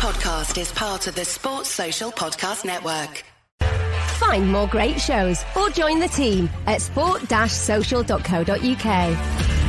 podcast 0.00 0.58
is 0.58 0.72
part 0.72 1.06
of 1.08 1.14
the 1.14 1.26
Sports 1.26 1.68
Social 1.68 2.10
Podcast 2.10 2.64
Network. 2.64 3.22
Find 4.18 4.50
more 4.50 4.66
great 4.66 4.98
shows 4.98 5.44
or 5.54 5.68
join 5.68 6.00
the 6.00 6.08
team 6.08 6.48
at 6.66 6.80
sport-social.co.uk. 6.80 9.59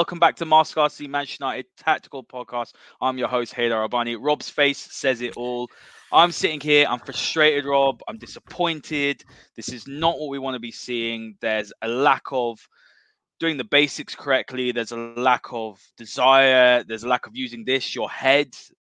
welcome 0.00 0.18
back 0.18 0.34
to 0.34 0.46
Master 0.46 0.80
RC 0.80 1.10
Manchester 1.10 1.44
United 1.44 1.66
Tactical 1.76 2.24
Podcast. 2.24 2.72
I'm 3.02 3.18
your 3.18 3.28
host, 3.28 3.52
Haider 3.52 3.86
Rubbani. 3.86 4.16
Rob's 4.18 4.48
face 4.48 4.78
says 4.90 5.20
it 5.20 5.36
all. 5.36 5.68
I'm 6.10 6.32
sitting 6.32 6.58
here, 6.58 6.86
I'm 6.88 7.00
frustrated, 7.00 7.66
Rob. 7.66 8.00
I'm 8.08 8.16
disappointed. 8.16 9.22
This 9.56 9.68
is 9.68 9.86
not 9.86 10.18
what 10.18 10.30
we 10.30 10.38
want 10.38 10.54
to 10.54 10.58
be 10.58 10.72
seeing. 10.72 11.36
There's 11.42 11.70
a 11.82 11.88
lack 11.88 12.22
of 12.32 12.66
doing 13.40 13.58
the 13.58 13.64
basics 13.64 14.14
correctly, 14.14 14.72
there's 14.72 14.92
a 14.92 14.96
lack 14.96 15.44
of 15.52 15.78
desire, 15.98 16.82
there's 16.82 17.04
a 17.04 17.08
lack 17.08 17.26
of 17.26 17.36
using 17.36 17.66
this, 17.66 17.94
your 17.94 18.08
head. 18.08 18.56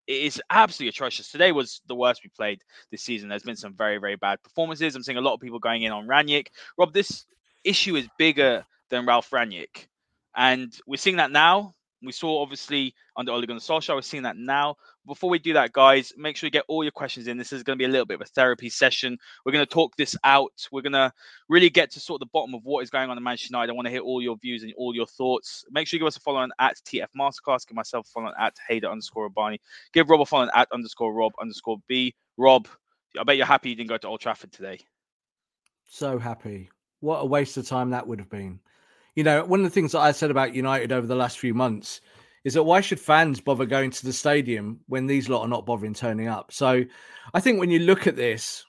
It 0.06 0.22
is 0.22 0.42
absolutely 0.50 0.91
atrocious. 0.91 1.30
Today 1.30 1.50
was 1.50 1.80
the 1.86 1.94
worst 1.94 2.20
we 2.22 2.28
played 2.36 2.60
this 2.91 3.00
season. 3.00 3.30
There's 3.30 3.42
been 3.42 3.56
some 3.56 3.72
very, 3.72 3.97
very 3.97 4.16
bad 4.16 4.42
performances. 4.42 4.94
I'm 4.94 5.03
seeing 5.03 5.16
a 5.16 5.22
lot 5.22 5.32
of 5.32 5.41
people 5.41 5.60
going 5.60 5.80
in 5.80 5.92
on 5.92 6.06
Rangnick. 6.06 6.48
Rob, 6.77 6.92
this 6.92 7.25
issue 7.64 7.97
is 7.97 8.06
bigger 8.19 8.66
than 8.91 9.06
Ralf 9.06 9.30
Rangnick. 9.30 9.86
And 10.36 10.73
we're 10.86 10.97
seeing 10.97 11.17
that 11.17 11.31
now. 11.31 11.75
We 12.03 12.12
saw 12.12 12.41
obviously 12.41 12.95
under 13.17 13.33
Ole 13.33 13.45
Gunnar 13.45 13.61
Solskjaer. 13.61 13.95
We're 13.95 14.03
seeing 14.03 14.23
that 14.23 14.37
now. 14.37 14.77
Before 15.06 15.28
we 15.28 15.39
do 15.39 15.53
that, 15.53 15.72
guys, 15.72 16.12
make 16.17 16.37
sure 16.37 16.47
you 16.47 16.50
get 16.50 16.64
all 16.67 16.83
your 16.83 16.92
questions 16.92 17.27
in. 17.27 17.37
This 17.37 17.53
is 17.53 17.62
going 17.62 17.77
to 17.77 17.83
be 17.83 17.84
a 17.84 17.92
little 17.92 18.06
bit 18.06 18.14
of 18.14 18.22
a 18.22 18.27
therapy 18.27 18.70
session. 18.70 19.19
We're 19.45 19.53
going 19.53 19.67
to 19.67 19.70
talk 19.70 19.97
this 19.97 20.17
out. 20.25 20.53
We're 20.72 20.81
going 20.81 20.95
to 20.95 21.12
really 21.48 21.69
get 21.69 21.91
to 21.92 22.00
sort 22.00 22.22
of 22.22 22.27
the 22.27 22.31
bottom 22.33 22.55
of 22.55 22.62
what 22.64 22.83
is 22.83 22.91
going 22.91 23.11
on 23.11 23.19
in 23.19 23.22
Manchester 23.22 23.53
United. 23.53 23.70
I 23.70 23.75
want 23.75 23.87
to 23.87 23.91
hear 23.91 24.00
all 24.00 24.22
your 24.22 24.39
views 24.39 24.62
and 24.62 24.72
all 24.78 24.95
your 24.95 25.06
thoughts. 25.06 25.64
Make 25.70 25.89
sure 25.89 25.98
you 25.98 26.00
give 26.00 26.06
us 26.09 26.17
a 26.17 26.20
follow 26.20 26.39
on 26.39 26.53
at 26.59 26.77
TF 26.87 27.09
Masterclass. 27.19 27.67
Give 27.67 27.77
myself 27.77 28.06
a 28.06 28.11
follow 28.11 28.27
on 28.28 28.34
at 28.39 28.55
Haider 28.70 28.91
underscore 28.91 29.28
Rubbani. 29.28 29.59
Give 29.92 30.09
Rob 30.09 30.22
a 30.22 30.27
follow 30.27 30.44
on 30.44 30.50
at 30.55 30.69
underscore 30.72 31.12
Rob 31.12 31.33
underscore 31.41 31.78
B. 31.87 32.15
Rob, 32.39 32.67
I 33.19 33.25
bet 33.25 33.37
you're 33.37 33.47
happy 33.47 33.70
you 33.70 33.77
didn't 33.77 33.91
go 33.91 33.98
to 33.98 34.09
Old 34.09 34.20
Trafford 34.20 34.53
today. 34.53 34.78
So 35.87 36.19
happy. 36.19 36.70
What 37.00 37.19
a 37.19 37.27
waste 37.27 37.56
of 37.56 37.67
time 37.67 37.91
that 37.91 38.06
would 38.06 38.20
have 38.20 38.31
been 38.31 38.61
you 39.20 39.24
know, 39.24 39.44
one 39.44 39.60
of 39.60 39.64
the 39.64 39.70
things 39.70 39.92
that 39.92 39.98
I 39.98 40.12
said 40.12 40.30
about 40.30 40.54
United 40.54 40.92
over 40.92 41.06
the 41.06 41.14
last 41.14 41.38
few 41.38 41.52
months 41.52 42.00
is 42.44 42.54
that 42.54 42.62
why 42.62 42.80
should 42.80 42.98
fans 42.98 43.38
bother 43.38 43.66
going 43.66 43.90
to 43.90 44.06
the 44.06 44.14
stadium 44.14 44.80
when 44.86 45.06
these 45.06 45.28
lot 45.28 45.42
are 45.42 45.48
not 45.48 45.66
bothering 45.66 45.92
turning 45.92 46.26
up? 46.26 46.50
So 46.50 46.82
I 47.34 47.41
think 47.41 47.60
when 47.60 47.70
you 47.70 47.80
look 47.80 48.06
at 48.06 48.16
this, 48.16 48.64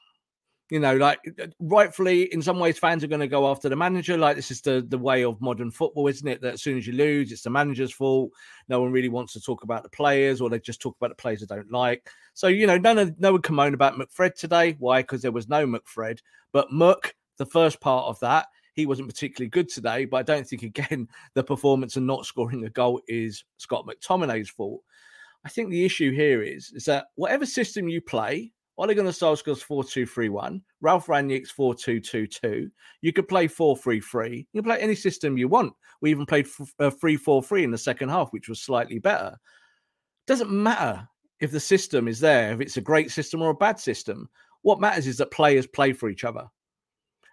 you 0.70 0.82
know, 0.82 0.98
like 0.98 1.22
rightfully, 1.62 2.24
in 2.34 2.42
some 2.42 2.60
ways, 2.60 2.78
fans 2.78 3.02
are 3.02 3.08
going 3.08 3.22
to 3.22 3.30
go 3.30 3.50
after 3.50 3.70
the 3.70 3.78
manager. 3.78 4.18
Like 4.18 4.36
this 4.36 4.52
is 4.52 4.60
the 4.60 4.86
the 4.86 4.98
way 4.98 5.24
of 5.24 5.40
modern 5.40 5.72
football, 5.72 6.10
isn't 6.10 6.28
it? 6.28 6.42
That 6.42 6.56
as 6.56 6.62
soon 6.62 6.78
as 6.78 6.86
you 6.86 6.92
lose, 6.92 7.32
it's 7.32 7.44
the 7.44 7.50
manager's 7.50 7.94
fault. 7.94 8.32
No 8.68 8.82
one 8.82 8.92
really 8.92 9.08
wants 9.08 9.32
to 9.32 9.40
talk 9.40 9.64
about 9.64 9.84
the 9.84 9.90
players, 9.90 10.42
or 10.42 10.50
they 10.50 10.60
just 10.60 10.82
talk 10.82 10.98
about 10.98 11.12
the 11.12 11.22
players 11.22 11.40
they 11.40 11.56
don't 11.56 11.72
like. 11.72 12.10
So 12.34 12.48
you 12.48 12.68
know, 12.68 12.78
none 12.78 12.98
of 12.98 13.18
no 13.22 13.32
one 13.32 13.42
can 13.42 13.56
moan 13.56 13.74
about 13.74 13.98
McFred 13.98 14.36
today. 14.36 14.76
Why? 14.80 15.02
Because 15.02 15.22
there 15.22 15.32
was 15.32 15.48
no 15.48 15.66
McFred. 15.66 16.20
But 16.52 16.74
Muck, 16.74 17.16
the 17.38 17.46
first 17.46 17.80
part 17.80 18.08
of 18.08 18.20
that, 18.20 18.48
he 18.74 18.86
wasn't 18.86 19.08
particularly 19.08 19.50
good 19.50 19.70
today, 19.70 20.06
but 20.06 20.18
I 20.18 20.24
don't 20.24 20.48
think, 20.48 20.64
again, 20.64 21.08
the 21.34 21.44
performance 21.44 21.98
and 21.98 22.08
not 22.08 22.26
scoring 22.26 22.66
a 22.66 22.70
goal 22.70 23.02
is 23.08 23.44
Scott 23.58 23.86
McTominay's 23.86 24.50
fault. 24.50 24.82
I 25.46 25.50
think 25.50 25.70
the 25.70 25.86
issue 25.86 26.12
here 26.12 26.44
is, 26.44 26.72
is 26.74 26.86
that 26.86 27.08
whatever 27.16 27.46
system 27.46 27.90
you 27.90 28.00
play, 28.02 28.52
Ole 28.78 28.94
Gunnar 28.94 29.12
Solskjaer's 29.12 29.64
4-2-3-1, 29.64 30.62
Ralf 30.82 31.08
Rangnick's 31.08 31.52
4-2-2-2, 31.52 32.70
you 33.02 33.14
could 33.14 33.28
play 33.28 33.48
4-3-3. 33.48 34.48
You 34.52 34.62
can 34.62 34.64
play 34.64 34.80
any 34.80 34.96
system 34.96 35.38
you 35.38 35.48
want. 35.48 35.74
We 36.02 36.10
even 36.12 36.26
played 36.26 36.48
3-4-3 36.48 37.52
uh, 37.52 37.56
in 37.58 37.72
the 37.72 37.78
second 37.78 38.10
half, 38.10 38.32
which 38.32 38.50
was 38.50 38.62
slightly 38.62 39.00
better. 39.00 39.38
Doesn't 40.28 40.52
matter 40.52 41.08
if 41.42 41.52
the 41.52 41.60
system 41.60 42.08
is 42.08 42.20
there, 42.20 42.54
if 42.54 42.62
it's 42.62 42.78
a 42.78 42.82
great 42.82 43.12
system 43.12 43.42
or 43.42 43.50
a 43.50 43.56
bad 43.56 43.80
system. 43.80 44.30
What 44.62 44.80
matters 44.80 45.08
is 45.08 45.18
that 45.18 45.32
players 45.32 45.68
play 45.68 45.92
for 45.94 46.10
each 46.10 46.24
other. 46.24 46.48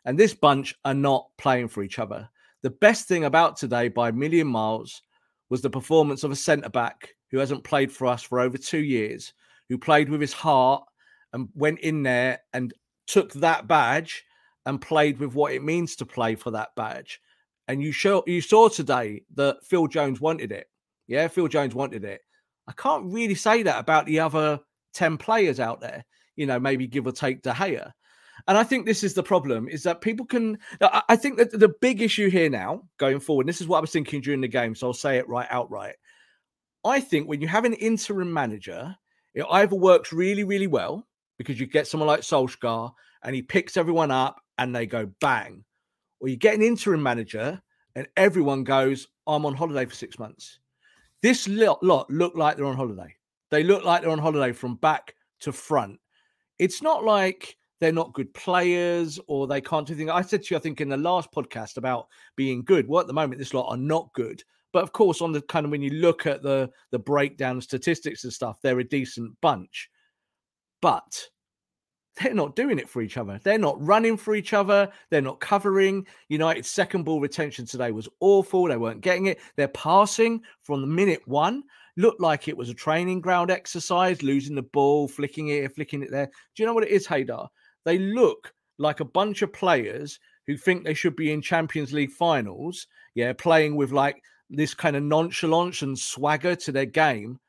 And 0.08 0.18
this 0.18 0.32
bunch 0.32 0.74
are 0.86 0.94
not 0.94 1.28
playing 1.36 1.68
for 1.68 1.82
each 1.82 1.98
other. 1.98 2.26
The 2.62 2.70
best 2.70 3.06
thing 3.06 3.24
about 3.26 3.58
today, 3.58 3.88
by 3.88 4.08
a 4.08 4.12
million 4.12 4.46
miles, 4.46 5.02
was 5.50 5.60
the 5.60 5.68
performance 5.68 6.24
of 6.24 6.30
a 6.30 6.36
centre 6.36 6.70
back 6.70 7.10
who 7.30 7.36
hasn't 7.36 7.62
played 7.62 7.92
for 7.92 8.06
us 8.06 8.22
for 8.22 8.40
over 8.40 8.56
two 8.56 8.78
years, 8.78 9.34
who 9.68 9.76
played 9.76 10.08
with 10.08 10.22
his 10.22 10.32
heart 10.32 10.82
and 11.34 11.50
went 11.54 11.80
in 11.80 12.02
there 12.02 12.40
and 12.54 12.72
took 13.06 13.34
that 13.34 13.68
badge 13.68 14.24
and 14.64 14.80
played 14.80 15.18
with 15.18 15.34
what 15.34 15.52
it 15.52 15.62
means 15.62 15.94
to 15.96 16.06
play 16.06 16.34
for 16.34 16.52
that 16.52 16.74
badge. 16.74 17.20
And 17.68 17.82
you 17.82 17.92
show 17.92 18.24
you 18.26 18.40
saw 18.40 18.70
today 18.70 19.24
that 19.34 19.62
Phil 19.62 19.88
Jones 19.88 20.22
wanted 20.22 20.52
it. 20.52 20.70
Yeah, 21.06 21.28
Phil 21.28 21.48
Jones 21.48 21.74
wanted 21.74 22.04
it. 22.04 22.22
I 22.66 22.72
can't 22.72 23.12
really 23.12 23.34
say 23.34 23.62
that 23.62 23.78
about 23.78 24.06
the 24.06 24.20
other 24.20 24.58
10 24.94 25.18
players 25.18 25.60
out 25.60 25.82
there, 25.82 26.02
you 26.34 26.46
know, 26.46 26.58
maybe 26.58 26.86
give 26.86 27.06
or 27.06 27.12
take 27.12 27.42
De 27.42 27.52
Gea. 27.52 27.92
And 28.48 28.56
I 28.56 28.64
think 28.64 28.86
this 28.86 29.04
is 29.04 29.12
the 29.12 29.22
problem 29.22 29.68
is 29.68 29.82
that 29.82 30.00
people 30.00 30.24
can. 30.24 30.58
I 30.80 31.16
think 31.16 31.36
that 31.36 31.52
the 31.52 31.68
big 31.68 32.00
issue 32.00 32.30
here 32.30 32.48
now 32.48 32.82
going 32.96 33.20
forward, 33.20 33.46
this 33.46 33.60
is 33.60 33.68
what 33.68 33.76
I 33.76 33.82
was 33.82 33.90
thinking 33.90 34.22
during 34.22 34.40
the 34.40 34.48
game, 34.48 34.74
so 34.74 34.86
I'll 34.88 34.94
say 34.94 35.18
it 35.18 35.28
right 35.28 35.46
outright. 35.50 35.96
I 36.84 37.00
think 37.00 37.28
when 37.28 37.42
you 37.42 37.48
have 37.48 37.66
an 37.66 37.74
interim 37.74 38.32
manager, 38.32 38.96
it 39.34 39.44
either 39.50 39.76
works 39.76 40.12
really, 40.14 40.44
really 40.44 40.66
well 40.66 41.06
because 41.36 41.60
you 41.60 41.66
get 41.66 41.86
someone 41.86 42.06
like 42.06 42.20
Solskjaer 42.20 42.90
and 43.22 43.34
he 43.34 43.42
picks 43.42 43.76
everyone 43.76 44.10
up 44.10 44.40
and 44.56 44.74
they 44.74 44.86
go 44.86 45.10
bang, 45.20 45.62
or 46.20 46.28
you 46.28 46.36
get 46.36 46.54
an 46.54 46.62
interim 46.62 47.02
manager 47.02 47.60
and 47.96 48.08
everyone 48.16 48.64
goes, 48.64 49.08
I'm 49.26 49.44
on 49.44 49.54
holiday 49.54 49.84
for 49.84 49.94
six 49.94 50.18
months. 50.18 50.58
This 51.20 51.46
lot, 51.48 51.82
look 51.82 52.34
like 52.34 52.56
they're 52.56 52.64
on 52.64 52.76
holiday. 52.76 53.14
They 53.50 53.62
look 53.62 53.84
like 53.84 54.00
they're 54.00 54.10
on 54.10 54.18
holiday 54.18 54.52
from 54.52 54.76
back 54.76 55.14
to 55.40 55.52
front. 55.52 56.00
It's 56.58 56.80
not 56.80 57.04
like 57.04 57.56
they're 57.80 57.92
not 57.92 58.14
good 58.14 58.32
players 58.34 59.18
or 59.26 59.46
they 59.46 59.60
can't 59.60 59.86
do 59.86 59.94
things. 59.94 60.10
I 60.10 60.22
said 60.22 60.42
to 60.42 60.54
you, 60.54 60.58
I 60.58 60.60
think 60.60 60.80
in 60.80 60.88
the 60.88 60.96
last 60.96 61.32
podcast 61.32 61.76
about 61.76 62.08
being 62.36 62.64
good. 62.64 62.88
Well, 62.88 63.00
at 63.00 63.06
the 63.06 63.12
moment, 63.12 63.38
this 63.38 63.54
lot 63.54 63.70
are 63.70 63.76
not 63.76 64.12
good. 64.14 64.42
But 64.72 64.82
of 64.82 64.92
course, 64.92 65.22
on 65.22 65.32
the 65.32 65.40
kind 65.42 65.64
of 65.64 65.72
when 65.72 65.82
you 65.82 65.90
look 65.90 66.26
at 66.26 66.42
the 66.42 66.70
the 66.90 66.98
breakdown 66.98 67.60
statistics 67.60 68.24
and 68.24 68.32
stuff, 68.32 68.58
they're 68.62 68.78
a 68.80 68.84
decent 68.84 69.34
bunch. 69.40 69.88
But 70.82 71.28
they're 72.22 72.34
not 72.34 72.56
doing 72.56 72.78
it 72.78 72.88
for 72.88 73.00
each 73.00 73.16
other. 73.16 73.40
They're 73.42 73.58
not 73.58 73.84
running 73.84 74.16
for 74.16 74.34
each 74.34 74.52
other. 74.52 74.90
They're 75.10 75.20
not 75.22 75.40
covering. 75.40 76.06
United's 76.28 76.68
second 76.68 77.04
ball 77.04 77.20
retention 77.20 77.64
today 77.64 77.92
was 77.92 78.08
awful. 78.20 78.66
They 78.66 78.76
weren't 78.76 79.00
getting 79.00 79.26
it. 79.26 79.38
They're 79.56 79.68
passing 79.68 80.42
from 80.62 80.80
the 80.80 80.86
minute 80.86 81.22
one. 81.26 81.62
Looked 81.96 82.20
like 82.20 82.46
it 82.46 82.56
was 82.56 82.68
a 82.68 82.74
training 82.74 83.20
ground 83.20 83.50
exercise, 83.50 84.22
losing 84.22 84.54
the 84.54 84.62
ball, 84.62 85.08
flicking 85.08 85.48
it, 85.48 85.74
flicking 85.74 86.02
it 86.02 86.10
there. 86.10 86.26
Do 86.26 86.62
you 86.62 86.66
know 86.66 86.74
what 86.74 86.84
it 86.84 86.90
is, 86.90 87.06
Haider? 87.06 87.48
They 87.88 87.96
look 87.96 88.52
like 88.76 89.00
a 89.00 89.06
bunch 89.06 89.40
of 89.40 89.50
players 89.50 90.20
who 90.46 90.58
think 90.58 90.84
they 90.84 90.92
should 90.92 91.16
be 91.16 91.32
in 91.32 91.40
Champions 91.40 91.90
League 91.90 92.10
finals, 92.10 92.86
yeah, 93.14 93.32
playing 93.32 93.76
with 93.76 93.92
like 93.92 94.22
this 94.50 94.74
kind 94.74 94.94
of 94.94 95.02
nonchalance 95.02 95.80
and 95.80 95.98
swagger 95.98 96.54
to 96.54 96.70
their 96.70 96.84
game, 96.84 97.40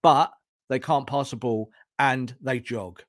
but 0.00 0.30
they 0.68 0.78
can't 0.78 1.08
pass 1.08 1.32
a 1.32 1.36
ball 1.36 1.72
and 1.98 2.36
they 2.40 2.60
jog. 2.60 3.02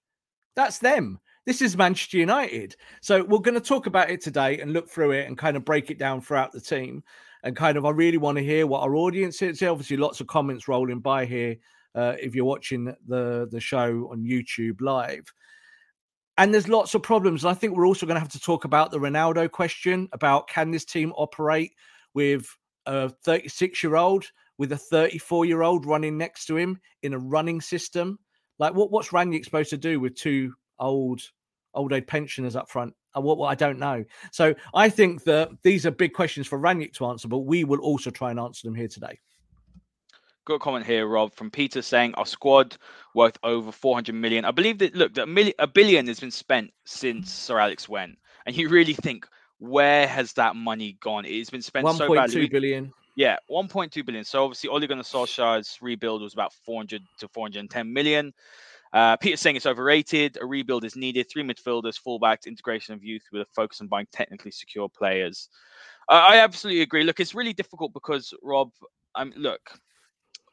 That's 0.56 0.80
them. 0.80 1.20
This 1.46 1.62
is 1.62 1.78
Manchester 1.78 2.18
United. 2.18 2.76
So 3.00 3.24
we're 3.26 3.38
going 3.38 3.54
to 3.54 3.62
talk 3.62 3.86
about 3.86 4.10
it 4.10 4.22
today 4.22 4.60
and 4.60 4.74
look 4.74 4.90
through 4.90 5.12
it 5.12 5.28
and 5.28 5.38
kind 5.38 5.56
of 5.56 5.64
break 5.64 5.92
it 5.92 6.00
down 6.00 6.20
throughout 6.20 6.52
the 6.52 6.60
team. 6.60 7.04
And 7.44 7.56
kind 7.56 7.78
of, 7.78 7.86
I 7.86 7.92
really 7.92 8.18
want 8.18 8.40
to 8.40 8.44
hear 8.44 8.66
what 8.66 8.82
our 8.82 8.96
audience 8.96 9.44
is. 9.44 9.62
Obviously, 9.62 9.98
lots 9.98 10.20
of 10.20 10.26
comments 10.26 10.68
rolling 10.68 11.00
by 11.00 11.26
here. 11.26 11.58
Uh, 11.94 12.16
if 12.20 12.34
you're 12.34 12.44
watching 12.44 12.86
the 13.08 13.48
the 13.52 13.60
show 13.60 14.10
on 14.12 14.24
YouTube 14.24 14.82
live, 14.82 15.32
and 16.42 16.52
there's 16.52 16.68
lots 16.68 16.96
of 16.96 17.04
problems. 17.04 17.44
And 17.44 17.52
I 17.52 17.54
think 17.54 17.76
we're 17.76 17.86
also 17.86 18.08
going 18.08 18.16
to 18.16 18.20
have 18.20 18.32
to 18.32 18.40
talk 18.40 18.66
about 18.66 18.90
the 18.90 18.98
Ronaldo 18.98 19.50
question 19.52 20.10
about 20.12 20.48
can 20.48 20.72
this 20.72 20.84
team 20.84 21.14
operate 21.16 21.74
with 22.16 22.48
a 22.88 23.10
36 23.10 23.84
year 23.84 23.96
old 23.96 24.26
with 24.58 24.72
a 24.72 24.78
34 24.78 25.46
year 25.46 25.62
old 25.62 25.86
running 25.86 26.18
next 26.18 26.48
to 26.48 26.58
him 26.58 26.80
in 27.04 27.14
a 27.14 27.20
running 27.20 27.62
system? 27.62 28.18
Like, 28.58 28.74
what, 28.74 28.90
what's 28.92 29.10
Rangnick 29.10 29.46
supposed 29.46 29.70
to 29.70 29.78
do 29.78 30.00
with 30.00 30.16
two 30.16 30.56
old 30.80 31.22
old 31.76 31.94
age 31.94 32.08
pensioners 32.08 32.56
up 32.56 32.72
front? 32.72 32.96
Uh, 33.16 33.22
what, 33.22 33.38
what 33.38 33.50
I 33.50 33.56
don't 33.56 33.78
know. 33.78 34.04
So 34.32 34.56
I 34.74 34.90
think 34.90 35.24
that 35.26 35.50
these 35.62 35.86
are 35.86 35.92
big 35.92 36.14
questions 36.14 36.48
for 36.48 36.60
Rangnick 36.60 36.94
to 36.94 37.06
answer, 37.06 37.28
but 37.28 37.40
we 37.40 37.66
will 37.66 37.82
also 37.82 38.10
try 38.10 38.32
and 38.32 38.40
answer 38.40 38.68
them 38.68 38.74
here 38.74 38.88
today. 38.88 39.20
Got 40.46 40.56
a 40.56 40.60
comment 40.60 40.86
here, 40.86 41.06
Rob, 41.08 41.34
from 41.34 41.52
Peter 41.52 41.82
saying 41.82 42.16
our 42.16 42.26
squad 42.26 42.78
worth 43.14 43.38
over 43.44 43.72
400 43.72 44.16
million. 44.16 44.44
I 44.44 44.52
believe 44.52 44.80
that 44.80 44.96
look, 44.96 45.14
that 45.14 45.24
a, 45.24 45.28
million, 45.28 45.54
a 45.60 45.68
billion 45.68 46.08
has 46.08 46.20
been 46.20 46.32
spent 46.32 46.72
since 46.86 47.32
Sir 47.32 47.60
Alex 47.60 47.88
went, 47.88 48.18
and 48.46 48.56
you 48.56 48.70
really 48.70 48.94
think 48.94 49.28
where 49.60 50.08
has 50.08 50.34
that 50.34 50.56
money 50.56 50.98
gone? 51.02 51.26
It's 51.26 51.52
been 51.52 51.62
spent 51.62 51.86
1. 51.86 51.96
so 51.96 52.14
badly. 52.14 52.48
1.2 52.48 52.52
billion. 52.52 52.94
Yeah, 53.16 53.38
1.2 53.52 54.04
billion. 54.04 54.24
So 54.24 54.44
obviously, 54.44 54.70
Ole 54.70 54.88
Gunnar 54.88 55.04
Solskjaer's 55.04 55.78
rebuild 55.82 56.24
was 56.24 56.34
about 56.34 56.54
400 56.66 57.04
to 57.20 57.28
410 57.28 57.94
million. 57.94 58.34
Uh, 58.94 59.16
Peter's 59.18 59.40
saying 59.40 59.56
it's 59.56 59.68
overrated. 59.68 60.38
A 60.42 60.46
rebuild 60.46 60.84
is 60.84 60.96
needed. 60.96 61.30
Three 61.30 61.44
midfielders, 61.44 62.00
fullbacks, 62.02 62.48
integration 62.48 62.96
of 62.96 63.04
youth 63.04 63.24
with 63.32 63.44
a 63.44 63.46
focus 63.56 63.80
on 63.82 63.88
buying 63.88 64.08
technically 64.12 64.52
secure 64.52 64.90
players. 64.90 65.50
Uh, 66.10 66.26
I 66.30 66.38
absolutely 66.38 66.82
agree. 66.82 67.04
Look, 67.04 67.20
it's 67.20 67.36
really 67.36 67.54
difficult 67.54 67.94
because 67.94 68.34
Rob. 68.42 68.72
I'm 69.14 69.34
look. 69.36 69.72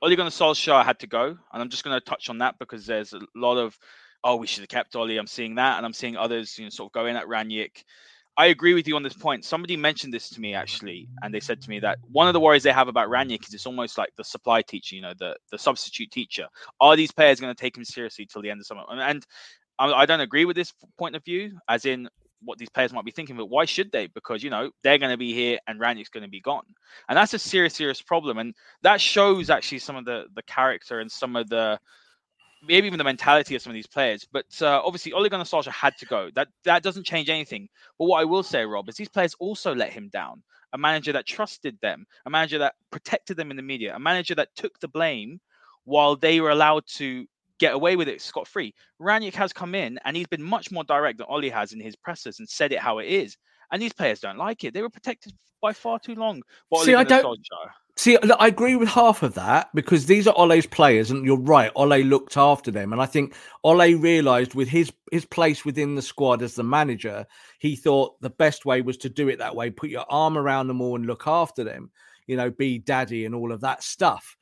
Ole 0.01 0.15
Gunnar 0.15 0.31
Solskjaer 0.31 0.85
had 0.85 1.01
to 1.01 1.07
go, 1.07 1.25
and 1.53 1.63
I'm 1.63 1.71
just 1.71 1.85
going 1.85 1.99
to 1.99 2.05
touch 2.05 2.31
on 2.31 2.39
that 2.39 2.59
because 2.59 2.87
there's 2.87 3.13
a 3.13 3.21
lot 3.35 3.59
of, 3.59 3.77
oh, 4.23 4.37
we 4.37 4.47
should 4.47 4.61
have 4.61 4.69
kept 4.69 4.95
Ole. 4.95 5.19
I'm 5.19 5.27
seeing 5.27 5.57
that, 5.57 5.77
and 5.77 5.85
I'm 5.85 5.93
seeing 5.93 6.17
others, 6.17 6.57
you 6.59 6.65
know, 6.65 6.71
sort 6.71 6.91
of 6.91 6.93
going 6.93 7.17
at 7.17 7.27
Rangnick. 7.27 7.83
I 8.37 8.47
agree 8.47 8.73
with 8.75 8.87
you 8.87 8.95
on 8.95 9.03
this 9.03 9.15
point. 9.15 9.45
Somebody 9.45 9.77
mentioned 9.77 10.15
this 10.15 10.31
to 10.31 10.41
me 10.41 10.55
actually, 10.55 11.09
and 11.23 11.35
they 11.35 11.41
said 11.41 11.61
to 11.61 11.69
me 11.69 11.81
that 11.81 11.99
one 12.13 12.29
of 12.29 12.35
the 12.35 12.41
worries 12.41 12.63
they 12.63 12.71
have 12.71 12.87
about 12.87 13.09
Rangnick 13.09 13.49
is 13.49 13.53
it's 13.53 13.67
almost 13.67 13.99
like 13.99 14.11
the 14.17 14.23
supply 14.23 14.63
teacher, 14.63 14.95
you 14.95 15.03
know, 15.03 15.13
the 15.19 15.35
the 15.51 15.59
substitute 15.59 16.13
teacher. 16.13 16.47
Are 16.81 16.95
these 16.95 17.11
players 17.11 17.41
going 17.41 17.53
to 17.53 17.61
take 17.61 17.77
him 17.77 17.85
seriously 17.85 18.27
till 18.27 18.41
the 18.41 18.51
end 18.51 18.61
of 18.61 18.67
summer? 18.67 18.85
And 18.89 19.27
um, 19.81 19.93
I 19.93 20.07
don't 20.07 20.21
agree 20.21 20.45
with 20.45 20.55
this 20.55 20.73
point 20.97 21.17
of 21.17 21.25
view, 21.25 21.59
as 21.69 21.85
in 21.85 22.09
what 22.43 22.59
these 22.59 22.69
players 22.69 22.93
might 22.93 23.05
be 23.05 23.11
thinking, 23.11 23.37
but 23.37 23.47
why 23.47 23.65
should 23.65 23.91
they? 23.93 24.07
Because 24.07 24.43
you 24.43 24.51
know 24.51 24.71
they're 24.83 24.99
going 24.99 25.11
to 25.11 25.17
be 25.17 25.33
here 25.33 25.59
and 25.67 25.81
Rangnick's 25.81 26.09
going 26.09 26.23
to 26.23 26.31
be 26.31 26.41
gone, 26.41 26.65
and 27.09 27.17
that's 27.17 27.35
a 27.35 27.39
serious, 27.39 27.75
serious 27.75 28.01
problem. 28.01 28.39
And 28.39 28.55
that 28.83 29.01
shows 29.01 29.51
actually 29.51 29.81
some 29.81 29.97
of 29.97 30.05
the 30.05 30.27
the 30.35 30.43
character 30.43 31.01
and 31.01 31.11
some 31.11 31.37
of 31.37 31.49
the 31.49 31.79
maybe 32.67 32.87
even 32.87 32.99
the 32.99 33.05
mentality 33.05 33.55
of 33.55 33.63
some 33.63 33.71
of 33.71 33.75
these 33.75 33.87
players. 33.87 34.27
But 34.31 34.47
uh, 34.61 34.83
obviously, 34.85 35.13
Ole 35.13 35.29
Gunnar 35.29 35.45
Solskjaer 35.45 35.73
had 35.73 35.97
to 35.99 36.07
go. 36.07 36.31
That 36.35 36.49
that 36.65 36.83
doesn't 36.83 37.05
change 37.05 37.29
anything. 37.29 37.69
But 37.99 38.07
what 38.07 38.21
I 38.21 38.25
will 38.25 38.43
say, 38.43 38.65
Rob, 38.65 38.89
is 38.89 38.97
these 38.97 39.09
players 39.09 39.35
also 39.39 39.75
let 39.75 39.93
him 39.93 40.09
down. 40.09 40.43
A 40.73 40.79
manager 40.79 41.13
that 41.13 41.27
trusted 41.27 41.79
them, 41.81 42.07
a 42.27 42.31
manager 42.31 42.59
that 42.59 42.75
protected 42.91 43.37
them 43.37 43.51
in 43.51 43.57
the 43.57 43.63
media, 43.63 43.95
a 43.97 43.99
manager 43.99 44.35
that 44.35 44.55
took 44.55 44.79
the 44.81 44.89
blame 44.89 45.41
while 45.85 46.15
they 46.15 46.41
were 46.41 46.51
allowed 46.51 46.87
to 46.87 47.27
get 47.59 47.75
away 47.75 47.97
with 47.97 48.09
it 48.09 48.21
scot 48.21 48.47
free. 48.47 48.75
Rangnick 49.01 49.35
has 49.35 49.53
come 49.53 49.75
in 49.75 49.99
and 50.05 50.17
he's 50.17 50.27
been 50.27 50.43
much 50.43 50.71
more 50.71 50.85
direct 50.85 51.19
than 51.19 51.27
Ole 51.29 51.51
has 51.51 51.73
in 51.73 51.81
his 51.81 51.97
presses 51.97 52.39
and 52.39 52.49
said 52.49 52.73
it 52.73 52.79
how 52.79 52.99
it 52.99 53.07
is. 53.07 53.37
And 53.71 53.83
these 53.83 53.93
players 53.93 54.21
don't 54.21 54.39
like 54.39 54.65
it. 54.65 54.73
They 54.73 54.83
were 54.83 54.91
protected 54.91 55.33
by 55.61 55.73
far 55.73 55.99
too 55.99 56.15
long. 56.15 56.43
See, 56.83 56.95
I 56.95 57.05
don't. 57.05 57.39
See, 57.97 58.17
I 58.17 58.47
agree 58.47 58.77
with 58.77 58.89
half 58.89 59.25
of 59.25 59.35
that 59.35 59.71
because 59.75 60.07
these 60.07 60.29
are 60.29 60.35
Ole's 60.39 60.67
players, 60.67 61.11
and 61.11 61.25
you're 61.25 61.37
right. 61.37 61.73
Ole 61.75 61.99
looked 62.05 62.37
after 62.37 62.71
them, 62.71 62.93
and 62.93 63.03
I 63.03 63.07
think 63.07 63.35
Ole 63.65 63.95
realised 63.95 64.55
with 64.55 64.69
his 64.69 64.93
his 65.11 65.25
place 65.25 65.65
within 65.65 65.97
the 65.97 66.03
squad 66.03 66.41
as 66.41 66.55
the 66.55 66.63
manager, 66.63 67.27
he 67.59 67.75
thought 67.75 68.21
the 68.21 68.31
best 68.31 68.65
way 68.65 68.83
was 68.83 68.99
to 68.99 69.09
do 69.09 69.29
it 69.29 69.39
that 69.41 69.57
way. 69.57 69.71
Put 69.71 69.91
your 69.91 70.07
arm 70.09 70.39
around 70.39 70.69
them 70.69 70.81
all 70.81 70.95
and 70.95 71.07
look 71.07 71.27
after 71.27 71.65
them. 71.65 71.91
You 72.29 72.37
know, 72.37 72.51
be 72.51 72.79
daddy 72.79 73.25
and 73.25 73.35
all 73.35 73.51
of 73.51 73.63
that 73.63 73.83
stuff. 73.83 74.37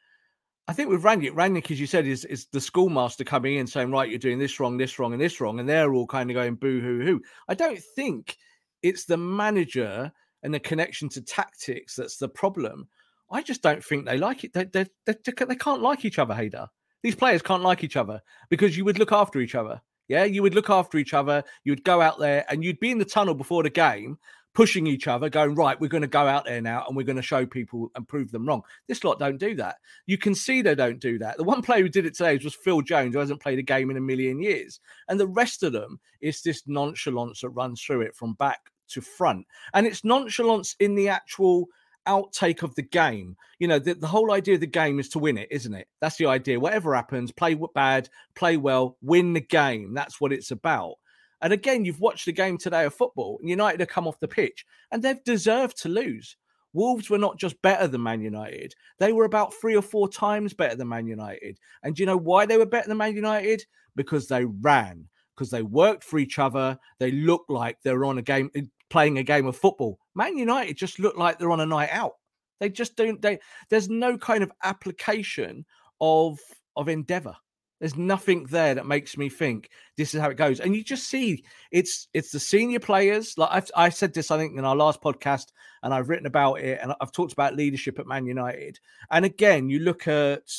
I 0.68 0.72
think 0.72 0.90
with 0.90 1.04
Rangnick, 1.04 1.32
Rangnick, 1.32 1.70
as 1.70 1.78
you 1.78 1.86
said, 1.86 2.06
is 2.06 2.24
is 2.24 2.46
the 2.46 2.60
schoolmaster 2.60 3.24
coming 3.24 3.56
in 3.56 3.66
saying, 3.66 3.90
right, 3.90 4.08
you're 4.08 4.18
doing 4.18 4.38
this 4.38 4.58
wrong, 4.58 4.76
this 4.76 4.98
wrong, 4.98 5.12
and 5.12 5.22
this 5.22 5.40
wrong, 5.40 5.60
and 5.60 5.68
they're 5.68 5.94
all 5.94 6.06
kind 6.06 6.30
of 6.30 6.34
going 6.34 6.56
boo 6.56 6.80
hoo 6.80 7.04
hoo. 7.04 7.20
I 7.48 7.54
don't 7.54 7.80
think 7.94 8.36
it's 8.82 9.04
the 9.04 9.16
manager 9.16 10.12
and 10.42 10.52
the 10.52 10.60
connection 10.60 11.08
to 11.10 11.22
tactics 11.22 11.96
that's 11.96 12.16
the 12.16 12.28
problem. 12.28 12.88
I 13.30 13.42
just 13.42 13.62
don't 13.62 13.84
think 13.84 14.06
they 14.06 14.18
like 14.18 14.44
it. 14.44 14.52
They, 14.52 14.64
they, 14.64 14.86
they, 15.04 15.14
they 15.24 15.56
can't 15.56 15.82
like 15.82 16.04
each 16.04 16.18
other, 16.18 16.34
Haider. 16.34 16.68
These 17.02 17.16
players 17.16 17.42
can't 17.42 17.62
like 17.62 17.82
each 17.82 17.96
other 17.96 18.20
because 18.48 18.76
you 18.76 18.84
would 18.84 18.98
look 18.98 19.12
after 19.12 19.40
each 19.40 19.54
other. 19.54 19.80
Yeah, 20.08 20.24
you 20.24 20.42
would 20.42 20.54
look 20.54 20.70
after 20.70 20.98
each 20.98 21.14
other. 21.14 21.42
You 21.64 21.72
would 21.72 21.84
go 21.84 22.00
out 22.00 22.18
there 22.18 22.44
and 22.48 22.62
you'd 22.62 22.78
be 22.78 22.92
in 22.92 22.98
the 22.98 23.04
tunnel 23.04 23.34
before 23.34 23.64
the 23.64 23.70
game 23.70 24.18
pushing 24.56 24.86
each 24.86 25.06
other, 25.06 25.28
going, 25.28 25.54
right, 25.54 25.78
we're 25.78 25.86
going 25.86 26.00
to 26.00 26.08
go 26.08 26.26
out 26.26 26.46
there 26.46 26.62
now 26.62 26.82
and 26.88 26.96
we're 26.96 27.04
going 27.04 27.14
to 27.14 27.22
show 27.22 27.44
people 27.44 27.90
and 27.94 28.08
prove 28.08 28.32
them 28.32 28.48
wrong. 28.48 28.62
This 28.88 29.04
lot 29.04 29.18
don't 29.18 29.36
do 29.36 29.54
that. 29.56 29.76
You 30.06 30.16
can 30.16 30.34
see 30.34 30.62
they 30.62 30.74
don't 30.74 30.98
do 30.98 31.18
that. 31.18 31.36
The 31.36 31.44
one 31.44 31.60
player 31.60 31.82
who 31.82 31.90
did 31.90 32.06
it 32.06 32.14
today 32.14 32.38
was 32.42 32.54
Phil 32.54 32.80
Jones, 32.80 33.12
who 33.14 33.20
hasn't 33.20 33.42
played 33.42 33.58
a 33.58 33.62
game 33.62 33.90
in 33.90 33.98
a 33.98 34.00
million 34.00 34.40
years. 34.40 34.80
And 35.08 35.20
the 35.20 35.26
rest 35.26 35.62
of 35.62 35.74
them 35.74 36.00
is 36.22 36.40
this 36.40 36.62
nonchalance 36.66 37.42
that 37.42 37.50
runs 37.50 37.82
through 37.82 38.00
it 38.00 38.16
from 38.16 38.32
back 38.32 38.72
to 38.88 39.02
front. 39.02 39.46
And 39.74 39.86
it's 39.86 40.04
nonchalance 40.04 40.74
in 40.80 40.94
the 40.94 41.10
actual 41.10 41.66
outtake 42.08 42.62
of 42.62 42.74
the 42.76 42.82
game. 42.82 43.36
You 43.58 43.68
know, 43.68 43.78
the, 43.78 43.92
the 43.92 44.06
whole 44.06 44.32
idea 44.32 44.54
of 44.54 44.60
the 44.60 44.66
game 44.66 44.98
is 44.98 45.10
to 45.10 45.18
win 45.18 45.36
it, 45.36 45.48
isn't 45.50 45.74
it? 45.74 45.86
That's 46.00 46.16
the 46.16 46.26
idea. 46.26 46.58
Whatever 46.58 46.94
happens, 46.94 47.30
play 47.30 47.58
bad, 47.74 48.08
play 48.34 48.56
well, 48.56 48.96
win 49.02 49.34
the 49.34 49.40
game. 49.40 49.92
That's 49.92 50.18
what 50.18 50.32
it's 50.32 50.50
about. 50.50 50.94
And 51.42 51.52
again, 51.52 51.84
you've 51.84 52.00
watched 52.00 52.26
the 52.26 52.32
game 52.32 52.58
today 52.58 52.84
of 52.84 52.94
football, 52.94 53.38
and 53.40 53.48
United 53.48 53.80
have 53.80 53.88
come 53.88 54.08
off 54.08 54.20
the 54.20 54.28
pitch, 54.28 54.64
and 54.90 55.02
they've 55.02 55.22
deserved 55.24 55.76
to 55.82 55.88
lose. 55.88 56.36
Wolves 56.72 57.08
were 57.08 57.18
not 57.18 57.38
just 57.38 57.60
better 57.62 57.88
than 57.88 58.02
Man 58.02 58.20
United, 58.20 58.74
they 58.98 59.12
were 59.12 59.24
about 59.24 59.54
three 59.54 59.76
or 59.76 59.82
four 59.82 60.08
times 60.08 60.52
better 60.52 60.76
than 60.76 60.88
Man 60.88 61.06
United. 61.06 61.58
And 61.82 61.94
do 61.94 62.02
you 62.02 62.06
know 62.06 62.18
why 62.18 62.44
they 62.44 62.58
were 62.58 62.66
better 62.66 62.88
than 62.88 62.98
Man 62.98 63.16
United? 63.16 63.64
Because 63.94 64.28
they 64.28 64.44
ran, 64.44 65.08
because 65.34 65.50
they 65.50 65.62
worked 65.62 66.04
for 66.04 66.18
each 66.18 66.38
other. 66.38 66.78
They 66.98 67.12
looked 67.12 67.48
like 67.48 67.80
they 67.82 67.92
were 67.92 68.04
on 68.04 68.18
a 68.18 68.22
game, 68.22 68.50
eh, 68.54 68.62
playing 68.90 69.18
a 69.18 69.22
game 69.22 69.46
of 69.46 69.56
football. 69.56 69.98
Man 70.14 70.36
United 70.36 70.76
just 70.76 70.98
looked 70.98 71.18
like 71.18 71.38
they're 71.38 71.50
on 71.50 71.60
a 71.60 71.66
night 71.66 71.90
out. 71.92 72.12
They 72.60 72.68
just 72.68 72.96
don't, 72.96 73.20
they, 73.20 73.38
there's 73.70 73.88
no 73.88 74.16
kind 74.18 74.42
of 74.42 74.52
application 74.62 75.64
of, 76.00 76.38
of 76.76 76.88
endeavor. 76.88 77.36
There's 77.80 77.96
nothing 77.96 78.44
there 78.44 78.74
that 78.74 78.86
makes 78.86 79.18
me 79.18 79.28
think 79.28 79.70
this 79.96 80.14
is 80.14 80.20
how 80.20 80.30
it 80.30 80.36
goes. 80.36 80.60
And 80.60 80.74
you 80.74 80.82
just 80.82 81.08
see 81.08 81.44
it's 81.70 82.08
it's 82.14 82.30
the 82.30 82.40
senior 82.40 82.80
players. 82.80 83.36
Like 83.36 83.50
I've, 83.52 83.70
I 83.76 83.88
said 83.90 84.14
this, 84.14 84.30
I 84.30 84.38
think, 84.38 84.56
in 84.56 84.64
our 84.64 84.76
last 84.76 85.02
podcast, 85.02 85.52
and 85.82 85.92
I've 85.92 86.08
written 86.08 86.26
about 86.26 86.60
it, 86.60 86.78
and 86.82 86.94
I've 87.00 87.12
talked 87.12 87.32
about 87.32 87.56
leadership 87.56 87.98
at 87.98 88.06
Man 88.06 88.26
United. 88.26 88.80
And 89.10 89.24
again, 89.24 89.68
you 89.68 89.80
look 89.80 90.08
at 90.08 90.50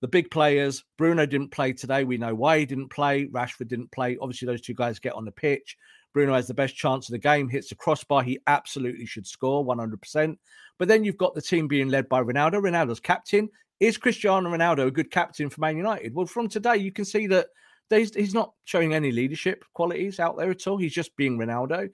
the 0.00 0.08
big 0.08 0.30
players. 0.30 0.84
Bruno 0.96 1.26
didn't 1.26 1.50
play 1.50 1.72
today. 1.72 2.04
We 2.04 2.18
know 2.18 2.34
why 2.34 2.58
he 2.58 2.66
didn't 2.66 2.90
play. 2.90 3.26
Rashford 3.26 3.68
didn't 3.68 3.92
play. 3.92 4.16
Obviously, 4.20 4.46
those 4.46 4.60
two 4.60 4.74
guys 4.74 4.98
get 4.98 5.14
on 5.14 5.24
the 5.24 5.32
pitch. 5.32 5.76
Bruno 6.14 6.34
has 6.34 6.46
the 6.46 6.54
best 6.54 6.76
chance 6.76 7.08
of 7.08 7.12
the 7.12 7.18
game, 7.18 7.48
hits 7.48 7.68
the 7.68 7.74
crossbar. 7.74 8.22
He 8.22 8.38
absolutely 8.46 9.04
should 9.04 9.26
score 9.26 9.66
100%. 9.66 10.36
But 10.78 10.88
then 10.88 11.04
you've 11.04 11.16
got 11.16 11.34
the 11.34 11.42
team 11.42 11.68
being 11.68 11.88
led 11.88 12.08
by 12.08 12.22
Ronaldo. 12.22 12.62
Ronaldo's 12.62 13.00
captain. 13.00 13.48
Is 13.80 13.96
Cristiano 13.96 14.50
Ronaldo 14.50 14.86
a 14.86 14.90
good 14.90 15.10
captain 15.10 15.50
for 15.50 15.60
Man 15.60 15.76
United? 15.76 16.14
Well, 16.14 16.26
from 16.26 16.48
today, 16.48 16.76
you 16.76 16.92
can 16.92 17.04
see 17.04 17.26
that 17.26 17.48
he's 17.90 18.34
not 18.34 18.52
showing 18.64 18.94
any 18.94 19.12
leadership 19.12 19.64
qualities 19.74 20.20
out 20.20 20.36
there 20.36 20.50
at 20.50 20.66
all. 20.66 20.78
He's 20.78 20.94
just 20.94 21.16
being 21.16 21.38
Ronaldo. 21.38 21.90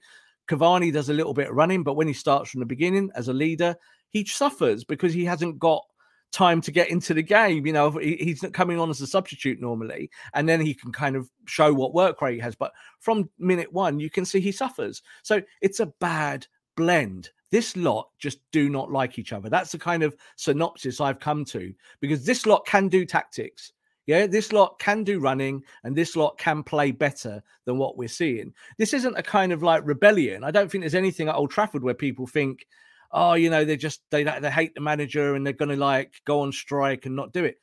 Cavani 0.47 0.91
does 0.91 1.09
a 1.09 1.13
little 1.13 1.33
bit 1.33 1.49
of 1.49 1.55
running, 1.55 1.83
but 1.83 1.95
when 1.95 2.07
he 2.07 2.13
starts 2.13 2.49
from 2.49 2.59
the 2.59 2.65
beginning 2.65 3.09
as 3.15 3.27
a 3.27 3.33
leader, 3.33 3.75
he 4.09 4.25
suffers 4.25 4.83
because 4.83 5.13
he 5.13 5.25
hasn't 5.25 5.59
got 5.59 5.83
time 6.31 6.61
to 6.61 6.71
get 6.71 6.89
into 6.89 7.13
the 7.13 7.23
game. 7.23 7.65
You 7.65 7.73
know, 7.73 7.91
he's 7.91 8.43
not 8.43 8.53
coming 8.53 8.79
on 8.79 8.89
as 8.89 9.01
a 9.01 9.07
substitute 9.07 9.59
normally, 9.59 10.09
and 10.33 10.47
then 10.47 10.61
he 10.61 10.73
can 10.73 10.91
kind 10.91 11.15
of 11.15 11.29
show 11.45 11.73
what 11.73 11.93
work 11.93 12.21
rate 12.21 12.35
he 12.35 12.39
has. 12.39 12.55
But 12.55 12.71
from 12.99 13.29
minute 13.37 13.71
one, 13.73 13.99
you 13.99 14.09
can 14.09 14.25
see 14.25 14.39
he 14.39 14.51
suffers. 14.51 15.01
So 15.23 15.41
it's 15.61 15.79
a 15.79 15.93
bad 15.99 16.47
blend. 16.75 17.31
This 17.51 17.75
lot 17.75 18.09
just 18.17 18.39
do 18.51 18.69
not 18.69 18.91
like 18.91 19.19
each 19.19 19.33
other. 19.33 19.49
That's 19.49 19.73
the 19.73 19.77
kind 19.77 20.03
of 20.03 20.15
synopsis 20.37 21.01
I've 21.01 21.19
come 21.19 21.43
to 21.45 21.73
because 21.99 22.25
this 22.25 22.45
lot 22.45 22.65
can 22.65 22.87
do 22.87 23.05
tactics. 23.05 23.73
Yeah, 24.07 24.25
this 24.25 24.51
lot 24.51 24.79
can 24.79 25.03
do 25.03 25.19
running 25.19 25.63
and 25.83 25.95
this 25.95 26.15
lot 26.15 26.37
can 26.37 26.63
play 26.63 26.91
better 26.91 27.43
than 27.65 27.77
what 27.77 27.97
we're 27.97 28.07
seeing. 28.07 28.53
This 28.77 28.93
isn't 28.93 29.17
a 29.17 29.23
kind 29.23 29.51
of 29.51 29.61
like 29.63 29.85
rebellion. 29.85 30.43
I 30.43 30.51
don't 30.51 30.71
think 30.71 30.81
there's 30.81 30.95
anything 30.95 31.27
at 31.27 31.35
Old 31.35 31.51
Trafford 31.51 31.83
where 31.83 31.93
people 31.93 32.25
think, 32.25 32.65
oh, 33.11 33.33
you 33.33 33.49
know, 33.49 33.63
they 33.63 33.77
just 33.77 34.01
they 34.09 34.23
they 34.23 34.49
hate 34.49 34.73
the 34.73 34.81
manager 34.81 35.35
and 35.35 35.45
they're 35.45 35.53
going 35.53 35.69
to 35.69 35.75
like 35.75 36.15
go 36.25 36.41
on 36.41 36.51
strike 36.51 37.05
and 37.05 37.15
not 37.15 37.33
do 37.33 37.43
it. 37.43 37.57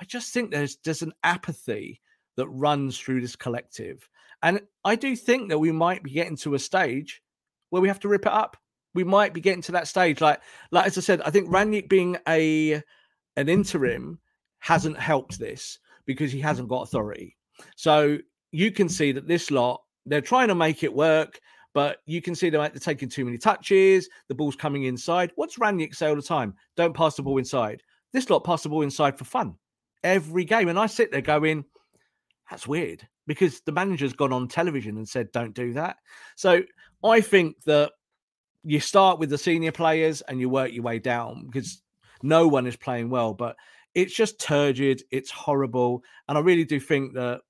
I 0.00 0.04
just 0.04 0.32
think 0.32 0.50
there's 0.50 0.78
there's 0.84 1.02
an 1.02 1.12
apathy 1.24 2.00
that 2.36 2.48
runs 2.48 2.98
through 2.98 3.20
this 3.20 3.36
collective, 3.36 4.08
and 4.42 4.60
I 4.84 4.96
do 4.96 5.14
think 5.14 5.50
that 5.50 5.58
we 5.58 5.72
might 5.72 6.02
be 6.02 6.12
getting 6.12 6.36
to 6.38 6.54
a 6.54 6.58
stage 6.58 7.22
where 7.70 7.82
we 7.82 7.88
have 7.88 8.00
to 8.00 8.08
rip 8.08 8.26
it 8.26 8.32
up 8.32 8.56
we 8.94 9.04
might 9.04 9.32
be 9.32 9.40
getting 9.40 9.62
to 9.62 9.72
that 9.72 9.88
stage. 9.88 10.20
Like, 10.20 10.40
like 10.70 10.86
as 10.86 10.98
I 10.98 11.00
said, 11.00 11.22
I 11.22 11.30
think 11.30 11.48
Rangnick 11.48 11.88
being 11.88 12.16
a 12.28 12.82
an 13.36 13.48
interim 13.48 14.18
hasn't 14.58 14.98
helped 14.98 15.38
this 15.38 15.78
because 16.06 16.32
he 16.32 16.40
hasn't 16.40 16.68
got 16.68 16.82
authority. 16.82 17.36
So 17.76 18.18
you 18.50 18.70
can 18.70 18.88
see 18.88 19.12
that 19.12 19.26
this 19.26 19.50
lot 19.50 19.82
they're 20.06 20.20
trying 20.20 20.48
to 20.48 20.54
make 20.54 20.82
it 20.82 20.92
work, 20.92 21.40
but 21.74 21.98
you 22.06 22.20
can 22.20 22.34
see 22.34 22.50
they're 22.50 22.68
taking 22.70 23.08
too 23.08 23.24
many 23.24 23.38
touches. 23.38 24.08
The 24.28 24.34
ball's 24.34 24.56
coming 24.56 24.84
inside. 24.84 25.30
What's 25.36 25.58
Rangnick 25.58 25.94
say 25.94 26.08
all 26.08 26.16
the 26.16 26.22
time? 26.22 26.54
Don't 26.76 26.94
pass 26.94 27.14
the 27.14 27.22
ball 27.22 27.38
inside. 27.38 27.82
This 28.12 28.28
lot 28.28 28.44
pass 28.44 28.62
the 28.62 28.68
ball 28.68 28.82
inside 28.82 29.16
for 29.16 29.24
fun 29.24 29.56
every 30.04 30.44
game, 30.44 30.68
and 30.68 30.78
I 30.78 30.86
sit 30.86 31.10
there 31.10 31.22
going, 31.22 31.64
"That's 32.50 32.66
weird." 32.66 33.06
Because 33.26 33.60
the 33.60 33.72
manager's 33.72 34.12
gone 34.12 34.32
on 34.32 34.48
television 34.48 34.96
and 34.96 35.08
said, 35.08 35.30
"Don't 35.32 35.54
do 35.54 35.72
that." 35.74 35.96
So 36.36 36.62
I 37.04 37.20
think 37.20 37.62
that 37.62 37.92
you 38.64 38.80
start 38.80 39.18
with 39.18 39.30
the 39.30 39.38
senior 39.38 39.72
players 39.72 40.20
and 40.22 40.40
you 40.40 40.48
work 40.48 40.72
your 40.72 40.82
way 40.84 40.98
down 40.98 41.46
because 41.46 41.82
no 42.22 42.46
one 42.48 42.66
is 42.66 42.76
playing 42.76 43.10
well. 43.10 43.34
But 43.34 43.56
it's 43.94 44.14
just 44.14 44.40
turgid. 44.40 45.02
It's 45.10 45.30
horrible, 45.30 46.02
and 46.28 46.38
I 46.38 46.40
really 46.40 46.64
do 46.64 46.78
think 46.80 47.14
that 47.14 47.40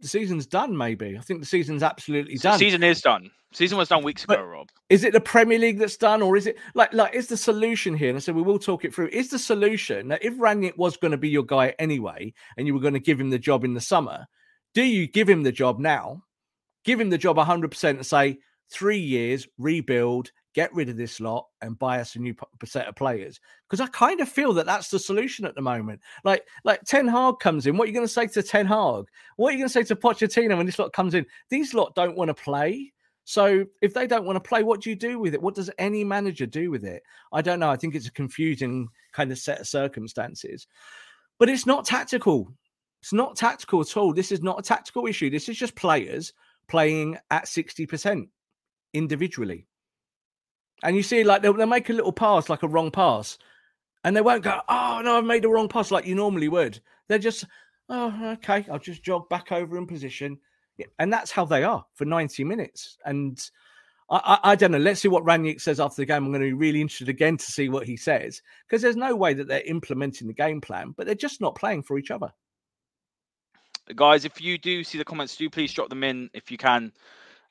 the 0.00 0.08
season's 0.08 0.46
done. 0.46 0.76
Maybe 0.76 1.16
I 1.16 1.20
think 1.20 1.40
the 1.40 1.46
season's 1.46 1.82
absolutely 1.82 2.36
done. 2.36 2.58
season 2.58 2.82
is 2.82 3.00
done. 3.00 3.30
Season 3.54 3.76
was 3.76 3.88
done 3.90 4.02
weeks 4.02 4.24
But- 4.24 4.38
ago, 4.38 4.46
Rob. 4.48 4.68
Is 4.88 5.04
it 5.04 5.12
the 5.12 5.20
Premier 5.20 5.58
League 5.58 5.78
that's 5.78 5.98
done, 5.98 6.22
or 6.22 6.36
is 6.36 6.46
it 6.46 6.56
like 6.74 6.92
like 6.94 7.14
is 7.14 7.26
the 7.28 7.36
solution 7.36 7.94
here? 7.94 8.08
And 8.08 8.16
I 8.16 8.20
said 8.20 8.34
we 8.34 8.42
will 8.42 8.58
talk 8.58 8.84
it 8.84 8.94
through. 8.94 9.08
Is 9.08 9.28
the 9.28 9.38
solution 9.38 10.08
that 10.08 10.24
if 10.24 10.34
Rangnick 10.34 10.76
was 10.78 10.96
going 10.96 11.12
to 11.12 11.18
be 11.18 11.28
your 11.28 11.44
guy 11.44 11.74
anyway, 11.78 12.32
and 12.56 12.66
you 12.66 12.74
were 12.74 12.80
going 12.80 12.94
to 12.94 13.00
give 13.00 13.20
him 13.20 13.30
the 13.30 13.38
job 13.38 13.64
in 13.64 13.74
the 13.74 13.80
summer, 13.80 14.26
do 14.74 14.82
you 14.82 15.06
give 15.06 15.28
him 15.28 15.42
the 15.42 15.52
job 15.52 15.78
now? 15.78 16.22
Give 16.84 16.98
him 16.98 17.10
the 17.10 17.18
job 17.18 17.36
100 17.36 17.70
percent 17.70 17.98
and 17.98 18.06
say 18.06 18.38
three 18.70 18.98
years, 18.98 19.46
rebuild, 19.58 20.30
get 20.54 20.74
rid 20.74 20.88
of 20.88 20.96
this 20.96 21.20
lot, 21.20 21.46
and 21.60 21.78
buy 21.78 22.00
us 22.00 22.14
a 22.14 22.18
new 22.18 22.34
set 22.64 22.86
of 22.86 22.96
players? 22.96 23.40
Because 23.68 23.80
I 23.80 23.88
kind 23.88 24.20
of 24.20 24.28
feel 24.28 24.52
that 24.54 24.66
that's 24.66 24.88
the 24.88 24.98
solution 24.98 25.44
at 25.44 25.54
the 25.54 25.60
moment. 25.60 26.00
Like 26.24 26.46
like 26.64 26.82
Ten 26.84 27.08
Hag 27.08 27.38
comes 27.40 27.66
in, 27.66 27.76
what 27.76 27.84
are 27.84 27.88
you 27.88 27.94
going 27.94 28.06
to 28.06 28.12
say 28.12 28.26
to 28.28 28.42
Ten 28.42 28.66
Hag? 28.66 29.04
What 29.36 29.48
are 29.48 29.52
you 29.52 29.58
going 29.58 29.68
to 29.68 29.72
say 29.72 29.84
to 29.84 29.96
Pochettino 29.96 30.56
when 30.56 30.66
this 30.66 30.78
lot 30.78 30.92
comes 30.92 31.14
in? 31.14 31.26
These 31.48 31.74
lot 31.74 31.94
don't 31.94 32.16
want 32.16 32.28
to 32.28 32.34
play. 32.34 32.92
So 33.24 33.64
if 33.80 33.94
they 33.94 34.06
don't 34.06 34.24
want 34.24 34.36
to 34.36 34.48
play, 34.48 34.62
what 34.62 34.80
do 34.80 34.90
you 34.90 34.96
do 34.96 35.18
with 35.18 35.34
it? 35.34 35.42
What 35.42 35.54
does 35.54 35.70
any 35.78 36.02
manager 36.02 36.46
do 36.46 36.70
with 36.70 36.84
it? 36.84 37.02
I 37.32 37.40
don't 37.40 37.60
know. 37.60 37.70
I 37.70 37.76
think 37.76 37.94
it's 37.94 38.08
a 38.08 38.12
confusing 38.12 38.88
kind 39.12 39.30
of 39.30 39.38
set 39.38 39.60
of 39.60 39.68
circumstances. 39.68 40.66
But 41.38 41.48
it's 41.48 41.66
not 41.66 41.84
tactical. 41.84 42.52
It's 43.00 43.12
not 43.12 43.36
tactical 43.36 43.80
at 43.80 43.96
all. 43.96 44.12
This 44.12 44.32
is 44.32 44.42
not 44.42 44.58
a 44.58 44.62
tactical 44.62 45.06
issue. 45.06 45.30
This 45.30 45.48
is 45.48 45.56
just 45.56 45.74
players 45.74 46.32
playing 46.68 47.18
at 47.30 47.46
60% 47.46 48.28
individually. 48.92 49.66
And 50.82 50.96
you 50.96 51.02
see, 51.02 51.24
like, 51.24 51.42
they'll, 51.42 51.52
they'll 51.52 51.66
make 51.66 51.90
a 51.90 51.94
little 51.94 52.12
pass, 52.12 52.48
like 52.48 52.62
a 52.62 52.68
wrong 52.68 52.90
pass, 52.90 53.38
and 54.04 54.16
they 54.16 54.20
won't 54.20 54.42
go, 54.42 54.60
oh, 54.68 55.00
no, 55.04 55.18
I've 55.18 55.24
made 55.24 55.42
the 55.42 55.48
wrong 55.48 55.68
pass 55.68 55.90
like 55.90 56.06
you 56.06 56.14
normally 56.14 56.48
would. 56.48 56.80
They're 57.08 57.18
just, 57.18 57.44
oh, 57.88 58.32
okay, 58.32 58.66
I'll 58.70 58.78
just 58.78 59.02
jog 59.02 59.28
back 59.28 59.52
over 59.52 59.78
in 59.78 59.86
position. 59.86 60.38
And 60.98 61.12
that's 61.12 61.30
how 61.30 61.44
they 61.44 61.62
are 61.62 61.84
for 61.94 62.04
90 62.04 62.42
minutes. 62.44 62.98
And 63.04 63.40
I, 64.10 64.16
I, 64.16 64.50
I 64.52 64.54
don't 64.56 64.72
know. 64.72 64.78
Let's 64.78 65.00
see 65.00 65.08
what 65.08 65.24
Rangnick 65.24 65.60
says 65.60 65.78
after 65.78 66.02
the 66.02 66.06
game. 66.06 66.24
I'm 66.24 66.32
going 66.32 66.40
to 66.40 66.48
be 66.48 66.52
really 66.52 66.80
interested 66.80 67.08
again 67.08 67.36
to 67.36 67.44
see 67.44 67.68
what 67.68 67.86
he 67.86 67.96
says 67.96 68.42
because 68.66 68.82
there's 68.82 68.96
no 68.96 69.14
way 69.14 69.34
that 69.34 69.46
they're 69.46 69.62
implementing 69.62 70.26
the 70.26 70.34
game 70.34 70.60
plan, 70.60 70.94
but 70.96 71.06
they're 71.06 71.14
just 71.14 71.40
not 71.40 71.54
playing 71.54 71.82
for 71.82 71.98
each 71.98 72.10
other. 72.10 72.32
guys 73.94 74.24
if 74.24 74.40
you 74.40 74.58
do 74.58 74.82
see 74.82 74.98
the 74.98 75.04
comments 75.04 75.36
do 75.36 75.50
please 75.50 75.72
drop 75.72 75.88
them 75.88 76.04
in 76.04 76.30
if 76.34 76.50
you 76.50 76.56
can 76.56 76.92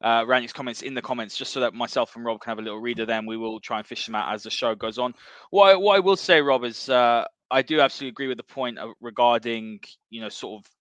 uh 0.01 0.24
Rangnick's 0.24 0.53
comments 0.53 0.81
in 0.81 0.93
the 0.93 1.01
comments 1.01 1.38
just 1.38 1.53
so 1.53 1.60
that 1.60 1.74
myself 1.74 2.15
and 2.15 2.25
rob 2.25 2.41
can 2.41 2.51
have 2.51 2.60
a 2.60 2.62
little 2.62 2.79
read 2.79 3.00
of 3.00 3.08
them 3.08 3.25
we 3.25 3.38
will 3.38 3.60
try 3.60 3.77
and 3.77 3.88
fish 3.88 4.05
them 4.05 4.15
out 4.15 4.34
as 4.34 4.43
the 4.43 4.50
show 4.50 4.75
goes 4.75 4.98
on. 4.98 5.13
What 5.50 5.70
I, 5.70 5.75
what 5.75 5.96
I 5.96 6.00
will 6.00 6.15
say 6.15 6.41
rob 6.41 6.63
is 6.63 6.89
uh 6.89 7.25
i 7.50 7.62
do 7.62 7.79
absolutely 7.79 8.12
agree 8.12 8.27
with 8.27 8.38
the 8.38 8.43
point 8.43 8.77
regarding 9.00 9.79
you 10.10 10.22
know 10.22 10.29
sort 10.29 10.63
of 10.63 10.72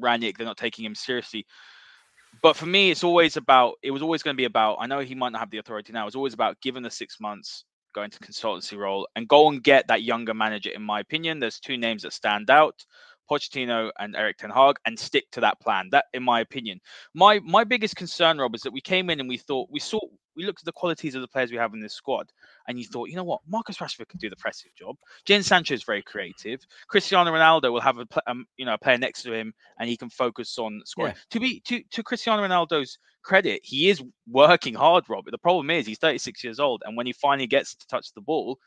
Rangnick, 0.00 0.36
they're 0.36 0.46
not 0.46 0.56
taking 0.56 0.84
him 0.84 0.94
seriously. 0.94 1.46
But 2.42 2.56
for 2.56 2.66
me 2.66 2.90
it's 2.90 3.02
always 3.02 3.36
about 3.36 3.74
it 3.82 3.90
was 3.90 4.02
always 4.02 4.22
going 4.22 4.34
to 4.34 4.40
be 4.40 4.44
about 4.44 4.78
i 4.80 4.86
know 4.86 5.00
he 5.00 5.14
might 5.14 5.32
not 5.32 5.40
have 5.40 5.50
the 5.50 5.58
authority 5.58 5.92
now 5.92 6.06
it's 6.06 6.16
always 6.16 6.34
about 6.34 6.60
given 6.60 6.82
the 6.82 6.90
six 6.90 7.20
months 7.20 7.64
go 7.94 8.02
into 8.02 8.18
consultancy 8.18 8.78
role 8.78 9.08
and 9.16 9.28
go 9.28 9.48
and 9.48 9.62
get 9.62 9.88
that 9.88 10.02
younger 10.02 10.34
manager 10.34 10.70
in 10.70 10.82
my 10.82 11.00
opinion. 11.00 11.40
There's 11.40 11.60
two 11.60 11.76
names 11.76 12.02
that 12.02 12.12
stand 12.12 12.50
out 12.50 12.84
Pochettino 13.30 13.90
and 13.98 14.16
Erik 14.16 14.38
Ten 14.38 14.50
Hag 14.50 14.76
and 14.86 14.98
stick 14.98 15.30
to 15.32 15.40
that 15.40 15.60
plan. 15.60 15.88
That, 15.92 16.06
in 16.12 16.22
my 16.22 16.40
opinion, 16.40 16.80
my 17.14 17.38
my 17.40 17.64
biggest 17.64 17.96
concern, 17.96 18.38
Rob, 18.38 18.54
is 18.54 18.62
that 18.62 18.72
we 18.72 18.80
came 18.80 19.10
in 19.10 19.20
and 19.20 19.28
we 19.28 19.36
thought 19.36 19.68
we 19.70 19.80
saw 19.80 20.00
we 20.36 20.44
looked 20.44 20.60
at 20.60 20.64
the 20.64 20.72
qualities 20.72 21.14
of 21.14 21.20
the 21.20 21.28
players 21.28 21.50
we 21.50 21.58
have 21.58 21.74
in 21.74 21.80
this 21.80 21.94
squad, 21.94 22.32
and 22.66 22.78
you 22.78 22.84
thought, 22.84 23.08
you 23.08 23.16
know 23.16 23.24
what, 23.24 23.40
Marcus 23.46 23.78
Rashford 23.78 24.08
can 24.08 24.18
do 24.18 24.30
the 24.30 24.36
pressing 24.36 24.70
job. 24.78 24.96
Jadon 25.26 25.44
Sancho 25.44 25.74
is 25.74 25.82
very 25.82 26.02
creative. 26.02 26.66
Cristiano 26.88 27.30
Ronaldo 27.30 27.72
will 27.72 27.80
have 27.80 27.98
a 27.98 28.06
um, 28.26 28.46
you 28.56 28.64
know 28.64 28.74
a 28.74 28.78
player 28.78 28.98
next 28.98 29.22
to 29.22 29.32
him, 29.32 29.52
and 29.78 29.88
he 29.88 29.96
can 29.96 30.10
focus 30.10 30.58
on 30.58 30.82
scoring. 30.84 31.14
To 31.30 31.40
be 31.40 31.60
to 31.66 31.82
to 31.82 32.02
Cristiano 32.02 32.46
Ronaldo's 32.46 32.98
credit, 33.22 33.60
he 33.64 33.90
is 33.90 34.02
working 34.28 34.74
hard, 34.74 35.04
Rob. 35.08 35.24
But 35.24 35.32
the 35.32 35.38
problem 35.38 35.70
is 35.70 35.86
he's 35.86 35.98
36 35.98 36.42
years 36.42 36.60
old, 36.60 36.82
and 36.84 36.96
when 36.96 37.06
he 37.06 37.12
finally 37.12 37.46
gets 37.46 37.74
to 37.74 37.86
touch 37.86 38.12
the 38.14 38.20
ball, 38.20 38.58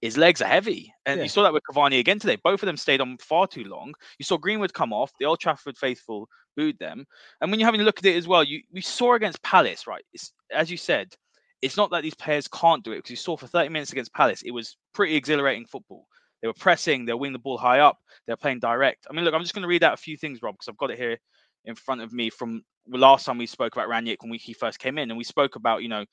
his 0.00 0.16
legs 0.16 0.42
are 0.42 0.48
heavy. 0.48 0.92
And 1.06 1.18
Yeah. 1.18 1.22
you 1.24 1.28
saw 1.28 1.42
that 1.42 1.52
with 1.52 1.62
Cavani 1.70 1.98
again 1.98 2.18
today. 2.18 2.36
Both 2.36 2.62
of 2.62 2.66
them 2.66 2.76
stayed 2.76 3.00
on 3.00 3.16
far 3.18 3.46
too 3.46 3.64
long. 3.64 3.94
You 4.18 4.24
saw 4.24 4.36
Greenwood 4.36 4.74
come 4.74 4.92
off. 4.92 5.12
The 5.18 5.26
Old 5.26 5.40
Trafford 5.40 5.78
faithful 5.78 6.28
booed 6.56 6.78
them. 6.78 7.06
And 7.40 7.50
when 7.50 7.60
you're 7.60 7.66
having 7.66 7.80
a 7.80 7.84
look 7.84 7.98
at 7.98 8.06
it 8.06 8.16
as 8.16 8.26
well, 8.26 8.42
you 8.42 8.62
we 8.72 8.80
saw 8.80 9.14
against 9.14 9.42
Palace, 9.42 9.86
right? 9.86 10.04
It's, 10.12 10.32
as 10.50 10.70
you 10.70 10.76
said, 10.76 11.14
it's 11.62 11.76
not 11.76 11.90
that 11.90 12.02
these 12.02 12.14
players 12.14 12.48
can't 12.48 12.84
do 12.84 12.92
it 12.92 12.98
because 12.98 13.10
you 13.10 13.16
saw 13.16 13.36
for 13.36 13.46
30 13.46 13.70
minutes 13.70 13.92
against 13.92 14.12
Palace, 14.12 14.42
it 14.42 14.50
was 14.50 14.76
pretty 14.94 15.16
exhilarating 15.16 15.66
football. 15.66 16.06
They 16.42 16.48
were 16.48 16.54
pressing, 16.54 17.04
they 17.06 17.12
were 17.12 17.18
winning 17.18 17.32
the 17.32 17.38
ball 17.38 17.58
high 17.58 17.80
up, 17.80 17.98
they're 18.26 18.36
playing 18.36 18.60
direct. 18.60 19.06
I 19.08 19.14
mean, 19.14 19.24
look, 19.24 19.34
I'm 19.34 19.42
just 19.42 19.54
going 19.54 19.62
to 19.62 19.68
read 19.68 19.82
out 19.82 19.94
a 19.94 19.98
few 19.98 20.16
things, 20.16 20.42
Rob, 20.42 20.54
because 20.54 20.68
I've 20.68 20.76
got 20.76 20.90
it 20.90 20.98
here 20.98 21.18
in 21.64 21.74
front 21.74 22.02
of 22.02 22.12
me 22.12 22.30
from 22.30 22.62
the 22.86 22.98
last 22.98 23.24
time 23.24 23.38
we 23.38 23.46
spoke 23.46 23.74
about 23.74 23.88
Rangnick 23.88 24.18
when 24.20 24.30
we, 24.30 24.38
he 24.38 24.52
first 24.52 24.78
came 24.78 24.98
in, 24.98 25.10
and 25.10 25.18
we 25.18 25.24
spoke 25.24 25.56
about, 25.56 25.82
you 25.82 25.88
know, 25.88 26.04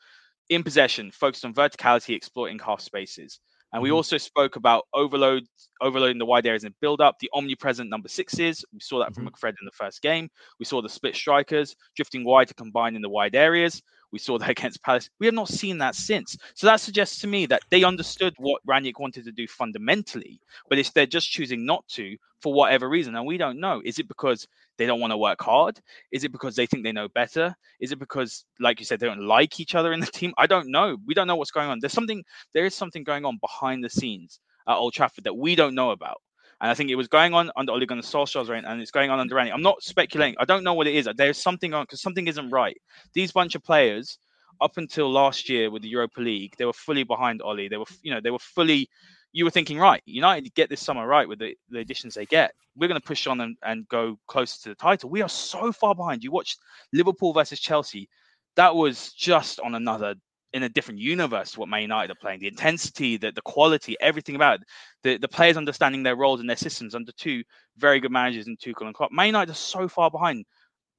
in 0.50 0.64
possession, 0.64 1.12
focused 1.12 1.46
on 1.46 1.54
verticality, 1.54 2.16
exploiting 2.16 2.60
half 2.60 2.82
spaces. 2.82 3.40
And 3.74 3.82
we 3.82 3.90
Mhm. 3.90 3.96
also 3.96 4.18
spoke 4.18 4.56
about 4.56 4.88
overload, 4.94 5.46
overloading 5.82 6.20
the 6.20 6.26
wide 6.26 6.46
areas 6.46 6.64
and 6.64 6.80
build 6.80 7.02
up, 7.02 7.18
the 7.20 7.30
omnipresent 7.34 7.90
number 7.90 8.08
sixes. 8.08 8.64
We 8.72 8.80
saw 8.80 9.00
that 9.00 9.14
from 9.14 9.26
McFred 9.28 9.50
in 9.60 9.66
the 9.66 9.72
first 9.72 10.02
game. 10.02 10.30
We 10.60 10.66
saw 10.66 10.82
the 10.82 10.90
split 10.90 11.16
strikers 11.16 11.76
drifting 11.96 12.24
wide 12.24 12.48
to 12.50 12.54
combine 12.54 12.96
in 12.96 13.02
the 13.02 13.10
wide 13.10 13.36
areas. 13.36 13.82
We 14.14 14.20
saw 14.20 14.38
that 14.38 14.50
against 14.58 14.82
Palace. 14.84 15.10
We 15.20 15.26
have 15.26 15.34
not 15.34 15.50
seen 15.50 15.80
that 15.80 15.96
since. 15.96 16.38
So 16.54 16.68
that 16.68 16.80
suggests 16.80 17.20
to 17.22 17.28
me 17.28 17.46
that 17.48 17.64
they 17.72 17.84
understood 17.84 18.34
what 18.38 18.62
Rangnick 18.66 19.00
wanted 19.00 19.26
to 19.26 19.32
do 19.34 19.48
fundamentally, 19.48 20.40
but 20.70 20.78
it's 20.78 20.92
they're 20.92 21.06
just 21.06 21.30
choosing 21.32 21.66
not 21.66 21.86
to 21.90 22.16
for 22.40 22.54
whatever 22.54 22.88
reason. 22.88 23.16
And 23.16 23.26
we 23.26 23.38
don't 23.38 23.60
know. 23.60 23.82
Is 23.84 24.00
it 24.00 24.08
because 24.08 24.48
they 24.78 24.86
don't 24.86 25.00
want 25.00 25.12
to 25.12 25.18
work 25.18 25.42
hard? 25.42 25.82
Is 26.12 26.24
it 26.24 26.32
because 26.32 26.56
they 26.56 26.66
think 26.66 26.84
they 26.84 26.92
know 26.92 27.08
better? 27.10 27.56
Is 27.80 27.92
it 27.92 28.00
because, 28.00 28.46
like 28.60 28.80
you 28.80 28.86
said, 28.86 29.00
they 29.00 29.08
don't 29.08 29.28
like 29.28 29.60
each 29.60 29.76
other 29.76 29.92
in 29.92 30.00
the 30.00 30.06
team? 30.20 30.34
I 30.38 30.48
don't 30.48 30.70
know. 30.70 30.98
We 31.06 31.14
don't 31.14 31.28
know 31.28 31.36
what's 31.36 31.52
going 31.52 31.70
on. 31.70 31.80
There's 31.80 31.94
something, 31.94 32.24
there 32.54 32.66
is 32.66 32.76
something 32.76 33.04
going 33.04 33.26
on 33.26 33.38
behind 33.42 33.84
the 33.84 33.90
scenes 33.90 34.40
at 34.68 34.76
Old 34.76 34.94
Trafford 34.94 35.26
that 35.26 35.36
we 35.36 35.56
don't 35.56 35.76
know 35.76 35.92
about. 35.92 36.22
And 36.62 36.72
I 36.72 36.74
think 36.74 36.90
it 36.90 36.96
was 36.96 37.08
going 37.08 37.34
on 37.34 37.52
under 37.56 37.72
Ole 37.72 37.86
Gunnar 37.86 38.02
Solskjaer's 38.02 38.50
reign, 38.50 38.66
and 38.66 38.82
it's 38.82 38.92
going 38.92 39.10
on 39.10 39.20
under 39.20 39.36
Rangnick. 39.36 39.54
I'm 39.54 39.62
not 39.62 39.84
speculating. 39.84 40.36
I 40.40 40.46
don't 40.46 40.64
know 40.64 40.74
what 40.74 40.88
it 40.88 40.96
is. 40.96 41.10
There's 41.16 41.38
something 41.38 41.74
on 41.74 41.84
because 41.84 42.02
something 42.02 42.28
isn't 42.28 42.50
right. 42.50 42.78
These 43.14 43.32
bunch 43.32 43.56
of 43.56 43.64
players, 43.64 44.18
up 44.62 44.78
until 44.78 45.12
last 45.12 45.50
year 45.50 45.70
with 45.70 45.82
the 45.82 45.90
Europa 45.90 46.22
League, 46.22 46.56
they 46.58 46.66
were 46.66 46.74
fully 46.74 47.04
behind 47.04 47.42
Ole. 47.42 47.68
They 47.68 47.78
were, 47.78 47.86
you 48.02 48.14
know, 48.14 48.22
they 48.22 48.32
were 48.32 48.40
fully. 48.40 48.90
You 49.36 49.46
were 49.46 49.52
thinking, 49.52 49.80
right, 49.80 50.02
United 50.06 50.54
get 50.54 50.70
this 50.70 50.82
summer 50.82 51.08
right 51.08 51.28
with 51.28 51.40
the, 51.40 51.58
the 51.70 51.80
additions 51.80 52.14
they 52.14 52.26
get. 52.28 52.54
We're 52.76 52.88
going 52.88 53.02
to 53.02 53.08
push 53.08 53.26
on 53.26 53.42
and, 53.42 53.58
and 53.64 53.88
go 53.88 54.20
closer 54.28 54.62
to 54.64 54.70
the 54.70 54.76
title. 54.76 55.10
We 55.10 55.24
are 55.24 55.30
so 55.30 55.72
far 55.72 55.96
behind. 55.96 56.24
You 56.24 56.32
watched 56.32 56.60
Liverpool 56.94 57.34
versus 57.34 57.60
Chelsea. 57.60 58.08
That 58.56 58.76
was 58.76 59.12
just 59.14 59.60
on 59.60 59.74
another 59.74 60.14
in 60.54 60.64
a 60.64 60.70
different 60.70 61.00
universe 61.00 61.58
what 61.58 61.68
Man 61.68 61.82
United 61.82 62.12
are 62.12 62.20
playing. 62.20 62.40
The 62.40 62.48
intensity, 62.48 63.18
the, 63.18 63.32
the 63.32 63.42
quality, 63.42 63.96
everything 64.00 64.36
about 64.36 64.62
it. 64.62 64.68
The, 65.04 65.18
the 65.18 65.28
players 65.28 65.58
understanding 65.58 66.04
their 66.04 66.16
roles 66.16 66.40
and 66.40 66.50
their 66.50 66.56
systems 66.56 66.96
under 66.96 67.12
two 67.12 67.44
very 67.78 68.00
good 68.00 68.12
managers 68.12 68.48
in 68.48 68.58
Tuchel 68.58 68.86
and 68.86 68.94
Klopp. 68.94 69.12
Man 69.12 69.28
United 69.28 69.52
are 69.52 69.56
so 69.56 69.88
far 69.88 70.12
behind. 70.12 70.46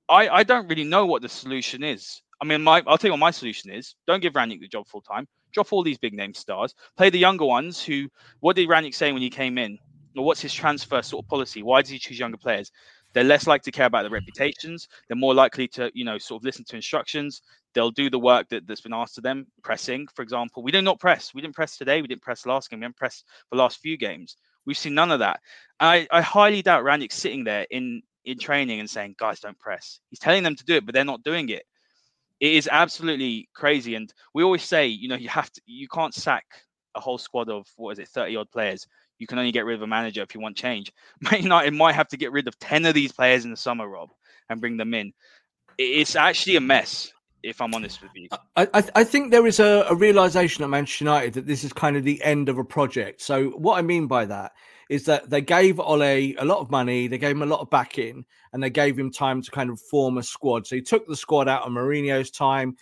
I, 0.09 0.29
I 0.29 0.43
don't 0.43 0.69
really 0.69 0.85
know 0.85 1.07
what 1.07 1.23
the 1.23 1.29
solution 1.29 1.83
is. 1.83 2.21
I 2.43 2.45
mean, 2.45 2.63
my 2.63 2.83
I'll 2.87 2.99
tell 2.99 3.09
you 3.09 3.13
what 3.13 3.21
my 3.21 3.31
solution 3.31 3.71
is. 3.71 3.95
Don't 4.07 4.21
give 4.21 4.35
Rangnick 4.35 4.61
the 4.61 4.69
job 4.69 4.87
full 4.89 5.01
time. 5.01 5.27
Drop 5.53 5.73
all 5.73 5.85
these 5.85 5.99
big 5.99 6.15
name 6.15 6.35
stars. 6.35 6.75
Play 6.97 7.11
the 7.11 7.19
younger 7.19 7.45
ones 7.45 7.83
who 7.83 8.09
what 8.41 8.57
did 8.57 8.69
Rangnick 8.69 8.95
say 8.95 9.13
when 9.13 9.23
he 9.23 9.31
came 9.31 9.57
in? 9.57 9.79
Or 10.17 10.25
what's 10.25 10.41
his 10.41 10.53
transfer 10.53 11.01
sort 11.03 11.25
of 11.25 11.29
policy? 11.29 11.63
Why 11.63 11.81
does 11.81 11.91
he 11.91 11.99
choose 11.99 12.19
younger 12.19 12.37
players? 12.37 12.71
They're 13.15 13.25
less 13.25 13.47
likely 13.47 13.71
to 13.71 13.77
care 13.77 13.87
about 13.87 14.03
their 14.03 14.11
reputations. 14.11 14.89
They're 15.09 15.17
more 15.17 15.35
likely 15.35 15.69
to, 15.69 15.91
you 15.95 16.05
know, 16.05 16.19
sort 16.19 16.43
of 16.43 16.45
listen 16.45 16.65
to 16.67 16.77
instructions. 16.77 17.43
They'll 17.73 17.91
do 17.91 18.11
the 18.11 18.19
work 18.19 18.49
that, 18.51 18.67
that's 18.67 18.81
been 18.81 18.93
asked 18.93 19.19
of 19.19 19.25
them. 19.25 19.47
Pressing, 19.63 20.07
for 20.15 20.23
example. 20.23 20.63
We 20.63 20.73
did 20.73 20.83
not 20.83 21.01
press. 21.01 21.33
We 21.33 21.41
didn't 21.41 21.55
press 21.55 21.77
today. 21.77 22.03
We 22.03 22.09
didn't 22.09 22.23
press 22.23 22.45
last 22.45 22.71
game. 22.71 22.81
We 22.81 22.87
didn't 22.87 22.97
press 22.97 23.25
the 23.51 23.57
last 23.57 23.79
few 23.81 23.97
games. 23.97 24.37
We've 24.67 24.79
seen 24.79 24.95
none 24.95 25.13
of 25.13 25.21
that. 25.21 25.41
I, 25.81 26.07
I 26.11 26.23
highly 26.23 26.63
doubt 26.63 26.85
Rangnick 26.85 27.13
sitting 27.13 27.45
there 27.45 27.67
in 27.71 28.03
in 28.25 28.39
training 28.39 28.81
and 28.81 28.89
saying, 28.89 29.15
guys, 29.19 29.41
don't 29.41 29.59
press. 29.59 30.01
He's 30.09 30.19
telling 30.19 30.43
them 30.43 30.57
to 30.57 30.65
do 30.65 30.77
it, 30.77 30.87
but 30.87 30.95
they're 30.95 31.05
not 31.05 31.23
doing 31.23 31.51
it. 31.51 31.65
It 32.41 32.55
is 32.55 32.69
absolutely 32.73 33.49
crazy. 33.55 33.95
And 33.95 34.13
we 34.33 34.43
always 34.43 34.63
say, 34.63 34.87
you 34.87 35.09
know, 35.09 35.17
you 35.17 35.29
have 35.29 35.51
to 35.53 35.61
you 35.67 35.89
can't 35.89 36.15
sack 36.15 36.47
a 36.95 37.01
whole 37.01 37.19
squad 37.19 37.51
of 37.51 37.67
what 37.77 37.93
is 37.93 37.99
it, 37.99 38.09
30 38.09 38.37
odd 38.37 38.51
players. 38.51 38.87
You 39.19 39.27
can 39.27 39.39
only 39.39 39.53
get 39.53 39.65
rid 39.65 39.77
of 39.77 39.83
a 39.83 39.87
manager 39.87 40.23
if 40.23 40.35
you 40.35 40.41
want 40.41 40.57
change. 40.57 40.93
Man 41.21 41.43
United 41.43 41.75
might 41.75 41.95
have 41.95 42.09
to 42.09 42.17
get 42.17 42.33
rid 42.33 42.49
of 42.49 42.59
10 42.59 42.85
of 42.87 42.95
these 42.95 43.13
players 43.13 43.45
in 43.45 43.51
the 43.51 43.57
summer, 43.57 43.89
Rob, 43.89 44.11
and 44.49 44.61
bring 44.61 44.77
them 44.77 44.95
in. 44.95 45.13
It's 45.79 46.17
actually 46.17 46.57
a 46.57 46.61
mess, 46.61 47.13
if 47.43 47.61
I'm 47.61 47.75
honest 47.75 48.03
with 48.03 48.11
you. 48.15 48.29
I, 48.57 48.69
I, 48.75 48.85
I 48.95 49.05
think 49.05 49.31
there 49.31 49.47
is 49.47 49.61
a, 49.61 49.87
a 49.89 49.95
realization 49.95 50.65
at 50.65 50.71
Manchester 50.71 51.05
United 51.05 51.35
that 51.35 51.47
this 51.47 51.65
is 51.65 51.73
kind 51.73 51.97
of 51.97 52.05
the 52.05 52.23
end 52.23 52.49
of 52.49 52.59
a 52.59 52.65
project. 52.65 53.23
So 53.23 53.51
what 53.51 53.79
I 53.79 53.83
mean 53.83 54.07
by 54.07 54.25
that 54.27 54.53
is 54.89 55.05
that 55.05 55.31
they 55.31 55.41
gave 55.41 55.81
Ole 55.81 56.03
a 56.03 56.45
lot 56.45 56.59
of 56.59 56.71
money, 56.71 57.07
they 57.07 57.19
gave 57.19 57.33
him 57.33 57.43
a 57.43 57.47
lot 57.47 57.61
of 57.61 57.71
backing, 57.71 58.25
and 58.53 58.63
they 58.63 58.71
gave 58.71 58.99
him 58.99 59.11
time 59.11 59.43
to 59.43 59.51
kind 59.51 59.71
of 59.71 59.81
form 59.81 60.19
a 60.19 60.23
squad. 60.23 60.67
So 60.67 60.77
he 60.77 60.83
took 60.83 61.07
the 61.07 61.17
squad 61.17 61.49
out 61.49 61.63
of 61.63 61.73
Mourinho's 61.73 62.31
time. 62.31 62.77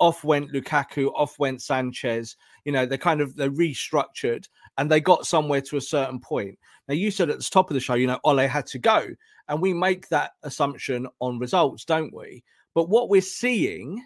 Off 0.00 0.24
went 0.24 0.52
Lukaku, 0.52 1.12
off 1.14 1.38
went 1.38 1.62
Sanchez. 1.62 2.36
You 2.64 2.72
know, 2.72 2.84
they 2.84 2.98
kind 2.98 3.20
of 3.20 3.36
they 3.36 3.48
restructured, 3.48 4.48
and 4.78 4.90
they 4.90 5.00
got 5.00 5.26
somewhere 5.26 5.60
to 5.62 5.76
a 5.76 5.80
certain 5.80 6.20
point. 6.20 6.58
Now, 6.88 6.94
you 6.94 7.10
said 7.10 7.30
at 7.30 7.38
the 7.38 7.44
top 7.44 7.70
of 7.70 7.74
the 7.74 7.80
show, 7.80 7.94
you 7.94 8.06
know, 8.06 8.20
Ole 8.24 8.46
had 8.48 8.66
to 8.66 8.78
go, 8.78 9.06
and 9.48 9.60
we 9.60 9.72
make 9.72 10.08
that 10.08 10.32
assumption 10.42 11.06
on 11.20 11.38
results, 11.38 11.84
don't 11.84 12.14
we? 12.14 12.42
But 12.74 12.88
what 12.88 13.08
we're 13.08 13.20
seeing 13.20 14.04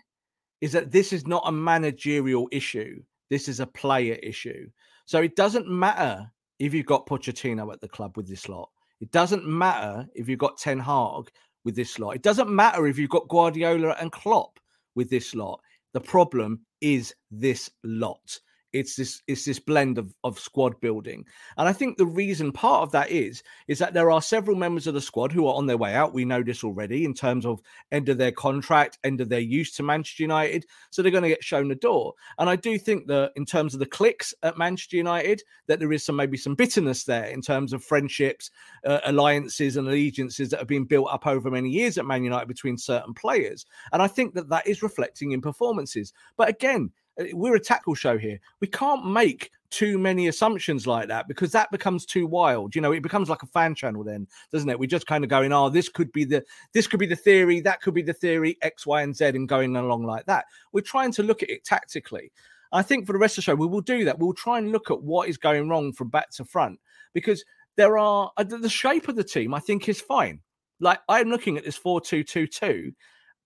is 0.60 0.72
that 0.72 0.90
this 0.90 1.12
is 1.12 1.26
not 1.26 1.44
a 1.46 1.52
managerial 1.52 2.48
issue. 2.52 3.02
This 3.30 3.48
is 3.48 3.60
a 3.60 3.66
player 3.66 4.14
issue. 4.22 4.68
So 5.06 5.20
it 5.22 5.36
doesn't 5.36 5.68
matter 5.68 6.30
if 6.58 6.74
you've 6.74 6.86
got 6.86 7.06
Pochettino 7.06 7.72
at 7.72 7.80
the 7.80 7.88
club 7.88 8.16
with 8.16 8.28
this 8.28 8.48
lot. 8.48 8.68
It 9.00 9.10
doesn't 9.12 9.46
matter 9.46 10.06
if 10.14 10.28
you've 10.28 10.38
got 10.38 10.58
Ten 10.58 10.80
Hag 10.80 11.30
with 11.64 11.76
this 11.76 11.98
lot. 11.98 12.16
It 12.16 12.22
doesn't 12.22 12.50
matter 12.50 12.86
if 12.86 12.98
you've 12.98 13.10
got 13.10 13.28
Guardiola 13.28 13.96
and 14.00 14.10
Klopp 14.10 14.58
with 14.94 15.08
this 15.08 15.34
lot. 15.34 15.60
The 15.92 16.00
problem 16.00 16.60
is 16.80 17.14
this 17.30 17.70
lot 17.84 18.40
it's 18.72 18.96
this 18.96 19.22
it's 19.26 19.44
this 19.44 19.58
blend 19.58 19.98
of, 19.98 20.14
of 20.24 20.38
squad 20.38 20.80
building. 20.80 21.24
And 21.56 21.68
i 21.68 21.72
think 21.72 21.96
the 21.96 22.06
reason 22.06 22.52
part 22.52 22.82
of 22.82 22.92
that 22.92 23.10
is 23.10 23.42
is 23.66 23.78
that 23.78 23.94
there 23.94 24.10
are 24.10 24.22
several 24.22 24.56
members 24.56 24.86
of 24.86 24.94
the 24.94 25.00
squad 25.00 25.32
who 25.32 25.46
are 25.46 25.54
on 25.54 25.66
their 25.66 25.76
way 25.76 25.94
out. 25.94 26.12
We 26.14 26.24
know 26.24 26.42
this 26.42 26.64
already 26.64 27.04
in 27.04 27.14
terms 27.14 27.46
of 27.46 27.60
end 27.92 28.08
of 28.08 28.18
their 28.18 28.32
contract 28.32 28.98
end 29.04 29.20
of 29.20 29.28
their 29.28 29.40
use 29.40 29.72
to 29.76 29.82
manchester 29.82 30.22
united. 30.22 30.66
So 30.90 31.02
they're 31.02 31.12
going 31.12 31.22
to 31.22 31.28
get 31.28 31.44
shown 31.44 31.68
the 31.68 31.74
door. 31.74 32.14
And 32.38 32.50
i 32.50 32.56
do 32.56 32.78
think 32.78 33.06
that 33.06 33.32
in 33.36 33.44
terms 33.44 33.74
of 33.74 33.80
the 33.80 33.86
clicks 33.86 34.34
at 34.42 34.58
manchester 34.58 34.96
united 34.96 35.42
that 35.66 35.78
there 35.78 35.92
is 35.92 36.04
some 36.04 36.16
maybe 36.16 36.36
some 36.36 36.54
bitterness 36.54 37.04
there 37.04 37.26
in 37.26 37.40
terms 37.40 37.72
of 37.72 37.84
friendships 37.84 38.50
uh, 38.84 39.00
alliances 39.04 39.76
and 39.76 39.88
allegiances 39.88 40.50
that 40.50 40.58
have 40.58 40.68
been 40.68 40.84
built 40.84 41.08
up 41.10 41.26
over 41.26 41.50
many 41.50 41.70
years 41.70 41.98
at 41.98 42.06
man 42.06 42.24
united 42.24 42.48
between 42.48 42.76
certain 42.76 43.14
players. 43.14 43.64
And 43.92 44.02
i 44.02 44.06
think 44.06 44.34
that 44.34 44.48
that 44.50 44.66
is 44.66 44.82
reflecting 44.82 45.32
in 45.32 45.40
performances. 45.40 46.12
But 46.36 46.48
again 46.48 46.92
we're 47.32 47.56
a 47.56 47.60
tackle 47.60 47.94
show 47.94 48.18
here. 48.18 48.38
We 48.60 48.68
can't 48.68 49.06
make 49.06 49.50
too 49.70 49.98
many 49.98 50.28
assumptions 50.28 50.86
like 50.86 51.08
that 51.08 51.28
because 51.28 51.52
that 51.52 51.70
becomes 51.70 52.06
too 52.06 52.26
wild. 52.26 52.74
You 52.74 52.80
know, 52.80 52.92
it 52.92 53.02
becomes 53.02 53.28
like 53.28 53.42
a 53.42 53.46
fan 53.46 53.74
channel 53.74 54.04
then, 54.04 54.26
doesn't 54.52 54.68
it? 54.68 54.78
We're 54.78 54.86
just 54.86 55.06
kind 55.06 55.24
of 55.24 55.30
going, 55.30 55.52
oh, 55.52 55.68
this 55.68 55.88
could 55.88 56.12
be 56.12 56.24
the 56.24 56.44
this 56.72 56.86
could 56.86 57.00
be 57.00 57.06
the 57.06 57.16
theory, 57.16 57.60
that 57.60 57.80
could 57.80 57.94
be 57.94 58.02
the 58.02 58.12
theory, 58.12 58.56
X, 58.62 58.86
Y, 58.86 59.02
and 59.02 59.16
Z, 59.16 59.26
and 59.26 59.48
going 59.48 59.76
along 59.76 60.04
like 60.04 60.26
that. 60.26 60.46
We're 60.72 60.80
trying 60.80 61.12
to 61.12 61.22
look 61.22 61.42
at 61.42 61.50
it 61.50 61.64
tactically. 61.64 62.30
I 62.72 62.82
think 62.82 63.06
for 63.06 63.12
the 63.12 63.18
rest 63.18 63.38
of 63.38 63.44
the 63.44 63.46
show, 63.46 63.54
we 63.54 63.66
will 63.66 63.80
do 63.80 64.04
that. 64.04 64.18
We'll 64.18 64.34
try 64.34 64.58
and 64.58 64.72
look 64.72 64.90
at 64.90 65.02
what 65.02 65.28
is 65.28 65.38
going 65.38 65.68
wrong 65.68 65.92
from 65.92 66.08
back 66.08 66.30
to 66.32 66.44
front 66.44 66.78
because 67.14 67.44
there 67.76 67.96
are 67.96 68.30
uh, 68.36 68.44
the 68.44 68.68
shape 68.68 69.08
of 69.08 69.16
the 69.16 69.24
team, 69.24 69.54
I 69.54 69.60
think, 69.60 69.88
is 69.88 70.00
fine. 70.00 70.40
Like 70.80 71.00
I'm 71.08 71.28
looking 71.28 71.56
at 71.56 71.64
this 71.64 71.76
4 71.76 72.00
2 72.00 72.22
2 72.22 72.46
2 72.46 72.92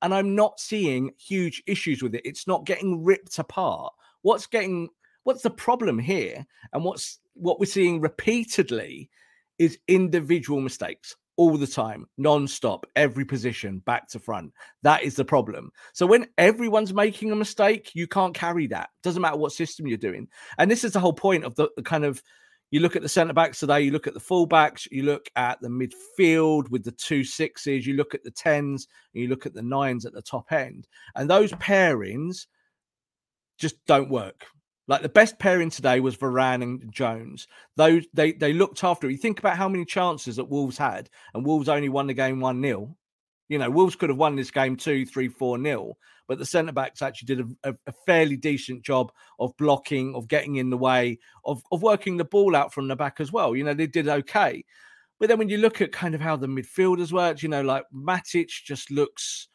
and 0.03 0.13
I'm 0.13 0.35
not 0.35 0.61
seeing 0.61 1.13
huge 1.19 1.63
issues 1.67 2.03
with 2.03 2.15
it. 2.15 2.23
It's 2.25 2.47
not 2.47 2.67
getting 2.67 3.05
ripped 3.05 3.39
apart. 3.39 3.93
What's 4.23 4.47
getting 4.47 4.89
what's 5.25 5.43
the 5.43 5.51
problem 5.51 5.99
here? 5.99 6.45
And 6.73 6.85
what's 6.85 7.21
what 7.35 7.59
we're 7.59 7.67
seeing 7.67 8.01
repeatedly 8.01 9.09
is 9.59 9.79
individual 9.89 10.61
mistakes 10.61 11.17
all 11.37 11.57
the 11.57 11.67
time, 11.67 12.07
non-stop, 12.19 12.87
every 12.95 13.25
position, 13.25 13.79
back 13.81 14.07
to 14.09 14.19
front. 14.19 14.53
That 14.83 15.03
is 15.03 15.17
the 15.17 15.25
problem. 15.25 15.71
So 15.95 16.05
when 16.05 16.29
everyone's 16.37 16.93
making 16.93 17.33
a 17.33 17.37
mistake, 17.37 17.91
you 17.95 18.07
can't 18.07 18.35
carry 18.35 18.67
that. 18.69 18.91
Doesn't 19.03 19.23
matter 19.23 19.39
what 19.39 19.53
system 19.53 19.87
you're 19.87 19.97
doing. 19.97 20.29
And 20.59 20.71
this 20.71 20.85
is 20.85 20.93
the 20.93 21.01
whole 21.01 21.15
point 21.15 21.45
of 21.45 21.55
the, 21.55 21.71
the 21.77 21.83
kind 21.83 22.05
of 22.05 22.23
you 22.73 22.81
look 22.81 22.97
at 22.97 23.03
the 23.03 23.09
centre 23.09 23.35
backs 23.35 23.61
today, 23.61 23.83
you 23.83 23.93
look 23.93 24.07
at 24.07 24.15
the 24.15 24.21
fullbacks, 24.21 24.89
you 24.91 25.03
look 25.03 25.29
at 25.37 25.61
the 25.61 25.69
midfield 25.69 26.71
with 26.71 26.83
the 26.83 26.91
two 26.91 27.23
sixes, 27.23 27.87
you 27.87 27.95
look 27.95 28.15
at 28.15 28.25
the 28.25 28.31
tens, 28.31 28.89
you 29.13 29.29
look 29.29 29.45
at 29.45 29.53
the 29.53 29.63
nines 29.63 30.07
at 30.07 30.15
the 30.15 30.23
top 30.23 30.51
end. 30.51 30.89
And 31.15 31.29
those 31.29 31.53
pairings 31.53 32.47
just 33.59 33.77
don't 33.87 34.11
work. 34.11 34.47
Like 34.89 35.03
the 35.03 35.11
best 35.11 35.39
pairing 35.39 35.69
today 35.69 36.01
was 36.01 36.17
Varane 36.17 36.63
and 36.63 36.93
Jones. 36.93 37.47
Those 37.77 38.05
they 38.15 38.33
they 38.33 38.55
looked 38.55 38.83
after. 38.83 39.09
You 39.09 39.19
think 39.19 39.39
about 39.39 39.57
how 39.57 39.69
many 39.69 39.85
chances 39.85 40.37
that 40.37 40.49
Wolves 40.49 40.77
had, 40.77 41.09
and 41.35 41.47
Wolves 41.47 41.69
only 41.69 41.89
won 41.91 42.07
the 42.07 42.15
game 42.15 42.41
one 42.41 42.61
0 42.61 42.97
You 43.53 43.59
know, 43.59 43.69
Wolves 43.69 43.97
could 43.97 44.09
have 44.09 44.17
won 44.17 44.35
this 44.35 44.51
game 44.51 44.77
two, 44.77 45.05
three, 45.05 45.29
four 45.29 45.59
nil, 45.59 45.99
but 46.27 46.39
the 46.39 46.47
centre 46.47 46.73
backs 46.73 47.03
actually 47.03 47.27
did 47.27 47.55
a, 47.65 47.75
a, 47.87 47.93
fairly 48.07 48.35
decent 48.35 48.83
job 48.83 49.13
of 49.39 49.55
blocking, 49.59 50.15
of 50.15 50.27
getting 50.27 50.57
in 50.57 50.71
the 50.71 50.77
way, 50.79 51.19
of, 51.45 51.63
of 51.71 51.83
working 51.83 52.17
the 52.17 52.25
ball 52.25 52.57
out 52.57 52.73
from 52.73 52.89
the 52.89 52.97
back 52.97 53.21
as 53.21 53.31
well. 53.31 53.55
You 53.55 53.65
know, 53.65 53.75
they 53.75 53.87
did 53.87 54.09
okay. 54.09 54.65
But 55.21 55.29
then 55.29 55.37
when 55.37 55.51
you 55.51 55.59
look 55.59 55.83
at 55.83 55.93
kind 55.93 56.15
of 56.15 56.21
how 56.23 56.35
the 56.35 56.47
midfielders 56.47 57.13
worked, 57.13 57.43
you 57.43 57.51
know, 57.51 57.61
like 57.61 57.85
Matic 57.95 58.49
just 58.49 58.91
looks 58.91 59.49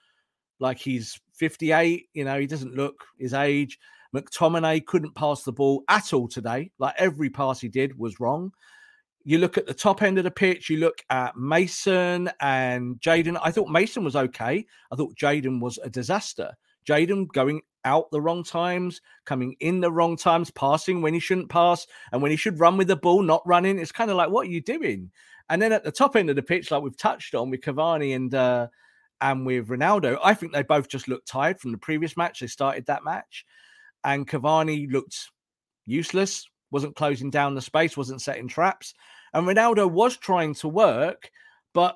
like 0.60 0.77
he's 0.77 1.19
58. 1.33 2.05
You 2.13 2.23
know, 2.23 2.39
he 2.39 2.45
doesn't 2.45 2.75
look 2.75 3.03
his 3.17 3.33
age. 3.33 3.79
McTominay 4.15 4.86
couldn't 4.86 5.15
pass 5.15 5.41
the 5.41 5.51
ball 5.51 5.83
at 5.89 6.13
all 6.13 6.27
today. 6.27 6.69
Like 6.77 6.93
every 6.99 7.31
pass 7.31 7.60
he 7.60 7.67
did 7.67 7.97
was 7.97 8.19
wrong. 8.19 8.51
You 9.27 9.39
look 9.39 9.57
at 9.57 9.67
the 9.67 9.73
top 9.73 10.03
end 10.03 10.17
of 10.17 10.23
the 10.23 10.31
pitch, 10.31 10.69
you 10.69 10.77
look 10.77 11.03
at 11.09 11.35
Mason 11.35 12.31
and 12.39 12.95
Jadon. 13.01 13.37
I 13.43 13.51
thought 13.51 13.67
Mason 13.67 14.05
was 14.05 14.15
okay. 14.15 14.65
I 14.89 14.95
thought 14.95 15.17
Jadon 15.17 15.59
was 15.59 15.77
a 15.83 15.89
disaster. 15.89 16.53
Jadon 16.87 17.27
going 17.33 17.59
out 17.83 18.09
the 18.09 18.21
wrong 18.21 18.41
times, 18.41 19.01
coming 19.25 19.57
in 19.59 19.81
the 19.81 19.91
wrong 19.91 20.15
times, 20.15 20.49
passing 20.51 21.01
when 21.01 21.13
he 21.13 21.19
shouldn't 21.19 21.49
pass, 21.49 21.85
and 22.13 22.21
when 22.21 22.31
he 22.31 22.37
should 22.37 22.57
run 22.61 22.77
with 22.77 22.87
the 22.87 22.95
ball, 22.95 23.21
not 23.21 23.45
running. 23.45 23.79
It's 23.79 23.91
kind 23.91 24.09
of 24.09 24.15
like, 24.15 24.29
what 24.29 24.47
are 24.47 24.49
you 24.49 24.61
doing? 24.61 25.11
And 25.49 25.61
then 25.61 25.73
at 25.73 25.83
the 25.83 25.91
top 25.91 26.15
end 26.15 26.29
of 26.29 26.37
the 26.37 26.41
pitch, 26.41 26.71
like 26.71 26.81
we've 26.81 26.95
touched 26.95 27.35
on 27.35 27.49
with 27.49 27.59
Cavani 27.59 28.15
and 28.15 28.33
uh, 28.33 28.67
and 29.19 29.45
with 29.45 29.67
Ronaldo, 29.67 30.17
I 30.23 30.35
think 30.35 30.53
they 30.53 30.63
both 30.63 30.87
just 30.87 31.09
looked 31.09 31.27
tired 31.27 31.59
from 31.59 31.73
the 31.73 31.77
previous 31.77 32.15
match. 32.15 32.39
They 32.39 32.47
started 32.47 32.85
that 32.85 33.03
match, 33.03 33.45
and 34.05 34.25
Cavani 34.25 34.89
looked 34.89 35.17
useless, 35.85 36.47
wasn't 36.71 36.95
closing 36.95 37.29
down 37.29 37.55
the 37.55 37.61
space, 37.61 37.97
wasn't 37.97 38.21
setting 38.21 38.47
traps. 38.47 38.93
And 39.33 39.47
Ronaldo 39.47 39.89
was 39.89 40.17
trying 40.17 40.53
to 40.55 40.67
work, 40.67 41.31
but 41.73 41.95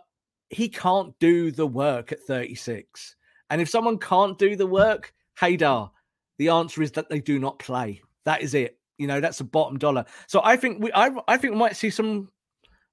he 0.49 0.69
can't 0.69 1.17
do 1.19 1.51
the 1.51 1.67
work 1.67 2.11
at 2.11 2.21
36. 2.21 3.15
And 3.49 3.61
if 3.61 3.69
someone 3.69 3.97
can't 3.97 4.37
do 4.37 4.55
the 4.55 4.67
work, 4.67 5.13
Haider, 5.39 5.89
the 6.37 6.49
answer 6.49 6.81
is 6.81 6.91
that 6.93 7.09
they 7.09 7.19
do 7.19 7.39
not 7.39 7.59
play. 7.59 8.01
That 8.25 8.41
is 8.41 8.53
it. 8.53 8.77
You 8.97 9.07
know, 9.07 9.19
that's 9.19 9.39
a 9.39 9.45
bottom 9.45 9.77
dollar. 9.77 10.05
So 10.27 10.41
I 10.43 10.57
think 10.57 10.83
we 10.83 10.91
I, 10.93 11.09
I 11.27 11.37
think 11.37 11.53
we 11.53 11.59
might 11.59 11.75
see 11.75 11.89
some 11.89 12.29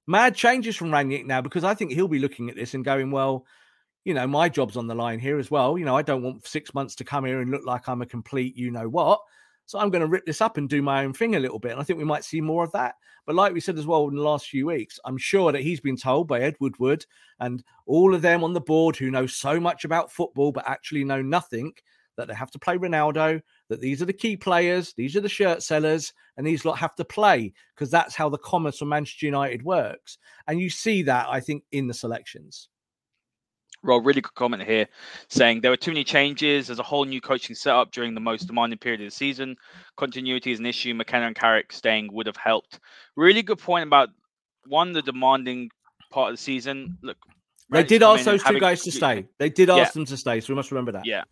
mad 0.07 0.35
changes 0.35 0.75
from 0.75 0.89
Rangnick 0.89 1.25
now 1.25 1.41
because 1.41 1.63
I 1.63 1.75
think 1.75 1.91
he'll 1.91 2.07
be 2.07 2.19
looking 2.19 2.49
at 2.49 2.55
this 2.55 2.73
and 2.73 2.83
going, 2.83 3.11
well, 3.11 3.45
you 4.05 4.13
know, 4.13 4.25
my 4.25 4.49
job's 4.49 4.75
on 4.75 4.87
the 4.87 4.95
line 4.95 5.19
here 5.19 5.37
as 5.37 5.51
well. 5.51 5.77
You 5.77 5.85
know, 5.85 5.95
I 5.95 6.01
don't 6.01 6.23
want 6.23 6.47
six 6.47 6.73
months 6.73 6.95
to 6.95 7.03
come 7.03 7.25
here 7.25 7.41
and 7.41 7.51
look 7.51 7.65
like 7.65 7.87
I'm 7.87 8.01
a 8.01 8.05
complete 8.05 8.57
you 8.57 8.71
know 8.71 8.89
what. 8.89 9.21
So 9.69 9.77
I'm 9.77 9.91
going 9.91 10.01
to 10.01 10.07
rip 10.07 10.25
this 10.25 10.41
up 10.41 10.57
and 10.57 10.67
do 10.67 10.81
my 10.81 11.05
own 11.05 11.13
thing 11.13 11.35
a 11.35 11.39
little 11.39 11.59
bit. 11.59 11.73
And 11.73 11.79
I 11.79 11.83
think 11.83 11.99
we 11.99 12.03
might 12.03 12.23
see 12.23 12.41
more 12.41 12.63
of 12.63 12.71
that. 12.71 12.95
But 13.27 13.35
like 13.35 13.53
we 13.53 13.59
said 13.59 13.77
as 13.77 13.85
well 13.85 14.07
in 14.07 14.15
the 14.15 14.23
last 14.23 14.47
few 14.47 14.65
weeks, 14.65 14.99
I'm 15.05 15.15
sure 15.15 15.51
that 15.51 15.61
he's 15.61 15.79
been 15.79 15.95
told 15.95 16.27
by 16.27 16.39
Ed 16.39 16.55
Woodward 16.59 17.05
and 17.39 17.63
all 17.85 18.15
of 18.15 18.23
them 18.23 18.43
on 18.43 18.53
the 18.53 18.61
board 18.61 18.95
who 18.95 19.11
know 19.11 19.27
so 19.27 19.59
much 19.59 19.85
about 19.85 20.11
football 20.11 20.51
but 20.51 20.67
actually 20.67 21.03
know 21.03 21.21
nothing 21.21 21.71
that 22.17 22.27
they 22.27 22.33
have 22.33 22.49
to 22.49 22.57
play 22.57 22.79
Ronaldo, 22.79 23.43
that 23.67 23.79
these 23.79 24.01
are 24.01 24.05
the 24.05 24.11
key 24.11 24.35
players, 24.35 24.95
these 24.97 25.15
are 25.15 25.21
the 25.21 25.29
shirt 25.29 25.61
sellers, 25.61 26.13
and 26.35 26.47
these 26.47 26.65
lot 26.65 26.79
have 26.79 26.95
to 26.95 27.05
play 27.05 27.53
because 27.75 27.91
that's 27.91 28.15
how 28.15 28.27
the 28.27 28.39
commerce 28.39 28.81
of 28.81 28.87
Manchester 28.87 29.27
United 29.27 29.61
works. 29.61 30.17
And 30.47 30.59
you 30.59 30.71
see 30.71 31.03
that, 31.03 31.27
I 31.29 31.41
think, 31.41 31.63
in 31.71 31.85
the 31.85 31.93
selections. 31.93 32.69
Rob, 33.83 34.05
really 34.05 34.21
good 34.21 34.35
comment 34.35 34.63
here 34.63 34.87
saying 35.29 35.61
there 35.61 35.71
were 35.71 35.77
too 35.77 35.91
many 35.91 36.03
changes. 36.03 36.67
There's 36.67 36.79
a 36.79 36.83
whole 36.83 37.05
new 37.05 37.21
coaching 37.21 37.55
setup 37.55 37.91
during 37.91 38.13
the 38.13 38.19
most 38.19 38.47
demanding 38.47 38.79
period 38.79 39.01
of 39.01 39.07
the 39.07 39.11
season. 39.11 39.55
Continuity 39.95 40.51
is 40.51 40.59
an 40.59 40.65
issue. 40.65 40.93
McKenna 40.93 41.27
and 41.27 41.35
Carrick 41.35 41.71
staying 41.71 42.11
would 42.13 42.27
have 42.27 42.37
helped. 42.37 42.79
Really 43.15 43.41
good 43.41 43.59
point 43.59 43.87
about 43.87 44.09
one, 44.67 44.91
the 44.91 45.01
demanding 45.01 45.69
part 46.11 46.31
of 46.31 46.37
the 46.37 46.41
season. 46.41 46.97
Look, 47.01 47.17
they 47.69 47.83
did 47.83 48.03
ask 48.03 48.25
those 48.25 48.43
two 48.43 48.59
guys 48.59 48.83
to 48.83 48.91
stay. 48.91 49.25
They 49.37 49.49
did 49.49 49.69
ask 49.69 49.77
yeah. 49.77 49.91
them 49.91 50.05
to 50.05 50.17
stay, 50.17 50.39
so 50.41 50.53
we 50.53 50.55
must 50.55 50.71
remember 50.71 50.91
that. 50.93 51.05
Yeah. 51.05 51.23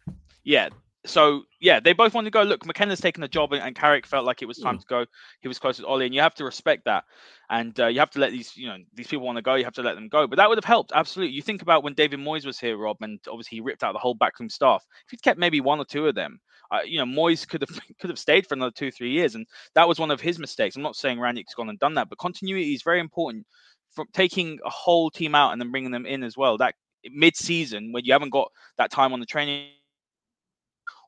Yeah 0.43 0.69
so 1.05 1.43
yeah, 1.59 1.79
they 1.79 1.93
both 1.93 2.13
want 2.13 2.25
to 2.25 2.31
go. 2.31 2.43
Look, 2.43 2.65
McKenna's 2.65 2.99
taken 2.99 3.21
the 3.21 3.27
job, 3.27 3.53
and, 3.53 3.61
and 3.61 3.75
Carrick 3.75 4.05
felt 4.05 4.25
like 4.25 4.41
it 4.41 4.47
was 4.47 4.57
time 4.57 4.77
mm. 4.77 4.81
to 4.81 4.85
go. 4.87 5.05
He 5.41 5.47
was 5.47 5.59
close 5.59 5.77
with 5.79 5.87
Ole, 5.87 6.01
and 6.01 6.13
you 6.13 6.21
have 6.21 6.35
to 6.35 6.43
respect 6.43 6.85
that. 6.85 7.03
And 7.49 7.79
uh, 7.79 7.87
you 7.87 7.99
have 7.99 8.11
to 8.11 8.19
let 8.19 8.31
these, 8.31 8.55
you 8.57 8.67
know, 8.67 8.77
these 8.93 9.07
people 9.07 9.25
want 9.25 9.37
to 9.37 9.41
go. 9.41 9.55
You 9.55 9.63
have 9.63 9.73
to 9.75 9.83
let 9.83 9.95
them 9.95 10.09
go. 10.09 10.27
But 10.27 10.37
that 10.37 10.49
would 10.49 10.57
have 10.57 10.65
helped 10.65 10.91
absolutely. 10.93 11.35
You 11.35 11.41
think 11.41 11.61
about 11.61 11.83
when 11.83 11.93
David 11.93 12.19
Moyes 12.19 12.45
was 12.45 12.59
here, 12.59 12.77
Rob, 12.77 12.97
and 13.01 13.19
obviously 13.29 13.57
he 13.57 13.61
ripped 13.61 13.83
out 13.83 13.93
the 13.93 13.99
whole 13.99 14.15
backroom 14.15 14.49
staff. 14.49 14.83
If 15.05 15.11
he'd 15.11 15.23
kept 15.23 15.39
maybe 15.39 15.61
one 15.61 15.79
or 15.79 15.85
two 15.85 16.07
of 16.07 16.15
them, 16.15 16.39
uh, 16.71 16.79
you 16.85 16.97
know, 16.97 17.05
Moyes 17.05 17.47
could 17.47 17.61
have 17.61 17.79
could 17.99 18.09
have 18.09 18.19
stayed 18.19 18.45
for 18.45 18.55
another 18.55 18.73
two, 18.75 18.91
three 18.91 19.11
years, 19.11 19.35
and 19.35 19.45
that 19.75 19.87
was 19.87 19.99
one 19.99 20.11
of 20.11 20.19
his 20.19 20.39
mistakes. 20.39 20.75
I'm 20.75 20.81
not 20.81 20.95
saying 20.95 21.19
Rangnick's 21.19 21.55
gone 21.55 21.69
and 21.69 21.79
done 21.79 21.93
that, 21.95 22.09
but 22.09 22.17
continuity 22.17 22.73
is 22.73 22.83
very 22.83 22.99
important. 22.99 23.45
From 23.93 24.07
taking 24.13 24.59
a 24.63 24.69
whole 24.69 25.09
team 25.09 25.33
out 25.33 25.53
and 25.53 25.61
then 25.61 25.71
bringing 25.71 25.91
them 25.91 26.05
in 26.05 26.23
as 26.23 26.37
well. 26.37 26.57
That 26.57 26.75
mid-season 27.11 27.93
when 27.93 28.03
you 28.03 28.11
haven't 28.11 28.31
got 28.31 28.51
that 28.77 28.91
time 28.91 29.13
on 29.13 29.19
the 29.19 29.25
training 29.25 29.69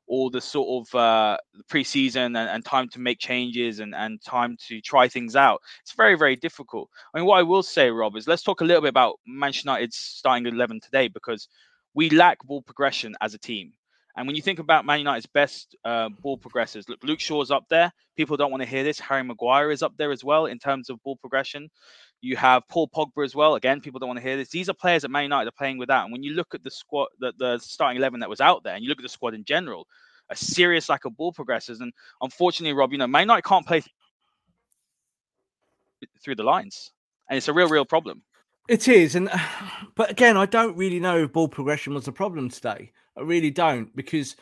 all 0.10 0.30
the 0.30 0.41
sort 0.41 0.88
of 0.88 0.95
uh, 0.95 1.38
preseason 1.72 2.26
and, 2.26 2.38
and 2.38 2.65
time 2.65 2.89
to 2.89 3.00
make 3.00 3.19
changes 3.19 3.80
and, 3.80 3.95
and 3.95 4.22
time 4.24 4.58
to 4.67 4.82
try 4.82 5.08
things 5.08 5.36
out. 5.36 5.62
It's 5.82 5.93
very, 5.93 6.15
very 6.15 6.36
difficult. 6.36 6.89
I 7.13 7.19
mean, 7.19 7.28
what 7.28 7.39
I 7.39 7.43
will 7.43 7.63
say, 7.63 7.89
Rob, 7.89 8.17
is 8.17 8.28
let's 8.28 8.43
talk 8.43 8.62
a 8.62 8.65
little 8.65 8.82
bit 8.82 8.89
about 8.89 9.19
Manchester 9.28 9.69
United's 9.69 9.98
starting 9.98 10.45
11 10.48 10.82
today 10.82 11.08
because 11.08 11.48
we 11.93 12.10
lack 12.10 12.43
ball 12.43 12.62
progression 12.62 13.15
as 13.22 13.34
a 13.34 13.38
team. 13.38 13.72
And 14.17 14.28
when 14.28 14.36
you 14.36 14.41
think 14.41 14.60
about 14.60 14.86
Man 14.86 15.00
United's 15.00 15.28
best 15.28 15.76
uh, 15.86 16.10
ball 16.10 16.38
progressors, 16.38 16.89
look, 16.89 17.04
Luke 17.04 17.19
Shaw's 17.19 17.52
up 17.52 17.65
there. 17.69 17.91
People 18.17 18.36
don't 18.36 18.52
want 18.52 18.63
to 18.63 18.67
hear 18.67 18.84
this. 18.84 19.00
Harry 19.00 19.24
Maguire 19.24 19.72
is 19.72 19.84
up 19.84 19.93
there 19.98 20.12
as 20.12 20.24
well 20.24 20.48
in 20.48 20.60
terms 20.60 20.89
of 20.89 21.02
ball 21.04 21.15
progression. 21.17 21.69
You 22.21 22.36
have 22.36 22.67
Paul 22.67 22.89
Pogba 22.89 23.23
as 23.23 23.36
well. 23.36 23.55
Again, 23.55 23.79
people 23.79 23.99
don't 23.99 24.10
want 24.10 24.17
to 24.17 24.23
hear 24.23 24.36
this. 24.36 24.49
These 24.49 24.69
are 24.69 24.73
players 24.73 25.03
that 25.03 25.10
Man 25.10 25.23
United 25.23 25.47
are 25.47 25.58
playing 25.58 25.77
without. 25.77 26.03
And 26.03 26.12
when 26.12 26.23
you 26.23 26.34
look 26.34 26.53
at 26.53 26.63
the 26.63 26.71
squad, 26.71 27.08
the, 27.19 27.34
the 27.38 27.58
starting 27.60 27.97
11 27.97 28.19
that 28.19 28.29
was 28.29 28.41
out 28.41 28.63
there, 28.63 28.75
and 28.75 28.84
you 28.84 28.89
look 28.89 28.99
at 28.99 29.03
the 29.03 29.10
squad 29.10 29.34
in 29.34 29.45
general, 29.45 29.88
a 30.29 30.36
serious 30.36 30.89
lack 30.89 31.05
of 31.05 31.15
ball 31.15 31.32
progressors. 31.32 31.79
And 31.79 31.93
unfortunately, 32.21 32.73
Rob, 32.73 32.91
you 32.91 32.97
know, 32.97 33.08
Man 33.08 33.21
United 33.23 33.43
can't 33.43 33.65
play 33.65 33.84
through 36.23 36.36
the 36.36 36.43
lines. 36.43 36.91
And 37.29 37.38
it's 37.38 37.47
a 37.47 37.53
real, 37.53 37.69
real 37.69 37.86
problem. 37.86 38.21
It 38.67 38.88
is. 38.88 39.15
And, 39.15 39.29
but 39.95 40.12
again, 40.12 40.36
I 40.36 40.45
don't 40.45 40.77
really 40.77 40.99
know 40.99 41.23
if 41.23 41.34
ball 41.34 41.47
progression 41.47 41.93
was 41.93 42.05
the 42.05 42.12
problem 42.12 42.49
today. 42.49 42.91
I 43.17 43.21
really 43.21 43.51
don't 43.51 43.95
because 43.95 44.36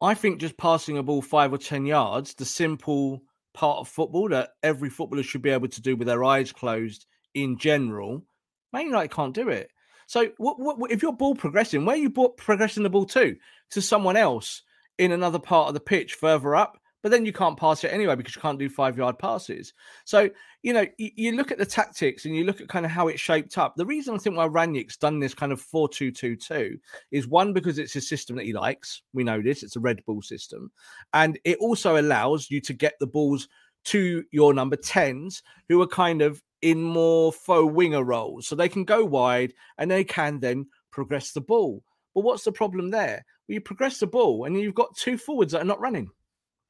I 0.00 0.14
think 0.14 0.40
just 0.40 0.56
passing 0.56 0.98
a 0.98 1.02
ball 1.02 1.22
five 1.22 1.52
or 1.52 1.58
10 1.58 1.86
yards, 1.86 2.34
the 2.34 2.44
simple 2.44 3.22
part 3.54 3.78
of 3.78 3.88
football 3.88 4.28
that 4.30 4.50
every 4.62 4.90
footballer 4.90 5.22
should 5.22 5.42
be 5.42 5.50
able 5.50 5.68
to 5.68 5.82
do 5.82 5.94
with 5.94 6.08
their 6.08 6.24
eyes 6.24 6.52
closed 6.52 7.06
in 7.34 7.58
general, 7.58 8.24
Man 8.72 8.86
United 8.86 9.10
can't 9.10 9.34
do 9.34 9.48
it. 9.48 9.70
So, 10.06 10.30
what, 10.36 10.58
what, 10.58 10.90
if 10.90 11.02
you're 11.02 11.12
ball 11.12 11.34
progressing, 11.34 11.84
where 11.84 11.96
are 11.96 11.98
you 11.98 12.10
progressing 12.10 12.82
the 12.82 12.90
ball 12.90 13.06
to? 13.06 13.36
To 13.70 13.82
someone 13.82 14.16
else 14.16 14.62
in 14.98 15.12
another 15.12 15.38
part 15.38 15.68
of 15.68 15.74
the 15.74 15.80
pitch 15.80 16.14
further 16.14 16.54
up? 16.54 16.78
but 17.02 17.10
then 17.10 17.26
you 17.26 17.32
can't 17.32 17.58
pass 17.58 17.82
it 17.84 17.92
anyway 17.92 18.14
because 18.14 18.34
you 18.34 18.40
can't 18.40 18.58
do 18.58 18.68
five 18.68 18.96
yard 18.96 19.18
passes. 19.18 19.74
So, 20.04 20.30
you 20.62 20.72
know, 20.72 20.86
you, 20.98 21.10
you, 21.16 21.32
look 21.32 21.50
at 21.50 21.58
the 21.58 21.66
tactics 21.66 22.24
and 22.24 22.34
you 22.34 22.44
look 22.44 22.60
at 22.60 22.68
kind 22.68 22.86
of 22.86 22.92
how 22.92 23.08
it's 23.08 23.20
shaped 23.20 23.58
up. 23.58 23.74
The 23.76 23.84
reason 23.84 24.14
I 24.14 24.18
think 24.18 24.36
why 24.36 24.46
Rangnick's 24.46 24.96
done 24.96 25.18
this 25.18 25.34
kind 25.34 25.52
of 25.52 25.60
4 25.60 25.88
2 25.88 26.12
2 26.12 26.36
2 26.36 26.78
is 27.10 27.26
one, 27.26 27.52
because 27.52 27.78
it's 27.78 27.96
a 27.96 28.00
system 28.00 28.36
that 28.36 28.46
he 28.46 28.52
likes. 28.52 29.02
We 29.12 29.24
know 29.24 29.42
this, 29.42 29.62
it's 29.62 29.76
a 29.76 29.80
red 29.80 30.04
Bull 30.06 30.22
system. 30.22 30.70
And 31.12 31.38
it 31.44 31.58
also 31.58 32.00
allows 32.00 32.50
you 32.50 32.60
to 32.62 32.72
get 32.72 32.94
the 33.00 33.06
balls 33.06 33.48
to 33.84 34.24
your 34.30 34.54
number 34.54 34.76
10s 34.76 35.42
who 35.68 35.82
are 35.82 35.88
kind 35.88 36.22
of 36.22 36.40
in 36.62 36.82
more 36.82 37.32
faux 37.32 37.72
winger 37.72 38.04
roles. 38.04 38.46
So 38.46 38.54
they 38.54 38.68
can 38.68 38.84
go 38.84 39.04
wide 39.04 39.52
and 39.78 39.90
they 39.90 40.04
can 40.04 40.40
then 40.40 40.66
progress 40.90 41.32
the 41.32 41.40
ball. 41.40 41.82
But 42.14 42.22
what's 42.22 42.44
the 42.44 42.52
problem 42.52 42.90
there? 42.90 43.24
Well, 43.48 43.54
you 43.54 43.60
progress 43.60 43.98
the 43.98 44.06
ball 44.06 44.44
and 44.44 44.58
you've 44.58 44.74
got 44.74 44.96
two 44.96 45.18
forwards 45.18 45.52
that 45.52 45.62
are 45.62 45.66
not 45.66 45.80
running. 45.80 46.10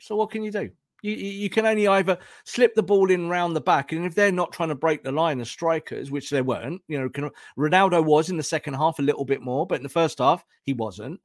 So 0.00 0.16
what 0.16 0.30
can 0.30 0.42
you 0.42 0.50
do? 0.50 0.70
You, 1.02 1.14
you 1.14 1.50
can 1.50 1.66
only 1.66 1.88
either 1.88 2.16
slip 2.44 2.74
the 2.74 2.82
ball 2.82 3.10
in 3.10 3.28
round 3.28 3.56
the 3.56 3.60
back, 3.60 3.90
and 3.90 4.06
if 4.06 4.14
they're 4.14 4.30
not 4.30 4.52
trying 4.52 4.68
to 4.68 4.76
break 4.76 5.02
the 5.02 5.10
line 5.10 5.40
as 5.40 5.50
strikers, 5.50 6.12
which 6.12 6.30
they 6.30 6.42
weren't, 6.42 6.80
you 6.86 6.98
know, 6.98 7.08
can, 7.08 7.28
Ronaldo 7.58 8.04
was 8.04 8.30
in 8.30 8.36
the 8.36 8.42
second 8.44 8.74
half 8.74 9.00
a 9.00 9.02
little 9.02 9.24
bit 9.24 9.42
more, 9.42 9.66
but 9.66 9.76
in 9.76 9.82
the 9.82 9.88
first 9.88 10.18
half 10.18 10.44
he 10.62 10.72
wasn't. 10.72 11.20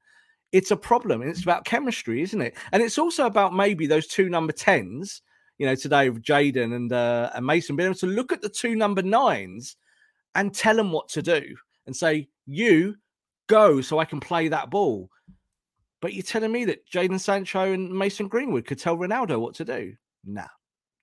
It's 0.51 0.71
a 0.71 0.77
problem, 0.77 1.21
it's 1.21 1.43
about 1.43 1.65
chemistry, 1.65 2.23
isn't 2.23 2.41
it? 2.41 2.57
And 2.71 2.81
it's 2.81 2.97
also 2.97 3.27
about 3.27 3.53
maybe 3.53 3.85
those 3.85 4.07
two 4.07 4.29
number 4.29 4.51
tens, 4.51 5.21
you 5.57 5.65
know, 5.65 5.75
today 5.75 6.09
with 6.09 6.23
Jadon 6.23 6.75
and 6.75 6.91
uh, 6.91 7.31
and 7.33 7.45
Mason 7.45 7.75
being 7.75 7.87
able 7.87 7.99
to 7.99 8.07
look 8.07 8.31
at 8.31 8.41
the 8.41 8.49
two 8.49 8.75
number 8.75 9.01
nines 9.01 9.75
and 10.35 10.53
tell 10.53 10.75
them 10.75 10.91
what 10.91 11.09
to 11.09 11.21
do 11.21 11.55
and 11.85 11.95
say, 11.95 12.27
"You 12.45 12.95
go, 13.47 13.81
so 13.81 13.99
I 13.99 14.05
can 14.05 14.19
play 14.19 14.47
that 14.49 14.69
ball." 14.69 15.09
But 16.01 16.13
you're 16.13 16.23
telling 16.23 16.51
me 16.51 16.65
that 16.65 16.87
Jadon 16.87 17.19
Sancho 17.19 17.73
and 17.73 17.91
Mason 17.91 18.27
Greenwood 18.27 18.65
could 18.65 18.79
tell 18.79 18.97
Ronaldo 18.97 19.39
what 19.39 19.55
to 19.55 19.65
do? 19.65 19.95
Nah, 20.23 20.47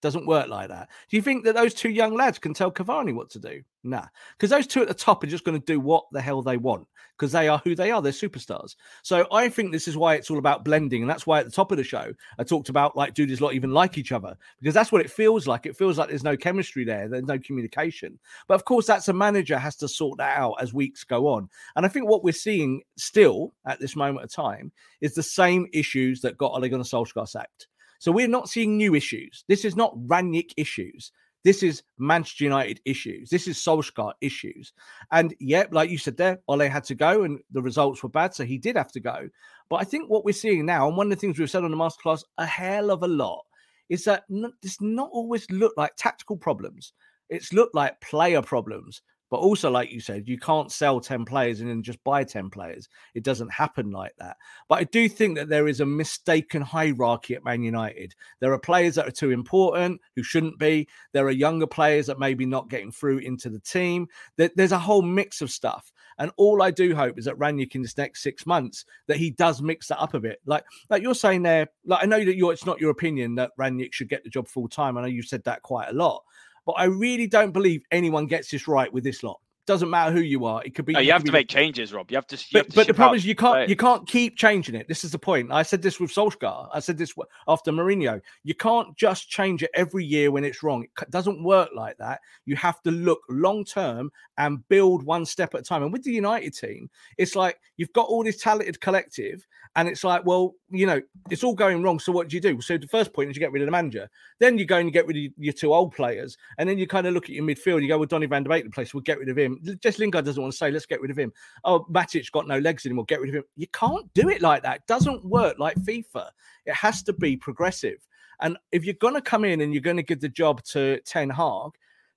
doesn't 0.04 0.26
work 0.26 0.48
like 0.48 0.68
that. 0.68 0.90
Do 1.08 1.16
you 1.16 1.22
think 1.22 1.44
that 1.44 1.54
those 1.54 1.72
two 1.72 1.88
young 1.88 2.14
lads 2.14 2.38
can 2.38 2.52
tell 2.52 2.70
Cavani 2.70 3.14
what 3.14 3.30
to 3.30 3.38
do? 3.38 3.62
Nah, 3.82 4.06
because 4.36 4.50
those 4.50 4.66
two 4.66 4.82
at 4.82 4.88
the 4.88 4.94
top 4.94 5.24
are 5.24 5.28
just 5.28 5.44
going 5.44 5.58
to 5.58 5.64
do 5.64 5.80
what 5.80 6.04
the 6.12 6.20
hell 6.20 6.42
they 6.42 6.58
want 6.58 6.86
because 7.16 7.32
they 7.32 7.48
are 7.48 7.58
who 7.64 7.74
they 7.74 7.90
are. 7.90 8.02
They're 8.02 8.12
superstars. 8.12 8.76
So 9.02 9.26
I 9.32 9.48
think 9.48 9.72
this 9.72 9.88
is 9.88 9.96
why 9.96 10.14
it's 10.14 10.30
all 10.30 10.38
about 10.38 10.62
blending. 10.62 11.02
And 11.02 11.10
that's 11.10 11.26
why 11.26 11.40
at 11.40 11.46
the 11.46 11.52
top 11.52 11.70
of 11.70 11.78
the 11.78 11.84
show, 11.84 12.12
I 12.38 12.44
talked 12.44 12.68
about 12.68 12.96
like, 12.96 13.14
do 13.14 13.24
these 13.26 13.40
lot 13.40 13.54
even 13.54 13.72
like 13.72 13.96
each 13.96 14.12
other? 14.12 14.36
Because 14.60 14.74
that's 14.74 14.92
what 14.92 15.00
it 15.00 15.10
feels 15.10 15.46
like. 15.46 15.64
It 15.64 15.76
feels 15.76 15.96
like 15.96 16.10
there's 16.10 16.22
no 16.22 16.36
chemistry 16.36 16.84
there, 16.84 17.08
there's 17.08 17.24
no 17.24 17.38
communication. 17.38 18.18
But 18.46 18.54
of 18.54 18.66
course, 18.66 18.86
that's 18.86 19.08
a 19.08 19.12
manager 19.14 19.58
has 19.58 19.76
to 19.76 19.88
sort 19.88 20.18
that 20.18 20.36
out 20.36 20.56
as 20.60 20.74
weeks 20.74 21.02
go 21.02 21.28
on. 21.28 21.48
And 21.76 21.86
I 21.86 21.88
think 21.88 22.08
what 22.08 22.24
we're 22.24 22.32
seeing 22.32 22.82
still 22.96 23.54
at 23.64 23.80
this 23.80 23.96
moment 23.96 24.24
of 24.24 24.32
time 24.32 24.70
is 25.00 25.14
the 25.14 25.22
same 25.22 25.66
issues 25.72 26.20
that 26.20 26.36
got 26.36 26.52
Ole 26.52 26.68
Gunnar 26.68 26.84
Solskjaer 26.84 27.28
sacked. 27.28 27.68
So 28.04 28.12
we're 28.12 28.28
not 28.28 28.50
seeing 28.50 28.76
new 28.76 28.94
issues. 28.94 29.44
This 29.48 29.64
is 29.64 29.76
not 29.76 29.96
Rangnick 29.96 30.50
issues. 30.58 31.10
This 31.42 31.62
is 31.62 31.82
Manchester 31.96 32.44
United 32.44 32.78
issues. 32.84 33.30
This 33.30 33.48
is 33.48 33.56
Solskjaer 33.56 34.12
issues. 34.20 34.74
And 35.10 35.34
yeah, 35.40 35.64
like 35.70 35.88
you 35.88 35.96
said 35.96 36.18
there, 36.18 36.38
Ole 36.46 36.68
had 36.68 36.84
to 36.84 36.94
go 36.94 37.22
and 37.22 37.40
the 37.52 37.62
results 37.62 38.02
were 38.02 38.10
bad. 38.10 38.34
So 38.34 38.44
he 38.44 38.58
did 38.58 38.76
have 38.76 38.92
to 38.92 39.00
go. 39.00 39.30
But 39.70 39.76
I 39.76 39.84
think 39.84 40.10
what 40.10 40.22
we're 40.22 40.32
seeing 40.32 40.66
now, 40.66 40.86
and 40.86 40.98
one 40.98 41.06
of 41.06 41.10
the 41.12 41.16
things 41.16 41.38
we've 41.38 41.48
said 41.48 41.64
on 41.64 41.70
the 41.70 41.78
masterclass 41.78 42.24
a 42.36 42.44
hell 42.44 42.90
of 42.90 43.02
a 43.04 43.08
lot, 43.08 43.42
is 43.88 44.04
that 44.04 44.24
this 44.62 44.82
not 44.82 45.08
always 45.10 45.50
look 45.50 45.72
like 45.78 45.96
tactical 45.96 46.36
problems. 46.36 46.92
It's 47.30 47.54
looked 47.54 47.74
like 47.74 48.02
player 48.02 48.42
problems. 48.42 49.00
But 49.30 49.38
also, 49.38 49.70
like 49.70 49.90
you 49.90 50.00
said, 50.00 50.28
you 50.28 50.38
can't 50.38 50.70
sell 50.70 51.00
10 51.00 51.24
players 51.24 51.60
and 51.60 51.68
then 51.68 51.82
just 51.82 52.02
buy 52.04 52.24
10 52.24 52.50
players. 52.50 52.88
It 53.14 53.24
doesn't 53.24 53.52
happen 53.52 53.90
like 53.90 54.12
that. 54.18 54.36
But 54.68 54.78
I 54.78 54.84
do 54.84 55.08
think 55.08 55.36
that 55.36 55.48
there 55.48 55.66
is 55.66 55.80
a 55.80 55.86
mistaken 55.86 56.62
hierarchy 56.62 57.34
at 57.34 57.44
Man 57.44 57.62
United. 57.62 58.14
There 58.40 58.52
are 58.52 58.58
players 58.58 58.94
that 58.94 59.08
are 59.08 59.12
too 59.12 59.30
important 59.30 60.00
who 60.14 60.22
shouldn't 60.22 60.58
be. 60.58 60.88
There 61.12 61.26
are 61.26 61.32
younger 61.32 61.66
players 61.66 62.06
that 62.06 62.18
maybe 62.18 62.46
not 62.46 62.70
getting 62.70 62.92
through 62.92 63.18
into 63.18 63.50
the 63.50 63.60
team. 63.60 64.06
There's 64.36 64.72
a 64.72 64.78
whole 64.78 65.02
mix 65.02 65.40
of 65.40 65.50
stuff. 65.50 65.92
And 66.18 66.30
all 66.36 66.62
I 66.62 66.70
do 66.70 66.94
hope 66.94 67.18
is 67.18 67.24
that 67.24 67.38
Rangnick 67.38 67.74
in 67.74 67.82
this 67.82 67.98
next 67.98 68.22
six 68.22 68.46
months 68.46 68.84
that 69.08 69.16
he 69.16 69.30
does 69.30 69.60
mix 69.60 69.88
that 69.88 70.00
up 70.00 70.14
a 70.14 70.20
bit. 70.20 70.40
Like 70.46 70.64
like 70.90 71.02
you're 71.02 71.14
saying 71.14 71.42
there, 71.42 71.68
like 71.84 72.02
I 72.02 72.06
know 72.06 72.24
that 72.24 72.36
you're 72.36 72.52
it's 72.52 72.66
not 72.66 72.80
your 72.80 72.90
opinion 72.90 73.34
that 73.36 73.56
Rangnick 73.58 73.92
should 73.92 74.08
get 74.08 74.22
the 74.22 74.30
job 74.30 74.46
full 74.46 74.68
time. 74.68 74.96
I 74.96 75.02
know 75.02 75.08
you've 75.08 75.26
said 75.26 75.44
that 75.44 75.62
quite 75.62 75.88
a 75.88 75.92
lot. 75.92 76.22
But 76.66 76.72
I 76.72 76.84
really 76.84 77.26
don't 77.26 77.52
believe 77.52 77.82
anyone 77.90 78.26
gets 78.26 78.50
this 78.50 78.66
right 78.66 78.92
with 78.92 79.04
this 79.04 79.22
lot. 79.22 79.40
Doesn't 79.66 79.88
matter 79.88 80.12
who 80.12 80.20
you 80.20 80.44
are. 80.44 80.62
It 80.62 80.74
could 80.74 80.84
be. 80.84 80.92
No, 80.92 81.00
you, 81.00 81.12
have 81.12 81.24
to 81.24 81.32
make 81.32 81.48
changes, 81.48 81.92
Rob. 81.92 82.10
You 82.10 82.16
have 82.18 82.26
to. 82.26 82.36
You 82.36 82.42
but, 82.52 82.58
have 82.58 82.66
to 82.68 82.74
but 82.74 82.86
the 82.86 82.94
problem 82.94 83.16
is 83.16 83.24
you 83.24 83.34
can't. 83.34 83.68
You 83.68 83.76
can't 83.76 84.06
keep 84.06 84.36
changing 84.36 84.74
it. 84.74 84.88
This 84.88 85.04
is 85.04 85.12
the 85.12 85.18
point. 85.18 85.50
I 85.50 85.62
said 85.62 85.80
this 85.80 85.98
with 85.98 86.10
Solskjaer. 86.10 86.68
I 86.72 86.80
said 86.80 86.98
this 86.98 87.14
after 87.48 87.72
Mourinho. 87.72 88.20
You 88.42 88.54
can't 88.54 88.94
just 88.96 89.30
change 89.30 89.62
it 89.62 89.70
every 89.74 90.04
year 90.04 90.30
when 90.30 90.44
it's 90.44 90.62
wrong. 90.62 90.82
It 90.84 91.10
doesn't 91.10 91.42
work 91.42 91.70
like 91.74 91.96
that. 91.96 92.20
You 92.44 92.56
have 92.56 92.82
to 92.82 92.90
look 92.90 93.20
long 93.30 93.64
term 93.64 94.10
and 94.36 94.68
build 94.68 95.02
one 95.04 95.24
step 95.24 95.54
at 95.54 95.60
a 95.60 95.64
time. 95.64 95.82
And 95.82 95.92
with 95.92 96.02
the 96.02 96.12
United 96.12 96.54
team, 96.54 96.90
it's 97.16 97.34
like 97.34 97.58
you've 97.78 97.92
got 97.94 98.08
all 98.08 98.22
this 98.22 98.42
talented 98.42 98.80
collective, 98.80 99.46
and 99.76 99.88
it's 99.88 100.04
like, 100.04 100.24
well, 100.24 100.54
you 100.70 100.86
know, 100.86 101.00
it's 101.30 101.42
all 101.42 101.54
going 101.54 101.82
wrong. 101.82 101.98
So 101.98 102.12
what 102.12 102.28
do 102.28 102.36
you 102.36 102.40
do? 102.40 102.60
So 102.60 102.78
the 102.78 102.86
first 102.86 103.12
point 103.12 103.30
is 103.30 103.36
you 103.36 103.40
get 103.40 103.50
rid 103.50 103.62
of 103.62 103.66
the 103.66 103.72
manager. 103.72 104.08
Then 104.38 104.56
you 104.56 104.66
go 104.66 104.76
and 104.76 104.86
you 104.86 104.92
get 104.92 105.06
rid 105.06 105.16
of 105.16 105.32
your 105.36 105.52
two 105.52 105.74
old 105.74 105.94
players. 105.94 106.36
And 106.58 106.68
then 106.68 106.78
you 106.78 106.86
kind 106.86 107.06
of 107.06 107.14
look 107.14 107.24
at 107.24 107.30
your 107.30 107.44
midfield. 107.44 107.82
You 107.82 107.88
go, 107.88 107.98
well, 107.98 108.06
Donny 108.06 108.26
van 108.26 108.44
de 108.44 108.50
Beek, 108.50 108.64
the 108.64 108.70
place, 108.70 108.94
we'll 108.94 109.02
get 109.02 109.18
rid 109.18 109.28
of 109.28 109.36
him. 109.36 109.53
Jess 109.82 109.98
Lingard 109.98 110.24
doesn't 110.24 110.42
want 110.42 110.52
to 110.52 110.56
say, 110.56 110.70
let's 110.70 110.86
get 110.86 111.00
rid 111.00 111.10
of 111.10 111.18
him. 111.18 111.32
Oh, 111.64 111.86
Matic 111.90 112.30
got 112.32 112.48
no 112.48 112.58
legs 112.58 112.86
anymore. 112.86 113.04
Get 113.04 113.20
rid 113.20 113.30
of 113.30 113.36
him. 113.36 113.44
You 113.56 113.66
can't 113.68 114.12
do 114.14 114.28
it 114.28 114.42
like 114.42 114.62
that. 114.62 114.76
It 114.76 114.86
doesn't 114.86 115.24
work 115.24 115.58
like 115.58 115.76
FIFA. 115.76 116.28
It 116.66 116.74
has 116.74 117.02
to 117.04 117.12
be 117.12 117.36
progressive. 117.36 117.98
And 118.40 118.56
if 118.72 118.84
you're 118.84 118.94
going 118.94 119.14
to 119.14 119.20
come 119.20 119.44
in 119.44 119.60
and 119.60 119.72
you're 119.72 119.80
going 119.80 119.96
to 119.96 120.02
give 120.02 120.20
the 120.20 120.28
job 120.28 120.62
to 120.64 121.00
Ten 121.06 121.30
Hag, 121.30 121.70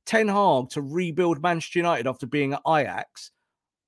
Ten 0.06 0.28
Hag 0.28 0.69
to 0.71 0.82
rebuild 0.82 1.41
Manchester 1.41 1.80
United 1.80 2.08
after 2.08 2.26
being 2.26 2.54
at 2.54 2.62
Ajax, 2.67 3.32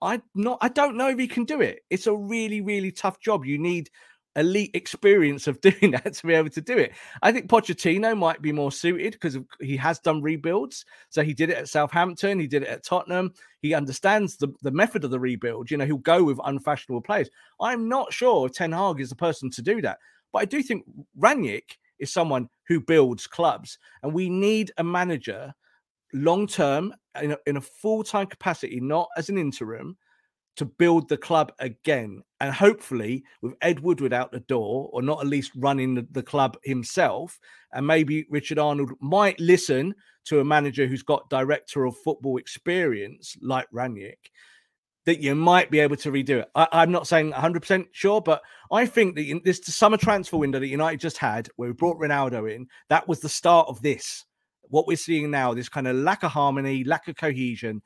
I 0.02 0.22
not 0.36 0.60
I 0.62 0.70
don't 0.70 0.96
know 0.96 1.10
if 1.10 1.20
he 1.20 1.28
can 1.28 1.44
do 1.44 1.62
it. 1.62 1.82
It's 1.90 2.08
a 2.08 2.16
really 2.16 2.62
really 2.62 2.92
tough 2.92 3.20
job. 3.20 3.46
You 3.46 3.58
need 3.58 3.90
elite 4.36 4.72
experience 4.74 5.48
of 5.48 5.60
doing 5.62 5.92
that 5.92 6.14
to 6.14 6.28
be 6.28 6.34
able 6.34 6.50
to 6.50 6.62
do 6.62 6.78
it. 6.78 6.94
I 7.22 7.32
think 7.32 7.48
Pochettino 7.48 8.18
might 8.18 8.42
be 8.42 8.52
more 8.52 8.72
suited 8.72 9.14
because 9.14 9.38
he 9.60 9.78
has 9.78 10.00
done 10.00 10.22
rebuilds. 10.22 10.86
So 11.10 11.24
he 11.24 11.34
did 11.34 11.50
it 11.50 11.58
at 11.58 11.70
Southampton, 11.70 12.40
he 12.40 12.48
did 12.48 12.64
it 12.64 12.70
at 12.70 12.84
Tottenham. 12.84 13.34
He 13.62 13.74
understands 13.74 14.38
the, 14.38 14.50
the 14.62 14.72
method 14.72 15.04
of 15.04 15.12
the 15.12 15.20
rebuild. 15.20 15.70
You 15.70 15.78
know, 15.78 15.86
he'll 15.86 15.98
go 15.98 16.24
with 16.24 16.40
unfashionable 16.44 17.02
players. 17.02 17.30
I'm 17.60 17.90
not 17.90 18.14
sure 18.14 18.50
Ten 18.50 18.72
Hag 18.72 19.00
is 19.00 19.10
the 19.10 19.16
person 19.16 19.50
to 19.52 19.62
do 19.62 19.82
that. 19.82 20.00
But 20.32 20.40
I 20.40 20.46
do 20.46 20.62
think 20.62 20.86
Rangnick 21.20 21.78
is 21.98 22.12
someone 22.12 22.50
who 22.68 22.80
builds 22.80 23.28
clubs. 23.28 23.78
And 24.04 24.14
we 24.14 24.30
need 24.30 24.72
a 24.78 24.84
manager 24.84 25.54
long 26.14 26.48
term 26.48 26.94
in 27.22 27.32
a, 27.32 27.38
in 27.46 27.58
a 27.58 27.62
full 27.62 28.04
time 28.04 28.28
capacity, 28.28 28.80
not 28.80 29.10
as 29.18 29.30
an 29.30 29.38
interim, 29.38 29.98
to 30.56 30.66
build 30.66 31.10
the 31.10 31.18
club 31.18 31.52
again. 31.60 32.22
And 32.40 32.54
hopefully, 32.54 33.24
with 33.42 33.54
Ed 33.62 33.80
Woodward 33.80 34.14
out 34.14 34.32
the 34.32 34.40
door, 34.42 34.90
or 34.92 35.02
not 35.02 35.22
at 35.22 35.28
least 35.28 35.52
running 35.56 35.96
the, 35.96 36.08
the, 36.12 36.24
club 36.24 36.58
himself, 36.64 37.40
and 37.74 37.86
maybe 37.86 38.26
Richard 38.30 38.60
Arnold 38.60 38.92
might 39.02 39.40
listen 39.40 39.96
to 40.26 40.40
a 40.40 40.46
manager 40.46 40.88
who's 40.88 41.04
got 41.04 41.30
director 41.30 41.86
of 41.86 41.98
football 41.98 42.38
experience 42.38 43.36
like 43.42 43.68
Rangnick, 43.74 44.32
that 45.06 45.22
you 45.22 45.34
might 45.36 45.72
be 45.72 45.80
able 45.80 45.96
to 45.98 46.12
redo 46.12 46.42
it. 46.42 46.50
I, 46.56 46.84
am 46.84 46.92
not 46.92 47.08
saying 47.08 47.32
100% 47.32 47.88
sure, 47.92 48.22
but 48.22 48.42
I 48.72 48.86
think 48.86 49.16
that 49.16 49.30
in 49.30 49.42
this 49.44 49.62
summer 49.64 49.98
transfer 49.98 50.38
window 50.38 50.60
that 50.60 50.68
United 50.68 51.00
just 51.00 51.18
had, 51.18 51.50
where 51.56 51.70
we 51.70 51.74
brought 51.74 52.00
Ronaldo 52.00 52.54
in, 52.54 52.68
that 52.90 53.08
was 53.08 53.20
the 53.20 53.30
start 53.30 53.68
of 53.70 53.82
this 53.82 54.26
what 54.70 54.88
we're 54.88 54.98
seeing 54.98 55.30
now, 55.30 55.54
this 55.54 55.70
kind 55.70 55.88
of 55.88 55.96
lack 55.96 56.24
of 56.24 56.32
harmony, 56.32 56.84
lack 56.84 57.08
of 57.08 57.16
cohesion. 57.16 57.82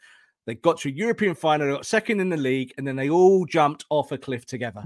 They 0.45 0.55
got 0.55 0.79
to 0.79 0.89
a 0.89 0.91
European 0.91 1.35
final, 1.35 1.67
they 1.67 1.73
got 1.73 1.85
second 1.85 2.19
in 2.19 2.29
the 2.29 2.37
league, 2.37 2.73
and 2.77 2.85
then 2.85 2.95
they 2.95 3.09
all 3.09 3.45
jumped 3.45 3.85
off 3.89 4.11
a 4.11 4.17
cliff 4.17 4.45
together. 4.45 4.83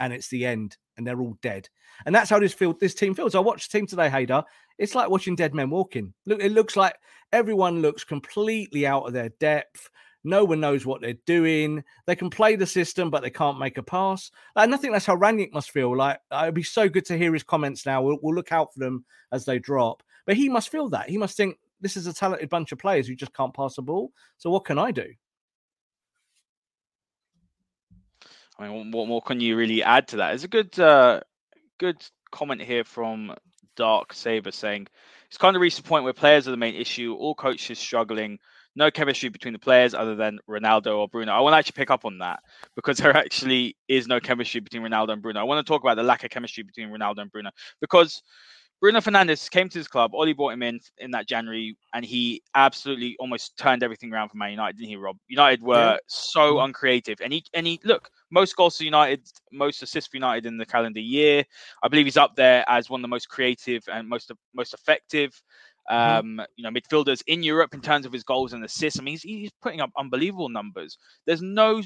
and 0.00 0.12
it's 0.12 0.28
the 0.28 0.46
end, 0.46 0.76
and 0.96 1.06
they're 1.06 1.20
all 1.20 1.36
dead. 1.42 1.68
And 2.06 2.14
that's 2.14 2.30
how 2.30 2.38
this 2.38 2.54
field, 2.54 2.80
this 2.80 2.94
team 2.94 3.14
feels. 3.14 3.34
I 3.34 3.40
watched 3.40 3.70
the 3.70 3.78
team 3.78 3.86
today, 3.86 4.08
Haider. 4.08 4.44
It's 4.78 4.94
like 4.94 5.10
watching 5.10 5.34
dead 5.34 5.54
men 5.54 5.70
walking. 5.70 6.14
Look, 6.26 6.42
it 6.42 6.52
looks 6.52 6.76
like 6.76 6.94
everyone 7.32 7.82
looks 7.82 8.04
completely 8.04 8.86
out 8.86 9.06
of 9.06 9.12
their 9.12 9.30
depth. 9.40 9.90
No 10.24 10.44
one 10.44 10.60
knows 10.60 10.84
what 10.84 11.00
they're 11.00 11.14
doing. 11.26 11.82
They 12.06 12.16
can 12.16 12.30
play 12.30 12.56
the 12.56 12.66
system, 12.66 13.10
but 13.10 13.22
they 13.22 13.30
can't 13.30 13.58
make 13.58 13.78
a 13.78 13.82
pass. 13.82 14.30
And 14.56 14.74
I 14.74 14.76
think 14.76 14.92
that's 14.92 15.06
how 15.06 15.16
Rangnick 15.16 15.52
must 15.52 15.70
feel. 15.70 15.96
Like 15.96 16.18
it'd 16.32 16.54
be 16.54 16.62
so 16.62 16.88
good 16.88 17.06
to 17.06 17.16
hear 17.16 17.32
his 17.32 17.42
comments 17.42 17.86
now. 17.86 18.02
We'll, 18.02 18.18
we'll 18.22 18.34
look 18.34 18.52
out 18.52 18.72
for 18.72 18.80
them 18.80 19.04
as 19.32 19.44
they 19.44 19.58
drop. 19.58 20.02
But 20.26 20.36
he 20.36 20.48
must 20.48 20.70
feel 20.70 20.88
that. 20.90 21.08
He 21.08 21.18
must 21.18 21.36
think 21.36 21.56
this 21.80 21.96
is 21.96 22.06
a 22.06 22.12
talented 22.12 22.48
bunch 22.48 22.72
of 22.72 22.78
players 22.78 23.06
who 23.06 23.14
just 23.14 23.34
can't 23.34 23.54
pass 23.54 23.76
the 23.76 23.82
ball. 23.82 24.12
So 24.38 24.50
what 24.50 24.64
can 24.64 24.78
I 24.78 24.90
do? 24.90 25.06
I 28.58 28.68
mean, 28.68 28.90
what 28.90 29.06
more 29.06 29.22
can 29.22 29.40
you 29.40 29.56
really 29.56 29.82
add 29.82 30.08
to 30.08 30.16
that? 30.16 30.34
It's 30.34 30.44
a 30.44 30.48
good, 30.48 30.78
uh, 30.80 31.20
good 31.78 32.04
comment 32.32 32.60
here 32.60 32.82
from 32.82 33.34
Dark 33.76 34.12
Saber 34.12 34.50
saying 34.50 34.88
it's 35.28 35.38
kind 35.38 35.54
of 35.54 35.62
reached 35.62 35.76
the 35.76 35.88
point 35.88 36.04
where 36.04 36.12
players 36.12 36.48
are 36.48 36.50
the 36.50 36.56
main 36.56 36.74
issue. 36.74 37.14
All 37.14 37.34
coaches 37.34 37.78
struggling. 37.78 38.38
No 38.74 38.90
chemistry 38.90 39.28
between 39.28 39.52
the 39.52 39.58
players 39.58 39.94
other 39.94 40.14
than 40.14 40.38
Ronaldo 40.48 40.98
or 40.98 41.08
Bruno. 41.08 41.32
I 41.32 41.40
want 41.40 41.54
to 41.54 41.58
actually 41.58 41.76
pick 41.76 41.90
up 41.90 42.04
on 42.04 42.18
that 42.18 42.40
because 42.74 42.98
there 42.98 43.16
actually 43.16 43.76
is 43.86 44.06
no 44.06 44.20
chemistry 44.20 44.60
between 44.60 44.82
Ronaldo 44.82 45.10
and 45.10 45.22
Bruno. 45.22 45.40
I 45.40 45.44
want 45.44 45.64
to 45.64 45.70
talk 45.70 45.82
about 45.82 45.96
the 45.96 46.02
lack 46.02 46.24
of 46.24 46.30
chemistry 46.30 46.64
between 46.64 46.88
Ronaldo 46.88 47.18
and 47.18 47.30
Bruno 47.30 47.50
because 47.80 48.22
Bruno 48.80 49.00
Fernandes 49.00 49.50
came 49.50 49.68
to 49.68 49.78
this 49.78 49.88
club. 49.88 50.14
Ole 50.14 50.32
brought 50.32 50.52
him 50.52 50.62
in 50.62 50.80
in 50.98 51.10
that 51.10 51.26
January, 51.26 51.76
and 51.94 52.04
he 52.04 52.42
absolutely 52.54 53.16
almost 53.18 53.56
turned 53.58 53.82
everything 53.82 54.12
around 54.12 54.28
for 54.28 54.36
Man 54.36 54.52
United, 54.52 54.76
didn't 54.78 54.90
he, 54.90 54.96
Rob? 54.96 55.16
United 55.26 55.62
were 55.62 55.94
yeah. 55.94 55.96
so 56.06 56.54
mm-hmm. 56.54 56.66
uncreative, 56.66 57.18
and 57.20 57.32
he 57.32 57.44
and 57.54 57.66
he 57.66 57.80
look 57.84 58.10
most 58.30 58.54
goals 58.56 58.76
for 58.76 58.84
United, 58.84 59.22
most 59.52 59.82
assists 59.82 60.10
for 60.10 60.16
United 60.16 60.46
in 60.46 60.58
the 60.58 60.66
calendar 60.66 61.00
year. 61.00 61.44
I 61.82 61.88
believe 61.88 62.06
he's 62.06 62.16
up 62.16 62.36
there 62.36 62.64
as 62.68 62.88
one 62.88 63.00
of 63.00 63.02
the 63.02 63.08
most 63.08 63.28
creative 63.28 63.82
and 63.90 64.08
most 64.08 64.30
most 64.54 64.74
effective. 64.74 65.40
Mm-hmm. 65.90 66.40
Um, 66.40 66.46
you 66.56 66.64
know, 66.64 66.70
midfielders 66.70 67.22
in 67.28 67.42
Europe 67.42 67.72
in 67.72 67.80
terms 67.80 68.04
of 68.04 68.12
his 68.12 68.22
goals 68.22 68.52
and 68.52 68.62
assists. 68.62 69.00
I 69.00 69.02
mean, 69.02 69.12
he's, 69.12 69.22
he's 69.22 69.50
putting 69.62 69.80
up 69.80 69.90
unbelievable 69.96 70.50
numbers. 70.50 70.98
There's 71.24 71.40
no 71.40 71.82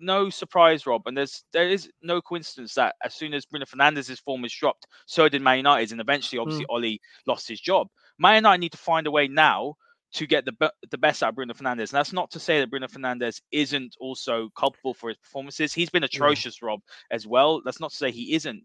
no 0.00 0.30
surprise, 0.30 0.86
Rob, 0.86 1.02
and 1.06 1.16
there's 1.16 1.44
there 1.52 1.68
is 1.68 1.88
no 2.02 2.20
coincidence 2.20 2.74
that 2.74 2.96
as 3.04 3.14
soon 3.14 3.34
as 3.34 3.44
Bruno 3.44 3.66
Fernandes's 3.66 4.20
form 4.20 4.42
was 4.42 4.52
dropped, 4.52 4.86
so 5.06 5.28
did 5.28 5.42
Man 5.42 5.58
United, 5.58 5.92
and 5.92 6.00
eventually, 6.00 6.38
obviously, 6.38 6.64
mm. 6.64 6.74
Ole 6.74 6.98
lost 7.26 7.48
his 7.48 7.60
job. 7.60 7.88
Man 8.18 8.36
United 8.36 8.60
need 8.60 8.72
to 8.72 8.78
find 8.78 9.06
a 9.06 9.10
way 9.10 9.28
now 9.28 9.74
to 10.12 10.26
get 10.26 10.44
the 10.44 10.72
the 10.90 10.98
best 10.98 11.22
out 11.22 11.30
of 11.30 11.34
Bruno 11.36 11.54
Fernandes. 11.54 11.90
And 11.90 11.98
that's 11.98 12.12
not 12.12 12.30
to 12.32 12.40
say 12.40 12.60
that 12.60 12.70
Bruno 12.70 12.88
Fernandes 12.88 13.40
isn't 13.52 13.96
also 14.00 14.48
culpable 14.56 14.94
for 14.94 15.08
his 15.08 15.18
performances. 15.18 15.72
He's 15.72 15.90
been 15.90 16.04
atrocious. 16.04 16.62
Rob, 16.62 16.80
as 17.10 17.26
well. 17.26 17.62
That's 17.64 17.80
not 17.80 17.90
to 17.90 17.96
say 17.96 18.10
he 18.10 18.34
isn't, 18.34 18.64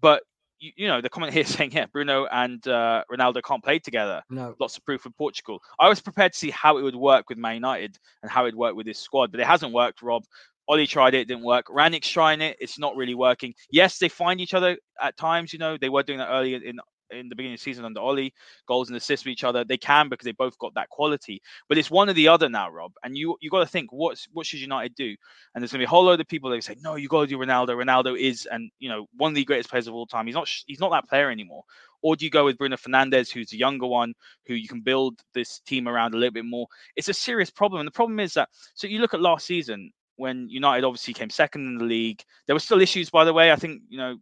but 0.00 0.22
you, 0.58 0.72
you, 0.76 0.88
know, 0.88 1.00
the 1.00 1.08
comment 1.08 1.32
here 1.32 1.44
saying, 1.44 1.72
yeah, 1.72 1.86
Bruno 1.86 2.26
and 2.26 2.66
uh, 2.66 3.04
Ronaldo 3.10 3.42
can't 3.42 3.62
play 3.62 3.78
together. 3.78 4.22
No. 4.30 4.54
Lots 4.58 4.76
of 4.76 4.84
proof 4.84 5.04
with 5.04 5.16
Portugal. 5.16 5.60
I 5.78 5.88
was 5.88 6.00
prepared 6.00 6.32
to 6.32 6.38
see 6.38 6.50
how 6.50 6.78
it 6.78 6.82
would 6.82 6.96
work 6.96 7.28
with 7.28 7.38
Man 7.38 7.54
United 7.54 7.98
and 8.22 8.30
how 8.30 8.42
it 8.42 8.46
would 8.46 8.56
work 8.56 8.74
with 8.74 8.86
this 8.86 8.98
squad, 8.98 9.30
but 9.30 9.40
it 9.40 9.46
hasn't 9.46 9.72
worked, 9.72 10.02
Rob. 10.02 10.24
Ole 10.68 10.86
tried 10.86 11.14
it, 11.14 11.20
it 11.20 11.28
didn't 11.28 11.44
work. 11.44 11.66
Rangnick's 11.66 12.08
trying 12.08 12.40
it, 12.40 12.56
it's 12.60 12.78
not 12.78 12.96
really 12.96 13.14
working. 13.14 13.54
Yes, 13.70 13.98
they 13.98 14.08
find 14.08 14.40
each 14.40 14.54
other 14.54 14.76
at 15.00 15.16
times, 15.16 15.52
you 15.52 15.58
know, 15.58 15.76
they 15.76 15.88
were 15.88 16.02
doing 16.02 16.18
that 16.18 16.30
earlier 16.30 16.58
in 16.62 16.78
in 17.10 17.28
the 17.28 17.36
beginning 17.36 17.54
of 17.54 17.60
the 17.60 17.62
season 17.62 17.84
under 17.84 18.00
Ole, 18.00 18.30
goals 18.66 18.88
and 18.88 18.96
assists 18.96 19.24
with 19.24 19.32
each 19.32 19.44
other. 19.44 19.64
They 19.64 19.76
can 19.76 20.08
because 20.08 20.24
they 20.24 20.32
both 20.32 20.58
got 20.58 20.74
that 20.74 20.88
quality. 20.88 21.40
But 21.68 21.78
it's 21.78 21.90
one 21.90 22.08
or 22.08 22.12
the 22.12 22.28
other 22.28 22.48
now, 22.48 22.70
Rob. 22.70 22.92
And 23.02 23.16
you 23.16 23.36
you 23.40 23.50
got 23.50 23.60
to 23.60 23.66
think 23.66 23.92
what's 23.92 24.26
what 24.32 24.46
should 24.46 24.60
United 24.60 24.94
do? 24.94 25.14
And 25.54 25.62
there's 25.62 25.72
gonna 25.72 25.82
be 25.82 25.86
a 25.86 25.88
whole 25.88 26.04
load 26.04 26.20
of 26.20 26.28
people 26.28 26.50
that 26.50 26.64
say, 26.64 26.76
no, 26.80 26.96
you 26.96 27.08
got 27.08 27.22
to 27.22 27.26
do 27.26 27.38
Ronaldo. 27.38 27.70
Ronaldo 27.70 28.18
is 28.18 28.46
and 28.50 28.70
you 28.78 28.88
know 28.88 29.06
one 29.16 29.30
of 29.32 29.34
the 29.36 29.44
greatest 29.44 29.70
players 29.70 29.86
of 29.86 29.94
all 29.94 30.06
time. 30.06 30.26
He's 30.26 30.34
not 30.34 30.48
he's 30.66 30.80
not 30.80 30.90
that 30.90 31.08
player 31.08 31.30
anymore. 31.30 31.62
Or 32.02 32.14
do 32.14 32.24
you 32.24 32.30
go 32.30 32.44
with 32.44 32.58
Bruno 32.58 32.76
Fernandes, 32.76 33.32
who's 33.32 33.50
the 33.50 33.56
younger 33.56 33.86
one, 33.86 34.14
who 34.46 34.54
you 34.54 34.68
can 34.68 34.80
build 34.80 35.18
this 35.34 35.60
team 35.60 35.88
around 35.88 36.14
a 36.14 36.18
little 36.18 36.32
bit 36.32 36.44
more? 36.44 36.66
It's 36.94 37.08
a 37.08 37.14
serious 37.14 37.50
problem. 37.50 37.80
And 37.80 37.86
the 37.86 37.92
problem 37.92 38.20
is 38.20 38.34
that 38.34 38.48
so 38.74 38.86
you 38.86 39.00
look 39.00 39.14
at 39.14 39.20
last 39.20 39.46
season 39.46 39.90
when 40.16 40.48
United 40.48 40.84
obviously 40.84 41.14
came 41.14 41.30
second 41.30 41.66
in 41.66 41.78
the 41.78 41.84
league. 41.84 42.22
There 42.46 42.54
were 42.56 42.60
still 42.60 42.80
issues, 42.80 43.10
by 43.10 43.24
the 43.24 43.32
way. 43.32 43.52
I 43.52 43.56
think 43.56 43.82
you 43.88 43.98
know 43.98 44.16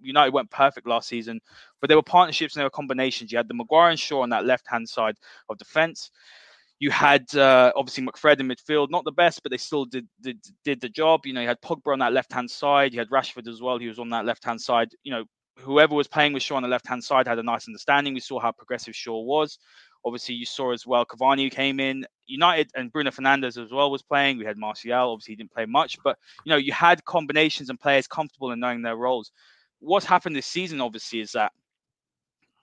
United 0.00 0.32
weren't 0.32 0.50
perfect 0.50 0.86
last 0.86 1.08
season, 1.08 1.40
but 1.80 1.88
there 1.88 1.96
were 1.96 2.02
partnerships 2.02 2.54
and 2.54 2.60
there 2.60 2.66
were 2.66 2.70
combinations. 2.70 3.32
You 3.32 3.38
had 3.38 3.48
the 3.48 3.54
Maguire 3.54 3.90
and 3.90 3.98
Shaw 3.98 4.22
on 4.22 4.30
that 4.30 4.44
left 4.44 4.66
hand 4.68 4.88
side 4.88 5.16
of 5.48 5.58
defence. 5.58 6.10
You 6.78 6.90
had 6.90 7.34
uh, 7.34 7.72
obviously 7.74 8.04
McFred 8.04 8.38
in 8.38 8.48
midfield, 8.48 8.90
not 8.90 9.04
the 9.04 9.12
best, 9.12 9.42
but 9.42 9.50
they 9.50 9.56
still 9.56 9.86
did, 9.86 10.06
did 10.20 10.38
did 10.62 10.80
the 10.80 10.90
job. 10.90 11.24
You 11.24 11.32
know, 11.32 11.40
you 11.40 11.48
had 11.48 11.60
Pogba 11.62 11.92
on 11.92 12.00
that 12.00 12.12
left 12.12 12.32
hand 12.32 12.50
side. 12.50 12.92
You 12.92 12.98
had 12.98 13.08
Rashford 13.08 13.48
as 13.48 13.62
well. 13.62 13.78
He 13.78 13.88
was 13.88 13.98
on 13.98 14.10
that 14.10 14.26
left 14.26 14.44
hand 14.44 14.60
side. 14.60 14.90
You 15.02 15.12
know, 15.12 15.24
whoever 15.58 15.94
was 15.94 16.06
playing 16.06 16.34
with 16.34 16.42
Shaw 16.42 16.56
on 16.56 16.62
the 16.62 16.68
left 16.68 16.86
hand 16.86 17.02
side 17.02 17.26
had 17.26 17.38
a 17.38 17.42
nice 17.42 17.66
understanding. 17.66 18.12
We 18.12 18.20
saw 18.20 18.38
how 18.38 18.52
progressive 18.52 18.94
Shaw 18.94 19.22
was. 19.22 19.58
Obviously, 20.06 20.36
you 20.36 20.46
saw 20.46 20.72
as 20.72 20.86
well 20.86 21.04
Cavani 21.04 21.50
came 21.50 21.80
in. 21.80 22.06
United 22.26 22.70
and 22.74 22.90
Bruno 22.90 23.10
Fernandes 23.10 23.62
as 23.62 23.70
well 23.70 23.90
was 23.90 24.02
playing. 24.02 24.38
We 24.38 24.46
had 24.46 24.56
Martial. 24.56 25.12
Obviously, 25.12 25.32
he 25.32 25.36
didn't 25.36 25.52
play 25.52 25.66
much, 25.66 25.98
but 26.02 26.16
you 26.44 26.50
know, 26.50 26.56
you 26.56 26.72
had 26.72 27.04
combinations 27.04 27.68
and 27.68 27.78
players 27.78 28.06
comfortable 28.06 28.52
in 28.52 28.60
knowing 28.60 28.82
their 28.82 28.96
roles 28.96 29.32
what's 29.80 30.06
happened 30.06 30.36
this 30.36 30.46
season, 30.46 30.80
obviously, 30.80 31.20
is 31.20 31.32
that 31.32 31.52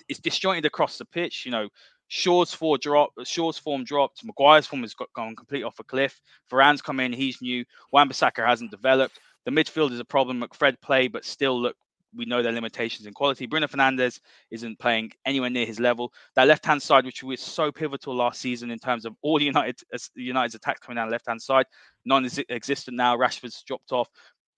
it's 0.10 0.20
disjointed 0.20 0.66
across 0.66 0.98
the 0.98 1.06
pitch. 1.06 1.46
You 1.46 1.52
know, 1.52 1.70
Shaw's 2.08 2.54
form 2.54 2.80
drop, 2.82 3.12
Shaw's 3.24 3.58
form 3.58 3.84
dropped. 3.84 4.24
Maguire's 4.24 4.68
form 4.68 4.82
has 4.82 4.94
got, 4.94 5.12
gone 5.14 5.36
completely 5.36 5.64
off 5.64 5.80
a 5.80 5.84
cliff. 5.84 6.22
Varane's 6.50 6.82
come 6.82 7.00
in, 7.00 7.14
he's 7.14 7.42
new. 7.42 7.66
Wan-Bissaka 7.92 8.46
hasn't 8.46 8.72
developed. 8.72 9.20
The 9.46 9.52
midfield 9.52 9.92
is 9.92 10.00
a 10.00 10.06
problem. 10.06 10.42
McFred 10.42 10.80
play, 10.82 11.08
but 11.08 11.26
still 11.26 11.60
look, 11.60 11.76
we 12.16 12.26
know 12.26 12.42
their 12.42 12.52
limitations 12.52 13.08
in 13.08 13.14
quality. 13.14 13.46
Bruno 13.46 13.68
Fernandes 13.68 14.20
isn't 14.52 14.80
playing 14.80 15.12
anywhere 15.26 15.50
near 15.50 15.66
his 15.66 15.80
level. 15.80 16.12
That 16.36 16.48
left 16.48 16.66
hand 16.66 16.82
side, 16.82 17.06
which 17.06 17.24
was 17.24 17.42
so 17.42 17.72
pivotal 17.72 18.16
last 18.16 18.40
season 18.42 18.72
in 18.72 18.80
terms 18.80 19.06
of 19.06 19.16
all 19.22 19.40
the 19.40 19.46
United 19.54 19.82
United's 20.16 20.56
attacks 20.56 20.80
coming 20.80 20.96
down 20.96 21.08
the 21.08 21.12
left 21.12 21.28
hand 21.28 21.42
side, 21.42 21.66
non-existent 22.06 22.96
now. 22.96 23.18
Rashford's 23.18 23.64
dropped 23.64 23.92
off. 23.92 24.10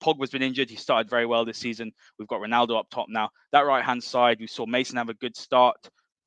Pogba's 0.03 0.31
been 0.31 0.41
injured. 0.41 0.69
He 0.69 0.75
started 0.75 1.09
very 1.09 1.25
well 1.25 1.45
this 1.45 1.57
season. 1.57 1.91
We've 2.19 2.27
got 2.27 2.41
Ronaldo 2.41 2.77
up 2.77 2.89
top 2.89 3.07
now. 3.09 3.29
That 3.51 3.65
right 3.65 3.83
hand 3.83 4.03
side, 4.03 4.39
we 4.39 4.47
saw 4.47 4.65
Mason 4.65 4.97
have 4.97 5.09
a 5.09 5.13
good 5.15 5.35
start. 5.35 5.77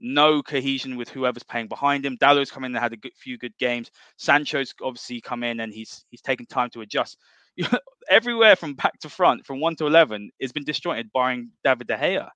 No 0.01 0.43
cohesion 0.43 0.97
with 0.97 1.09
whoever's 1.09 1.43
playing 1.43 1.69
behind 1.69 2.07
him. 2.07 2.17
Dalot's 2.21 2.51
come 2.51 2.64
in 2.64 2.75
and 2.75 2.83
had 2.83 2.93
a 2.93 2.97
good, 2.97 3.12
few 3.17 3.37
good 3.37 3.57
games. 3.59 3.91
Sancho's 4.17 4.73
obviously 4.81 5.21
come 5.21 5.43
in 5.43 5.61
and 5.61 5.73
he's 5.73 6.05
he's 6.11 6.23
taken 6.23 6.47
time 6.47 6.71
to 6.71 6.83
adjust. 6.83 7.19
Everywhere 8.11 8.57
from 8.57 8.75
back 8.75 8.99
to 9.01 9.09
front, 9.09 9.47
from 9.47 9.61
one 9.61 9.77
to 9.77 9.87
eleven, 9.87 10.31
has 10.40 10.53
been 10.53 10.64
disjointed, 10.64 11.11
barring 11.12 11.51
David 11.64 11.87
De 11.88 11.97
Gea. 11.97 12.29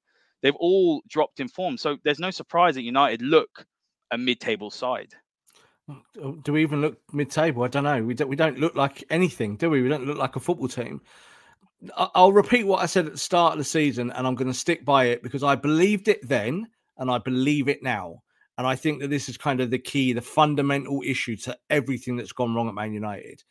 They've 0.43 0.57
all 0.57 1.03
dropped 1.09 1.41
in 1.41 1.49
form, 1.49 1.77
so 1.77 1.97
there's 2.05 2.19
no 2.19 2.31
surprise 2.31 2.75
that 2.75 2.83
United 2.83 3.23
look 3.23 3.65
a 4.11 4.19
mid-table 4.19 4.71
side. 4.71 5.15
Oh, 6.21 6.37
do 6.43 6.53
we 6.53 6.63
even 6.63 6.81
look 6.81 6.99
mid-table? 7.13 7.63
I 7.65 7.69
don't 7.69 7.85
know. 7.85 8.03
We 8.03 8.15
don't. 8.15 8.29
We 8.29 8.37
don't 8.37 8.59
look 8.59 8.75
like 8.75 9.05
anything, 9.11 9.57
do 9.57 9.71
we? 9.71 9.83
We 9.83 9.89
don't 9.89 10.07
look 10.07 10.19
like 10.19 10.37
a 10.37 10.41
football 10.41 10.69
team. 10.69 11.01
I'll 11.97 12.33
repeat 12.33 12.65
what 12.65 12.81
I 12.81 12.87
said 12.87 13.07
at 13.07 13.13
the 13.13 13.19
start 13.19 13.53
of 13.53 13.59
the 13.59 13.65
season, 13.65 14.13
and 14.13 14.27
I'm 14.27 14.37
going 14.37 14.53
to 14.53 14.59
stick 14.59 14.85
by 14.85 15.07
it 15.07 15.23
because 15.23 15.43
I 15.43 15.57
believed 15.57 16.07
it 16.07 16.27
then, 16.29 16.69
and 16.99 17.11
I 17.11 17.19
believe 17.19 17.69
it 17.69 17.83
now. 17.83 18.23
And 18.59 18.67
I 18.67 18.77
think 18.77 19.01
that 19.01 19.11
this 19.11 19.29
is 19.29 19.37
kind 19.37 19.61
of 19.61 19.71
the 19.71 19.79
key, 19.79 20.13
the 20.13 20.21
fundamental 20.21 21.03
issue 21.05 21.37
to 21.39 21.59
everything 21.71 22.17
that's 22.17 22.33
gone 22.33 22.55
wrong 22.55 22.69
at 22.69 22.75
Man 22.75 22.93
United. 22.93 23.43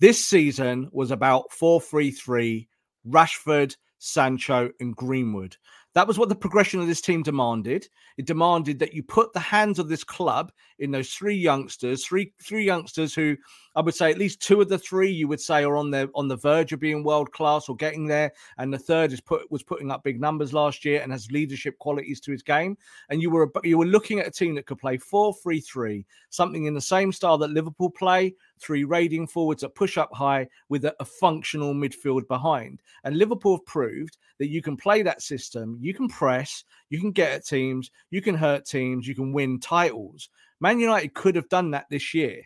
This 0.00 0.24
season 0.24 0.88
was 0.92 1.10
about 1.10 1.52
4 1.52 1.80
3 1.80 2.10
3, 2.10 2.68
Rashford, 3.08 3.76
Sancho, 3.98 4.70
and 4.80 4.94
Greenwood. 4.94 5.56
That 5.94 6.08
was 6.08 6.18
what 6.18 6.28
the 6.28 6.34
progression 6.34 6.80
of 6.80 6.88
this 6.88 7.00
team 7.00 7.22
demanded. 7.22 7.88
It 8.18 8.26
demanded 8.26 8.80
that 8.80 8.94
you 8.94 9.04
put 9.04 9.32
the 9.32 9.40
hands 9.40 9.78
of 9.78 9.88
this 9.88 10.02
club 10.02 10.52
in 10.80 10.90
those 10.90 11.10
three 11.10 11.36
youngsters, 11.36 12.04
three 12.04 12.32
three 12.42 12.64
youngsters 12.64 13.14
who 13.14 13.36
I 13.76 13.80
would 13.80 13.94
say 13.94 14.10
at 14.10 14.18
least 14.18 14.40
two 14.40 14.60
of 14.60 14.68
the 14.68 14.78
three 14.78 15.10
you 15.10 15.26
would 15.26 15.40
say 15.40 15.64
are 15.64 15.76
on 15.76 15.90
the 15.90 16.08
on 16.14 16.28
the 16.28 16.36
verge 16.36 16.72
of 16.72 16.78
being 16.78 17.02
world 17.02 17.32
class 17.32 17.68
or 17.68 17.74
getting 17.74 18.06
there, 18.06 18.32
and 18.58 18.72
the 18.72 18.78
third 18.78 19.12
is 19.12 19.20
put 19.20 19.50
was 19.50 19.64
putting 19.64 19.90
up 19.90 20.04
big 20.04 20.20
numbers 20.20 20.52
last 20.52 20.84
year 20.84 21.00
and 21.02 21.10
has 21.10 21.30
leadership 21.32 21.76
qualities 21.78 22.20
to 22.20 22.32
his 22.32 22.42
game. 22.42 22.76
And 23.10 23.20
you 23.20 23.30
were 23.30 23.50
you 23.64 23.78
were 23.78 23.86
looking 23.86 24.20
at 24.20 24.28
a 24.28 24.30
team 24.30 24.54
that 24.54 24.66
could 24.66 24.78
play 24.78 24.96
four 24.96 25.34
three 25.42 25.60
three, 25.60 26.06
something 26.30 26.66
in 26.66 26.74
the 26.74 26.80
same 26.80 27.10
style 27.10 27.36
that 27.38 27.50
Liverpool 27.50 27.90
play, 27.90 28.34
three 28.60 28.84
raiding 28.84 29.26
forwards 29.26 29.62
that 29.62 29.74
push 29.74 29.98
up 29.98 30.10
high 30.12 30.46
with 30.68 30.84
a, 30.84 30.94
a 31.00 31.04
functional 31.04 31.74
midfield 31.74 32.28
behind. 32.28 32.80
And 33.02 33.16
Liverpool 33.16 33.56
have 33.56 33.66
proved 33.66 34.18
that 34.38 34.48
you 34.50 34.62
can 34.62 34.76
play 34.76 35.02
that 35.02 35.22
system, 35.22 35.78
you 35.80 35.94
can 35.94 36.08
press, 36.08 36.62
you 36.90 37.00
can 37.00 37.10
get 37.10 37.32
at 37.32 37.46
teams, 37.46 37.90
you 38.10 38.22
can 38.22 38.34
hurt 38.34 38.66
teams, 38.66 39.08
you 39.08 39.14
can 39.14 39.32
win 39.32 39.58
titles. 39.58 40.28
Man 40.60 40.78
United 40.78 41.14
could 41.14 41.34
have 41.34 41.48
done 41.48 41.72
that 41.72 41.86
this 41.90 42.14
year 42.14 42.42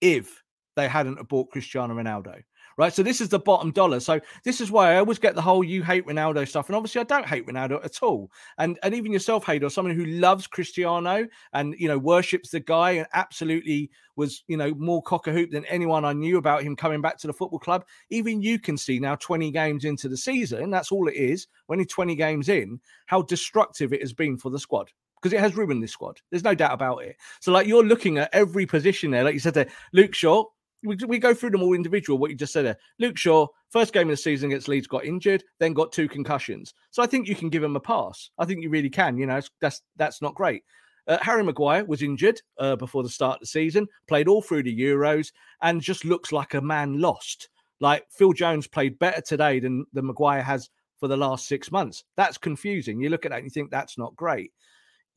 if 0.00 0.42
they 0.78 0.88
hadn't 0.88 1.28
bought 1.28 1.50
Cristiano 1.50 1.94
Ronaldo. 1.94 2.40
right? 2.76 2.92
So 2.92 3.02
this 3.02 3.20
is 3.20 3.28
the 3.28 3.40
bottom 3.40 3.72
dollar. 3.72 3.98
So 3.98 4.20
this 4.44 4.60
is 4.60 4.70
why 4.70 4.92
I 4.92 4.98
always 4.98 5.18
get 5.18 5.34
the 5.34 5.42
whole 5.42 5.64
you 5.64 5.82
hate 5.82 6.06
Ronaldo 6.06 6.46
stuff. 6.46 6.68
And 6.68 6.76
obviously 6.76 7.00
I 7.00 7.04
don't 7.04 7.26
hate 7.26 7.46
Ronaldo 7.48 7.84
at 7.84 8.00
all. 8.00 8.30
And 8.58 8.78
and 8.84 8.94
even 8.94 9.12
yourself, 9.12 9.44
Haider, 9.44 9.70
someone 9.70 9.96
who 9.96 10.06
loves 10.06 10.46
Cristiano 10.46 11.26
and 11.52 11.74
you 11.78 11.88
know 11.88 11.98
worships 11.98 12.50
the 12.50 12.60
guy 12.60 12.92
and 12.92 13.08
absolutely 13.12 13.90
was, 14.14 14.44
you 14.46 14.56
know, 14.56 14.72
more 14.74 15.02
cock 15.02 15.26
a 15.26 15.32
hoop 15.32 15.50
than 15.50 15.64
anyone 15.64 16.04
I 16.04 16.12
knew 16.12 16.38
about 16.38 16.62
him 16.62 16.76
coming 16.76 17.00
back 17.00 17.18
to 17.18 17.26
the 17.26 17.32
football 17.32 17.58
club. 17.58 17.84
Even 18.10 18.40
you 18.40 18.58
can 18.58 18.76
see 18.76 19.00
now 19.00 19.16
20 19.16 19.50
games 19.50 19.84
into 19.84 20.08
the 20.08 20.16
season, 20.16 20.70
that's 20.70 20.92
all 20.92 21.08
it 21.08 21.16
is, 21.16 21.48
only 21.68 21.84
20 21.84 22.14
games 22.14 22.48
in, 22.48 22.80
how 23.06 23.22
destructive 23.22 23.92
it 23.92 24.00
has 24.00 24.12
been 24.12 24.38
for 24.38 24.50
the 24.50 24.58
squad 24.58 24.90
because 25.20 25.32
it 25.32 25.40
has 25.40 25.56
ruined 25.56 25.82
this 25.82 25.92
squad. 25.92 26.20
There's 26.30 26.44
no 26.44 26.54
doubt 26.54 26.72
about 26.72 26.98
it. 26.98 27.16
So, 27.40 27.52
like, 27.52 27.66
you're 27.66 27.84
looking 27.84 28.18
at 28.18 28.30
every 28.32 28.66
position 28.66 29.10
there, 29.10 29.24
like 29.24 29.34
you 29.34 29.40
said 29.40 29.54
there, 29.54 29.68
Luke 29.92 30.14
Shaw, 30.14 30.44
we, 30.84 30.96
we 31.06 31.18
go 31.18 31.34
through 31.34 31.50
them 31.50 31.62
all 31.62 31.74
individual. 31.74 32.18
What 32.18 32.30
you 32.30 32.36
just 32.36 32.52
said 32.52 32.64
there, 32.64 32.78
Luke 32.98 33.16
Shaw, 33.16 33.46
first 33.70 33.92
game 33.92 34.08
of 34.08 34.12
the 34.12 34.16
season 34.16 34.50
against 34.50 34.68
Leeds, 34.68 34.86
got 34.86 35.04
injured, 35.04 35.44
then 35.58 35.72
got 35.72 35.92
two 35.92 36.08
concussions. 36.08 36.72
So 36.90 37.02
I 37.02 37.06
think 37.06 37.28
you 37.28 37.34
can 37.34 37.48
give 37.48 37.62
him 37.62 37.76
a 37.76 37.80
pass. 37.80 38.30
I 38.38 38.44
think 38.44 38.62
you 38.62 38.70
really 38.70 38.90
can. 38.90 39.18
You 39.18 39.26
know, 39.26 39.40
that's 39.60 39.82
that's 39.96 40.22
not 40.22 40.34
great. 40.34 40.62
Uh, 41.06 41.18
Harry 41.22 41.42
Maguire 41.42 41.84
was 41.86 42.02
injured 42.02 42.40
uh, 42.58 42.76
before 42.76 43.02
the 43.02 43.08
start 43.08 43.36
of 43.36 43.40
the 43.40 43.46
season, 43.46 43.88
played 44.06 44.28
all 44.28 44.42
through 44.42 44.62
the 44.62 44.80
Euros, 44.80 45.32
and 45.62 45.80
just 45.80 46.04
looks 46.04 46.32
like 46.32 46.54
a 46.54 46.60
man 46.60 47.00
lost. 47.00 47.48
Like 47.80 48.04
Phil 48.10 48.32
Jones 48.32 48.66
played 48.66 48.98
better 48.98 49.22
today 49.22 49.58
than, 49.58 49.86
than 49.92 50.06
Maguire 50.06 50.42
has 50.42 50.68
for 50.98 51.08
the 51.08 51.16
last 51.16 51.46
six 51.46 51.72
months. 51.72 52.04
That's 52.16 52.36
confusing. 52.36 53.00
You 53.00 53.08
look 53.08 53.24
at 53.24 53.30
that 53.30 53.38
and 53.38 53.46
you 53.46 53.50
think 53.50 53.70
that's 53.70 53.96
not 53.96 54.16
great. 54.16 54.52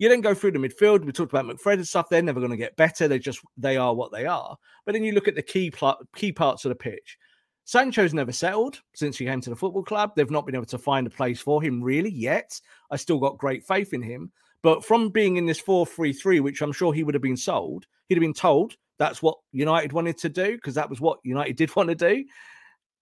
You 0.01 0.09
then 0.09 0.21
go 0.21 0.33
through 0.33 0.53
the 0.53 0.57
midfield. 0.57 1.05
We 1.05 1.11
talked 1.11 1.31
about 1.31 1.45
McFred 1.45 1.75
and 1.75 1.87
stuff. 1.87 2.09
They're 2.09 2.23
never 2.23 2.39
going 2.39 2.49
to 2.49 2.57
get 2.57 2.75
better. 2.75 3.07
They 3.07 3.19
just 3.19 3.39
they 3.55 3.77
are 3.77 3.93
what 3.93 4.11
they 4.11 4.25
are. 4.25 4.57
But 4.83 4.93
then 4.93 5.03
you 5.03 5.11
look 5.11 5.27
at 5.27 5.35
the 5.35 5.43
key 5.43 5.69
pl- 5.69 5.99
key 6.15 6.31
parts 6.31 6.65
of 6.65 6.69
the 6.69 6.75
pitch. 6.75 7.19
Sancho's 7.65 8.11
never 8.11 8.31
settled 8.31 8.81
since 8.95 9.15
he 9.15 9.25
came 9.25 9.41
to 9.41 9.51
the 9.51 9.55
football 9.55 9.83
club. 9.83 10.13
They've 10.15 10.31
not 10.31 10.47
been 10.47 10.55
able 10.55 10.65
to 10.65 10.79
find 10.79 11.05
a 11.05 11.11
place 11.11 11.39
for 11.39 11.61
him 11.61 11.83
really 11.83 12.09
yet. 12.09 12.59
I 12.89 12.95
still 12.95 13.19
got 13.19 13.37
great 13.37 13.63
faith 13.63 13.93
in 13.93 14.01
him. 14.01 14.31
But 14.63 14.83
from 14.83 15.09
being 15.09 15.37
in 15.37 15.45
this 15.45 15.59
4 15.59 15.85
3 15.85 16.13
3, 16.13 16.39
which 16.39 16.63
I'm 16.63 16.71
sure 16.71 16.91
he 16.91 17.03
would 17.03 17.13
have 17.13 17.21
been 17.21 17.37
sold, 17.37 17.85
he'd 18.09 18.15
have 18.15 18.21
been 18.21 18.33
told 18.33 18.73
that's 18.97 19.21
what 19.21 19.37
United 19.51 19.93
wanted 19.93 20.17
to 20.17 20.29
do 20.29 20.55
because 20.55 20.73
that 20.73 20.89
was 20.89 20.99
what 20.99 21.19
United 21.21 21.55
did 21.57 21.75
want 21.75 21.89
to 21.89 21.95
do. 21.95 22.25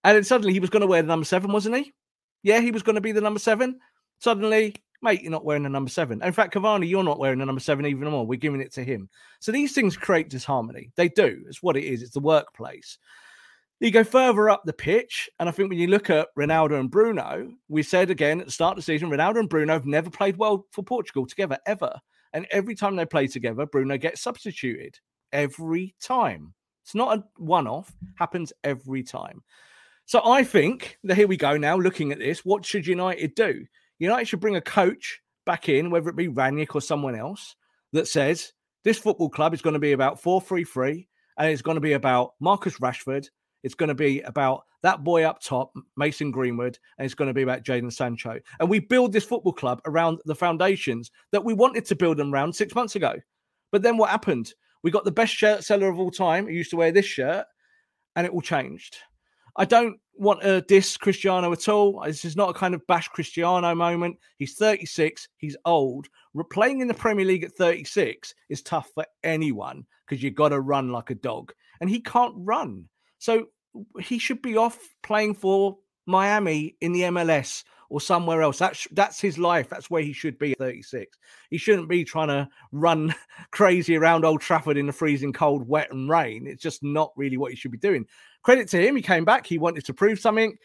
And 0.04 0.18
then 0.18 0.26
suddenly 0.26 0.52
he 0.52 0.60
was 0.60 0.70
going 0.70 0.82
to 0.82 0.88
wear 0.88 1.02
the 1.02 1.08
number 1.08 1.24
seven, 1.26 1.54
wasn't 1.54 1.78
he? 1.78 1.94
Yeah, 2.44 2.60
he 2.60 2.72
was 2.72 2.84
going 2.84 2.96
to 2.96 3.02
be 3.02 3.14
the 3.14 3.22
number 3.22 3.40
seven. 3.40 3.80
Suddenly 4.20 4.76
mate, 5.02 5.22
you're 5.22 5.32
not 5.32 5.46
wearing 5.46 5.64
the 5.64 5.70
number 5.70 5.90
seven. 5.90 6.22
In 6.24 6.32
fact, 6.32 6.54
Cavani, 6.54 6.88
you're 6.88 7.04
not 7.04 7.20
wearing 7.20 7.40
the 7.40 7.46
number 7.46 7.62
seven 7.62 7.86
even 7.86 8.10
more. 8.10 8.26
We're 8.26 8.40
giving 8.40 8.62
it 8.62 8.74
to 8.74 8.84
him. 8.84 9.10
So 9.40 9.52
these 9.52 9.74
things 9.74 9.98
create 9.98 10.30
disharmony. 10.30 10.92
They 10.96 11.10
do. 11.10 11.44
It's 11.48 11.64
what 11.64 11.78
it 11.78 11.86
is. 11.86 12.02
It's 12.02 12.14
the 12.14 12.20
workplace. 12.20 12.98
You 13.80 13.92
go 13.92 14.04
further 14.04 14.50
up 14.50 14.64
the 14.66 14.74
pitch, 14.74 15.30
and 15.40 15.48
I 15.48 15.54
think 15.54 15.70
when 15.70 15.80
you 15.80 15.88
look 15.88 16.10
at 16.10 16.28
Ronaldo 16.38 16.78
and 16.80 16.92
Bruno, 16.92 17.54
we 17.70 17.82
said 17.82 18.10
again 18.10 18.42
at 18.42 18.46
the 18.46 18.52
start 18.52 18.74
of 18.74 18.78
the 18.78 18.82
season, 18.82 19.10
Ronaldo 19.10 19.40
and 19.40 19.50
Bruno 19.50 19.72
have 19.72 19.86
never 19.86 20.10
played 20.10 20.36
well 20.36 20.66
for 20.72 20.84
Portugal 20.84 21.26
together 21.26 21.58
ever. 21.66 21.94
And 22.34 22.46
every 22.52 22.76
time 22.76 22.98
they 22.98 23.06
play 23.06 23.28
together, 23.28 23.66
Bruno 23.66 23.98
gets 23.98 24.22
substituted 24.22 25.00
every 25.32 25.96
time. 26.02 26.54
It's 26.84 26.94
not 26.94 27.18
a 27.18 27.24
one 27.38 27.68
off, 27.68 27.92
happens 28.16 28.52
every 28.64 29.04
time. 29.04 29.44
So 30.06 30.22
I 30.26 30.44
think 30.44 30.98
that 31.04 31.16
here 31.16 31.28
we 31.28 31.38
go 31.38 31.56
now 31.56 31.78
looking 31.78 32.12
at 32.12 32.20
this. 32.20 32.44
What 32.44 32.66
should 32.66 32.88
United 32.88 33.36
do? 33.36 33.66
United 34.00 34.26
should 34.26 34.40
bring 34.40 34.56
a 34.56 34.62
coach 34.62 35.22
back 35.46 35.70
in, 35.70 35.92
whether 35.92 36.10
it 36.10 36.16
be 36.16 36.28
Rangnick 36.28 36.76
or 36.76 36.82
someone 36.82 37.16
else, 37.16 37.56
that 37.94 38.08
says 38.08 38.54
this 38.84 38.98
football 38.98 39.30
club 39.30 39.54
is 39.54 39.62
going 39.62 39.74
to 39.74 39.80
be 39.80 39.92
about 39.92 40.22
4 40.22 40.42
3 40.42 40.64
3, 40.64 41.08
and 41.38 41.50
it's 41.50 41.62
going 41.62 41.76
to 41.76 41.82
be 41.82 41.94
about 41.94 42.34
Marcus 42.40 42.80
Rashford. 42.80 43.28
It's 43.64 43.76
going 43.76 43.90
to 43.90 43.96
be 43.96 44.22
about 44.22 44.64
that 44.84 45.04
boy 45.04 45.24
up 45.24 45.42
top, 45.42 45.74
Mason 45.98 46.32
Greenwood, 46.32 46.80
and 46.98 47.06
it's 47.06 47.14
going 47.14 47.28
to 47.28 47.34
be 47.34 47.42
about 47.42 47.64
Jadon 47.64 47.92
Sancho. 47.92 48.40
And 48.60 48.70
we 48.70 48.80
build 48.80 49.12
this 49.12 49.26
football 49.26 49.52
club 49.52 49.82
around 49.86 50.20
the 50.26 50.36
foundations 50.36 51.12
that 51.32 51.44
we 51.44 51.54
wanted 51.54 51.86
to 51.86 51.96
build 51.96 52.18
them 52.18 52.34
around 52.34 52.54
six 52.54 52.74
months 52.74 52.96
ago. 52.96 53.16
But 53.72 53.82
then 53.82 53.98
what 53.98 54.10
happened? 54.10 54.54
We 54.82 54.92
got 54.92 55.04
the 55.04 55.12
best 55.12 55.34
shirt 55.34 55.64
seller 55.64 55.90
of 55.90 56.00
all 56.00 56.12
time 56.12 56.46
who 56.46 56.54
used 56.54 56.72
to 56.72 56.78
wear 56.78 56.92
this 56.92 57.06
shirt, 57.06 57.46
and 58.16 58.26
it 58.26 58.32
all 58.32 58.42
changed. 58.42 58.98
I 59.58 59.66
don't 59.66 60.00
want 60.20 60.42
to 60.42 60.62
diss 60.62 60.98
Cristiano 60.98 61.52
at 61.52 61.70
all. 61.70 62.02
Uh, 62.02 62.08
this 62.08 62.26
is 62.26 62.36
not 62.36 62.50
a 62.50 62.54
kind 62.54 62.76
of 62.76 62.86
bash 62.88 63.08
Cristiano 63.08 63.74
moment. 63.74 64.18
He's 64.38 64.56
36, 64.56 65.28
he's 65.38 65.58
old. 65.66 66.08
Playing 66.52 66.82
in 66.82 66.88
the 66.88 66.94
Premier 66.94 67.26
League 67.26 67.44
at 67.44 67.54
36 67.54 68.36
is 68.50 68.62
tough 68.62 68.92
for 68.94 69.06
anyone 69.24 69.86
because 70.06 70.22
you've 70.22 70.36
got 70.36 70.50
to 70.50 70.60
run 70.60 70.90
like 70.90 71.10
a 71.10 71.16
dog, 71.16 71.54
and 71.82 71.90
he 71.90 72.02
can't 72.02 72.34
run. 72.38 72.86
So 73.18 73.48
he 74.00 74.20
should 74.20 74.42
be 74.42 74.58
off 74.58 74.78
playing 75.04 75.36
for 75.36 75.78
Miami 76.06 76.76
in 76.82 76.92
the 76.92 77.02
MLS 77.04 77.64
or 77.90 78.02
somewhere 78.02 78.42
else. 78.42 78.60
That's 78.60 78.88
that's 78.92 79.20
his 79.20 79.38
life. 79.38 79.70
That's 79.70 79.90
where 79.90 80.04
he 80.04 80.14
should 80.14 80.38
be 80.38 80.52
at 80.52 80.60
36. 80.60 81.18
He 81.50 81.58
shouldn't 81.58 81.90
be 81.90 82.04
trying 82.04 82.28
to 82.28 82.50
run 82.72 83.16
crazy 83.52 83.96
around 83.96 84.26
Old 84.26 84.42
Trafford 84.42 84.78
in 84.78 84.88
the 84.88 84.94
freezing 84.94 85.34
cold, 85.34 85.68
wet, 85.68 85.92
and 85.92 86.10
rain. 86.10 86.46
It's 86.48 86.64
just 86.64 86.84
not 86.84 87.12
really 87.16 87.38
what 87.38 87.52
he 87.52 87.58
should 87.58 87.72
be 87.72 87.78
doing 87.78 88.06
credit 88.42 88.68
to 88.70 88.86
him. 88.86 88.96
He 88.96 89.02
came 89.02 89.26
back. 89.26 89.46
He 89.46 89.58
wanted 89.58 89.86
to 89.86 89.94
prove 89.94 90.20
something. 90.20 90.56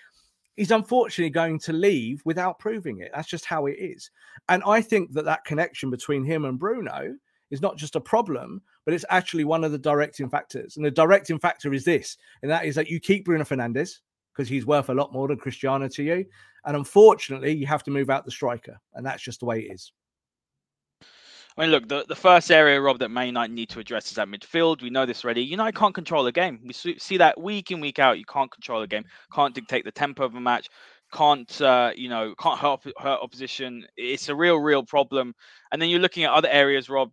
He's 0.56 0.70
unfortunately 0.70 1.30
going 1.30 1.58
to 1.60 1.72
leave 1.72 2.22
without 2.24 2.58
proving 2.58 3.00
it. 3.00 3.10
That's 3.14 3.28
just 3.28 3.44
how 3.44 3.66
it 3.66 3.76
is. 3.78 4.10
And 4.48 4.62
I 4.66 4.80
think 4.82 5.12
that 5.12 5.24
that 5.24 5.44
connection 5.44 5.90
between 5.90 6.24
him 6.24 6.44
and 6.44 6.58
Bruno 6.58 7.16
is 7.50 7.60
not 7.60 7.76
just 7.76 7.96
a 7.96 8.00
problem, 8.00 8.62
but 8.84 8.94
it's 8.94 9.04
actually 9.10 9.44
one 9.44 9.64
of 9.64 9.72
the 9.72 9.78
directing 9.78 10.28
factors. 10.28 10.76
And 10.76 10.86
the 10.86 10.90
directing 10.90 11.38
factor 11.38 11.72
is 11.72 11.84
this, 11.84 12.16
and 12.42 12.50
that 12.50 12.64
is 12.64 12.74
that 12.76 12.88
you 12.88 13.00
keep 13.00 13.24
Bruno 13.24 13.44
Fernandes 13.44 13.98
because 14.32 14.48
he's 14.48 14.66
worth 14.66 14.88
a 14.88 14.94
lot 14.94 15.12
more 15.12 15.28
than 15.28 15.38
Cristiano 15.38 15.88
to 15.88 16.02
you. 16.02 16.24
And 16.64 16.76
unfortunately, 16.76 17.52
you 17.52 17.66
have 17.66 17.84
to 17.84 17.90
move 17.90 18.10
out 18.10 18.24
the 18.24 18.30
striker. 18.30 18.80
And 18.94 19.04
that's 19.04 19.22
just 19.22 19.40
the 19.40 19.46
way 19.46 19.60
it 19.60 19.74
is. 19.74 19.92
I 21.56 21.62
mean, 21.62 21.70
look, 21.70 21.88
the, 21.88 22.04
the 22.08 22.16
first 22.16 22.50
area, 22.50 22.80
Rob, 22.80 22.98
that 22.98 23.10
Man 23.10 23.26
United 23.26 23.54
need 23.54 23.68
to 23.70 23.78
address 23.78 24.10
is 24.10 24.18
at 24.18 24.26
midfield. 24.26 24.82
We 24.82 24.90
know 24.90 25.06
this 25.06 25.24
already. 25.24 25.42
United 25.42 25.78
can't 25.78 25.94
control 25.94 26.26
a 26.26 26.32
game. 26.32 26.58
We 26.64 26.72
see 26.72 27.16
that 27.18 27.40
week 27.40 27.70
in, 27.70 27.80
week 27.80 28.00
out. 28.00 28.18
You 28.18 28.24
can't 28.24 28.50
control 28.50 28.82
a 28.82 28.88
game, 28.88 29.04
can't 29.32 29.54
dictate 29.54 29.84
the 29.84 29.92
tempo 29.92 30.24
of 30.24 30.34
a 30.34 30.40
match, 30.40 30.68
can't, 31.12 31.60
uh, 31.60 31.92
you 31.94 32.08
know, 32.08 32.34
can't 32.40 32.58
hurt, 32.58 32.80
hurt 32.98 33.20
opposition. 33.22 33.86
It's 33.96 34.28
a 34.28 34.34
real, 34.34 34.56
real 34.56 34.82
problem. 34.82 35.32
And 35.70 35.80
then 35.80 35.90
you're 35.90 36.00
looking 36.00 36.24
at 36.24 36.32
other 36.32 36.48
areas, 36.48 36.90
Rob, 36.90 37.12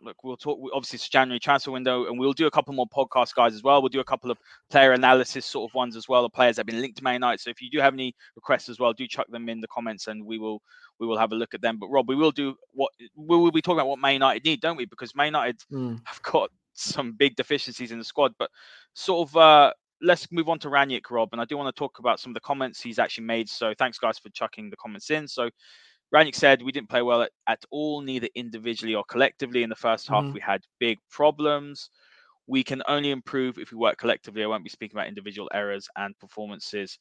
look, 0.00 0.22
we'll 0.24 0.36
talk. 0.36 0.58
Obviously, 0.72 0.96
it's 0.96 1.08
January 1.08 1.38
transfer 1.38 1.70
window, 1.70 2.06
and 2.06 2.18
we'll 2.18 2.32
do 2.32 2.46
a 2.46 2.50
couple 2.50 2.74
more 2.74 2.88
podcast 2.88 3.34
guys 3.34 3.54
as 3.54 3.62
well. 3.62 3.80
We'll 3.82 3.88
do 3.88 4.00
a 4.00 4.04
couple 4.04 4.30
of 4.30 4.38
player 4.70 4.92
analysis 4.92 5.46
sort 5.46 5.70
of 5.70 5.74
ones 5.74 5.96
as 5.96 6.08
well. 6.08 6.22
The 6.22 6.30
players 6.30 6.56
that 6.56 6.60
have 6.60 6.66
been 6.66 6.80
linked 6.80 6.98
to 6.98 7.04
Man 7.04 7.14
United. 7.14 7.40
So 7.40 7.50
if 7.50 7.60
you 7.60 7.70
do 7.70 7.78
have 7.78 7.94
any 7.94 8.14
requests 8.36 8.68
as 8.68 8.78
well, 8.78 8.92
do 8.92 9.06
chuck 9.06 9.26
them 9.30 9.48
in 9.48 9.60
the 9.60 9.68
comments, 9.68 10.06
and 10.06 10.24
we 10.24 10.38
will 10.38 10.62
we 10.98 11.06
will 11.06 11.18
have 11.18 11.32
a 11.32 11.36
look 11.36 11.54
at 11.54 11.62
them. 11.62 11.78
But 11.78 11.88
Rob, 11.88 12.08
we 12.08 12.16
will 12.16 12.32
do 12.32 12.54
what 12.72 12.92
we 13.16 13.36
will 13.36 13.50
be 13.50 13.62
talking 13.62 13.78
about 13.78 13.88
what 13.88 13.98
Man 13.98 14.14
United 14.14 14.44
need, 14.44 14.60
don't 14.60 14.76
we? 14.76 14.86
Because 14.86 15.14
Man 15.14 15.26
United 15.26 15.60
mm. 15.72 16.00
have 16.04 16.22
got 16.22 16.50
some 16.74 17.12
big 17.12 17.36
deficiencies 17.36 17.92
in 17.92 17.98
the 17.98 18.04
squad, 18.04 18.34
but 18.38 18.50
sort 18.94 19.28
of. 19.28 19.36
uh 19.36 19.72
Let's 20.02 20.32
move 20.32 20.48
on 20.48 20.58
to 20.60 20.68
Rangnick, 20.68 21.10
Rob, 21.10 21.28
and 21.32 21.42
I 21.42 21.44
do 21.44 21.58
want 21.58 21.76
to 21.76 21.78
talk 21.78 21.98
about 21.98 22.18
some 22.18 22.30
of 22.30 22.34
the 22.34 22.40
comments 22.40 22.80
he's 22.80 22.98
actually 22.98 23.24
made. 23.24 23.50
So 23.50 23.74
thanks, 23.78 23.98
guys, 23.98 24.18
for 24.18 24.30
chucking 24.30 24.70
the 24.70 24.76
comments 24.78 25.10
in. 25.10 25.28
So 25.28 25.50
Rangnick 26.14 26.34
said 26.34 26.62
we 26.62 26.72
didn't 26.72 26.88
play 26.88 27.02
well 27.02 27.22
at, 27.22 27.30
at, 27.46 27.64
all, 27.70 28.00
neither 28.00 28.28
individually 28.34 28.94
or 28.94 29.04
collectively. 29.04 29.62
In 29.62 29.70
the 29.70 29.76
first 29.76 30.08
half, 30.08 30.24
mm-hmm. 30.24 30.34
we 30.34 30.40
had 30.40 30.62
big 30.78 30.98
problems. 31.10 31.90
We 32.46 32.64
can 32.64 32.82
only 32.88 33.12
improve 33.12 33.58
if 33.58 33.70
we 33.70 33.78
work 33.78 33.96
collectively. 33.96 34.42
I 34.42 34.48
won't 34.48 34.64
be 34.64 34.70
speaking 34.70 34.96
about 34.96 35.06
individual 35.06 35.48
errors 35.54 35.88
and 35.96 36.18
performances. 36.18 36.98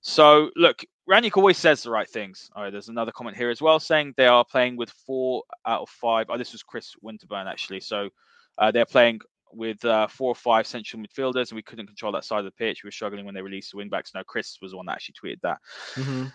So, 0.00 0.50
look, 0.56 0.84
Rangnick 1.08 1.36
always 1.36 1.56
says 1.56 1.82
the 1.82 1.90
right 1.90 2.08
things. 2.08 2.50
All 2.54 2.64
right, 2.64 2.72
there's 2.72 2.88
another 2.88 3.12
comment 3.12 3.36
here 3.36 3.50
as 3.50 3.62
well 3.62 3.78
saying 3.78 4.14
they 4.16 4.26
are 4.26 4.44
playing 4.44 4.76
with 4.76 4.90
four 5.06 5.44
out 5.66 5.82
of 5.82 5.88
five. 5.88 6.26
Oh, 6.28 6.38
this 6.38 6.52
was 6.52 6.62
Chris 6.62 6.94
Winterburn, 7.04 7.46
actually. 7.46 7.80
So, 7.80 8.08
uh, 8.58 8.72
they're 8.72 8.86
playing 8.86 9.20
with 9.52 9.82
uh, 9.84 10.08
four 10.08 10.32
or 10.32 10.34
five 10.34 10.66
central 10.66 11.00
midfielders, 11.00 11.50
and 11.50 11.56
we 11.56 11.62
couldn't 11.62 11.86
control 11.86 12.12
that 12.12 12.24
side 12.24 12.40
of 12.40 12.44
the 12.44 12.50
pitch. 12.50 12.82
We 12.82 12.88
were 12.88 12.92
struggling 12.92 13.24
when 13.24 13.34
they 13.34 13.42
released 13.42 13.72
the 13.72 13.78
wingbacks. 13.78 14.14
No, 14.14 14.24
Chris 14.24 14.58
was 14.60 14.72
the 14.72 14.76
one 14.76 14.86
that 14.86 14.92
actually 14.92 15.14
tweeted 15.22 15.40
that. 15.42 15.58
Mm-hmm 15.94 16.26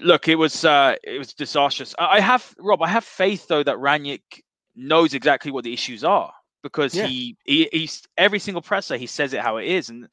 look, 0.00 0.28
it 0.28 0.36
was 0.36 0.64
uh, 0.64 0.96
it 1.02 1.18
was 1.18 1.34
disastrous. 1.34 1.94
I 1.98 2.20
have 2.20 2.54
Rob. 2.58 2.82
I 2.82 2.88
have 2.88 3.04
faith 3.04 3.46
though 3.48 3.62
that 3.62 3.76
Rangnick 3.76 4.42
knows 4.76 5.14
exactly 5.14 5.50
what 5.50 5.64
the 5.64 5.72
issues 5.72 6.02
are 6.04 6.32
because 6.62 6.94
yeah. 6.94 7.06
he, 7.06 7.36
he 7.44 7.68
he's 7.72 8.02
every 8.16 8.38
single 8.38 8.62
presser 8.62 8.96
he 8.96 9.06
says 9.06 9.32
it 9.32 9.40
how 9.40 9.58
it 9.58 9.66
is, 9.66 9.90
and 9.90 10.08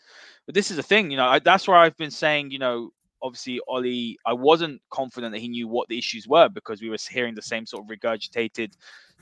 but 0.46 0.56
this 0.56 0.72
is 0.72 0.78
the 0.78 0.84
thing, 0.84 1.12
you 1.12 1.18
know. 1.18 1.28
I, 1.28 1.40
that's 1.40 1.68
where 1.68 1.78
I've 1.78 1.98
been 1.98 2.12
saying, 2.12 2.52
you 2.52 2.60
know, 2.60 2.92
obviously 3.22 3.60
Ole, 3.68 4.16
I 4.26 4.34
wasn't 4.34 4.82
confident 4.90 5.34
that 5.34 5.40
he 5.40 5.48
knew 5.48 5.68
what 5.68 5.88
the 5.88 5.98
issues 5.98 6.28
were 6.28 6.50
because 6.50 6.82
we 6.82 6.90
were 6.90 6.98
hearing 7.10 7.36
the 7.36 7.42
same 7.42 7.66
sort 7.66 7.84
of 7.84 7.90
regurgitated, 7.90 8.74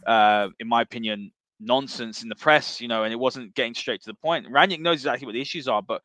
uh, 0.08 0.48
in 0.60 0.68
my 0.68 0.82
opinion, 0.82 1.32
nonsense 1.60 2.24
in 2.24 2.30
the 2.30 2.36
press, 2.36 2.80
you 2.80 2.88
know, 2.88 3.04
and 3.04 3.14
it 3.14 3.18
wasn't 3.18 3.54
getting 3.54 3.74
straight 3.74 4.02
to 4.02 4.10
the 4.10 4.16
point. 4.16 4.48
Rangnick 4.48 4.80
knows 4.80 5.00
exactly 5.00 5.26
what 5.26 5.34
the 5.34 5.42
issues 5.42 5.68
are, 5.68 5.82
but 5.82 6.02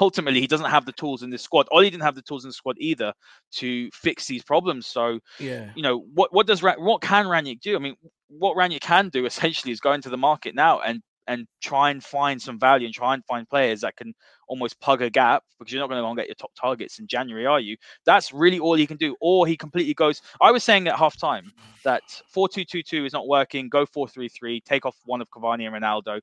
ultimately 0.00 0.40
he 0.40 0.46
doesn't 0.46 0.70
have 0.70 0.86
the 0.86 0.92
tools 0.92 1.22
in 1.22 1.30
this 1.30 1.42
squad. 1.42 1.66
Ole 1.70 1.82
didn't 1.82 2.00
have 2.00 2.14
the 2.14 2.22
tools 2.22 2.44
in 2.44 2.48
the 2.48 2.54
squad 2.54 2.76
either 2.78 3.12
to 3.52 3.90
fix 3.92 4.26
these 4.26 4.42
problems. 4.42 4.86
So, 4.86 5.20
yeah, 5.38 5.70
you 5.74 5.82
know, 5.82 6.06
what 6.14 6.32
what 6.32 6.46
does 6.46 6.62
what 6.62 7.02
can 7.02 7.26
Rangnick 7.26 7.60
do? 7.60 7.76
I 7.76 7.78
mean, 7.78 7.96
what 8.28 8.56
Rangnick 8.56 8.80
can 8.80 9.08
do 9.08 9.26
essentially 9.26 9.72
is 9.72 9.80
go 9.80 9.92
into 9.92 10.10
the 10.10 10.16
market 10.16 10.54
now 10.54 10.80
and 10.80 11.02
and 11.26 11.46
try 11.62 11.90
and 11.90 12.04
find 12.04 12.40
some 12.40 12.58
value 12.58 12.86
and 12.86 12.94
try 12.94 13.14
and 13.14 13.24
find 13.24 13.48
players 13.48 13.80
that 13.80 13.96
can 13.96 14.12
almost 14.46 14.78
plug 14.80 15.00
a 15.00 15.08
gap 15.08 15.42
because 15.58 15.72
you're 15.72 15.80
not 15.80 15.88
going 15.88 15.98
to 15.98 16.02
go 16.02 16.08
and 16.08 16.18
get 16.18 16.26
your 16.26 16.34
top 16.34 16.50
targets 16.54 16.98
in 16.98 17.06
January, 17.06 17.46
are 17.46 17.60
you? 17.60 17.76
That's 18.04 18.32
really 18.32 18.58
all 18.58 18.74
he 18.74 18.86
can 18.86 18.98
do. 18.98 19.16
Or 19.20 19.46
he 19.46 19.56
completely 19.56 19.94
goes. 19.94 20.20
I 20.40 20.50
was 20.50 20.62
saying 20.62 20.86
at 20.86 20.98
half 20.98 21.18
time 21.18 21.50
that 21.84 22.02
4 22.28 22.48
2 22.48 22.64
2 22.64 22.82
2 22.82 23.04
is 23.06 23.12
not 23.12 23.26
working. 23.26 23.68
Go 23.68 23.86
4 23.86 24.08
3 24.08 24.28
3, 24.28 24.60
take 24.60 24.84
off 24.84 24.96
one 25.04 25.20
of 25.20 25.30
Cavani 25.30 25.66
and 25.66 25.74
Ronaldo, 25.74 26.20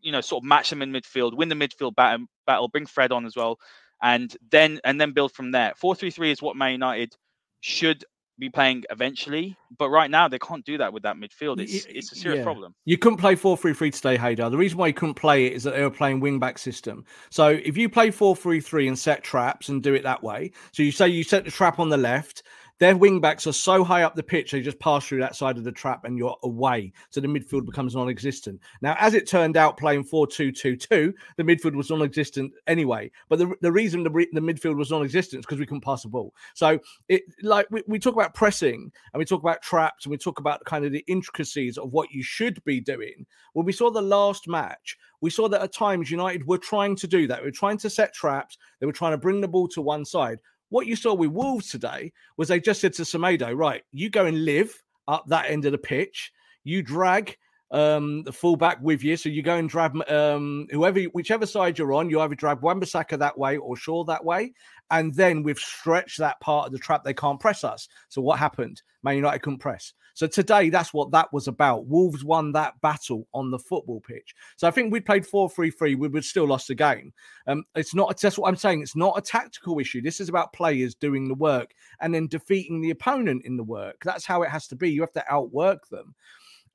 you 0.00 0.12
know, 0.12 0.20
sort 0.20 0.42
of 0.42 0.46
match 0.46 0.70
them 0.70 0.82
in 0.82 0.92
midfield, 0.92 1.34
win 1.36 1.48
the 1.48 1.54
midfield 1.54 1.94
battle, 1.94 2.26
battle 2.46 2.68
bring 2.68 2.86
Fred 2.86 3.12
on 3.12 3.26
as 3.26 3.36
well. 3.36 3.58
And 4.02 4.36
then 4.50 4.80
and 4.84 5.00
then 5.00 5.12
build 5.12 5.32
from 5.32 5.52
there. 5.52 5.72
4 5.76 5.94
3 5.94 6.10
3 6.10 6.30
is 6.30 6.42
what 6.42 6.56
Man 6.56 6.72
United 6.72 7.14
should 7.60 8.04
be 8.38 8.50
playing 8.50 8.84
eventually, 8.90 9.56
but 9.78 9.90
right 9.90 10.10
now 10.10 10.26
they 10.26 10.38
can't 10.38 10.64
do 10.64 10.78
that 10.78 10.92
with 10.92 11.04
that 11.04 11.16
midfield. 11.16 11.60
It's 11.60 11.84
it's 11.86 12.12
a 12.12 12.16
serious 12.16 12.38
yeah. 12.38 12.44
problem. 12.44 12.74
You 12.84 12.98
couldn't 12.98 13.18
play 13.18 13.36
4-3-3 13.36 13.94
today, 13.94 14.18
Haider. 14.18 14.50
The 14.50 14.56
reason 14.56 14.78
why 14.78 14.88
you 14.88 14.94
couldn't 14.94 15.14
play 15.14 15.46
it 15.46 15.52
is 15.52 15.62
that 15.64 15.74
they 15.74 15.82
were 15.82 15.90
playing 15.90 16.20
wing 16.20 16.38
back 16.38 16.58
system. 16.58 17.04
So 17.30 17.48
if 17.48 17.76
you 17.76 17.88
play 17.88 18.08
4-3-3 18.08 18.88
and 18.88 18.98
set 18.98 19.22
traps 19.22 19.68
and 19.68 19.82
do 19.82 19.94
it 19.94 20.02
that 20.02 20.22
way, 20.22 20.50
so 20.72 20.82
you 20.82 20.90
say 20.90 21.08
you 21.08 21.22
set 21.22 21.44
the 21.44 21.50
trap 21.50 21.78
on 21.78 21.88
the 21.88 21.96
left, 21.96 22.42
their 22.80 22.96
wing 22.96 23.20
backs 23.20 23.46
are 23.46 23.52
so 23.52 23.84
high 23.84 24.02
up 24.02 24.14
the 24.14 24.22
pitch, 24.22 24.50
they 24.50 24.60
just 24.60 24.78
pass 24.80 25.06
through 25.06 25.20
that 25.20 25.36
side 25.36 25.56
of 25.56 25.64
the 25.64 25.72
trap 25.72 26.04
and 26.04 26.18
you're 26.18 26.36
away. 26.42 26.92
So 27.10 27.20
the 27.20 27.28
midfield 27.28 27.66
becomes 27.66 27.94
non 27.94 28.08
existent. 28.08 28.60
Now, 28.82 28.96
as 28.98 29.14
it 29.14 29.28
turned 29.28 29.56
out, 29.56 29.76
playing 29.76 30.04
4 30.04 30.26
2 30.26 30.50
2 30.50 30.76
2, 30.76 31.14
the 31.36 31.42
midfield 31.42 31.74
was 31.74 31.90
non 31.90 32.02
existent 32.02 32.52
anyway. 32.66 33.10
But 33.28 33.38
the, 33.38 33.54
the 33.60 33.72
reason 33.72 34.02
the, 34.02 34.10
the 34.10 34.40
midfield 34.40 34.76
was 34.76 34.90
non 34.90 35.04
existent 35.04 35.40
is 35.40 35.46
because 35.46 35.60
we 35.60 35.66
couldn't 35.66 35.84
pass 35.84 36.02
the 36.02 36.08
ball. 36.08 36.34
So, 36.54 36.78
it 37.08 37.22
like 37.42 37.66
we, 37.70 37.82
we 37.86 37.98
talk 37.98 38.14
about 38.14 38.34
pressing 38.34 38.90
and 39.12 39.18
we 39.18 39.24
talk 39.24 39.42
about 39.42 39.62
traps 39.62 40.04
and 40.04 40.10
we 40.10 40.18
talk 40.18 40.40
about 40.40 40.64
kind 40.64 40.84
of 40.84 40.92
the 40.92 41.04
intricacies 41.06 41.78
of 41.78 41.92
what 41.92 42.10
you 42.10 42.22
should 42.22 42.62
be 42.64 42.80
doing. 42.80 43.24
When 43.52 43.66
we 43.66 43.72
saw 43.72 43.90
the 43.90 44.02
last 44.02 44.48
match, 44.48 44.98
we 45.20 45.30
saw 45.30 45.48
that 45.48 45.62
at 45.62 45.72
times 45.72 46.10
United 46.10 46.46
were 46.46 46.58
trying 46.58 46.96
to 46.96 47.06
do 47.06 47.26
that. 47.28 47.40
We 47.40 47.46
were 47.46 47.52
trying 47.52 47.78
to 47.78 47.90
set 47.90 48.12
traps, 48.12 48.58
they 48.80 48.86
were 48.86 48.92
trying 48.92 49.12
to 49.12 49.18
bring 49.18 49.40
the 49.40 49.48
ball 49.48 49.68
to 49.68 49.80
one 49.80 50.04
side. 50.04 50.38
What 50.68 50.86
you 50.86 50.96
saw 50.96 51.14
with 51.14 51.30
Wolves 51.30 51.70
today 51.70 52.12
was 52.36 52.48
they 52.48 52.60
just 52.60 52.80
said 52.80 52.94
to 52.94 53.02
Semedo, 53.02 53.56
right, 53.56 53.82
you 53.92 54.10
go 54.10 54.26
and 54.26 54.44
live 54.44 54.82
up 55.06 55.24
that 55.28 55.50
end 55.50 55.64
of 55.64 55.72
the 55.72 55.78
pitch. 55.78 56.32
You 56.64 56.82
drag 56.82 57.36
um, 57.70 58.22
the 58.22 58.32
fullback 58.32 58.78
with 58.80 59.02
you. 59.02 59.16
So 59.16 59.28
you 59.28 59.42
go 59.42 59.56
and 59.56 59.68
drag 59.68 59.92
um, 60.10 60.66
whoever, 60.70 61.00
whichever 61.12 61.46
side 61.46 61.78
you're 61.78 61.92
on, 61.92 62.08
you 62.08 62.20
either 62.20 62.34
drag 62.34 62.62
Wan-Bissaka 62.62 63.18
that 63.18 63.36
way 63.36 63.56
or 63.56 63.76
Shaw 63.76 64.04
that 64.04 64.24
way. 64.24 64.52
And 64.90 65.14
then 65.14 65.42
we've 65.42 65.58
stretched 65.58 66.18
that 66.18 66.40
part 66.40 66.66
of 66.66 66.72
the 66.72 66.78
trap. 66.78 67.04
They 67.04 67.14
can't 67.14 67.40
press 67.40 67.64
us. 67.64 67.88
So 68.08 68.22
what 68.22 68.38
happened? 68.38 68.82
Man 69.02 69.16
United 69.16 69.40
couldn't 69.40 69.58
press. 69.58 69.92
So 70.14 70.26
today, 70.28 70.70
that's 70.70 70.94
what 70.94 71.10
that 71.10 71.32
was 71.32 71.48
about. 71.48 71.86
Wolves 71.86 72.24
won 72.24 72.52
that 72.52 72.80
battle 72.80 73.26
on 73.34 73.50
the 73.50 73.58
football 73.58 74.00
pitch. 74.00 74.34
So 74.56 74.66
I 74.66 74.70
think 74.70 74.92
we 74.92 75.00
played 75.00 75.26
4 75.26 75.50
3 75.50 75.70
3, 75.70 75.94
we 75.96 76.08
would 76.08 76.24
still 76.24 76.46
lost 76.46 76.68
the 76.68 76.74
game. 76.74 77.12
Um, 77.46 77.64
it's 77.74 77.94
not, 77.94 78.18
that's 78.18 78.38
what 78.38 78.48
I'm 78.48 78.56
saying. 78.56 78.82
It's 78.82 78.96
not 78.96 79.18
a 79.18 79.22
tactical 79.22 79.78
issue. 79.80 80.00
This 80.00 80.20
is 80.20 80.28
about 80.28 80.52
players 80.52 80.94
doing 80.94 81.28
the 81.28 81.34
work 81.34 81.74
and 82.00 82.14
then 82.14 82.28
defeating 82.28 82.80
the 82.80 82.90
opponent 82.90 83.44
in 83.44 83.56
the 83.56 83.64
work. 83.64 84.02
That's 84.04 84.24
how 84.24 84.42
it 84.42 84.50
has 84.50 84.68
to 84.68 84.76
be. 84.76 84.90
You 84.90 85.00
have 85.00 85.12
to 85.12 85.32
outwork 85.32 85.88
them. 85.88 86.14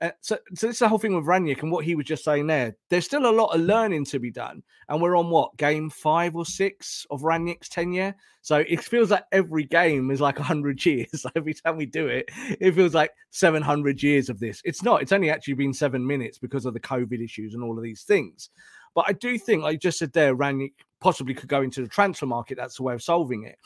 Uh, 0.02 0.12
so, 0.22 0.38
so 0.56 0.68
this 0.68 0.78
is 0.78 0.80
the 0.80 0.88
whole 0.88 0.98
thing 0.98 1.14
with 1.14 1.26
Rangnick 1.26 1.62
and 1.62 1.72
what 1.72 1.84
he 1.84 1.96
was 1.96 2.06
just 2.06 2.24
saying 2.24 2.48
there. 2.48 2.76
There's 2.90 3.06
still 3.06 3.30
a 3.30 3.32
lot 3.32 3.54
of 3.54 3.62
learning 3.62 4.06
to 4.06 4.20
be 4.20 4.32
done, 4.32 4.64
and 4.88 5.02
we're 5.02 5.18
on 5.18 5.30
what 5.30 5.58
game 5.58 5.90
five 5.90 6.36
or 6.36 6.46
six 6.46 7.06
of 7.12 7.22
Rangnick's 7.22 7.68
tenure. 7.68 8.16
So 8.42 8.64
it 8.68 8.82
feels 8.82 9.12
like 9.12 9.26
every 9.34 9.66
game 9.66 10.10
is 10.12 10.22
like 10.22 10.38
hundred 10.38 10.84
years. 10.86 11.26
every 11.36 11.54
time 11.54 11.76
we 11.76 11.86
do 11.86 12.08
it, 12.08 12.30
it 12.62 12.76
feels 12.76 12.94
like 12.94 13.12
seven 13.32 13.62
hundred 13.62 14.02
years 14.02 14.30
of 14.30 14.40
this. 14.40 14.62
It's 14.64 14.84
not. 14.84 15.02
It's 15.02 15.12
only 15.12 15.30
actually 15.30 15.56
been 15.56 15.74
seven 15.74 16.06
minutes 16.06 16.38
because 16.38 16.66
of 16.66 16.74
the 16.74 16.80
COVID 16.80 17.22
issues 17.24 17.54
and 17.54 17.64
all 17.64 17.78
of 17.78 17.84
these 17.84 18.04
things. 18.04 18.50
But 18.96 19.06
I 19.08 19.14
do 19.14 19.38
think, 19.38 19.64
like 19.64 19.74
you 19.74 19.80
just 19.80 20.00
said 20.00 20.14
there, 20.14 20.36
Rangnick 20.36 20.74
possibly 21.02 21.34
could 21.34 21.50
go 21.50 21.62
into 21.62 21.82
the 21.82 21.88
transfer 21.88 22.26
market. 22.26 22.58
That's 22.58 22.78
the 22.78 22.84
way 22.84 22.94
of 22.94 23.04
solving 23.04 23.44
it. 23.44 23.58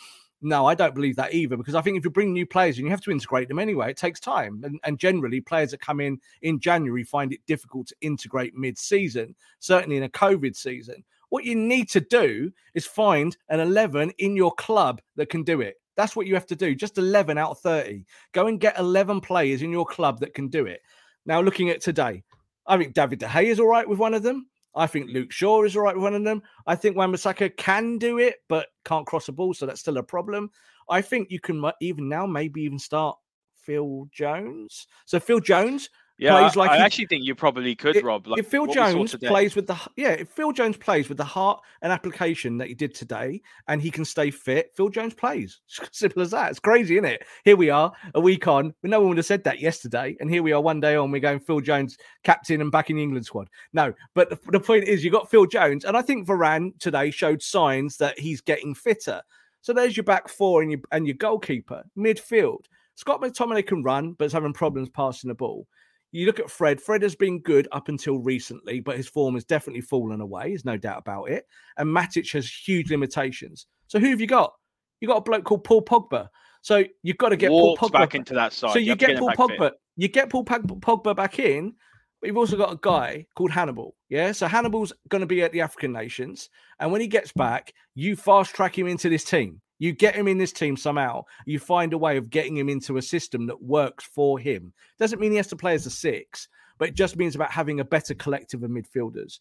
No, 0.46 0.66
I 0.66 0.76
don't 0.76 0.94
believe 0.94 1.16
that 1.16 1.34
either 1.34 1.56
because 1.56 1.74
I 1.74 1.82
think 1.82 1.98
if 1.98 2.04
you 2.04 2.10
bring 2.10 2.34
new 2.34 2.46
players 2.46 2.78
and 2.78 2.86
you 2.86 2.92
have 2.92 3.02
to 3.04 3.12
integrate 3.12 3.48
them 3.48 3.60
anyway, 3.60 3.90
it 3.90 3.98
takes 3.98 4.20
time. 4.20 4.62
And, 4.66 4.78
and 4.84 5.00
generally, 5.00 5.40
players 5.40 5.72
that 5.72 5.80
come 5.80 6.02
in 6.02 6.20
in 6.42 6.60
January 6.60 7.06
find 7.06 7.32
it 7.32 7.40
difficult 7.48 7.88
to 7.88 7.96
integrate 8.02 8.54
mid 8.54 8.78
season, 8.78 9.36
certainly 9.60 9.96
in 9.96 10.04
a 10.04 10.10
COVID 10.10 10.54
season. 10.54 11.06
What 11.30 11.46
you 11.46 11.56
need 11.56 11.90
to 11.92 12.02
do 12.02 12.52
is 12.74 12.86
find 12.86 13.36
an 13.48 13.62
11 13.62 14.12
in 14.18 14.36
your 14.36 14.52
club 14.52 15.02
that 15.16 15.30
can 15.30 15.44
do 15.44 15.62
it. 15.62 15.78
That's 15.96 16.16
what 16.16 16.28
you 16.28 16.34
have 16.34 16.46
to 16.48 16.58
do. 16.58 16.76
Just 16.76 16.98
11 16.98 17.38
out 17.38 17.52
of 17.52 17.60
30. 17.60 18.04
Go 18.34 18.48
and 18.48 18.60
get 18.60 18.78
11 18.78 19.22
players 19.22 19.62
in 19.62 19.72
your 19.72 19.86
club 19.86 20.20
that 20.20 20.34
can 20.34 20.50
do 20.50 20.66
it. 20.66 20.82
Now, 21.26 21.40
looking 21.40 21.70
at 21.70 21.80
today, 21.80 22.22
I 22.68 22.78
think 22.78 22.94
David 22.94 23.20
De 23.20 23.28
Gea 23.28 23.46
is 23.46 23.62
all 23.62 23.70
right 23.70 23.88
with 23.88 23.98
one 23.98 24.14
of 24.14 24.24
them. 24.24 24.48
I 24.76 24.88
think 24.88 25.10
Luke 25.10 25.32
Shaw 25.32 25.64
is 25.64 25.76
all 25.76 25.84
right 25.84 25.96
with 25.96 26.04
one 26.04 26.16
of 26.16 26.24
them. 26.24 26.42
I 26.66 26.76
think 26.76 26.98
Wan-Bissaka 26.98 27.58
can 27.58 27.98
do 27.98 28.18
it, 28.18 28.38
but 28.50 28.68
can't 28.86 29.06
cross 29.06 29.28
a 29.28 29.32
ball, 29.32 29.54
so 29.54 29.66
that's 29.66 29.82
still 29.82 29.98
a 29.98 30.04
problem. 30.04 30.50
I 30.90 31.02
think 31.02 31.30
you 31.30 31.40
can 31.40 31.64
even 31.82 32.10
now 32.10 32.26
maybe 32.26 32.62
even 32.64 32.80
start 32.80 33.18
Phil 33.56 34.08
Jones. 34.12 34.88
So 35.06 35.20
Phil 35.20 35.40
Jones 35.40 35.90
yeah, 36.18 36.38
plays 36.38 36.56
like 36.56 36.70
I, 36.70 36.76
I 36.76 36.78
he, 36.78 36.84
actually 36.84 37.06
think 37.08 37.26
you 37.26 37.34
probably 37.34 37.76
could, 37.76 37.96
it, 37.96 38.04
Rob. 38.04 38.28
Like 38.28 38.40
if 38.40 38.48
Phil 38.48 38.68
Jones 38.68 39.16
plays 39.16 39.56
with 39.56 39.66
the 39.66 39.78
yeah, 39.96 40.12
if 40.12 40.30
Phil 40.30 40.52
Jones 40.52 40.78
plays 40.78 41.10
with 41.10 41.18
the 41.18 41.24
heart 41.24 41.62
and 41.82 41.92
application 41.92 42.58
that 42.60 42.68
he 42.68 42.76
did 42.76 42.94
today, 42.94 43.42
and 43.68 43.82
he 43.82 43.90
can 43.90 44.06
stay 44.06 44.30
fit, 44.30 44.72
Phil 44.76 44.90
Jones 44.90 45.14
plays. 45.14 45.62
Simple 45.92 46.22
as 46.22 46.32
that. 46.32 46.52
It's 46.52 46.60
crazy, 46.60 46.96
isn't 46.96 47.06
it? 47.06 47.26
Here 47.44 47.56
we 47.56 47.70
are, 47.70 47.92
a 48.14 48.20
week 48.20 48.48
on. 48.48 48.74
No 48.84 49.00
one 49.00 49.10
would 49.10 49.18
have 49.18 49.26
said 49.26 49.44
that 49.46 49.60
yesterday, 49.60 50.16
and 50.20 50.30
here 50.30 50.44
we 50.44 50.52
are, 50.52 50.62
one 50.62 50.80
day 50.80 50.96
on. 50.96 51.12
We're 51.12 51.20
going 51.20 51.40
Phil 51.40 51.62
Jones, 51.62 51.98
captain 52.24 52.62
and 52.62 52.72
back 52.72 52.90
in 52.90 52.98
the 52.98 53.04
England 53.04 53.26
squad. 53.26 53.50
No, 53.74 53.94
but 54.14 54.30
the, 54.30 54.40
the 54.52 54.60
point 54.60 54.84
is, 54.86 55.04
you 55.04 55.10
got 55.10 55.32
Phil 55.32 55.48
Jones, 55.48 55.84
and 55.84 55.98
I 55.98 56.04
think 56.04 56.28
Varane 56.28 56.78
today 56.80 57.10
showed 57.10 57.42
signs 57.42 57.98
that 57.98 58.20
he's 58.20 58.42
getting 58.42 58.76
fitter. 58.76 59.22
So 59.62 59.74
there's 59.74 59.98
your 59.98 60.04
back 60.04 60.28
four 60.28 60.62
and 60.62 60.70
your 60.70 60.82
and 60.92 61.08
your 61.08 61.16
goalkeeper 61.16 61.84
midfield. 61.98 62.66
Scott 62.96 63.22
McTominay 63.22 63.66
can 63.66 63.82
run, 63.82 64.14
but 64.14 64.26
is 64.26 64.34
having 64.34 64.54
problems 64.54 64.90
passing 64.90 65.30
the 65.30 65.34
ball. 65.34 65.68
You 66.14 66.28
look 66.28 66.40
at 66.40 66.50
Fred. 66.50 66.80
Fred 66.80 67.02
has 67.02 67.16
been 67.16 67.40
good 67.40 67.68
up 67.72 67.90
until 67.90 68.20
recently, 68.20 68.80
but 68.80 68.96
his 68.96 69.08
form 69.08 69.34
has 69.34 69.44
definitely 69.44 69.82
fallen 69.82 70.22
away. 70.22 70.50
There's 70.50 70.64
no 70.64 70.78
doubt 70.78 71.00
about 71.00 71.26
it. 71.32 71.48
And 71.78 71.90
Matic 71.90 72.32
has 72.34 72.48
huge 72.48 72.92
limitations. 72.92 73.66
So 73.88 74.00
who 74.00 74.12
have 74.12 74.22
you 74.22 74.28
got? 74.28 74.54
You 75.02 75.08
got 75.08 75.18
a 75.18 75.22
bloke 75.22 75.44
called 75.44 75.64
Paul 75.64 75.82
Pogba. 75.82 76.30
So 76.62 76.84
you've 77.02 77.18
got 77.18 77.30
to 77.30 77.36
get 77.36 77.52
Walked 77.52 77.80
Paul 77.80 77.90
Pogba 77.90 77.94
back 77.94 78.16
into 78.16 78.36
that 78.36 78.54
side. 78.54 78.74
So 78.74 78.80
you, 78.80 78.92
you 78.92 78.96
get 78.96 79.18
Paul 79.18 79.32
Pogba. 79.32 79.58
Fit. 79.58 79.74
You 79.98 80.08
get 80.08 80.30
Paul 80.30 80.46
Pogba 80.46 81.16
back 81.16 81.40
in, 81.40 81.74
but 82.22 82.28
you've 82.28 82.38
also 82.38 82.58
got 82.58 82.72
a 82.72 82.80
guy 82.80 83.26
called 83.36 83.50
Hannibal. 83.52 83.96
Yeah. 84.08 84.34
So 84.34 84.46
Hannibal's 84.46 84.94
going 85.10 85.22
to 85.22 85.28
be 85.28 85.42
at 85.42 85.52
the 85.52 85.62
African 85.62 85.92
nations. 85.92 86.50
And 86.80 86.92
when 86.92 87.02
he 87.02 87.08
gets 87.08 87.32
back, 87.32 87.74
you 87.96 88.16
fast 88.16 88.54
track 88.54 88.78
him 88.78 88.86
into 88.86 89.10
this 89.10 89.24
team. 89.24 89.62
You 89.80 89.92
get 89.92 90.16
him 90.16 90.28
in 90.28 90.38
this 90.38 90.54
team 90.54 90.78
somehow. 90.78 91.26
You 91.46 91.60
find 91.60 91.94
a 91.94 91.98
way 91.98 92.18
of 92.18 92.30
getting 92.30 92.56
him 92.56 92.70
into 92.70 92.98
a 92.98 93.02
system 93.02 93.48
that 93.48 93.62
works 93.62 94.04
for 94.04 94.40
him. 94.40 94.74
Doesn't 95.00 95.20
mean 95.20 95.32
he 95.32 95.38
has 95.38 95.48
to 95.48 95.56
play 95.56 95.74
as 95.74 95.86
a 95.86 95.90
six, 95.90 96.48
but 96.78 96.90
it 96.90 96.96
just 96.96 97.18
means 97.18 97.36
about 97.36 97.52
having 97.52 97.80
a 97.80 97.86
better 97.86 98.14
collective 98.14 98.64
of 98.64 98.72
midfielders. 98.72 99.40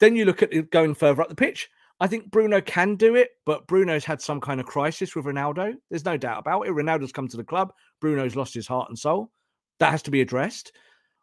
Then 0.00 0.16
you 0.16 0.24
look 0.24 0.42
at 0.42 0.70
going 0.70 0.94
further 0.94 1.22
up 1.22 1.28
the 1.28 1.34
pitch. 1.34 1.68
I 2.00 2.06
think 2.06 2.30
Bruno 2.30 2.60
can 2.60 2.94
do 2.94 3.16
it, 3.16 3.30
but 3.44 3.66
Bruno's 3.66 4.04
had 4.04 4.22
some 4.22 4.40
kind 4.40 4.60
of 4.60 4.66
crisis 4.66 5.16
with 5.16 5.24
Ronaldo. 5.24 5.74
There's 5.90 6.04
no 6.04 6.16
doubt 6.16 6.38
about 6.38 6.66
it. 6.66 6.70
Ronaldo's 6.70 7.12
come 7.12 7.26
to 7.28 7.36
the 7.36 7.44
club. 7.44 7.72
Bruno's 8.00 8.36
lost 8.36 8.54
his 8.54 8.68
heart 8.68 8.88
and 8.88 8.98
soul. 8.98 9.32
That 9.80 9.90
has 9.90 10.02
to 10.02 10.12
be 10.12 10.20
addressed. 10.20 10.72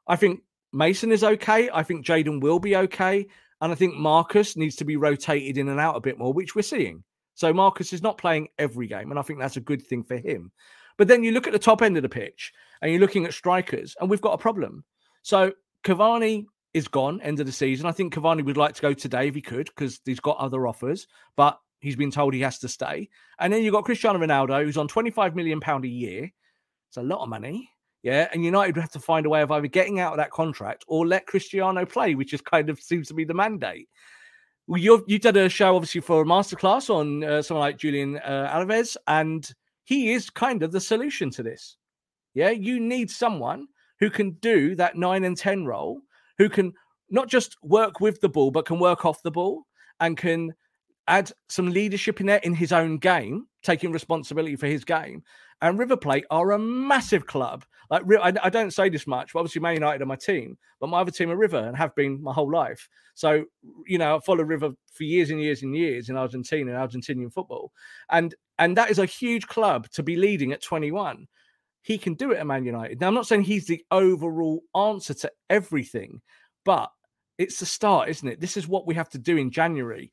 I 0.08 0.18
think 0.18 0.42
Mason 0.74 1.14
is 1.14 1.24
okay. 1.24 1.70
I 1.74 1.84
think 1.84 2.06
Jadon 2.06 2.42
will 2.42 2.60
be 2.60 2.76
okay. 2.76 3.28
And 3.62 3.72
I 3.72 3.76
think 3.76 3.96
Marcus 3.96 4.58
needs 4.58 4.76
to 4.76 4.86
be 4.86 4.98
rotated 4.98 5.58
in 5.58 5.70
and 5.70 5.80
out 5.80 5.96
a 5.96 6.02
bit 6.02 6.18
more, 6.18 6.34
which 6.34 6.56
we're 6.56 6.62
seeing. 6.62 7.04
So 7.36 7.54
Marcus 7.54 7.94
is 7.94 8.02
not 8.02 8.18
playing 8.18 8.48
every 8.58 8.88
game, 8.88 9.12
and 9.12 9.20
I 9.20 9.22
think 9.22 9.40
that's 9.40 9.58
a 9.58 9.62
good 9.62 9.86
thing 9.86 10.04
for 10.04 10.18
him. 10.18 10.52
But 10.98 11.08
then 11.08 11.24
you 11.24 11.32
look 11.32 11.48
at 11.48 11.54
the 11.54 11.60
top 11.60 11.82
end 11.82 11.98
of 11.98 12.04
the 12.04 12.10
pitch 12.10 12.54
and 12.82 12.92
you're 12.92 13.02
looking 13.02 13.26
at 13.26 13.34
strikers, 13.34 13.96
and 14.00 14.10
we've 14.10 14.22
got 14.22 14.34
a 14.34 14.38
problem. 14.38 14.84
So 15.22 15.52
Cavani 15.84 16.46
is 16.74 16.88
gone, 16.88 17.22
end 17.22 17.40
of 17.40 17.46
the 17.46 17.52
season. 17.52 17.86
I 17.86 17.92
think 17.92 18.14
Cavani 18.14 18.44
would 18.44 18.58
like 18.58 18.76
to 18.76 18.82
go 18.82 18.94
today 18.94 19.28
if 19.28 19.36
he 19.36 19.42
could, 19.42 19.68
because 19.68 20.00
he's 20.06 20.20
got 20.20 20.38
other 20.38 20.68
offers, 20.68 21.08
but 21.36 21.60
he's 21.80 21.96
been 21.96 22.12
told 22.12 22.34
he 22.34 22.42
has 22.42 22.60
to 22.60 22.68
stay. 22.68 23.10
And 23.40 23.52
then 23.52 23.64
you've 23.64 23.74
got 23.74 23.86
Cristiano 23.86 24.20
Ronaldo, 24.20 24.64
who's 24.64 24.78
on 24.78 24.88
25 24.88 25.36
million 25.36 25.60
pound 25.60 25.86
a 25.86 25.90
year. 25.90 26.32
It's 26.90 26.98
a 26.98 27.04
lot 27.04 27.22
of 27.22 27.30
money. 27.30 27.70
Yeah. 28.04 28.28
And 28.32 28.46
United 28.46 28.76
would 28.76 28.82
have 28.82 28.92
to 28.92 29.00
find 29.00 29.26
a 29.26 29.30
way 29.30 29.42
of 29.42 29.52
either 29.52 29.68
getting 29.68 30.00
out 30.00 30.14
of 30.14 30.18
that 30.18 30.32
contract 30.32 30.86
or 30.88 31.08
let 31.08 31.26
Cristiano 31.28 31.86
play, 31.86 32.16
which 32.16 32.34
is 32.34 32.42
kind 32.42 32.70
of 32.70 32.80
seems 32.80 33.08
to 33.08 33.14
be 33.14 33.24
the 33.24 33.34
mandate 33.34 33.90
you 34.68 35.04
you 35.08 35.20
did 35.20 35.38
a 35.38 35.50
show 35.50 35.76
obviously 35.76 36.02
for 36.02 36.22
a 36.22 36.26
masterclass 36.26 36.90
on 36.90 37.24
uh, 37.24 37.42
someone 37.42 37.62
like 37.62 37.78
Julian 37.78 38.18
uh, 38.18 38.50
Alvarez, 38.52 38.98
and 39.08 39.50
he 39.84 40.14
is 40.14 40.30
kind 40.30 40.64
of 40.64 40.72
the 40.72 40.82
solution 40.82 41.30
to 41.32 41.44
this. 41.44 41.78
Yeah, 42.34 42.50
you 42.50 42.80
need 42.80 43.10
someone 43.10 43.68
who 44.00 44.10
can 44.10 44.32
do 44.42 44.76
that 44.76 44.98
nine 44.98 45.24
and 45.24 45.38
ten 45.38 45.66
role, 45.66 46.02
who 46.38 46.50
can 46.50 46.74
not 47.10 47.28
just 47.28 47.56
work 47.62 48.00
with 48.00 48.20
the 48.22 48.30
ball, 48.30 48.52
but 48.52 48.66
can 48.66 48.80
work 48.80 49.06
off 49.06 49.22
the 49.22 49.32
ball 49.32 49.64
and 50.00 50.18
can 50.18 50.54
add 51.08 51.32
some 51.50 51.70
leadership 51.70 52.20
in 52.20 52.26
there 52.26 52.40
in 52.40 52.54
his 52.54 52.72
own 52.72 52.98
game 52.98 53.46
taking 53.64 53.92
responsibility 53.92 54.56
for 54.56 54.68
his 54.68 54.84
game. 54.84 55.24
And 55.62 55.80
River 55.80 55.98
Plate 55.98 56.26
are 56.30 56.52
a 56.52 56.60
massive 56.60 57.26
club. 57.26 57.66
Like 57.90 58.04
I, 58.22 58.50
don't 58.50 58.74
say 58.74 58.90
this 58.90 59.08
much, 59.08 59.34
but 59.34 59.40
obviously 59.40 59.62
Man 59.62 59.76
United 59.76 60.02
are 60.02 60.08
my 60.08 60.16
team, 60.16 60.58
but 60.80 60.90
my 60.90 61.00
other 61.00 61.12
team 61.12 61.30
are 61.30 61.38
River 61.38 61.58
and 61.58 61.78
have 61.78 61.96
been 61.96 62.22
my 62.22 62.34
whole 62.34 62.52
life. 62.52 62.90
So 63.14 63.46
you 63.86 63.98
know, 63.98 64.18
I 64.18 64.20
follow 64.20 64.44
River 64.44 64.72
for 64.92 65.04
years 65.04 65.30
and 65.30 65.42
years 65.42 65.64
and 65.64 65.76
years 65.76 66.10
in 66.10 66.18
Argentina 66.18 66.74
and 66.74 66.92
Argentinian 66.92 67.32
football, 67.32 67.72
and 68.10 68.34
and 68.58 68.76
that 68.78 68.90
is 68.90 69.00
a 69.00 69.06
huge 69.06 69.48
club 69.48 69.90
to 69.92 70.04
be 70.04 70.16
leading 70.16 70.52
at 70.52 70.64
21. 70.64 71.28
He 71.82 71.98
can 72.00 72.16
do 72.16 72.32
it 72.32 72.38
at 72.38 72.48
Man 72.48 72.66
United. 72.66 73.00
Now 73.00 73.08
I'm 73.08 73.14
not 73.14 73.28
saying 73.28 73.44
he's 73.44 73.68
the 73.68 73.86
overall 73.92 74.64
answer 74.76 75.14
to 75.14 75.32
everything, 75.50 76.22
but 76.64 76.90
it's 77.38 77.60
the 77.60 77.66
start, 77.66 78.10
isn't 78.10 78.28
it? 78.28 78.40
This 78.40 78.58
is 78.58 78.68
what 78.68 78.88
we 78.88 78.96
have 78.96 79.10
to 79.10 79.20
do 79.20 79.38
in 79.38 79.52
January. 79.52 80.12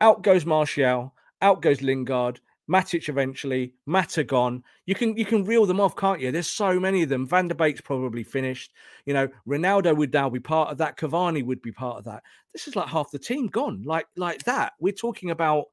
Out 0.00 0.22
goes 0.22 0.46
Martial, 0.46 1.12
out 1.42 1.62
goes 1.62 1.82
Lingard, 1.82 2.40
Matic 2.68 3.08
eventually, 3.08 3.72
Mata 3.86 4.22
gone. 4.22 4.62
You 4.86 4.94
can 4.94 5.16
you 5.16 5.24
can 5.24 5.44
reel 5.44 5.64
them 5.64 5.80
off, 5.80 5.96
can't 5.96 6.20
you? 6.20 6.30
There's 6.30 6.50
so 6.50 6.78
many 6.78 7.02
of 7.02 7.08
them. 7.08 7.26
Van 7.26 7.48
der 7.48 7.54
Beek's 7.54 7.80
probably 7.80 8.22
finished. 8.22 8.72
You 9.06 9.14
know, 9.14 9.28
Ronaldo 9.46 9.96
would 9.96 10.12
now 10.12 10.28
be 10.28 10.40
part 10.40 10.70
of 10.70 10.78
that. 10.78 10.98
Cavani 10.98 11.44
would 11.44 11.62
be 11.62 11.72
part 11.72 11.98
of 11.98 12.04
that. 12.04 12.22
This 12.52 12.68
is 12.68 12.76
like 12.76 12.88
half 12.88 13.10
the 13.10 13.18
team 13.18 13.46
gone, 13.46 13.82
like 13.84 14.06
like 14.16 14.44
that. 14.44 14.74
We're 14.80 14.92
talking 14.92 15.30
about 15.30 15.66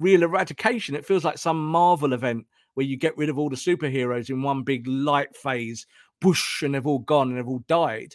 real 0.00 0.22
eradication. 0.22 0.94
It 0.94 1.06
feels 1.06 1.24
like 1.24 1.38
some 1.38 1.64
Marvel 1.66 2.14
event 2.14 2.46
where 2.74 2.86
you 2.86 2.96
get 2.96 3.16
rid 3.18 3.28
of 3.28 3.38
all 3.38 3.50
the 3.50 3.56
superheroes 3.56 4.30
in 4.30 4.42
one 4.42 4.62
big 4.62 4.86
light 4.86 5.36
phase, 5.36 5.86
bush, 6.20 6.62
and 6.62 6.74
they've 6.74 6.86
all 6.86 7.00
gone 7.00 7.28
and 7.28 7.36
they've 7.36 7.48
all 7.48 7.64
died. 7.66 8.14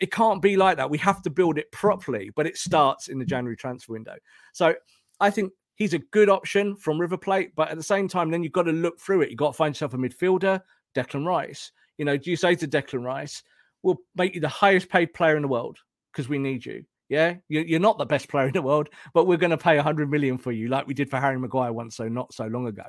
It 0.00 0.10
can't 0.10 0.40
be 0.40 0.56
like 0.56 0.76
that. 0.78 0.90
We 0.90 0.98
have 0.98 1.22
to 1.22 1.30
build 1.30 1.58
it 1.58 1.70
properly, 1.70 2.30
but 2.34 2.46
it 2.46 2.56
starts 2.56 3.08
in 3.08 3.18
the 3.18 3.24
January 3.24 3.56
transfer 3.56 3.92
window. 3.92 4.16
So 4.52 4.74
I 5.20 5.30
think 5.30 5.52
he's 5.76 5.94
a 5.94 5.98
good 5.98 6.28
option 6.28 6.76
from 6.76 7.00
River 7.00 7.16
Plate, 7.16 7.52
but 7.54 7.70
at 7.70 7.76
the 7.76 7.82
same 7.82 8.08
time, 8.08 8.30
then 8.30 8.42
you've 8.42 8.52
got 8.52 8.62
to 8.62 8.72
look 8.72 8.98
through 9.00 9.22
it. 9.22 9.30
You've 9.30 9.38
got 9.38 9.52
to 9.52 9.56
find 9.56 9.74
yourself 9.74 9.94
a 9.94 9.96
midfielder, 9.96 10.60
Declan 10.94 11.26
Rice. 11.26 11.72
You 11.98 12.04
know, 12.04 12.16
do 12.16 12.30
you 12.30 12.36
say 12.36 12.54
to 12.56 12.68
Declan 12.68 13.04
Rice, 13.04 13.42
we'll 13.82 13.98
make 14.16 14.34
you 14.34 14.40
the 14.40 14.48
highest 14.48 14.88
paid 14.88 15.14
player 15.14 15.36
in 15.36 15.42
the 15.42 15.48
world 15.48 15.78
because 16.12 16.28
we 16.28 16.38
need 16.38 16.64
you? 16.64 16.84
Yeah, 17.10 17.34
you're 17.48 17.80
not 17.80 17.98
the 17.98 18.06
best 18.06 18.30
player 18.30 18.46
in 18.46 18.54
the 18.54 18.62
world, 18.62 18.88
but 19.12 19.26
we're 19.26 19.36
going 19.36 19.50
to 19.50 19.58
pay 19.58 19.76
100 19.76 20.10
million 20.10 20.38
for 20.38 20.52
you, 20.52 20.68
like 20.68 20.86
we 20.86 20.94
did 20.94 21.10
for 21.10 21.20
Harry 21.20 21.38
Maguire 21.38 21.72
once, 21.72 21.96
so 21.96 22.08
not 22.08 22.32
so 22.32 22.46
long 22.46 22.66
ago. 22.66 22.84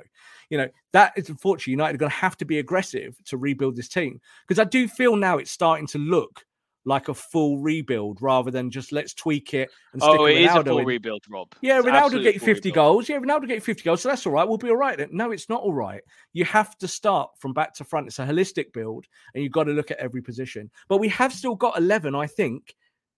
You 0.48 0.56
know, 0.56 0.68
that 0.94 1.12
is 1.16 1.28
unfortunately 1.28 1.72
United 1.72 1.96
are 1.96 1.98
going 1.98 2.10
to 2.10 2.16
have 2.16 2.36
to 2.38 2.46
be 2.46 2.58
aggressive 2.58 3.14
to 3.26 3.36
rebuild 3.36 3.76
this 3.76 3.88
team 3.88 4.20
because 4.48 4.58
I 4.58 4.64
do 4.64 4.88
feel 4.88 5.16
now 5.16 5.36
it's 5.36 5.50
starting 5.50 5.86
to 5.88 5.98
look 5.98 6.45
like 6.86 7.08
a 7.08 7.14
full 7.14 7.58
rebuild 7.58 8.22
rather 8.22 8.50
than 8.50 8.70
just 8.70 8.92
let's 8.92 9.12
tweak 9.12 9.52
it 9.52 9.68
and 9.92 10.00
oh, 10.02 10.08
stick 10.08 10.20
oh, 10.20 10.26
it 10.26 10.36
is 10.38 10.54
a 10.54 10.64
full 10.64 10.78
in. 10.78 10.86
rebuild, 10.86 11.22
Rob. 11.28 11.52
Yeah, 11.60 11.78
it's 11.78 11.86
Ronaldo 11.86 12.22
get 12.22 12.34
you 12.34 12.40
50 12.40 12.70
goals. 12.70 13.08
Yeah, 13.08 13.18
Ronaldo 13.18 13.48
get 13.48 13.56
you 13.56 13.60
50 13.60 13.82
goals. 13.82 14.02
So 14.02 14.08
that's 14.08 14.24
all 14.24 14.32
right. 14.32 14.48
We'll 14.48 14.56
be 14.56 14.70
all 14.70 14.76
right. 14.76 14.96
Then. 14.96 15.08
No, 15.10 15.32
it's 15.32 15.48
not 15.48 15.60
all 15.60 15.74
right. 15.74 16.00
You 16.32 16.44
have 16.44 16.78
to 16.78 16.86
start 16.88 17.30
from 17.38 17.52
back 17.52 17.74
to 17.74 17.84
front. 17.84 18.06
It's 18.06 18.20
a 18.20 18.24
holistic 18.24 18.72
build 18.72 19.06
and 19.34 19.42
you've 19.42 19.52
got 19.52 19.64
to 19.64 19.72
look 19.72 19.90
at 19.90 19.98
every 19.98 20.22
position. 20.22 20.70
But 20.88 20.98
we 20.98 21.08
have 21.08 21.32
still 21.32 21.56
got 21.56 21.76
11, 21.76 22.14
I 22.14 22.28
think, 22.28 22.76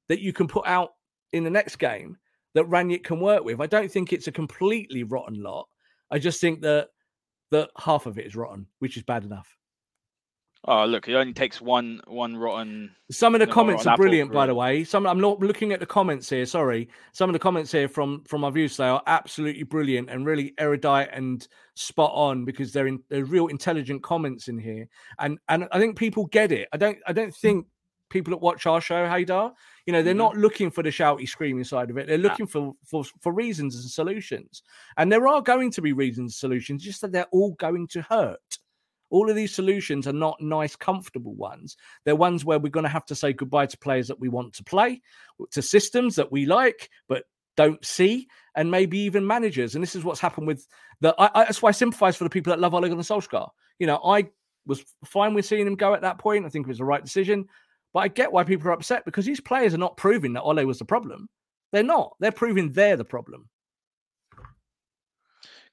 that 0.09 0.21
you 0.21 0.33
can 0.33 0.49
put 0.49 0.67
out 0.67 0.93
in 1.33 1.45
the 1.45 1.51
next 1.51 1.77
game 1.77 2.17
that 2.55 2.65
Rangnick 2.71 3.05
can 3.05 3.21
work 3.21 3.45
with. 3.45 3.61
I 3.61 3.67
don't 3.67 3.93
think 3.93 4.15
it's 4.15 4.29
a 4.29 4.33
completely 4.33 5.03
rotten 5.03 5.43
lot. 5.43 5.69
I 6.11 6.19
just 6.19 6.41
think 6.41 6.63
that 6.63 6.89
that 7.51 7.69
half 7.77 8.07
of 8.07 8.19
it 8.19 8.27
is 8.27 8.35
rotten, 8.35 8.67
which 8.79 8.97
is 8.97 9.03
bad 9.03 9.25
enough. 9.25 9.58
Oh, 10.65 10.85
look, 10.85 11.09
it 11.09 11.15
only 11.15 11.33
takes 11.33 11.61
one 11.61 12.01
one 12.07 12.37
rotten. 12.37 12.91
Some 13.11 13.35
of 13.35 13.41
the 13.41 13.47
comments 13.47 13.87
are 13.87 13.97
brilliant, 13.97 14.33
by 14.33 14.47
the 14.47 14.55
way. 14.55 14.83
Some 14.83 15.07
I'm 15.07 15.21
not 15.21 15.39
looking 15.39 15.73
at 15.73 15.79
the 15.79 15.87
comments 15.87 16.29
here. 16.29 16.45
Sorry, 16.47 16.89
some 17.13 17.31
of 17.31 17.33
the 17.33 17.39
comments 17.39 17.71
here 17.71 17.89
from 17.89 18.25
from 18.25 18.45
our 18.45 18.51
views 18.51 18.77
they 18.77 18.85
are 18.85 19.03
absolutely 19.07 19.63
brilliant 19.63 20.11
and 20.11 20.27
really 20.27 20.55
erudite 20.59 21.11
and 21.13 21.47
spot 21.75 22.11
on 22.13 22.45
because 22.45 22.73
they're 22.73 22.89
in 22.89 23.01
they're 23.09 23.25
real 23.25 23.47
intelligent 23.47 24.03
comments 24.03 24.49
in 24.49 24.59
here, 24.59 24.89
and 25.21 25.39
and 25.49 25.69
I 25.71 25.79
think 25.79 25.97
people 25.97 26.27
get 26.27 26.51
it. 26.51 26.69
I 26.73 26.77
don't 26.77 26.99
I 27.07 27.13
don't 27.13 27.35
think 27.35 27.67
people 28.11 28.33
that 28.33 28.39
watch 28.39 28.67
our 28.67 28.81
show, 28.81 29.07
Haider, 29.07 29.53
you 29.87 29.93
know, 29.93 30.03
they're 30.03 30.13
mm-hmm. 30.13 30.19
not 30.19 30.37
looking 30.37 30.71
for 30.71 30.83
the 30.83 30.91
shouty, 30.91 31.29
screaming 31.29 31.65
side 31.65 31.91
of 31.91 31.99
it. 31.99 32.07
They're 32.07 32.19
looking 32.19 32.47
for, 32.47 32.75
for 32.85 33.05
for 33.21 33.33
reasons 33.33 33.77
and 33.77 33.85
solutions, 33.85 34.63
and 34.97 35.11
there 35.11 35.29
are 35.29 35.41
going 35.41 35.71
to 35.73 35.83
be 35.83 35.93
reasons 35.93 36.33
and 36.33 36.33
solutions, 36.33 36.83
just 36.83 37.01
that 37.03 37.13
they're 37.13 37.27
all 37.31 37.53
going 37.53 37.87
to 37.89 38.03
hurt. 38.03 38.59
All 39.11 39.31
of 39.31 39.37
these 39.37 39.55
solutions 39.55 40.07
are 40.07 40.13
not 40.13 40.41
nice, 40.41 40.77
comfortable 40.77 41.35
ones. 41.35 41.77
They're 42.05 42.17
ones 42.17 42.45
where 42.45 42.59
we're 42.59 42.71
going 42.71 42.85
to 42.85 42.91
have 42.91 43.07
to 43.07 43.15
say 43.15 43.33
goodbye 43.33 43.67
to 43.67 43.79
players 43.79 44.09
that 44.09 44.21
we 44.21 44.29
want 44.29 44.53
to 44.55 44.65
play, 44.65 45.01
to 45.51 45.63
systems 45.63 46.17
that 46.17 46.31
we 46.31 46.47
like, 46.47 46.91
but 47.09 47.25
don't 47.57 47.85
see, 47.85 48.29
and 48.55 48.71
maybe 48.71 48.99
even 48.99 49.27
managers. 49.27 49.75
And 49.75 49.83
this 49.83 49.97
is 49.97 50.05
what's 50.05 50.21
happened 50.21 50.47
with 50.47 50.67
the. 51.01 51.15
I, 51.19 51.31
I, 51.35 51.45
that's 51.45 51.63
why 51.63 51.71
I 51.71 51.73
sympathise 51.73 52.17
for 52.17 52.25
the 52.25 52.31
people 52.31 52.51
that 52.51 52.61
love 52.61 52.75
Ole 52.75 52.83
Gunnar 52.83 53.03
Solskjaer. 53.03 53.49
You 53.79 53.87
know, 53.87 54.01
I 54.05 54.29
was 54.67 54.85
fine 55.05 55.35
with 55.35 55.47
seeing 55.47 55.67
him 55.67 55.75
go 55.75 55.95
at 55.95 56.03
that 56.03 56.19
point. 56.19 56.47
I 56.47 56.49
think 56.51 56.67
it 56.67 56.69
was 56.69 56.79
the 56.79 56.85
right 56.85 57.05
decision. 57.05 57.47
But 57.93 58.01
I 58.01 58.09
get 58.09 58.31
why 58.31 58.45
people 58.45 58.69
are 58.69 58.73
upset 58.73 59.05
because 59.05 59.25
these 59.25 59.41
players 59.41 59.75
are 59.75 59.79
not 59.79 59.97
proving 59.97 60.35
that 60.35 60.43
Ole 60.43 60.65
was 60.65 60.79
the 60.79 60.85
problem. 60.85 61.29
They're 61.73 61.83
not. 61.83 62.15
They're 62.21 62.33
proving 62.33 62.73
they're 62.73 62.97
the 62.97 63.05
problem. 63.05 63.49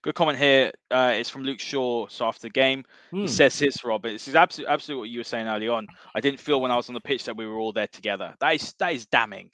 Good 0.06 0.14
comment 0.14 0.38
here. 0.38 0.72
Uh, 0.92 1.14
it's 1.16 1.32
from 1.32 1.42
Luke 1.42 1.60
Shaw. 1.60 2.06
So 2.10 2.26
after 2.26 2.42
the 2.44 2.52
game, 2.52 2.84
he 3.10 3.22
hmm. 3.22 3.26
says 3.26 3.58
this, 3.58 3.84
Rob. 3.84 4.04
This 4.04 4.28
is 4.28 4.36
absolutely, 4.36 4.72
absolutely 4.72 5.00
what 5.00 5.10
you 5.10 5.20
were 5.20 5.24
saying 5.24 5.48
early 5.48 5.68
on. 5.68 5.88
I 6.14 6.22
didn't 6.22 6.40
feel 6.40 6.62
when 6.62 6.70
I 6.70 6.76
was 6.76 6.90
on 6.90 6.94
the 6.94 7.02
pitch 7.02 7.24
that 7.24 7.36
we 7.36 7.48
were 7.48 7.58
all 7.58 7.74
there 7.74 7.88
together. 7.88 8.36
That 8.40 8.54
is 8.54 8.76
that 8.78 8.94
is 8.94 9.08
damning. 9.08 9.50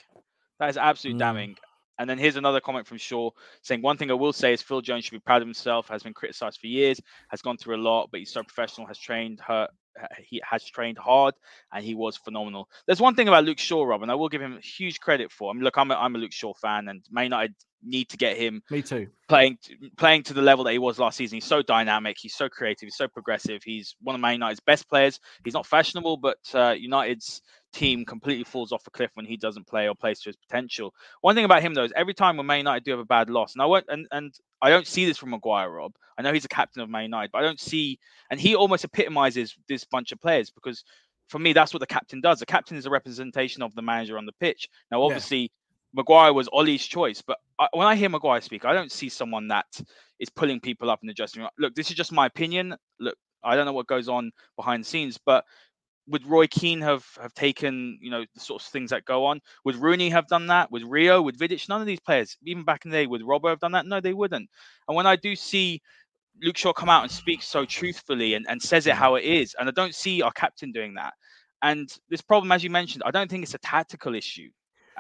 That 0.60 0.70
is 0.70 0.76
absolutely 0.76 1.16
mm. 1.16 1.20
damning. 1.20 1.56
And 2.00 2.10
then 2.10 2.18
here's 2.18 2.36
another 2.36 2.60
comment 2.60 2.86
from 2.86 2.98
Shaw 2.98 3.30
saying, 3.62 3.82
One 3.82 3.96
thing 3.96 4.12
I 4.12 4.16
will 4.16 4.34
say 4.34 4.52
is 4.52 4.62
Phil 4.62 4.82
Jones 4.82 5.06
should 5.06 5.14
be 5.14 5.20
proud 5.20 5.42
of 5.42 5.48
himself, 5.48 5.88
has 5.88 6.04
been 6.04 6.14
criticized 6.14 6.60
for 6.60 6.68
years, 6.68 7.00
has 7.30 7.42
gone 7.42 7.56
through 7.56 7.78
a 7.78 7.82
lot, 7.82 8.10
but 8.12 8.20
he's 8.20 8.34
so 8.34 8.44
professional, 8.44 8.88
has 8.88 9.00
trained 9.00 9.40
her, 9.48 9.70
he 10.20 10.42
has 10.44 10.66
trained 10.66 10.98
hard 10.98 11.34
and 11.74 11.86
he 11.86 11.96
was 11.96 12.18
phenomenal. 12.18 12.68
There's 12.88 13.00
one 13.00 13.16
thing 13.16 13.30
about 13.30 13.46
Luke 13.46 13.60
Shaw, 13.60 13.84
Rob, 13.86 14.02
and 14.02 14.12
I 14.12 14.16
will 14.16 14.28
give 14.28 14.42
him 14.42 14.60
huge 14.62 15.00
credit 15.00 15.32
for. 15.32 15.50
I 15.50 15.54
mean, 15.54 15.64
look, 15.64 15.78
I'm 15.78 15.92
a, 15.92 15.96
I'm 15.96 16.16
a 16.16 16.20
Luke 16.20 16.34
Shaw 16.34 16.54
fan, 16.54 16.90
and 16.90 17.06
Man 17.10 17.26
United 17.26 17.56
need 17.84 18.10
to 18.10 18.18
get 18.18 18.38
him. 18.38 18.62
Me 18.70 18.82
too. 18.82 19.08
Playing 19.28 19.58
playing 19.98 20.24
to 20.24 20.34
the 20.34 20.42
level 20.42 20.64
that 20.66 20.72
he 20.72 20.80
was 20.80 21.00
last 21.00 21.18
season. 21.18 21.38
He's 21.38 21.46
so 21.46 21.62
dynamic. 21.62 22.18
He's 22.20 22.36
so 22.36 22.50
creative. 22.50 22.88
He's 22.88 22.98
so 22.98 23.08
progressive. 23.08 23.64
He's 23.64 23.96
one 24.02 24.16
of 24.16 24.22
Man 24.22 24.34
United's 24.34 24.60
best 24.60 24.90
players. 24.90 25.20
He's 25.44 25.54
not 25.54 25.66
fashionable, 25.66 26.18
but 26.18 26.38
uh, 26.54 26.76
United's 26.78 27.42
team 27.74 28.06
completely 28.06 28.44
falls 28.44 28.72
off 28.72 28.86
a 28.88 28.92
cliff 28.92 29.12
when 29.14 29.26
he 29.26 29.38
doesn't 29.38 29.68
play 29.68 29.88
or 29.88 29.96
plays 29.96 30.20
to 30.22 30.30
his 30.30 30.36
potential. 30.36 30.94
One 31.22 31.36
thing 31.36 31.46
about 31.46 31.62
him 31.62 31.74
though 31.74 31.86
is 31.86 31.94
every 31.96 32.14
time 32.14 32.38
when 32.38 32.46
Man 32.46 32.60
United 32.60 32.84
do 32.84 32.92
have 32.92 33.00
a 33.00 33.06
bad 33.06 33.30
loss, 33.30 33.54
and 33.54 33.62
I 33.62 33.66
won't 33.66 33.86
and 33.88 34.08
and 34.12 34.34
I 34.62 34.70
don't 34.70 34.88
see 34.88 35.06
this 35.06 35.18
from 35.18 35.32
Maguire, 35.32 35.72
Rob. 35.72 35.94
I 36.18 36.22
know 36.22 36.34
he's 36.34 36.46
a 36.46 36.50
captain 36.50 36.82
of 36.82 36.90
Man 36.90 37.04
United, 37.04 37.32
but 37.32 37.40
I 37.40 37.42
don't 37.42 37.60
see, 37.60 38.00
and 38.30 38.40
he 38.40 38.56
almost 38.56 38.84
epitomizes 38.84 39.56
this 39.68 39.86
bunch 39.86 40.12
of 40.12 40.22
players 40.22 40.52
because 40.52 40.84
for 41.32 41.40
me, 41.40 41.54
that's 41.54 41.74
what 41.74 41.80
the 41.80 41.88
captain 41.88 42.20
does. 42.20 42.40
The 42.40 42.46
captain 42.46 42.76
is 42.76 42.86
a 42.86 42.90
representation 42.90 43.64
of 43.64 43.74
the 43.74 43.82
manager 43.82 44.18
on 44.18 44.26
the 44.26 44.34
pitch. 44.34 44.68
Now, 44.92 45.02
obviously, 45.02 45.40
yeah. 45.40 45.48
Maguire 45.94 46.34
was 46.34 46.50
Ole's 46.52 46.86
choice, 46.86 47.22
but 47.22 47.38
I, 47.60 47.68
when 47.74 47.88
I 47.88 47.96
hear 47.96 48.10
Maguire 48.10 48.42
speak, 48.42 48.66
I 48.66 48.74
don't 48.74 48.92
see 48.92 49.10
someone 49.10 49.48
that 49.50 49.66
is 50.20 50.30
pulling 50.30 50.60
people 50.60 50.90
up 50.90 51.00
in 51.04 51.08
the 51.08 51.14
dressing 51.14 51.42
room. 51.42 51.50
Look, 51.60 51.76
this 51.76 51.90
is 51.90 51.96
just 51.96 52.12
my 52.12 52.26
opinion. 52.26 52.76
Look, 53.00 53.16
I 53.44 53.56
don't 53.56 53.66
know 53.66 53.74
what 53.74 53.88
goes 53.88 54.08
on 54.08 54.32
behind 54.56 54.84
the 54.84 54.88
scenes, 54.88 55.20
but 55.26 55.44
would 56.08 56.26
Roy 56.26 56.48
Keane 56.48 56.82
have 56.82 57.06
have 57.22 57.34
taken 57.34 57.98
you 58.02 58.10
know 58.10 58.26
the 58.34 58.40
sorts 58.40 58.68
of 58.68 58.72
things 58.72 58.90
that 58.90 59.06
go 59.06 59.26
on? 59.26 59.40
Would 59.66 59.76
Rooney 59.76 60.10
have 60.10 60.28
done 60.28 60.48
that? 60.48 60.72
Would 60.72 60.84
Rio? 60.84 61.22
Would 61.22 61.38
Vidic? 61.38 61.68
None 61.70 61.82
of 61.82 61.88
these 61.88 62.00
players, 62.00 62.38
even 62.46 62.64
back 62.64 62.86
in 62.86 62.92
the 62.92 62.98
day, 62.98 63.08
would 63.08 63.22
Robbo 63.22 63.50
have 63.50 63.60
done 63.60 63.74
that? 63.74 63.86
No, 63.86 64.00
they 64.02 64.14
wouldn't. 64.14 64.50
And 64.88 64.96
when 64.96 65.08
I 65.08 65.16
do 65.16 65.36
see 65.36 65.82
Luke 66.42 66.58
Shaw 66.58 66.74
come 66.74 66.90
out 66.90 67.04
and 67.04 67.12
speak 67.12 67.44
so 67.44 67.66
truthfully 67.66 68.34
and, 68.34 68.46
and 68.50 68.62
says 68.62 68.88
it 68.88 68.94
how 68.94 69.16
it 69.16 69.24
is, 69.24 69.56
and 69.60 69.70
I 69.70 69.72
don't 69.72 69.96
see 69.96 70.22
our 70.22 70.32
captain 70.32 70.72
doing 70.72 70.96
that. 70.96 71.14
And 71.62 71.90
this 72.10 72.22
problem, 72.22 72.52
as 72.52 72.64
you 72.64 72.70
mentioned, 72.70 73.04
I 73.06 73.12
don't 73.12 73.30
think 73.30 73.44
it's 73.44 73.54
a 73.54 73.60
tactical 73.60 74.16
issue, 74.16 74.50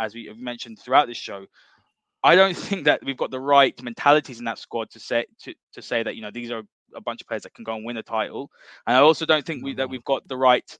as 0.01 0.13
we 0.13 0.25
have 0.25 0.37
mentioned 0.37 0.79
throughout 0.79 1.07
this 1.07 1.17
show. 1.17 1.45
I 2.23 2.35
don't 2.35 2.57
think 2.67 2.85
that 2.85 3.03
we've 3.03 3.17
got 3.17 3.31
the 3.31 3.39
right 3.39 3.79
mentalities 3.81 4.39
in 4.39 4.45
that 4.45 4.59
squad 4.59 4.89
to 4.91 4.99
say 4.99 5.25
to, 5.43 5.53
to 5.73 5.81
say 5.81 6.03
that 6.03 6.15
you 6.15 6.21
know 6.21 6.31
these 6.31 6.51
are 6.51 6.63
a 6.95 7.01
bunch 7.01 7.21
of 7.21 7.27
players 7.27 7.43
that 7.43 7.53
can 7.53 7.63
go 7.63 7.75
and 7.75 7.85
win 7.85 7.97
a 7.97 8.03
title. 8.03 8.49
And 8.87 8.95
I 8.95 8.99
also 8.99 9.25
don't 9.25 9.45
think 9.45 9.63
we, 9.63 9.73
that 9.75 9.89
we've 9.89 10.03
got 10.03 10.27
the 10.27 10.37
right, 10.37 10.77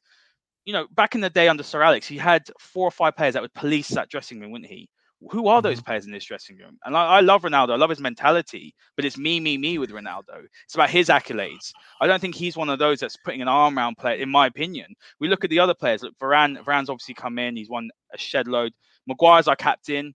you 0.65 0.73
know, 0.73 0.87
back 0.91 1.15
in 1.15 1.21
the 1.21 1.29
day 1.29 1.47
under 1.47 1.63
Sir 1.63 1.81
Alex, 1.81 2.07
he 2.07 2.17
had 2.17 2.49
four 2.59 2.87
or 2.87 2.91
five 2.91 3.15
players 3.15 3.33
that 3.33 3.41
would 3.41 3.53
police 3.53 3.89
that 3.89 4.09
dressing 4.09 4.39
room, 4.39 4.51
wouldn't 4.51 4.69
he? 4.69 4.89
Who 5.29 5.47
are 5.47 5.61
those 5.61 5.77
mm-hmm. 5.77 5.85
players 5.85 6.05
in 6.05 6.11
this 6.11 6.25
dressing 6.25 6.57
room? 6.57 6.79
And 6.83 6.97
I, 6.97 7.05
I, 7.05 7.19
love 7.19 7.43
Ronaldo. 7.43 7.73
I 7.73 7.75
love 7.75 7.91
his 7.91 7.99
mentality, 7.99 8.73
but 8.95 9.05
it's 9.05 9.19
me, 9.19 9.39
me, 9.39 9.55
me 9.55 9.77
with 9.77 9.91
Ronaldo. 9.91 10.45
It's 10.65 10.73
about 10.73 10.89
his 10.89 11.09
accolades. 11.09 11.71
I 11.99 12.07
don't 12.07 12.19
think 12.19 12.33
he's 12.33 12.57
one 12.57 12.69
of 12.69 12.79
those 12.79 12.99
that's 12.99 13.17
putting 13.17 13.43
an 13.43 13.47
arm 13.47 13.77
around 13.77 13.99
player, 13.99 14.15
in 14.15 14.29
my 14.29 14.47
opinion. 14.47 14.95
We 15.19 15.27
look 15.27 15.43
at 15.43 15.51
the 15.51 15.59
other 15.59 15.75
players. 15.75 16.01
Look, 16.01 16.17
Varane, 16.17 16.57
Varane's 16.63 16.89
obviously 16.89 17.13
come 17.13 17.37
in. 17.37 17.55
He's 17.55 17.69
won 17.69 17.91
a 18.11 18.17
shed 18.17 18.47
load. 18.47 18.73
Maguire's 19.07 19.47
our 19.47 19.55
captain. 19.55 20.13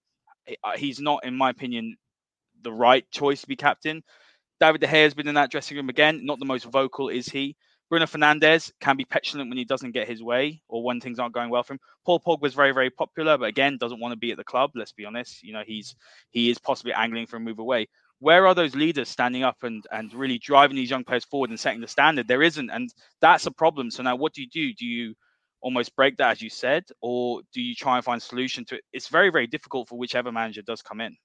He's 0.76 1.00
not, 1.00 1.24
in 1.24 1.36
my 1.36 1.50
opinion, 1.50 1.96
the 2.62 2.72
right 2.72 3.04
choice 3.10 3.40
to 3.42 3.46
be 3.46 3.56
captain. 3.56 4.02
David 4.60 4.80
De 4.80 4.86
Gea 4.86 5.04
has 5.04 5.14
been 5.14 5.28
in 5.28 5.34
that 5.34 5.50
dressing 5.50 5.76
room 5.76 5.88
again. 5.88 6.24
Not 6.24 6.38
the 6.38 6.46
most 6.46 6.64
vocal, 6.64 7.08
is 7.08 7.26
he? 7.28 7.56
Bruno 7.88 8.06
Fernandes 8.06 8.72
can 8.80 8.96
be 8.96 9.04
petulant 9.04 9.48
when 9.48 9.58
he 9.58 9.64
doesn't 9.64 9.92
get 9.92 10.08
his 10.08 10.22
way 10.22 10.60
or 10.68 10.82
when 10.82 11.00
things 11.00 11.18
aren't 11.18 11.34
going 11.34 11.50
well 11.50 11.62
for 11.62 11.74
him. 11.74 11.80
Paul 12.04 12.20
Pogba 12.20 12.40
was 12.40 12.54
very, 12.54 12.72
very 12.72 12.90
popular, 12.90 13.38
but 13.38 13.48
again, 13.48 13.76
doesn't 13.78 14.00
want 14.00 14.12
to 14.12 14.18
be 14.18 14.32
at 14.32 14.36
the 14.38 14.44
club. 14.44 14.70
Let's 14.74 14.92
be 14.92 15.04
honest. 15.04 15.42
You 15.42 15.52
know, 15.52 15.62
he's 15.64 15.94
he 16.30 16.50
is 16.50 16.58
possibly 16.58 16.92
angling 16.92 17.26
for 17.26 17.36
a 17.36 17.40
move 17.40 17.58
away. 17.60 17.86
where 18.18 18.46
are 18.46 18.54
those 18.54 18.74
leaders 18.74 19.08
standing 19.08 19.42
up 19.42 19.62
and 19.62 19.84
and 19.92 20.12
really 20.14 20.38
driving 20.38 20.76
these 20.76 20.90
young 20.90 21.04
players 21.04 21.24
forward 21.24 21.50
and 21.50 21.60
setting 21.60 21.80
the 21.80 21.88
standard? 21.88 22.28
There 22.28 22.42
isn't, 22.42 22.70
and 22.70 22.92
that's 23.20 23.46
a 23.46 23.50
problem. 23.50 23.90
So 23.90 24.02
now, 24.02 24.16
what 24.16 24.32
do 24.32 24.42
you 24.42 24.48
do? 24.48 24.72
Do 24.74 24.86
you 24.86 25.14
almost 25.60 25.94
break 25.96 26.16
that, 26.18 26.32
as 26.32 26.42
you 26.42 26.50
said, 26.50 26.84
or 27.00 27.42
do 27.52 27.60
you 27.60 27.74
try 27.74 27.96
and 27.96 28.04
find 28.04 28.22
solution 28.22 28.64
to 28.66 28.76
it? 28.76 28.82
It's 28.92 29.08
very, 29.08 29.30
very 29.30 29.46
difficult 29.46 29.88
for 29.88 29.98
whichever 29.98 30.32
manager 30.32 30.62
does 30.62 30.82
come 30.82 31.00
in. 31.00 31.16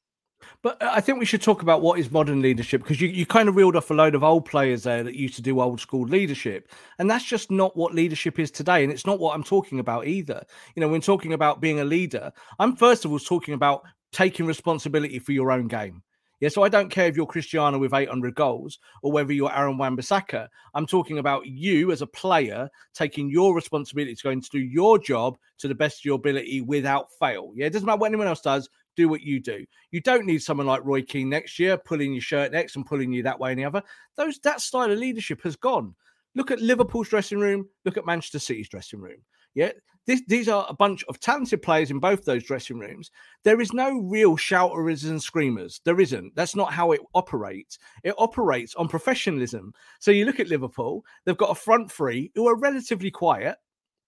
But 0.61 0.81
uh, 0.81 0.91
I 0.91 1.01
think 1.01 1.19
we 1.19 1.25
should 1.25 1.41
talk 1.41 1.61
about 1.61 1.81
what 1.81 1.99
is 1.99 2.11
modern 2.11 2.41
leadership 2.41 2.81
because 2.81 3.01
you, 3.01 3.07
you 3.07 3.25
kind 3.25 3.49
of 3.49 3.55
reeled 3.55 3.75
off 3.75 3.91
a 3.91 3.93
load 3.93 4.15
of 4.15 4.23
old 4.23 4.45
players 4.45 4.83
there 4.83 5.03
that 5.03 5.15
used 5.15 5.35
to 5.35 5.41
do 5.41 5.61
old 5.61 5.79
school 5.79 6.07
leadership. 6.07 6.71
And 6.99 7.09
that's 7.09 7.25
just 7.25 7.51
not 7.51 7.75
what 7.75 7.93
leadership 7.93 8.39
is 8.39 8.51
today. 8.51 8.83
And 8.83 8.91
it's 8.91 9.05
not 9.05 9.19
what 9.19 9.35
I'm 9.35 9.43
talking 9.43 9.79
about 9.79 10.07
either. 10.07 10.43
You 10.75 10.81
know, 10.81 10.87
when 10.87 11.01
talking 11.01 11.33
about 11.33 11.61
being 11.61 11.79
a 11.79 11.85
leader, 11.85 12.31
I'm 12.59 12.75
first 12.75 13.05
of 13.05 13.11
all 13.11 13.19
talking 13.19 13.53
about 13.53 13.83
taking 14.11 14.45
responsibility 14.45 15.19
for 15.19 15.31
your 15.31 15.51
own 15.51 15.67
game. 15.67 16.03
Yeah, 16.41 16.49
so 16.49 16.63
I 16.63 16.69
don't 16.69 16.89
care 16.89 17.05
if 17.05 17.15
you're 17.15 17.27
Cristiano 17.27 17.77
with 17.77 17.93
800 17.93 18.33
goals 18.33 18.79
or 19.03 19.11
whether 19.11 19.31
you're 19.31 19.55
Aaron 19.55 19.77
Wan-Bissaka. 19.77 20.47
I'm 20.73 20.87
talking 20.87 21.19
about 21.19 21.45
you 21.45 21.91
as 21.91 22.01
a 22.01 22.07
player 22.07 22.67
taking 22.95 23.29
your 23.29 23.53
responsibility 23.53 24.15
to 24.15 24.23
go 24.23 24.31
and 24.31 24.43
to 24.43 24.49
do 24.49 24.59
your 24.59 24.97
job 24.97 25.37
to 25.59 25.67
the 25.67 25.75
best 25.75 26.01
of 26.01 26.05
your 26.05 26.15
ability 26.15 26.61
without 26.61 27.09
fail. 27.19 27.51
Yeah, 27.55 27.67
it 27.67 27.73
doesn't 27.73 27.85
matter 27.85 27.99
what 27.99 28.07
anyone 28.07 28.25
else 28.25 28.41
does. 28.41 28.67
Do 28.95 29.07
what 29.07 29.21
you 29.21 29.39
do. 29.39 29.63
You 29.91 30.01
don't 30.01 30.25
need 30.25 30.41
someone 30.41 30.65
like 30.65 30.83
Roy 30.83 31.03
Keane 31.03 31.29
next 31.29 31.59
year 31.59 31.77
pulling 31.77 32.13
your 32.13 32.21
shirt 32.21 32.51
next 32.51 32.75
and 32.75 32.87
pulling 32.87 33.13
you 33.13 33.21
that 33.21 33.39
way 33.39 33.51
and 33.51 33.59
the 33.59 33.65
other. 33.65 33.83
Those 34.17 34.39
that 34.39 34.61
style 34.61 34.91
of 34.91 34.97
leadership 34.97 35.43
has 35.43 35.55
gone. 35.55 35.93
Look 36.33 36.49
at 36.49 36.59
Liverpool's 36.59 37.09
dressing 37.09 37.39
room. 37.39 37.69
Look 37.85 37.97
at 37.97 38.05
Manchester 38.05 38.39
City's 38.39 38.67
dressing 38.67 38.99
room. 38.99 39.21
Yeah, 39.53 39.71
this, 40.07 40.23
these 40.27 40.49
are 40.49 40.65
a 40.67 40.73
bunch 40.73 41.03
of 41.07 41.19
talented 41.19 41.61
players 41.61 41.91
in 41.91 41.99
both 41.99 42.25
those 42.25 42.43
dressing 42.43 42.79
rooms. 42.79 43.11
There 43.43 43.61
is 43.61 43.73
no 43.73 43.99
real 43.99 44.35
shouters 44.35 45.03
and 45.03 45.21
screamers. 45.21 45.81
There 45.85 45.99
isn't. 45.99 46.35
That's 46.35 46.55
not 46.55 46.73
how 46.73 46.91
it 46.91 47.01
operates. 47.13 47.77
It 48.03 48.15
operates 48.17 48.73
on 48.75 48.87
professionalism. 48.87 49.73
So 49.99 50.11
you 50.11 50.25
look 50.25 50.39
at 50.39 50.47
Liverpool, 50.47 51.05
they've 51.25 51.37
got 51.37 51.51
a 51.51 51.55
front 51.55 51.91
three 51.91 52.31
who 52.33 52.47
are 52.47 52.57
relatively 52.57 53.11
quiet, 53.11 53.57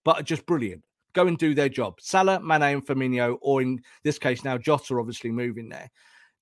but 0.04 0.20
are 0.20 0.24
just 0.24 0.46
brilliant. 0.46 0.84
Go 1.14 1.28
and 1.28 1.38
do 1.38 1.54
their 1.54 1.70
job. 1.70 2.02
Salah, 2.02 2.41
Mane, 2.41 2.64
and 2.64 2.86
Firmino, 2.86 3.38
or 3.41 3.62
in 3.62 3.80
this 4.04 4.18
case 4.18 4.44
now, 4.44 4.58
Jota 4.58 4.98
obviously 4.98 5.32
moving 5.32 5.70
there. 5.70 5.91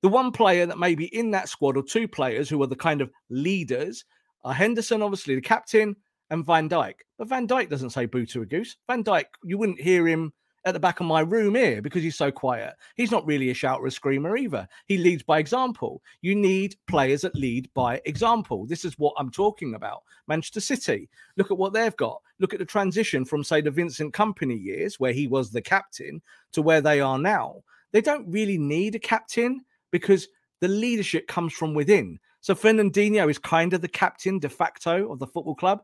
The 0.02 0.10
one 0.10 0.32
player 0.32 0.66
that 0.66 0.80
may 0.80 0.96
be 0.96 1.16
in 1.16 1.30
that 1.32 1.50
squad, 1.50 1.76
or 1.76 1.84
two 1.84 2.08
players 2.08 2.50
who 2.50 2.64
are 2.64 2.68
the 2.68 2.76
kind 2.76 3.02
of 3.02 3.12
leaders, 3.30 4.06
are 4.44 4.54
Henderson, 4.54 5.02
obviously 5.02 5.36
the 5.36 5.42
captain, 5.42 5.96
and 6.32 6.46
Van 6.46 6.68
Dijk. 6.68 6.96
But 7.18 7.28
Van 7.28 7.48
Dijk 7.48 7.70
doesn't 7.70 7.92
say 7.92 8.08
boo 8.08 8.26
to 8.28 8.42
a 8.42 8.46
goose. 8.46 8.78
Van 8.88 9.04
Dijk, 9.04 9.26
you 9.44 9.58
wouldn't 9.58 9.80
hear 9.80 10.08
him 10.08 10.34
at 10.64 10.74
the 10.74 10.80
back 10.80 11.00
of 11.00 11.06
my 11.06 11.22
room 11.22 11.56
here 11.56 11.82
because 11.82 12.04
he's 12.04 12.16
so 12.16 12.32
quiet. 12.32 12.74
He's 12.96 13.12
not 13.12 13.26
really 13.26 13.50
a 13.50 13.54
shouter 13.54 13.84
or 13.84 13.88
a 13.88 13.92
screamer 13.92 14.38
either. 14.38 14.68
He 14.88 14.98
leads 14.98 15.24
by 15.24 15.40
example. 15.40 16.02
You 16.22 16.36
need 16.36 16.76
players 16.88 17.22
that 17.22 17.36
lead 17.36 17.70
by 17.74 18.02
example. 18.06 18.66
This 18.66 18.86
is 18.86 18.98
what 18.98 19.14
I'm 19.18 19.32
talking 19.32 19.76
about. 19.76 20.04
Manchester 20.28 20.62
City, 20.62 21.10
look 21.36 21.52
at 21.52 21.58
what 21.58 21.74
they've 21.74 21.96
got. 21.98 22.22
Look 22.40 22.54
at 22.54 22.60
the 22.60 22.66
transition 22.66 23.26
from, 23.26 23.44
say, 23.44 23.62
the 23.62 23.72
Vincent 23.72 24.14
Kompany 24.14 24.62
years, 24.62 25.00
where 25.00 25.14
he 25.14 25.28
was 25.28 25.50
the 25.50 25.62
captain, 25.62 26.22
to 26.54 26.62
where 26.62 26.82
they 26.82 27.02
are 27.02 27.18
now. 27.18 27.64
They 27.92 28.02
don't 28.02 28.32
really 28.32 28.58
need 28.58 28.96
a 28.96 29.00
captain 29.00 29.66
because 29.92 30.28
the 30.62 30.68
leadership 30.68 31.28
comes 31.28 31.54
from 31.54 31.74
within. 31.74 32.20
So 32.40 32.56
Fernandinho 32.56 33.30
is 33.30 33.38
kind 33.38 33.74
of 33.74 33.82
the 33.82 33.88
captain 33.88 34.40
de 34.40 34.50
facto 34.50 35.12
of 35.12 35.20
the 35.20 35.28
football 35.28 35.56
club 35.56 35.82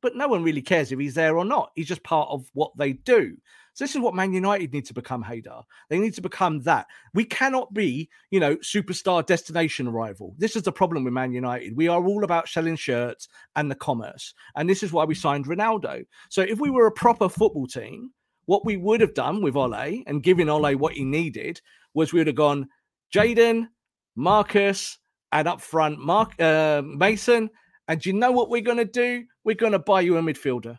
but 0.00 0.16
no 0.16 0.28
one 0.28 0.42
really 0.42 0.62
cares 0.62 0.92
if 0.92 0.98
he's 0.98 1.14
there 1.14 1.36
or 1.36 1.44
not. 1.44 1.70
He's 1.74 1.88
just 1.88 2.02
part 2.02 2.28
of 2.30 2.48
what 2.52 2.72
they 2.76 2.92
do. 2.92 3.36
So 3.74 3.84
this 3.84 3.94
is 3.94 4.00
what 4.00 4.14
Man 4.14 4.32
United 4.32 4.72
need 4.72 4.86
to 4.86 4.94
become, 4.94 5.22
Haider. 5.22 5.62
They 5.88 6.00
need 6.00 6.14
to 6.14 6.20
become 6.20 6.60
that. 6.62 6.86
We 7.14 7.24
cannot 7.24 7.72
be, 7.72 8.08
you 8.30 8.40
know, 8.40 8.56
superstar 8.56 9.24
destination 9.24 9.88
rival. 9.88 10.34
This 10.36 10.56
is 10.56 10.64
the 10.64 10.72
problem 10.72 11.04
with 11.04 11.12
Man 11.12 11.30
United. 11.32 11.76
We 11.76 11.86
are 11.86 12.04
all 12.04 12.24
about 12.24 12.48
selling 12.48 12.74
shirts 12.74 13.28
and 13.54 13.70
the 13.70 13.76
commerce. 13.76 14.34
And 14.56 14.68
this 14.68 14.82
is 14.82 14.92
why 14.92 15.04
we 15.04 15.14
signed 15.14 15.46
Ronaldo. 15.46 16.04
So 16.28 16.42
if 16.42 16.58
we 16.58 16.70
were 16.70 16.88
a 16.88 16.92
proper 16.92 17.28
football 17.28 17.68
team, 17.68 18.10
what 18.46 18.64
we 18.64 18.76
would 18.76 19.00
have 19.00 19.14
done 19.14 19.42
with 19.42 19.54
Ole 19.54 20.02
and 20.06 20.24
giving 20.24 20.48
Ole 20.48 20.74
what 20.74 20.94
he 20.94 21.04
needed 21.04 21.60
was 21.94 22.12
we 22.12 22.18
would 22.18 22.26
have 22.26 22.34
gone 22.34 22.68
Jadon, 23.14 23.68
Marcus, 24.16 24.98
and 25.30 25.46
up 25.46 25.60
front, 25.60 26.00
Mark 26.00 26.32
uh, 26.40 26.82
Mason 26.84 27.48
and 27.88 28.04
you 28.04 28.12
know 28.12 28.30
what 28.30 28.50
we're 28.50 28.60
going 28.60 28.78
to 28.78 28.84
do? 28.84 29.24
We're 29.44 29.56
going 29.56 29.72
to 29.72 29.78
buy 29.78 30.02
you 30.02 30.16
a 30.16 30.22
midfielder. 30.22 30.78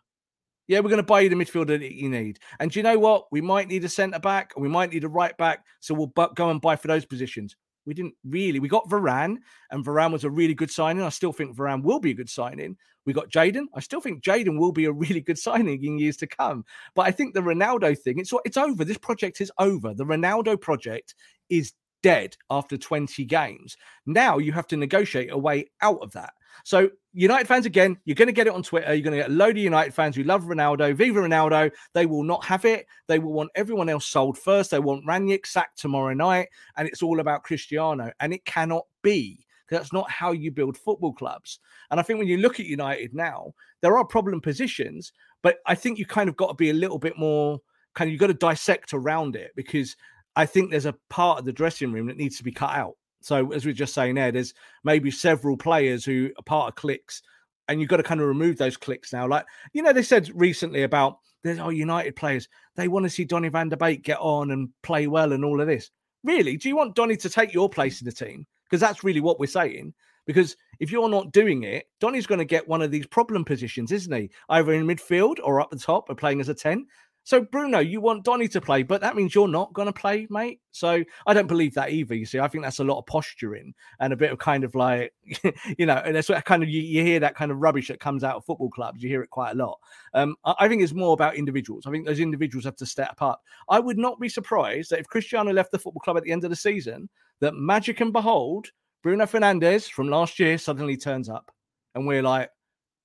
Yeah, 0.67 0.79
we're 0.79 0.89
going 0.89 0.97
to 0.97 1.03
buy 1.03 1.21
you 1.21 1.29
the 1.29 1.35
midfielder 1.35 1.79
that 1.79 1.95
you 1.95 2.09
need. 2.09 2.37
And 2.59 2.73
you 2.75 2.83
know 2.83 2.99
what? 2.99 3.25
We 3.31 3.41
might 3.41 3.67
need 3.67 3.83
a 3.83 3.89
centre 3.89 4.19
back 4.19 4.53
and 4.55 4.61
we 4.61 4.69
might 4.69 4.93
need 4.93 5.03
a 5.03 5.09
right 5.09 5.35
back. 5.35 5.65
So 5.79 5.95
we'll 5.95 6.07
bu- 6.07 6.33
go 6.35 6.51
and 6.51 6.61
buy 6.61 6.75
for 6.75 6.87
those 6.87 7.05
positions. 7.05 7.55
We 7.87 7.95
didn't 7.95 8.13
really. 8.23 8.59
We 8.59 8.67
got 8.67 8.87
Varane, 8.87 9.37
and 9.71 9.83
Varane 9.83 10.11
was 10.11 10.23
a 10.23 10.29
really 10.29 10.53
good 10.53 10.69
signing. 10.69 11.01
I 11.01 11.09
still 11.09 11.33
think 11.33 11.57
Varane 11.57 11.81
will 11.81 11.99
be 11.99 12.11
a 12.11 12.13
good 12.13 12.29
signing. 12.29 12.77
We 13.07 13.13
got 13.13 13.31
Jadon. 13.31 13.65
I 13.73 13.79
still 13.79 13.99
think 13.99 14.23
Jadon 14.23 14.59
will 14.59 14.71
be 14.71 14.85
a 14.85 14.91
really 14.93 15.21
good 15.21 15.39
signing 15.39 15.83
in 15.83 15.97
years 15.97 16.17
to 16.17 16.27
come. 16.27 16.65
But 16.93 17.07
I 17.07 17.11
think 17.11 17.33
the 17.33 17.39
Ronaldo 17.39 17.97
thing, 17.97 18.19
it's 18.19 18.31
it's 18.45 18.57
over. 18.57 18.85
This 18.85 18.99
project 18.99 19.41
is 19.41 19.51
over. 19.57 19.95
The 19.95 20.05
Ronaldo 20.05 20.61
project 20.61 21.15
is 21.49 21.73
dead 22.03 22.35
after 22.51 22.77
20 22.77 23.25
games. 23.25 23.75
Now 24.05 24.37
you 24.37 24.51
have 24.51 24.67
to 24.67 24.77
negotiate 24.77 25.31
a 25.31 25.37
way 25.37 25.65
out 25.81 25.99
of 26.03 26.11
that. 26.11 26.33
So, 26.63 26.89
United 27.13 27.47
fans, 27.47 27.65
again, 27.65 27.97
you're 28.05 28.15
going 28.15 28.27
to 28.27 28.33
get 28.33 28.47
it 28.47 28.53
on 28.53 28.63
Twitter. 28.63 28.93
You're 28.93 29.03
going 29.03 29.17
to 29.17 29.23
get 29.23 29.31
a 29.31 29.33
load 29.33 29.57
of 29.57 29.63
United 29.63 29.93
fans 29.93 30.15
who 30.15 30.23
love 30.23 30.43
Ronaldo, 30.43 30.93
Viva 30.93 31.19
Ronaldo. 31.19 31.71
They 31.93 32.05
will 32.05 32.23
not 32.23 32.45
have 32.45 32.65
it. 32.65 32.85
They 33.07 33.19
will 33.19 33.33
want 33.33 33.49
everyone 33.55 33.89
else 33.89 34.05
sold 34.05 34.37
first. 34.37 34.71
They 34.71 34.79
want 34.79 35.05
Rangnick 35.05 35.45
sacked 35.45 35.79
tomorrow 35.79 36.13
night. 36.13 36.49
And 36.77 36.87
it's 36.87 37.01
all 37.01 37.19
about 37.19 37.43
Cristiano. 37.43 38.11
And 38.19 38.33
it 38.33 38.45
cannot 38.45 38.85
be. 39.01 39.45
That's 39.69 39.93
not 39.93 40.09
how 40.09 40.31
you 40.31 40.51
build 40.51 40.77
football 40.77 41.13
clubs. 41.13 41.59
And 41.91 41.99
I 41.99 42.03
think 42.03 42.19
when 42.19 42.27
you 42.27 42.37
look 42.37 42.59
at 42.59 42.65
United 42.65 43.13
now, 43.13 43.53
there 43.81 43.97
are 43.97 44.05
problem 44.05 44.41
positions, 44.41 45.13
but 45.41 45.57
I 45.65 45.75
think 45.75 45.99
you 45.99 46.05
kind 46.05 46.29
of 46.29 46.35
got 46.35 46.47
to 46.47 46.55
be 46.55 46.69
a 46.71 46.73
little 46.73 46.99
bit 46.99 47.17
more 47.17 47.59
kind 47.95 48.07
of, 48.07 48.11
you've 48.11 48.19
got 48.19 48.27
to 48.27 48.33
dissect 48.33 48.93
around 48.93 49.35
it 49.35 49.51
because 49.55 49.95
I 50.35 50.45
think 50.45 50.69
there's 50.69 50.85
a 50.85 50.95
part 51.09 51.39
of 51.39 51.45
the 51.45 51.53
dressing 51.53 51.91
room 51.91 52.07
that 52.07 52.17
needs 52.17 52.37
to 52.37 52.43
be 52.43 52.51
cut 52.51 52.71
out. 52.71 52.95
So 53.21 53.51
as 53.51 53.65
we 53.65 53.71
are 53.71 53.75
just 53.75 53.93
saying 53.93 54.15
there, 54.15 54.31
there's 54.31 54.53
maybe 54.83 55.11
several 55.11 55.57
players 55.57 56.05
who 56.05 56.31
are 56.37 56.43
part 56.43 56.69
of 56.69 56.75
clicks, 56.75 57.21
and 57.67 57.79
you've 57.79 57.89
got 57.89 57.97
to 57.97 58.03
kind 58.03 58.21
of 58.21 58.27
remove 58.27 58.57
those 58.57 58.77
clicks 58.77 59.13
now. 59.13 59.27
Like 59.27 59.45
you 59.73 59.81
know, 59.81 59.93
they 59.93 60.03
said 60.03 60.29
recently 60.33 60.83
about 60.83 61.19
there's 61.43 61.59
oh 61.59 61.69
United 61.69 62.15
players 62.15 62.47
they 62.79 62.87
want 62.87 63.03
to 63.03 63.09
see 63.09 63.25
Donny 63.25 63.49
Van 63.49 63.69
der 63.69 63.75
Beek 63.75 64.03
get 64.03 64.19
on 64.19 64.51
and 64.51 64.69
play 64.83 65.07
well 65.07 65.33
and 65.33 65.43
all 65.43 65.59
of 65.59 65.67
this. 65.67 65.91
Really, 66.23 66.57
do 66.57 66.69
you 66.69 66.75
want 66.75 66.95
Donny 66.95 67.17
to 67.17 67.29
take 67.29 67.53
your 67.53 67.69
place 67.69 68.01
in 68.01 68.05
the 68.05 68.11
team? 68.11 68.45
Because 68.63 68.79
that's 68.79 69.03
really 69.03 69.19
what 69.19 69.39
we're 69.39 69.47
saying. 69.47 69.93
Because 70.25 70.55
if 70.79 70.91
you're 70.91 71.09
not 71.09 71.31
doing 71.31 71.63
it, 71.63 71.87
Donny's 71.99 72.27
going 72.27 72.39
to 72.39 72.45
get 72.45 72.67
one 72.67 72.81
of 72.81 72.91
these 72.91 73.07
problem 73.07 73.43
positions, 73.43 73.91
isn't 73.91 74.13
he? 74.13 74.29
Either 74.47 74.73
in 74.73 74.85
midfield 74.85 75.39
or 75.43 75.59
up 75.59 75.71
the 75.71 75.79
top 75.79 76.09
or 76.09 76.15
playing 76.15 76.39
as 76.39 76.49
a 76.49 76.53
10. 76.53 76.85
So, 77.29 77.41
Bruno, 77.41 77.77
you 77.77 78.01
want 78.01 78.23
Donny 78.23 78.47
to 78.47 78.59
play, 78.59 78.81
but 78.81 79.01
that 79.01 79.15
means 79.15 79.35
you're 79.35 79.47
not 79.47 79.71
going 79.73 79.85
to 79.85 79.93
play, 79.93 80.25
mate. 80.31 80.61
So, 80.71 81.03
I 81.27 81.33
don't 81.35 81.45
believe 81.45 81.75
that 81.75 81.91
either. 81.91 82.15
You 82.15 82.25
see, 82.25 82.39
I 82.39 82.47
think 82.47 82.63
that's 82.63 82.79
a 82.79 82.83
lot 82.83 82.97
of 82.97 83.05
posturing 83.05 83.75
and 83.99 84.11
a 84.11 84.17
bit 84.17 84.31
of 84.31 84.39
kind 84.39 84.63
of 84.63 84.73
like, 84.73 85.13
you 85.77 85.85
know, 85.85 86.01
and 86.03 86.15
that's 86.15 86.27
what 86.27 86.43
kind 86.45 86.63
of 86.63 86.69
you, 86.69 86.81
you, 86.81 87.03
hear 87.03 87.19
that 87.19 87.35
kind 87.35 87.51
of 87.51 87.59
rubbish 87.59 87.89
that 87.89 87.99
comes 87.99 88.23
out 88.23 88.37
of 88.37 88.45
football 88.45 88.71
clubs. 88.71 89.03
You 89.03 89.09
hear 89.09 89.21
it 89.21 89.29
quite 89.29 89.51
a 89.51 89.55
lot. 89.55 89.77
Um, 90.15 90.37
I, 90.43 90.55
I 90.61 90.67
think 90.67 90.81
it's 90.81 90.95
more 90.95 91.13
about 91.13 91.35
individuals. 91.35 91.85
I 91.85 91.91
think 91.91 92.07
those 92.07 92.19
individuals 92.19 92.65
have 92.65 92.77
to 92.77 92.85
step 92.87 93.17
up. 93.21 93.43
I 93.69 93.79
would 93.79 93.99
not 93.99 94.19
be 94.19 94.27
surprised 94.27 94.89
that 94.89 94.99
if 94.99 95.05
Cristiano 95.05 95.53
left 95.53 95.71
the 95.71 95.77
football 95.77 96.01
club 96.01 96.17
at 96.17 96.23
the 96.23 96.31
end 96.31 96.45
of 96.45 96.49
the 96.49 96.55
season, 96.55 97.09
that 97.41 97.53
magic 97.53 98.01
and 98.01 98.11
behold, 98.11 98.69
Bruno 99.03 99.25
Fernandes 99.25 99.87
from 99.87 100.09
last 100.09 100.39
year 100.39 100.57
suddenly 100.57 100.97
turns 100.97 101.29
up, 101.29 101.51
and 101.93 102.07
we're 102.07 102.23
like, 102.23 102.49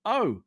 oh, 0.07 0.41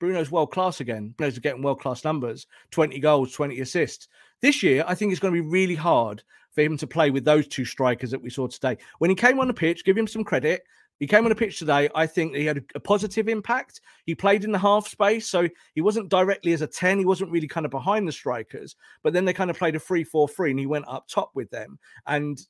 Bruno's 0.00 0.30
world 0.30 0.50
class 0.50 0.80
again. 0.80 1.14
Bruno's 1.16 1.38
getting 1.38 1.62
world 1.62 1.80
class 1.80 2.04
numbers 2.04 2.46
20 2.70 2.98
goals, 3.00 3.32
20 3.32 3.60
assists. 3.60 4.08
This 4.40 4.62
year, 4.62 4.84
I 4.86 4.94
think 4.94 5.12
it's 5.12 5.20
going 5.20 5.34
to 5.34 5.42
be 5.42 5.48
really 5.48 5.74
hard 5.74 6.22
for 6.54 6.62
him 6.62 6.76
to 6.76 6.86
play 6.86 7.10
with 7.10 7.24
those 7.24 7.48
two 7.48 7.64
strikers 7.64 8.10
that 8.10 8.22
we 8.22 8.30
saw 8.30 8.46
today. 8.46 8.76
When 8.98 9.10
he 9.10 9.16
came 9.16 9.40
on 9.40 9.48
the 9.48 9.54
pitch, 9.54 9.84
give 9.84 9.96
him 9.96 10.06
some 10.06 10.24
credit. 10.24 10.62
He 11.00 11.06
came 11.08 11.24
on 11.24 11.30
the 11.30 11.34
pitch 11.34 11.58
today. 11.58 11.88
I 11.94 12.06
think 12.06 12.36
he 12.36 12.44
had 12.44 12.64
a, 12.74 12.80
positive 12.80 13.28
impact. 13.28 13.80
He 14.06 14.14
played 14.14 14.44
in 14.44 14.52
the 14.52 14.58
half 14.58 14.86
space, 14.86 15.26
so 15.26 15.48
he 15.74 15.80
wasn't 15.80 16.08
directly 16.08 16.52
as 16.52 16.62
a 16.62 16.68
10. 16.68 16.98
He 16.98 17.04
wasn't 17.04 17.32
really 17.32 17.48
kind 17.48 17.66
of 17.66 17.72
behind 17.72 18.06
the 18.06 18.12
strikers, 18.12 18.76
but 19.02 19.12
then 19.12 19.24
they 19.24 19.32
kind 19.32 19.50
of 19.50 19.58
played 19.58 19.74
a 19.74 19.80
3 19.80 20.04
4 20.04 20.28
3 20.28 20.50
and 20.50 20.60
he 20.60 20.66
went 20.66 20.86
up 20.86 21.08
top 21.08 21.32
with 21.34 21.50
them. 21.50 21.78
And 22.06 22.40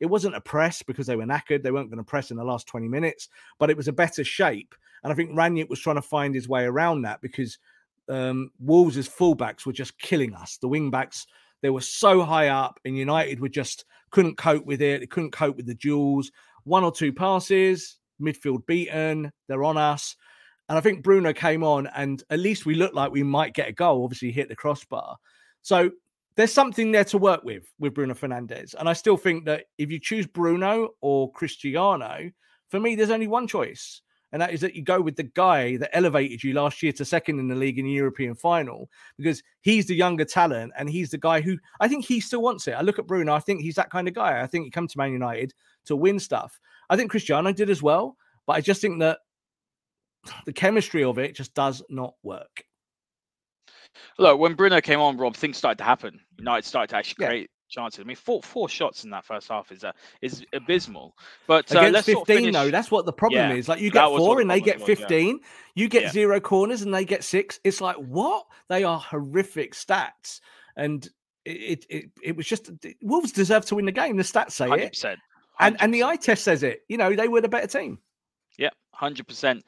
it 0.00 0.06
wasn't 0.06 0.36
a 0.36 0.40
press 0.40 0.82
because 0.82 1.06
they 1.06 1.16
were 1.16 1.24
knackered. 1.24 1.62
They 1.62 1.70
weren't 1.70 1.90
going 1.90 1.98
to 1.98 2.04
press 2.04 2.30
in 2.30 2.36
the 2.36 2.44
last 2.44 2.66
20 2.66 2.88
minutes, 2.88 3.28
but 3.58 3.70
it 3.70 3.76
was 3.76 3.88
a 3.88 3.92
better 3.92 4.24
shape. 4.24 4.74
And 5.02 5.12
I 5.12 5.16
think 5.16 5.30
Rangnick 5.30 5.68
was 5.68 5.80
trying 5.80 5.96
to 5.96 6.02
find 6.02 6.34
his 6.34 6.48
way 6.48 6.64
around 6.64 7.02
that 7.02 7.20
because 7.20 7.58
um, 8.08 8.50
Wolves' 8.60 9.08
fullbacks 9.08 9.66
were 9.66 9.72
just 9.72 9.98
killing 9.98 10.34
us. 10.34 10.58
The 10.58 10.68
wing 10.68 10.90
backs, 10.90 11.26
they 11.62 11.70
were 11.70 11.80
so 11.80 12.22
high 12.22 12.48
up, 12.48 12.80
and 12.84 12.96
United 12.96 13.40
were 13.40 13.48
just 13.48 13.84
couldn't 14.10 14.36
cope 14.36 14.64
with 14.64 14.80
it. 14.80 15.00
They 15.00 15.06
couldn't 15.06 15.32
cope 15.32 15.56
with 15.56 15.66
the 15.66 15.74
duels. 15.74 16.30
One 16.64 16.84
or 16.84 16.92
two 16.92 17.12
passes, 17.12 17.98
midfield 18.20 18.66
beaten. 18.66 19.32
They're 19.46 19.64
on 19.64 19.76
us. 19.76 20.16
And 20.68 20.76
I 20.76 20.80
think 20.80 21.02
Bruno 21.02 21.32
came 21.32 21.64
on, 21.64 21.86
and 21.88 22.22
at 22.30 22.40
least 22.40 22.66
we 22.66 22.74
looked 22.74 22.94
like 22.94 23.10
we 23.10 23.22
might 23.22 23.54
get 23.54 23.68
a 23.68 23.72
goal. 23.72 24.04
Obviously, 24.04 24.30
hit 24.30 24.48
the 24.48 24.56
crossbar. 24.56 25.16
So 25.62 25.90
there's 26.38 26.52
something 26.52 26.92
there 26.92 27.04
to 27.04 27.18
work 27.18 27.42
with 27.42 27.64
with 27.80 27.94
Bruno 27.94 28.14
Fernandes. 28.14 28.76
And 28.78 28.88
I 28.88 28.92
still 28.92 29.16
think 29.16 29.44
that 29.46 29.64
if 29.76 29.90
you 29.90 29.98
choose 29.98 30.24
Bruno 30.24 30.90
or 31.00 31.32
Cristiano, 31.32 32.30
for 32.68 32.78
me, 32.78 32.94
there's 32.94 33.10
only 33.10 33.26
one 33.26 33.48
choice. 33.48 34.02
And 34.30 34.40
that 34.40 34.52
is 34.52 34.60
that 34.60 34.76
you 34.76 34.84
go 34.84 35.00
with 35.00 35.16
the 35.16 35.24
guy 35.24 35.76
that 35.78 35.96
elevated 35.96 36.44
you 36.44 36.52
last 36.52 36.80
year 36.80 36.92
to 36.92 37.04
second 37.04 37.40
in 37.40 37.48
the 37.48 37.56
league 37.56 37.80
in 37.80 37.86
the 37.86 37.90
European 37.90 38.36
final 38.36 38.88
because 39.16 39.42
he's 39.62 39.86
the 39.86 39.96
younger 39.96 40.24
talent 40.24 40.72
and 40.78 40.88
he's 40.88 41.10
the 41.10 41.18
guy 41.18 41.40
who 41.40 41.58
I 41.80 41.88
think 41.88 42.04
he 42.04 42.20
still 42.20 42.42
wants 42.42 42.68
it. 42.68 42.74
I 42.74 42.82
look 42.82 43.00
at 43.00 43.08
Bruno, 43.08 43.34
I 43.34 43.40
think 43.40 43.60
he's 43.60 43.74
that 43.74 43.90
kind 43.90 44.06
of 44.06 44.14
guy. 44.14 44.40
I 44.40 44.46
think 44.46 44.64
he 44.64 44.70
comes 44.70 44.92
to 44.92 44.98
Man 44.98 45.10
United 45.10 45.52
to 45.86 45.96
win 45.96 46.20
stuff. 46.20 46.60
I 46.88 46.94
think 46.94 47.10
Cristiano 47.10 47.50
did 47.50 47.68
as 47.68 47.82
well, 47.82 48.16
but 48.46 48.52
I 48.52 48.60
just 48.60 48.80
think 48.80 49.00
that 49.00 49.18
the 50.46 50.52
chemistry 50.52 51.02
of 51.02 51.18
it 51.18 51.34
just 51.34 51.52
does 51.54 51.82
not 51.90 52.14
work. 52.22 52.62
Look, 54.18 54.38
when 54.38 54.54
Bruno 54.54 54.80
came 54.80 55.00
on, 55.00 55.16
Rob, 55.16 55.36
things 55.36 55.56
started 55.56 55.78
to 55.78 55.84
happen. 55.84 56.20
United 56.38 56.64
started 56.66 56.90
to 56.90 56.96
actually 56.96 57.24
Yeah. 57.24 57.28
create 57.28 57.50
chances. 57.68 58.00
I 58.00 58.04
mean, 58.04 58.16
four 58.16 58.42
four 58.42 58.68
shots 58.68 59.04
in 59.04 59.10
that 59.10 59.24
first 59.24 59.48
half 59.48 59.70
is 59.70 59.84
uh, 59.84 59.92
is 60.22 60.44
abysmal. 60.52 61.14
But 61.46 61.74
uh, 61.74 61.80
Against 61.80 61.94
let's 61.94 62.06
15, 62.06 62.14
sort 62.14 62.28
of 62.28 62.36
finish... 62.36 62.54
though, 62.54 62.70
that's 62.70 62.90
what 62.90 63.06
the 63.06 63.12
problem 63.12 63.50
Yeah, 63.50 63.56
is. 63.56 63.68
Like 63.68 63.80
you 63.80 63.90
get 63.90 64.06
four 64.06 64.36
the 64.36 64.40
and 64.42 64.50
they 64.50 64.60
get 64.60 64.80
was, 64.80 64.88
yeah. 64.88 64.94
15, 64.96 65.40
you 65.74 65.88
get 65.88 66.12
zero 66.12 66.40
corners 66.40 66.82
and 66.82 66.92
they 66.94 67.04
get 67.04 67.24
six. 67.24 67.60
It's 67.64 67.80
like, 67.80 67.96
what? 67.96 68.46
They 68.68 68.84
are 68.84 68.98
horrific 68.98 69.74
stats. 69.74 70.40
And 70.76 71.06
it, 71.44 71.50
it, 71.50 71.86
it, 71.88 72.10
it 72.22 72.36
was 72.36 72.46
just 72.46 72.70
Wolves 73.02 73.32
deserve 73.32 73.64
to 73.66 73.74
win 73.74 73.84
the 73.86 73.92
game. 73.92 74.16
The 74.16 74.22
stats 74.22 74.52
say 74.52 74.68
hundred 74.68 74.84
it. 74.84 74.92
percent. 74.92 75.18
And, 75.60 75.76
and 75.80 75.92
the 75.92 76.04
eye 76.04 76.16
test 76.16 76.44
says 76.44 76.62
it. 76.62 76.82
You 76.88 76.96
know, 76.98 77.14
they 77.16 77.26
were 77.28 77.40
the 77.40 77.48
better 77.48 77.66
team. 77.66 77.98
Yeah, 78.58 78.70
hundred 78.92 79.26
percent. 79.26 79.64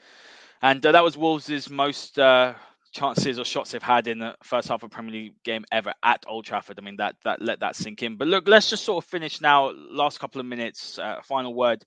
And 0.62 0.84
uh, 0.84 0.92
that 0.92 1.02
was 1.02 1.16
Wolves' 1.16 1.68
most 1.70 2.18
uh, 2.18 2.54
chances 2.92 3.38
or 3.38 3.44
shots 3.44 3.70
they've 3.72 3.82
had 3.82 4.06
in 4.08 4.18
the 4.18 4.34
first 4.42 4.68
half 4.68 4.82
of 4.82 4.90
Premier 4.90 5.12
League 5.12 5.34
game 5.44 5.64
ever 5.72 5.92
at 6.02 6.24
Old 6.26 6.44
Trafford. 6.44 6.78
I 6.78 6.82
mean, 6.82 6.96
that 6.96 7.16
that 7.24 7.40
let 7.42 7.60
that 7.60 7.76
sink 7.76 8.02
in. 8.02 8.16
But 8.16 8.28
look, 8.28 8.48
let's 8.48 8.70
just 8.70 8.84
sort 8.84 9.04
of 9.04 9.10
finish 9.10 9.40
now. 9.40 9.72
Last 9.90 10.18
couple 10.20 10.40
of 10.40 10.46
minutes. 10.46 10.98
Uh, 10.98 11.20
final 11.24 11.54
word. 11.54 11.84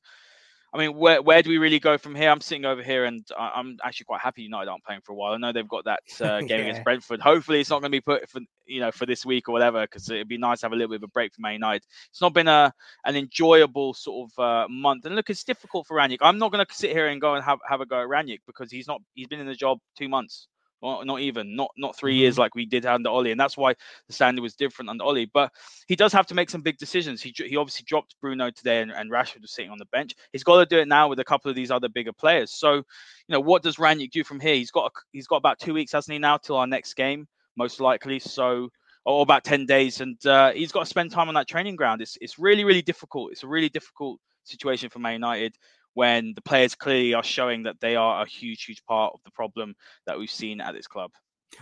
I 0.73 0.79
mean, 0.79 0.95
where 0.97 1.21
where 1.21 1.43
do 1.43 1.51
we 1.51 1.59
really 1.59 1.79
go 1.79 1.99
from 1.99 2.15
here? 2.15 2.31
I'm 2.31 2.41
sitting 2.41 2.65
over 2.65 2.81
here, 2.81 3.05
and 3.05 3.23
I, 3.37 3.51
I'm 3.55 3.77
actually 3.83 4.05
quite 4.05 4.21
happy 4.21 4.41
United 4.41 4.71
aren't 4.71 4.83
playing 4.83 5.01
for 5.03 5.11
a 5.11 5.15
while. 5.15 5.33
I 5.33 5.37
know 5.37 5.51
they've 5.51 5.67
got 5.67 5.85
that 5.85 5.99
uh, 6.19 6.39
game 6.47 6.49
Yeah. 6.49 6.57
against 6.61 6.83
Brentford. 6.83 7.21
Hopefully, 7.21 7.59
it's 7.59 7.69
not 7.69 7.81
going 7.81 7.91
to 7.91 7.95
be 7.95 8.01
put 8.01 8.27
for 8.27 8.41
you 8.65 8.79
know 8.79 8.91
for 8.91 9.05
this 9.05 9.23
week 9.23 9.47
or 9.49 9.51
whatever, 9.51 9.81
because 9.81 10.09
it'd 10.09 10.27
be 10.27 10.39
nice 10.39 10.61
to 10.61 10.65
have 10.65 10.73
a 10.73 10.75
little 10.75 10.89
bit 10.89 11.03
of 11.03 11.03
a 11.03 11.09
break 11.09 11.31
for 11.35 11.41
Man 11.41 11.53
United. 11.53 11.83
It's 12.09 12.21
not 12.21 12.33
been 12.33 12.47
a 12.47 12.73
an 13.05 13.15
enjoyable 13.15 13.93
sort 13.93 14.31
of 14.31 14.43
uh, 14.43 14.67
month. 14.67 15.05
And 15.05 15.15
look, 15.15 15.29
it's 15.29 15.43
difficult 15.43 15.85
for 15.85 15.95
Rangnick. 15.97 16.19
I'm 16.21 16.39
not 16.39 16.51
going 16.51 16.65
to 16.65 16.73
sit 16.73 16.91
here 16.91 17.07
and 17.07 17.21
go 17.21 17.35
and 17.35 17.43
have, 17.43 17.59
have 17.69 17.81
a 17.81 17.85
go 17.85 18.01
at 18.01 18.07
Rangnick 18.07 18.39
because 18.47 18.71
he's 18.71 18.87
not 18.87 18.99
he's 19.13 19.27
been 19.27 19.39
in 19.41 19.47
the 19.47 19.53
job 19.55 19.77
two 19.95 20.09
months. 20.09 20.47
Or 20.84 21.05
not 21.05 21.21
even, 21.21 21.55
not 21.55 21.71
not 21.77 21.95
3 21.95 22.13
years 22.13 22.38
like 22.38 22.55
we 22.55 22.65
did 22.65 22.86
under 22.86 23.09
Ole, 23.09 23.31
and 23.31 23.39
that's 23.39 23.55
why 23.55 23.73
the 24.07 24.13
standard 24.13 24.41
was 24.41 24.53
different 24.53 24.89
under 24.89 25.05
Ole. 25.05 25.25
But 25.34 25.49
he 25.88 25.95
does 25.95 26.11
have 26.11 26.27
to 26.27 26.36
make 26.36 26.49
some 26.49 26.61
big 26.61 26.77
decisions. 26.77 27.21
He 27.21 27.34
he 27.38 27.55
obviously 27.55 27.86
dropped 27.88 28.17
Bruno 28.19 28.51
today, 28.51 28.81
and, 28.81 28.91
and 28.91 29.09
Rashford 29.09 29.41
was 29.41 29.53
sitting 29.53 29.71
on 29.71 29.77
the 29.77 29.86
bench. 29.86 30.13
He's 30.34 30.43
got 30.43 30.59
to 30.59 30.65
do 30.65 30.81
it 30.81 30.89
now 30.89 31.07
with 31.07 31.19
a 31.19 31.23
couple 31.23 31.49
of 31.49 31.55
these 31.55 31.71
other 31.71 31.88
bigger 31.88 32.11
players. 32.11 32.51
So, 32.51 32.73
you 32.75 32.84
know, 33.29 33.39
what 33.39 33.63
does 33.63 33.77
Rangnick 33.77 34.11
do 34.11 34.25
from 34.25 34.41
here? 34.41 34.55
He's 34.55 34.71
got 34.71 34.88
a, 34.88 34.99
he's 35.13 35.27
got 35.27 35.38
about 35.38 35.57
two 35.57 35.73
weeks, 35.73 35.93
hasn't 35.93 36.11
he, 36.11 36.19
now 36.19 36.36
till 36.36 36.57
our 36.57 36.67
next 36.67 36.95
game, 36.95 37.29
most 37.55 37.79
likely. 37.79 38.19
So, 38.19 38.67
or 39.05 39.21
about 39.21 39.45
ten 39.45 39.65
days, 39.65 40.01
and 40.01 40.17
uh, 40.25 40.51
he's 40.51 40.73
got 40.73 40.81
to 40.81 40.86
spend 40.86 41.11
time 41.11 41.29
on 41.29 41.36
that 41.36 41.47
training 41.47 41.77
ground. 41.77 42.01
It's 42.01 42.17
it's 42.19 42.38
really 42.38 42.65
really 42.65 42.81
difficult. 42.81 43.31
It's 43.31 43.43
a 43.43 43.47
really 43.47 43.69
difficult 43.69 44.19
situation 44.43 44.89
for 44.89 44.99
Man 44.99 45.13
United 45.13 45.55
when 45.93 46.33
the 46.33 46.41
players 46.41 46.75
clearly 46.75 47.13
are 47.13 47.23
showing 47.23 47.63
that 47.63 47.79
they 47.79 47.95
are 47.95 48.23
a 48.23 48.27
huge 48.27 48.65
huge 48.65 48.83
part 48.85 49.13
of 49.13 49.19
the 49.23 49.31
problem 49.31 49.75
that 50.05 50.17
we've 50.17 50.31
seen 50.31 50.61
at 50.61 50.73
this 50.73 50.87
club. 50.87 51.11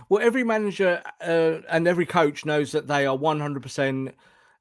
Well, 0.08 0.22
every 0.22 0.44
manager 0.44 1.02
uh, 1.20 1.58
and 1.68 1.86
every 1.86 2.06
coach 2.06 2.44
knows 2.44 2.72
that 2.72 2.86
they 2.86 3.06
are 3.06 3.16
100% 3.16 4.12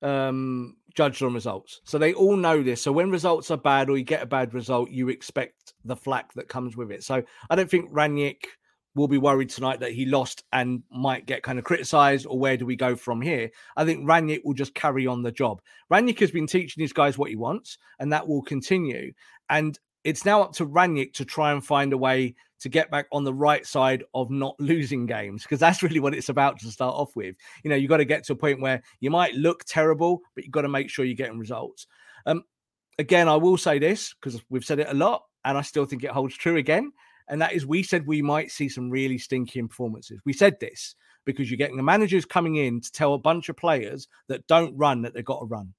um, 0.02 0.76
judged 0.94 1.24
on 1.24 1.34
results. 1.34 1.82
So 1.86 1.98
they 1.98 2.14
all 2.14 2.36
know 2.36 2.62
this. 2.62 2.82
So 2.82 2.92
when 2.92 3.12
results 3.12 3.52
are 3.52 3.58
bad 3.58 3.90
or 3.90 3.98
you 3.98 4.04
get 4.04 4.24
a 4.24 4.28
bad 4.28 4.54
result, 4.54 4.92
you 4.92 5.10
expect 5.10 5.74
the 5.86 5.96
flack 5.96 6.34
that 6.34 6.50
comes 6.50 6.76
with 6.76 6.92
it. 6.92 7.04
So 7.04 7.24
I 7.50 7.56
don't 7.56 7.70
think 7.70 7.92
Rangnick 7.92 8.44
will 8.96 9.08
be 9.08 9.18
worried 9.18 9.50
tonight 9.50 9.80
that 9.80 9.94
he 9.94 10.06
lost 10.06 10.44
and 10.52 10.84
might 10.92 11.26
get 11.26 11.44
kind 11.44 11.58
of 11.58 11.66
criticized 11.66 12.26
or 12.28 12.38
where 12.38 12.58
do 12.58 12.66
we 12.66 12.76
go 12.76 12.96
from 12.96 13.22
here? 13.22 13.50
I 13.78 13.86
think 13.86 14.06
Rangnick 14.06 14.42
will 14.44 14.54
just 14.54 14.74
carry 14.74 15.08
on 15.08 15.24
the 15.24 15.32
job. 15.32 15.62
Rangnick 15.92 16.20
has 16.20 16.32
been 16.32 16.48
teaching 16.48 16.82
these 16.82 16.94
guys 16.94 17.18
what 17.18 17.30
he 17.30 17.36
wants 17.36 17.78
and 18.00 18.12
that 18.12 18.28
will 18.28 18.42
continue. 18.42 19.14
And 19.50 19.80
it's 20.04 20.26
now 20.26 20.42
up 20.42 20.54
to 20.54 20.66
Rangnick 20.66 21.14
to 21.14 21.26
try 21.26 21.52
and 21.52 21.66
find 21.66 21.94
a 21.94 21.98
way 21.98 22.36
to 22.62 22.70
get 22.70 22.92
back 22.92 23.08
on 23.12 23.24
the 23.24 23.34
right 23.34 23.66
side 23.66 24.04
of 24.14 24.30
not 24.30 24.56
losing 24.60 25.06
games 25.06 25.44
because 25.44 25.60
that's 25.60 25.84
really 25.84 26.00
what 26.00 26.14
it's 26.14 26.30
about 26.30 26.60
to 26.60 26.72
start 26.72 26.96
off 26.96 27.16
with. 27.16 27.36
You 27.64 27.70
know, 27.70 27.76
you 27.76 27.88
got 27.88 27.98
to 27.98 28.06
get 28.06 28.26
to 28.26 28.34
a 28.34 28.36
point 28.38 28.62
where 28.62 28.82
you 29.00 29.10
might 29.10 29.36
look 29.36 29.64
terrible, 29.66 30.22
but 30.36 30.44
you've 30.44 30.54
got 30.54 30.62
to 30.62 30.70
make 30.70 30.90
sure 30.90 31.06
you're 31.06 31.16
getting 31.16 31.40
results. 31.40 31.88
Um, 32.26 32.44
again, 33.00 33.28
I 33.28 33.36
will 33.36 33.58
say 33.58 33.80
this 33.80 34.14
because 34.14 34.42
we've 34.50 34.66
said 34.66 34.80
it 34.80 34.90
a 34.90 34.94
lot, 34.94 35.24
and 35.44 35.58
I 35.58 35.62
still 35.62 35.86
think 35.86 36.04
it 36.04 36.12
holds 36.12 36.36
true 36.36 36.58
again. 36.58 36.92
And 37.28 37.42
that 37.42 37.54
is, 37.54 37.66
we 37.66 37.84
said 37.84 38.06
we 38.06 38.22
might 38.22 38.52
see 38.52 38.70
some 38.70 38.90
really 38.90 39.18
stinking 39.18 39.68
performances. 39.68 40.20
We 40.26 40.34
said 40.34 40.60
this 40.60 40.96
because 41.26 41.50
you're 41.50 41.58
getting 41.58 41.78
the 41.78 41.84
managers 41.84 42.26
coming 42.26 42.56
in 42.56 42.82
to 42.82 42.92
tell 42.92 43.14
a 43.14 43.20
bunch 43.20 43.50
of 43.50 43.58
players 43.58 44.08
that 44.28 44.46
don't 44.48 44.76
run 44.78 45.02
that 45.04 45.14
they've 45.14 45.24
got 45.24 45.40
to 45.40 45.46
run. 45.46 45.74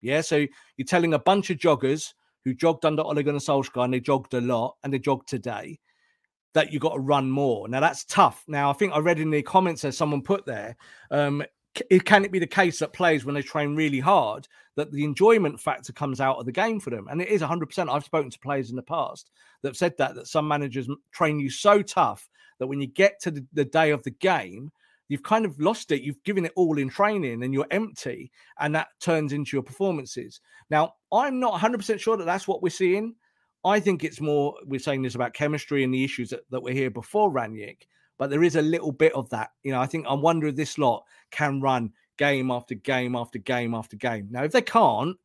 Yeah, 0.00 0.20
so 0.20 0.46
you're 0.76 0.86
telling 0.86 1.14
a 1.14 1.18
bunch 1.18 1.50
of 1.50 1.58
joggers 1.58 2.12
who 2.44 2.54
jogged 2.54 2.84
under 2.84 3.02
Ole 3.02 3.22
Gunnar 3.22 3.38
Solskjaer 3.38 3.84
and 3.84 3.94
they 3.94 4.00
jogged 4.00 4.34
a 4.34 4.40
lot 4.40 4.76
and 4.82 4.92
they 4.92 4.98
jogged 4.98 5.28
today 5.28 5.78
that 6.54 6.72
you 6.72 6.78
got 6.78 6.94
to 6.94 7.00
run 7.00 7.30
more. 7.30 7.68
Now 7.68 7.80
that's 7.80 8.04
tough. 8.04 8.44
Now 8.48 8.70
I 8.70 8.72
think 8.72 8.92
I 8.92 8.98
read 8.98 9.20
in 9.20 9.30
the 9.30 9.42
comments 9.42 9.82
that 9.82 9.92
someone 9.94 10.22
put 10.22 10.46
there, 10.46 10.76
um, 11.10 11.42
it 11.90 12.04
can 12.04 12.24
it 12.24 12.32
be 12.32 12.38
the 12.38 12.46
case 12.46 12.78
that 12.78 12.92
players 12.92 13.24
when 13.24 13.34
they 13.34 13.42
train 13.42 13.76
really 13.76 14.00
hard 14.00 14.48
that 14.76 14.92
the 14.92 15.04
enjoyment 15.04 15.60
factor 15.60 15.92
comes 15.92 16.20
out 16.20 16.38
of 16.38 16.46
the 16.46 16.52
game 16.52 16.80
for 16.80 16.90
them, 16.90 17.08
and 17.10 17.20
it 17.20 17.28
is 17.28 17.40
100. 17.40 17.66
percent 17.66 17.90
I've 17.90 18.04
spoken 18.04 18.30
to 18.30 18.38
players 18.38 18.70
in 18.70 18.76
the 18.76 18.82
past 18.82 19.30
that 19.62 19.68
have 19.68 19.76
said 19.76 19.94
that 19.98 20.14
that 20.14 20.28
some 20.28 20.46
managers 20.48 20.88
train 21.12 21.40
you 21.40 21.50
so 21.50 21.82
tough 21.82 22.28
that 22.58 22.66
when 22.66 22.80
you 22.80 22.86
get 22.86 23.20
to 23.20 23.30
the, 23.30 23.46
the 23.52 23.64
day 23.64 23.90
of 23.90 24.02
the 24.02 24.10
game. 24.10 24.70
You've 25.10 25.22
kind 25.22 25.46
of 25.46 25.58
lost 25.58 25.90
it. 25.90 26.02
You've 26.02 26.22
given 26.22 26.44
it 26.44 26.52
all 26.54 26.76
in 26.76 26.90
training 26.90 27.42
and 27.42 27.54
you're 27.54 27.66
empty, 27.70 28.30
and 28.60 28.74
that 28.74 28.88
turns 29.00 29.32
into 29.32 29.56
your 29.56 29.62
performances. 29.62 30.38
Now, 30.68 30.96
I'm 31.10 31.40
not 31.40 31.58
100% 31.58 31.98
sure 31.98 32.18
that 32.18 32.26
that's 32.26 32.46
what 32.46 32.62
we're 32.62 32.68
seeing. 32.68 33.14
I 33.64 33.80
think 33.80 34.04
it's 34.04 34.20
more, 34.20 34.54
we're 34.66 34.80
saying 34.80 35.02
this 35.02 35.14
about 35.14 35.32
chemistry 35.34 35.82
and 35.82 35.92
the 35.92 36.04
issues 36.04 36.30
that, 36.30 36.42
that 36.50 36.62
were 36.62 36.72
here 36.72 36.90
before 36.90 37.30
Rangnick, 37.32 37.86
but 38.18 38.30
there 38.30 38.42
is 38.42 38.56
a 38.56 38.62
little 38.62 38.92
bit 38.92 39.12
of 39.14 39.30
that. 39.30 39.52
You 39.62 39.72
know, 39.72 39.80
I 39.80 39.86
think 39.86 40.06
I 40.06 40.14
wonder 40.14 40.48
if 40.48 40.56
this 40.56 40.76
lot 40.76 41.04
can 41.30 41.60
run 41.60 41.92
game 42.18 42.50
after 42.50 42.74
game 42.74 43.16
after 43.16 43.38
game 43.38 43.74
after 43.74 43.96
game. 43.96 44.28
Now, 44.30 44.44
if 44.44 44.52
they 44.52 44.62
can't, 44.62 45.16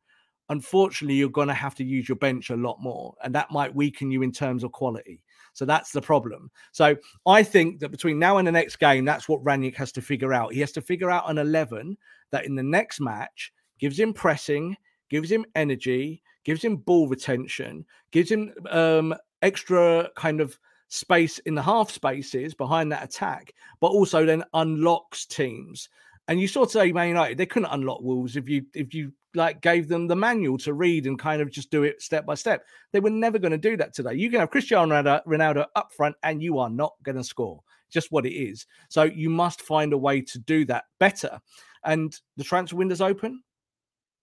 unfortunately, 0.48 1.16
you're 1.16 1.28
going 1.28 1.48
to 1.48 1.54
have 1.54 1.74
to 1.76 1.84
use 1.84 2.08
your 2.08 2.16
bench 2.16 2.50
a 2.50 2.56
lot 2.56 2.78
more, 2.80 3.14
and 3.22 3.34
that 3.34 3.50
might 3.50 3.74
weaken 3.74 4.10
you 4.10 4.22
in 4.22 4.32
terms 4.32 4.64
of 4.64 4.72
quality. 4.72 5.22
So 5.52 5.64
that's 5.64 5.92
the 5.92 6.02
problem. 6.02 6.50
So 6.72 6.96
I 7.26 7.42
think 7.42 7.80
that 7.80 7.90
between 7.90 8.18
now 8.18 8.38
and 8.38 8.46
the 8.46 8.52
next 8.52 8.76
game, 8.76 9.04
that's 9.04 9.28
what 9.28 9.44
Rangnick 9.44 9.76
has 9.76 9.92
to 9.92 10.02
figure 10.02 10.32
out. 10.32 10.52
He 10.52 10.60
has 10.60 10.72
to 10.72 10.80
figure 10.80 11.10
out 11.10 11.30
an 11.30 11.38
11 11.38 11.96
that 12.32 12.44
in 12.44 12.56
the 12.56 12.62
next 12.62 13.00
match 13.00 13.52
gives 13.78 13.98
him 13.98 14.12
pressing, 14.12 14.76
gives 15.10 15.30
him 15.30 15.44
energy, 15.54 16.22
gives 16.44 16.62
him 16.62 16.76
ball 16.76 17.08
retention, 17.08 17.84
gives 18.10 18.30
him 18.30 18.52
um, 18.70 19.14
extra 19.42 20.10
kind 20.16 20.40
of 20.40 20.58
space 20.88 21.38
in 21.40 21.54
the 21.54 21.62
half 21.62 21.90
spaces 21.90 22.54
behind 22.54 22.92
that 22.92 23.04
attack, 23.04 23.52
but 23.80 23.88
also 23.88 24.24
then 24.24 24.44
unlocks 24.54 25.26
teams. 25.26 25.88
And 26.28 26.40
you 26.40 26.48
saw 26.48 26.64
today, 26.64 26.92
Man 26.92 27.08
United, 27.08 27.36
they 27.36 27.46
couldn't 27.46 27.72
unlock 27.72 28.00
Wolves 28.00 28.36
if 28.36 28.48
you 28.48 28.64
if 28.74 28.94
you 28.94 29.12
like 29.34 29.60
gave 29.60 29.88
them 29.88 30.06
the 30.06 30.16
manual 30.16 30.56
to 30.58 30.72
read 30.72 31.06
and 31.06 31.18
kind 31.18 31.42
of 31.42 31.50
just 31.50 31.70
do 31.70 31.82
it 31.82 32.00
step 32.00 32.24
by 32.24 32.34
step. 32.34 32.64
They 32.92 33.00
were 33.00 33.10
never 33.10 33.38
going 33.38 33.52
to 33.52 33.58
do 33.58 33.76
that 33.76 33.92
today. 33.92 34.14
You 34.14 34.30
can 34.30 34.40
have 34.40 34.50
Cristiano 34.50 34.94
Ronaldo, 34.94 35.24
Ronaldo 35.26 35.66
up 35.74 35.92
front, 35.92 36.16
and 36.22 36.42
you 36.42 36.58
are 36.58 36.70
not 36.70 36.92
going 37.02 37.16
to 37.16 37.24
score. 37.24 37.60
Just 37.90 38.12
what 38.12 38.26
it 38.26 38.32
is. 38.32 38.66
So 38.88 39.02
you 39.02 39.30
must 39.30 39.60
find 39.62 39.92
a 39.92 39.98
way 39.98 40.20
to 40.20 40.38
do 40.38 40.64
that 40.66 40.84
better. 40.98 41.40
And 41.84 42.16
the 42.36 42.44
transfer 42.44 42.76
window's 42.76 43.00
open. 43.00 43.42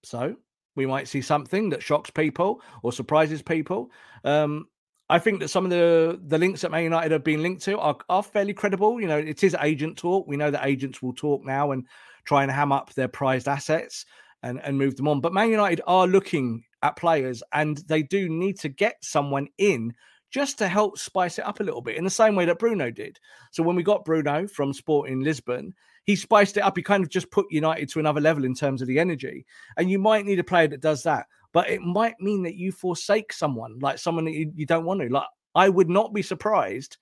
So 0.03 0.35
we 0.75 0.85
might 0.85 1.07
see 1.07 1.21
something 1.21 1.69
that 1.69 1.83
shocks 1.83 2.09
people 2.09 2.61
or 2.81 2.91
surprises 2.91 3.41
people. 3.41 3.91
Um, 4.23 4.67
I 5.11 5.19
think 5.19 5.41
that 5.41 5.49
some 5.49 5.65
of 5.65 5.71
the 5.71 6.21
the 6.25 6.37
links 6.37 6.61
that 6.61 6.71
Man 6.71 6.83
United 6.83 7.11
have 7.11 7.23
been 7.23 7.43
linked 7.43 7.63
to 7.63 7.77
are, 7.77 7.97
are 8.07 8.23
fairly 8.23 8.53
credible. 8.53 9.01
You 9.01 9.07
know, 9.07 9.17
it 9.17 9.43
is 9.43 9.55
agent 9.61 9.97
talk. 9.97 10.25
We 10.25 10.37
know 10.37 10.49
that 10.49 10.65
agents 10.65 11.01
will 11.01 11.13
talk 11.13 11.43
now 11.43 11.71
and 11.71 11.85
try 12.23 12.43
and 12.43 12.51
ham 12.51 12.71
up 12.71 12.93
their 12.93 13.09
prized 13.09 13.49
assets 13.49 14.05
and, 14.41 14.61
and 14.63 14.77
move 14.77 14.95
them 14.95 15.09
on. 15.09 15.19
But 15.19 15.33
Man 15.33 15.49
United 15.49 15.81
are 15.85 16.07
looking 16.07 16.63
at 16.81 16.95
players 16.95 17.43
and 17.51 17.77
they 17.89 18.03
do 18.03 18.29
need 18.29 18.57
to 18.59 18.69
get 18.69 19.03
someone 19.03 19.49
in 19.57 19.93
just 20.31 20.57
to 20.59 20.67
help 20.69 20.97
spice 20.97 21.37
it 21.37 21.45
up 21.45 21.59
a 21.59 21.63
little 21.63 21.81
bit 21.81 21.97
in 21.97 22.05
the 22.05 22.09
same 22.09 22.35
way 22.35 22.45
that 22.45 22.59
Bruno 22.59 22.89
did. 22.89 23.19
So 23.51 23.63
when 23.63 23.75
we 23.75 23.83
got 23.83 24.05
Bruno 24.05 24.47
from 24.47 24.71
Sporting 24.71 25.19
Lisbon, 25.19 25.73
he 26.05 26.15
spiced 26.15 26.55
it 26.55 26.63
up. 26.63 26.77
He 26.77 26.83
kind 26.83 27.03
of 27.03 27.09
just 27.09 27.31
put 27.31 27.51
United 27.51 27.89
to 27.89 27.99
another 27.99 28.21
level 28.21 28.45
in 28.45 28.55
terms 28.55 28.81
of 28.81 28.87
the 28.87 28.97
energy. 28.97 29.45
And 29.75 29.91
you 29.91 29.99
might 29.99 30.25
need 30.25 30.39
a 30.39 30.43
player 30.43 30.69
that 30.69 30.81
does 30.81 31.03
that, 31.03 31.25
but 31.53 31.69
it 31.69 31.81
might 31.81 32.19
mean 32.19 32.43
that 32.43 32.55
you 32.55 32.71
forsake 32.71 33.33
someone, 33.33 33.79
like 33.79 33.97
someone 33.97 34.25
that 34.25 34.33
you, 34.33 34.51
you 34.55 34.65
don't 34.65 34.85
want 34.85 35.01
to. 35.01 35.09
Like 35.09 35.27
I 35.55 35.69
would 35.69 35.89
not 35.89 36.13
be 36.13 36.21
surprised 36.21 36.97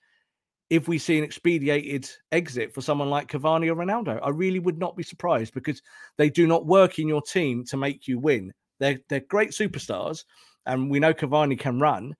if 0.69 0.87
we 0.87 0.97
see 0.97 1.17
an 1.17 1.23
expedited 1.23 2.09
exit 2.31 2.73
for 2.73 2.81
someone 2.81 3.09
like 3.09 3.27
Cavani 3.27 3.69
or 3.69 3.75
Ronaldo. 3.75 4.19
I 4.21 4.29
really 4.29 4.59
would 4.59 4.77
not 4.77 4.95
be 4.95 5.03
surprised 5.03 5.53
because 5.53 5.81
they 6.17 6.29
do 6.29 6.45
not 6.45 6.65
work 6.65 6.99
in 6.99 7.07
your 7.07 7.21
team 7.21 7.63
to 7.65 7.77
make 7.77 8.07
you 8.07 8.19
win. 8.19 8.53
They're 8.79 8.99
they're 9.09 9.21
great 9.21 9.51
superstars, 9.51 10.25
and 10.65 10.89
we 10.89 10.99
know 10.99 11.13
Cavani 11.13 11.59
can 11.59 11.79
run, 11.79 12.15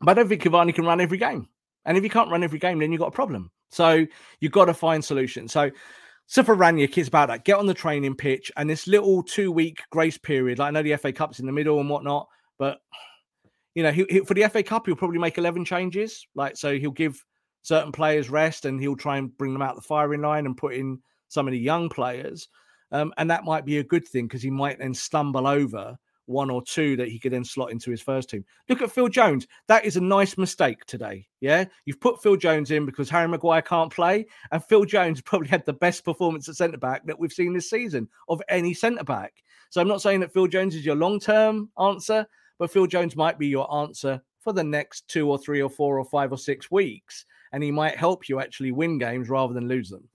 but 0.00 0.10
I 0.10 0.14
don't 0.14 0.28
think 0.28 0.42
Cavani 0.42 0.74
can 0.74 0.84
run 0.84 1.00
every 1.00 1.18
game. 1.18 1.48
And 1.84 1.96
if 1.96 2.04
you 2.04 2.10
can't 2.10 2.30
run 2.30 2.44
every 2.44 2.58
game, 2.58 2.78
then 2.78 2.92
you've 2.92 3.00
got 3.00 3.08
a 3.08 3.12
problem. 3.12 3.50
So 3.70 4.06
you've 4.40 4.52
got 4.52 4.66
to 4.66 4.74
find 4.74 5.04
solutions. 5.04 5.52
So 5.52 5.70
so 6.28 6.42
for 6.42 6.54
Rangnick, 6.54 6.96
it's 6.98 7.08
about 7.08 7.28
that. 7.28 7.44
Get 7.44 7.56
on 7.56 7.66
the 7.66 7.72
training 7.72 8.14
pitch 8.14 8.52
and 8.56 8.68
this 8.68 8.86
little 8.86 9.22
two 9.22 9.50
week 9.50 9.80
grace 9.90 10.18
period. 10.18 10.58
Like 10.58 10.68
I 10.68 10.70
know 10.70 10.82
the 10.82 10.96
FA 10.96 11.10
Cup's 11.10 11.40
in 11.40 11.46
the 11.46 11.52
middle 11.52 11.80
and 11.80 11.88
whatnot, 11.88 12.28
but 12.58 12.78
you 13.74 13.82
know, 13.82 13.90
he, 13.90 14.04
he, 14.10 14.20
for 14.20 14.34
the 14.34 14.46
FA 14.48 14.62
Cup, 14.62 14.84
he'll 14.84 14.94
probably 14.94 15.18
make 15.18 15.38
11 15.38 15.64
changes. 15.64 16.26
Like, 16.34 16.58
so 16.58 16.78
he'll 16.78 16.90
give 16.90 17.24
certain 17.62 17.92
players 17.92 18.28
rest 18.28 18.66
and 18.66 18.78
he'll 18.78 18.94
try 18.94 19.16
and 19.16 19.36
bring 19.38 19.54
them 19.54 19.62
out 19.62 19.74
the 19.74 19.80
firing 19.80 20.20
line 20.20 20.44
and 20.44 20.56
put 20.56 20.74
in 20.74 21.00
some 21.28 21.48
of 21.48 21.52
the 21.52 21.58
young 21.58 21.88
players. 21.88 22.48
Um, 22.92 23.14
and 23.16 23.30
that 23.30 23.44
might 23.44 23.64
be 23.64 23.78
a 23.78 23.84
good 23.84 24.06
thing 24.06 24.26
because 24.26 24.42
he 24.42 24.50
might 24.50 24.78
then 24.78 24.92
stumble 24.92 25.46
over 25.46 25.96
one 26.28 26.50
or 26.50 26.62
two 26.62 26.96
that 26.96 27.08
he 27.08 27.18
could 27.18 27.32
then 27.32 27.44
slot 27.44 27.70
into 27.70 27.90
his 27.90 28.02
first 28.02 28.30
team. 28.30 28.44
Look 28.68 28.82
at 28.82 28.92
Phil 28.92 29.08
Jones. 29.08 29.46
That 29.66 29.84
is 29.84 29.96
a 29.96 30.00
nice 30.00 30.36
mistake 30.36 30.84
today. 30.84 31.26
Yeah. 31.40 31.64
You've 31.84 32.00
put 32.00 32.22
Phil 32.22 32.36
Jones 32.36 32.70
in 32.70 32.86
because 32.86 33.08
Harry 33.10 33.28
Maguire 33.28 33.62
can't 33.62 33.92
play. 33.92 34.26
And 34.52 34.64
Phil 34.64 34.84
Jones 34.84 35.20
probably 35.22 35.48
had 35.48 35.64
the 35.66 35.72
best 35.72 36.04
performance 36.04 36.48
at 36.48 36.56
centre 36.56 36.78
back 36.78 37.06
that 37.06 37.18
we've 37.18 37.32
seen 37.32 37.52
this 37.52 37.70
season 37.70 38.08
of 38.28 38.42
any 38.48 38.74
centre 38.74 39.04
back. 39.04 39.42
So 39.70 39.80
I'm 39.80 39.88
not 39.88 40.02
saying 40.02 40.20
that 40.20 40.32
Phil 40.32 40.46
Jones 40.46 40.74
is 40.74 40.84
your 40.84 40.96
long 40.96 41.20
term 41.20 41.70
answer, 41.80 42.26
but 42.58 42.70
Phil 42.70 42.86
Jones 42.86 43.16
might 43.16 43.38
be 43.38 43.48
your 43.48 43.72
answer 43.74 44.20
for 44.40 44.52
the 44.52 44.64
next 44.64 45.08
two 45.08 45.30
or 45.30 45.38
three 45.38 45.62
or 45.62 45.70
four 45.70 45.98
or 45.98 46.04
five 46.04 46.32
or 46.32 46.38
six 46.38 46.70
weeks. 46.70 47.24
And 47.52 47.62
he 47.62 47.70
might 47.70 47.96
help 47.96 48.28
you 48.28 48.40
actually 48.40 48.72
win 48.72 48.98
games 48.98 49.28
rather 49.28 49.54
than 49.54 49.68
lose 49.68 49.88
them. 49.88 50.06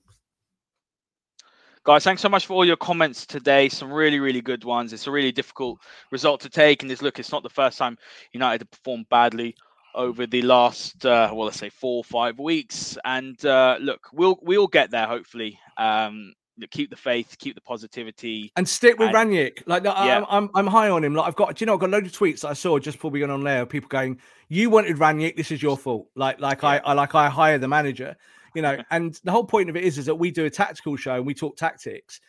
Guys, 1.85 2.05
thanks 2.05 2.21
so 2.21 2.29
much 2.29 2.45
for 2.45 2.53
all 2.53 2.63
your 2.63 2.77
comments 2.77 3.25
today. 3.25 3.67
Some 3.67 3.91
really, 3.91 4.21
really 4.21 4.39
good 4.39 4.63
ones. 4.63 4.93
It's 4.93 5.07
a 5.07 5.11
really 5.11 5.33
difficult 5.33 5.79
result 6.11 6.39
to 6.41 6.49
take. 6.49 6.81
And 6.81 6.89
this 6.89 7.01
look, 7.01 7.19
it's 7.19 7.33
not 7.33 7.43
the 7.43 7.49
first 7.49 7.77
time 7.77 7.97
United 8.31 8.61
have 8.61 8.71
performed 8.71 9.09
badly 9.09 9.53
over 9.93 10.25
the 10.25 10.41
last, 10.43 11.05
uh, 11.05 11.29
well, 11.33 11.43
let's 11.43 11.59
say 11.59 11.67
four 11.67 11.97
or 11.97 12.03
five 12.05 12.39
weeks. 12.39 12.97
And 13.03 13.43
uh, 13.45 13.75
look, 13.81 14.07
we'll 14.13 14.39
we'll 14.41 14.67
get 14.67 14.91
there 14.91 15.07
hopefully. 15.07 15.59
Um, 15.77 16.33
keep 16.71 16.89
the 16.89 16.95
faith, 16.95 17.35
keep 17.37 17.53
the 17.53 17.61
positivity, 17.61 18.53
and 18.55 18.67
stick 18.67 18.97
with 18.97 19.13
and, 19.13 19.31
Rangnick. 19.31 19.63
Like 19.65 19.83
yeah. 19.83 20.19
I'm, 20.19 20.25
I'm, 20.29 20.49
I'm 20.55 20.67
high 20.67 20.89
on 20.89 21.03
him. 21.03 21.13
Like 21.13 21.27
I've 21.27 21.35
got, 21.35 21.57
do 21.57 21.63
you 21.63 21.65
know, 21.65 21.73
I've 21.73 21.81
got 21.81 21.89
loads 21.89 22.07
of 22.07 22.13
tweets 22.13 22.41
that 22.41 22.47
I 22.47 22.53
saw 22.53 22.79
just 22.79 22.97
before 22.97 23.11
we 23.11 23.19
got 23.19 23.29
on 23.29 23.43
there. 23.43 23.63
Of 23.63 23.67
people 23.67 23.89
going, 23.89 24.21
"You 24.47 24.69
wanted 24.69 24.95
Rangnick. 24.95 25.35
This 25.35 25.51
is 25.51 25.61
your 25.61 25.77
fault." 25.77 26.07
Like, 26.15 26.39
like 26.39 26.61
yeah. 26.61 26.69
I, 26.69 26.77
I, 26.77 26.93
like 26.93 27.13
I 27.13 27.27
hire 27.27 27.57
the 27.57 27.67
manager 27.67 28.15
you 28.55 28.61
know, 28.61 28.77
and 28.91 29.19
the 29.23 29.31
whole 29.31 29.43
point 29.43 29.69
of 29.69 29.75
it 29.75 29.83
is, 29.83 29.97
is 29.97 30.05
that 30.05 30.15
we 30.15 30.31
do 30.31 30.45
a 30.45 30.49
tactical 30.49 30.95
show 30.95 31.15
and 31.15 31.25
we 31.25 31.33
talk 31.33 31.57
tactics. 31.57 32.19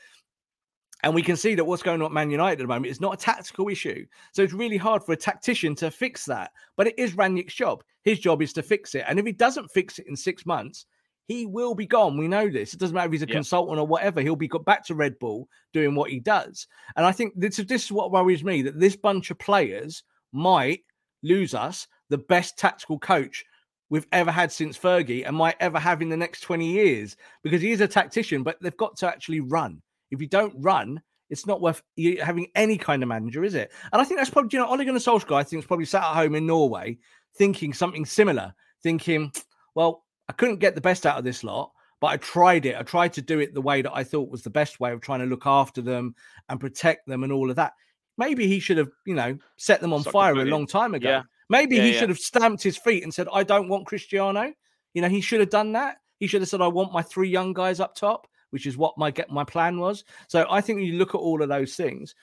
And 1.03 1.15
we 1.15 1.23
can 1.23 1.37
see 1.37 1.55
that 1.55 1.65
what's 1.65 1.83
going 1.83 2.01
on 2.01 2.07
at 2.07 2.13
Man 2.13 2.31
United 2.31 2.61
at 2.61 2.65
the 2.65 2.67
moment 2.67 2.91
is 2.91 3.01
not 3.01 3.15
a 3.15 3.19
tactical 3.19 3.69
issue. 3.69 4.07
So 4.33 4.43
it's 4.43 4.55
really 4.55 4.79
hard 4.79 5.05
for 5.05 5.13
a 5.13 5.17
tactician 5.17 5.75
to 5.77 5.91
fix 5.91 6.25
that. 6.25 6.51
But 6.79 6.87
it 6.87 6.99
is 6.99 7.13
Rangnick's 7.13 7.55
job. 7.55 7.85
His 8.05 8.19
job 8.19 8.41
is 8.41 8.55
to 8.55 8.63
fix 8.63 8.95
it. 8.95 9.05
And 9.07 9.19
if 9.19 9.27
he 9.27 9.33
doesn't 9.33 9.71
fix 9.71 9.99
it 9.99 10.07
in 10.09 10.17
six 10.17 10.47
months, 10.47 10.87
he 11.27 11.45
will 11.45 11.75
be 11.75 11.87
gone. 11.87 12.17
We 12.17 12.29
know 12.29 12.49
this. 12.49 12.73
It 12.73 12.81
doesn't 12.81 12.95
matter 12.95 13.07
if 13.07 13.13
he's 13.13 13.23
a 13.23 13.29
yeah. 13.29 13.35
consultant 13.35 13.79
or 13.79 13.87
whatever. 13.87 14.23
He'll 14.23 14.37
be 14.37 14.49
got 14.49 14.65
back 14.65 14.85
to 14.87 14.95
Red 14.95 15.19
Bull 15.19 15.49
doing 15.75 15.95
what 15.95 16.11
he 16.11 16.21
does. 16.21 16.67
And 16.97 17.05
I 17.05 17.13
think 17.13 17.35
this, 17.37 17.57
this 17.57 17.85
is 17.85 17.93
what 17.93 18.11
worries 18.11 18.45
me 18.45 18.63
that 18.63 18.81
this 18.81 18.97
bunch 18.97 19.31
of 19.31 19.39
players 19.39 20.05
might 20.33 20.81
lose 21.23 21.55
us 21.55 21.87
the 22.09 22.19
best 22.19 22.59
tactical 22.59 22.99
coach 22.99 23.45
we've 23.91 24.07
ever 24.13 24.31
had 24.31 24.51
since 24.51 24.79
Fergie 24.79 25.27
and 25.27 25.37
might 25.37 25.57
ever 25.61 25.79
have 25.79 26.03
in 26.03 26.09
the 26.09 26.17
next 26.17 26.41
20 26.41 26.67
years 26.67 27.17
because 27.43 27.63
he 27.63 27.71
is 27.71 27.81
a 27.81 27.89
tactician, 27.89 28.43
but 28.43 28.57
they've 28.61 28.77
got 28.77 28.97
to 28.99 29.09
actually 29.09 29.41
run. 29.41 29.81
If 30.11 30.21
you 30.21 30.27
don't 30.27 30.55
run, 30.59 31.01
it's 31.31 31.47
not 31.47 31.61
worth 31.61 31.83
having 32.23 32.49
any 32.55 32.79
kind 32.79 33.03
of 33.03 33.09
manager, 33.09 33.45
is 33.45 33.55
it? 33.55 33.73
And 33.93 34.01
I 34.01 34.05
think 34.05 34.19
that's 34.19 34.31
probably, 34.31 34.51
you 34.53 34.59
know, 34.59 34.69
Ole 34.69 34.85
Gunnar 34.85 34.99
Solskjaer, 34.99 35.37
I 35.37 35.43
think, 35.43 35.63
is 35.63 35.67
probably 35.67 35.87
sat 35.87 36.03
at 36.03 36.15
home 36.15 36.35
in 36.35 36.47
Norway 36.47 36.99
thinking 37.37 37.73
something 37.73 38.05
similar, 38.05 38.55
thinking, 38.83 39.33
well, 39.75 40.05
I 40.29 40.33
couldn't 40.33 40.61
get 40.61 40.75
the 40.75 40.81
best 40.81 41.07
out 41.07 41.19
of 41.19 41.25
this 41.25 41.45
lot, 41.45 41.73
but 42.01 42.09
I 42.09 42.17
tried 42.19 42.67
it. 42.67 42.77
I 42.77 42.83
tried 42.83 43.13
to 43.15 43.23
do 43.23 43.41
it 43.41 43.55
the 43.55 43.61
way 43.61 43.83
that 43.83 43.95
I 43.95 44.05
thought 44.05 44.31
was 44.31 44.43
the 44.43 44.51
best 44.51 44.81
way 44.81 44.93
of 44.93 45.01
trying 45.01 45.21
to 45.21 45.27
look 45.27 45.47
after 45.47 45.81
them 45.81 46.15
and 46.49 46.61
protect 46.61 47.07
them 47.07 47.25
and 47.25 47.33
all 47.33 47.51
of 47.51 47.57
that. 47.57 47.73
Maybe 48.17 48.47
he 48.47 48.61
should 48.61 48.79
have, 48.79 48.91
you 49.07 49.15
know, 49.15 49.39
set 49.57 49.81
them 49.81 49.93
on 49.93 50.05
fire 50.05 50.35
a 50.35 50.45
long 50.45 50.67
time 50.67 50.95
ago. 50.95 51.09
Yeah. 51.09 51.23
Maybe 51.49 51.77
yeah, 51.77 51.83
he 51.83 51.93
yeah. 51.93 52.01
should 52.01 52.09
have 52.09 52.19
stamped 52.19 52.63
his 52.63 52.77
feet 52.77 53.03
and 53.03 53.13
said, 53.13 53.29
I 53.33 53.43
don't 53.43 53.69
want 53.69 53.87
Cristiano. 53.87 54.53
You 54.95 55.03
know, 55.03 55.09
he 55.09 55.21
should 55.21 55.41
have 55.41 55.51
done 55.51 55.73
that. 55.73 55.97
He 56.19 56.27
should 56.27 56.43
have 56.43 56.49
said, 56.49 56.61
I 56.61 56.69
want 56.69 56.93
my 56.93 57.03
three 57.03 57.29
young 57.29 57.53
guys 57.53 57.81
up 57.81 57.95
top, 57.95 58.27
which 58.51 58.67
is 58.67 58.77
what 58.77 58.97
my 58.97 59.11
get 59.11 59.31
my 59.31 59.45
plan 59.45 59.79
was. 59.79 60.05
So 60.29 60.47
I 60.49 60.61
think 60.61 60.79
when 60.79 60.87
you 60.87 60.95
look 60.95 61.15
at 61.15 61.19
all 61.19 61.43
of 61.43 61.49
those 61.49 61.75
things, 61.75 62.15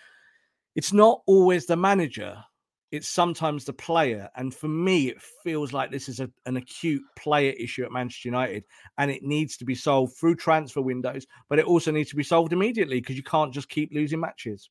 it's 0.75 0.93
not 0.93 1.21
always 1.27 1.65
the 1.65 1.75
manager, 1.75 2.37
it's 2.91 3.09
sometimes 3.09 3.65
the 3.65 3.73
player. 3.73 4.29
And 4.35 4.53
for 4.53 4.67
me, 4.67 5.09
it 5.09 5.21
feels 5.43 5.73
like 5.73 5.91
this 5.91 6.09
is 6.09 6.19
a, 6.19 6.29
an 6.45 6.57
acute 6.57 7.03
player 7.17 7.51
issue 7.51 7.83
at 7.83 7.91
Manchester 7.91 8.29
United, 8.29 8.63
and 8.97 9.11
it 9.11 9.23
needs 9.23 9.57
to 9.57 9.65
be 9.65 9.75
solved 9.75 10.15
through 10.17 10.35
transfer 10.35 10.81
windows, 10.81 11.25
but 11.49 11.59
it 11.59 11.65
also 11.65 11.91
needs 11.91 12.09
to 12.09 12.15
be 12.15 12.23
solved 12.23 12.53
immediately 12.53 12.99
because 13.01 13.17
you 13.17 13.23
can't 13.23 13.53
just 13.53 13.69
keep 13.69 13.93
losing 13.93 14.19
matches. 14.19 14.69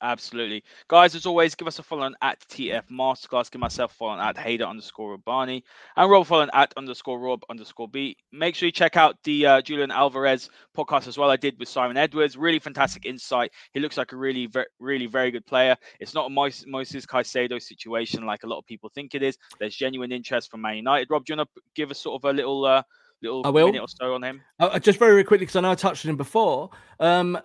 Absolutely. 0.00 0.62
Guys, 0.86 1.14
as 1.14 1.26
always, 1.26 1.54
give 1.54 1.66
us 1.66 1.78
a 1.78 1.82
follow 1.82 2.02
on 2.02 2.14
at 2.22 2.40
TF 2.48 2.84
Masterclass. 2.90 3.50
Give 3.50 3.60
myself 3.60 3.92
a 3.92 3.94
follow 3.94 4.12
on 4.12 4.20
at 4.20 4.36
Haider 4.36 4.68
underscore 4.68 5.18
Rubbani. 5.18 5.62
And 5.96 6.10
Rob 6.10 6.26
following 6.26 6.50
at 6.54 6.72
underscore 6.76 7.18
Rob 7.18 7.42
underscore 7.50 7.88
B. 7.88 8.16
Make 8.30 8.54
sure 8.54 8.66
you 8.66 8.72
check 8.72 8.96
out 8.96 9.16
the 9.24 9.46
uh, 9.46 9.62
Julian 9.62 9.90
Alvarez 9.90 10.50
podcast 10.76 11.08
as 11.08 11.18
well. 11.18 11.30
I 11.30 11.36
did 11.36 11.58
with 11.58 11.68
Simon 11.68 11.96
Edwards. 11.96 12.36
Really 12.36 12.60
fantastic 12.60 13.06
insight. 13.06 13.50
He 13.72 13.80
looks 13.80 13.96
like 13.96 14.12
a 14.12 14.16
really, 14.16 14.46
very, 14.46 14.66
really 14.78 15.06
very 15.06 15.32
good 15.32 15.46
player. 15.46 15.76
It's 15.98 16.14
not 16.14 16.30
a 16.30 16.34
Moises 16.34 17.06
Caicedo 17.06 17.60
situation 17.60 18.24
like 18.24 18.44
a 18.44 18.46
lot 18.46 18.58
of 18.58 18.66
people 18.66 18.90
think 18.94 19.16
it 19.16 19.22
is. 19.22 19.36
There's 19.58 19.74
genuine 19.74 20.12
interest 20.12 20.50
from 20.50 20.60
Man 20.60 20.76
United. 20.76 21.08
Rob, 21.10 21.24
do 21.24 21.32
you 21.32 21.36
want 21.38 21.48
to 21.54 21.62
give 21.74 21.90
us 21.90 21.98
sort 21.98 22.22
of 22.22 22.30
a 22.30 22.32
little. 22.32 22.64
Uh, 22.64 22.82
little 23.20 23.42
I 23.44 23.50
will. 23.50 23.66
minute 23.66 23.82
or 23.82 23.88
so 23.88 24.14
on 24.14 24.22
him? 24.22 24.40
Uh, 24.60 24.78
just 24.78 25.00
very, 25.00 25.10
very 25.10 25.24
quickly, 25.24 25.42
because 25.42 25.56
I 25.56 25.60
know 25.60 25.72
I 25.72 25.74
touched 25.74 26.06
on 26.06 26.10
him 26.10 26.16
before. 26.16 26.70
Um, 27.00 27.36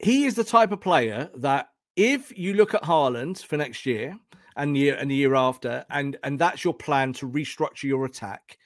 he 0.00 0.24
is 0.24 0.34
the 0.34 0.42
type 0.42 0.72
of 0.72 0.80
player 0.80 1.30
that 1.36 1.68
if 1.96 2.36
you 2.36 2.54
look 2.54 2.74
at 2.74 2.82
Haaland 2.82 3.44
for 3.44 3.56
next 3.56 3.86
year 3.86 4.16
and 4.56 4.74
the 4.74 4.80
year 4.80 4.96
and 4.96 5.10
the 5.10 5.14
year 5.14 5.34
after, 5.34 5.84
and 5.90 6.16
and 6.22 6.38
that's 6.38 6.64
your 6.64 6.74
plan 6.74 7.12
to 7.14 7.28
restructure 7.28 7.84
your 7.84 8.04
attack, 8.04 8.58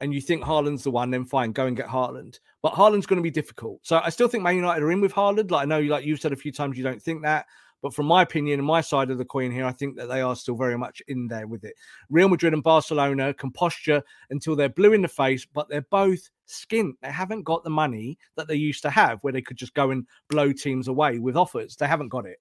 and 0.00 0.14
you 0.14 0.20
think 0.20 0.42
Haaland's 0.42 0.84
the 0.84 0.90
one, 0.90 1.10
then 1.10 1.24
fine, 1.24 1.52
go 1.52 1.66
and 1.66 1.76
get 1.76 1.86
Haaland. 1.86 2.38
But 2.62 2.72
Haaland's 2.72 3.06
going 3.06 3.18
to 3.18 3.22
be 3.22 3.30
difficult. 3.30 3.80
So 3.82 4.00
I 4.02 4.10
still 4.10 4.28
think 4.28 4.42
Man 4.42 4.56
United 4.56 4.82
are 4.82 4.92
in 4.92 5.00
with 5.00 5.12
Haaland. 5.12 5.50
Like 5.50 5.62
I 5.62 5.66
know, 5.66 5.80
like 5.80 6.04
you've 6.04 6.20
said 6.20 6.32
a 6.32 6.36
few 6.36 6.52
times, 6.52 6.76
you 6.76 6.84
don't 6.84 7.02
think 7.02 7.22
that. 7.22 7.46
But 7.82 7.94
from 7.94 8.06
my 8.06 8.22
opinion 8.22 8.60
and 8.60 8.66
my 8.66 8.80
side 8.80 9.10
of 9.10 9.18
the 9.18 9.24
coin 9.24 9.50
here, 9.50 9.64
I 9.64 9.72
think 9.72 9.96
that 9.96 10.08
they 10.08 10.20
are 10.20 10.36
still 10.36 10.56
very 10.56 10.76
much 10.76 11.00
in 11.08 11.28
there 11.28 11.46
with 11.46 11.64
it. 11.64 11.74
Real 12.10 12.28
Madrid 12.28 12.52
and 12.52 12.62
Barcelona 12.62 13.32
can 13.34 13.50
posture 13.50 14.02
until 14.30 14.54
they're 14.54 14.68
blue 14.68 14.92
in 14.92 15.02
the 15.02 15.08
face, 15.08 15.46
but 15.46 15.68
they're 15.68 15.86
both 15.90 16.28
skint. 16.46 16.92
They 17.02 17.10
haven't 17.10 17.44
got 17.44 17.64
the 17.64 17.70
money 17.70 18.18
that 18.36 18.48
they 18.48 18.56
used 18.56 18.82
to 18.82 18.90
have 18.90 19.22
where 19.22 19.32
they 19.32 19.42
could 19.42 19.56
just 19.56 19.74
go 19.74 19.90
and 19.90 20.06
blow 20.28 20.52
teams 20.52 20.88
away 20.88 21.18
with 21.18 21.36
offers. 21.36 21.76
They 21.76 21.86
haven't 21.86 22.08
got 22.08 22.26
it. 22.26 22.38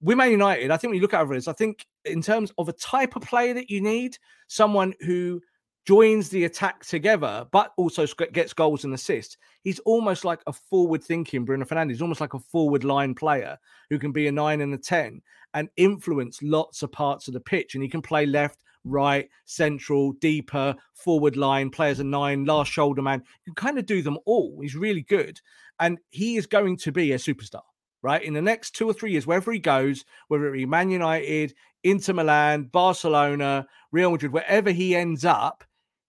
With 0.00 0.18
Man 0.18 0.30
United, 0.30 0.70
I 0.70 0.76
think 0.76 0.90
when 0.90 0.96
you 0.96 1.02
look 1.02 1.14
at 1.14 1.30
it, 1.30 1.48
I 1.48 1.52
think 1.52 1.86
in 2.04 2.20
terms 2.20 2.52
of 2.58 2.68
a 2.68 2.74
type 2.74 3.16
of 3.16 3.22
player 3.22 3.54
that 3.54 3.70
you 3.70 3.80
need, 3.80 4.18
someone 4.48 4.92
who 5.00 5.40
joins 5.84 6.30
the 6.30 6.44
attack 6.44 6.84
together, 6.84 7.46
but 7.52 7.72
also 7.76 8.06
gets 8.32 8.52
goals 8.52 8.84
and 8.84 8.94
assists. 8.94 9.36
He's 9.62 9.80
almost 9.80 10.24
like 10.24 10.40
a 10.46 10.52
forward 10.52 11.04
thinking 11.04 11.44
Bruno 11.44 11.64
Fernandes, 11.64 12.00
almost 12.00 12.20
like 12.20 12.34
a 12.34 12.38
forward 12.38 12.84
line 12.84 13.14
player 13.14 13.58
who 13.90 13.98
can 13.98 14.12
be 14.12 14.26
a 14.26 14.32
nine 14.32 14.60
and 14.60 14.72
a 14.74 14.78
10 14.78 15.20
and 15.52 15.68
influence 15.76 16.42
lots 16.42 16.82
of 16.82 16.90
parts 16.90 17.28
of 17.28 17.34
the 17.34 17.40
pitch. 17.40 17.74
And 17.74 17.82
he 17.82 17.88
can 17.88 18.02
play 18.02 18.24
left, 18.24 18.64
right, 18.84 19.28
central, 19.44 20.12
deeper, 20.12 20.74
forward 20.94 21.36
line, 21.36 21.70
play 21.70 21.90
as 21.90 22.00
a 22.00 22.04
nine, 22.04 22.44
last 22.44 22.72
shoulder 22.72 23.02
man. 23.02 23.22
You 23.44 23.52
can 23.52 23.66
kind 23.66 23.78
of 23.78 23.86
do 23.86 24.00
them 24.00 24.18
all. 24.24 24.58
He's 24.62 24.74
really 24.74 25.02
good. 25.02 25.40
And 25.80 25.98
he 26.10 26.36
is 26.36 26.46
going 26.46 26.78
to 26.78 26.92
be 26.92 27.12
a 27.12 27.18
superstar 27.18 27.62
right? 28.04 28.22
In 28.22 28.34
the 28.34 28.42
next 28.42 28.72
two 28.72 28.86
or 28.86 28.92
three 28.92 29.12
years, 29.12 29.26
wherever 29.26 29.50
he 29.50 29.58
goes, 29.58 30.04
whether 30.28 30.46
it 30.46 30.52
be 30.52 30.66
Man 30.66 30.90
United, 30.90 31.54
Inter 31.84 32.12
Milan, 32.12 32.64
Barcelona, 32.64 33.66
Real 33.92 34.10
Madrid, 34.10 34.30
wherever 34.30 34.70
he 34.70 34.94
ends 34.94 35.24
up, 35.24 35.64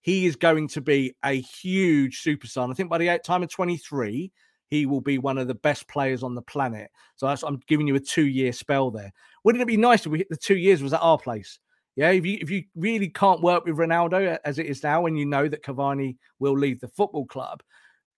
he 0.05 0.27
is 0.27 0.35
going 0.35 0.67
to 0.67 0.81
be 0.81 1.15
a 1.25 1.41
huge 1.41 2.23
superstar. 2.23 2.63
And 2.63 2.71
I 2.71 2.75
think 2.75 2.91
by 2.91 2.99
the 2.99 3.19
time 3.25 3.41
of 3.41 3.49
23, 3.49 4.31
he 4.67 4.85
will 4.85 5.01
be 5.01 5.17
one 5.17 5.39
of 5.39 5.47
the 5.47 5.55
best 5.55 5.87
players 5.87 6.21
on 6.21 6.35
the 6.35 6.43
planet. 6.43 6.91
So 7.15 7.25
I'm 7.27 7.59
giving 7.65 7.87
you 7.87 7.95
a 7.95 7.99
two 7.99 8.27
year 8.27 8.53
spell 8.53 8.91
there. 8.91 9.11
Wouldn't 9.43 9.63
it 9.63 9.67
be 9.67 9.77
nice 9.77 10.05
if 10.05 10.11
we 10.11 10.19
hit 10.19 10.29
the 10.29 10.37
two 10.37 10.57
years 10.57 10.83
was 10.83 10.93
at 10.93 11.01
our 11.01 11.17
place? 11.17 11.57
Yeah, 11.95 12.11
if 12.11 12.23
you 12.23 12.37
if 12.39 12.51
you 12.51 12.65
really 12.75 13.09
can't 13.09 13.41
work 13.41 13.65
with 13.65 13.77
Ronaldo 13.77 14.37
as 14.45 14.59
it 14.59 14.67
is 14.67 14.83
now, 14.83 15.07
and 15.07 15.17
you 15.17 15.25
know 15.25 15.47
that 15.47 15.63
Cavani 15.63 16.17
will 16.37 16.55
leave 16.55 16.81
the 16.81 16.87
football 16.89 17.25
club, 17.25 17.63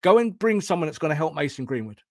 go 0.02 0.18
and 0.18 0.38
bring 0.38 0.60
someone 0.60 0.88
that's 0.88 0.98
going 0.98 1.12
to 1.12 1.16
help 1.16 1.36
Mason 1.36 1.64
Greenwood. 1.64 2.02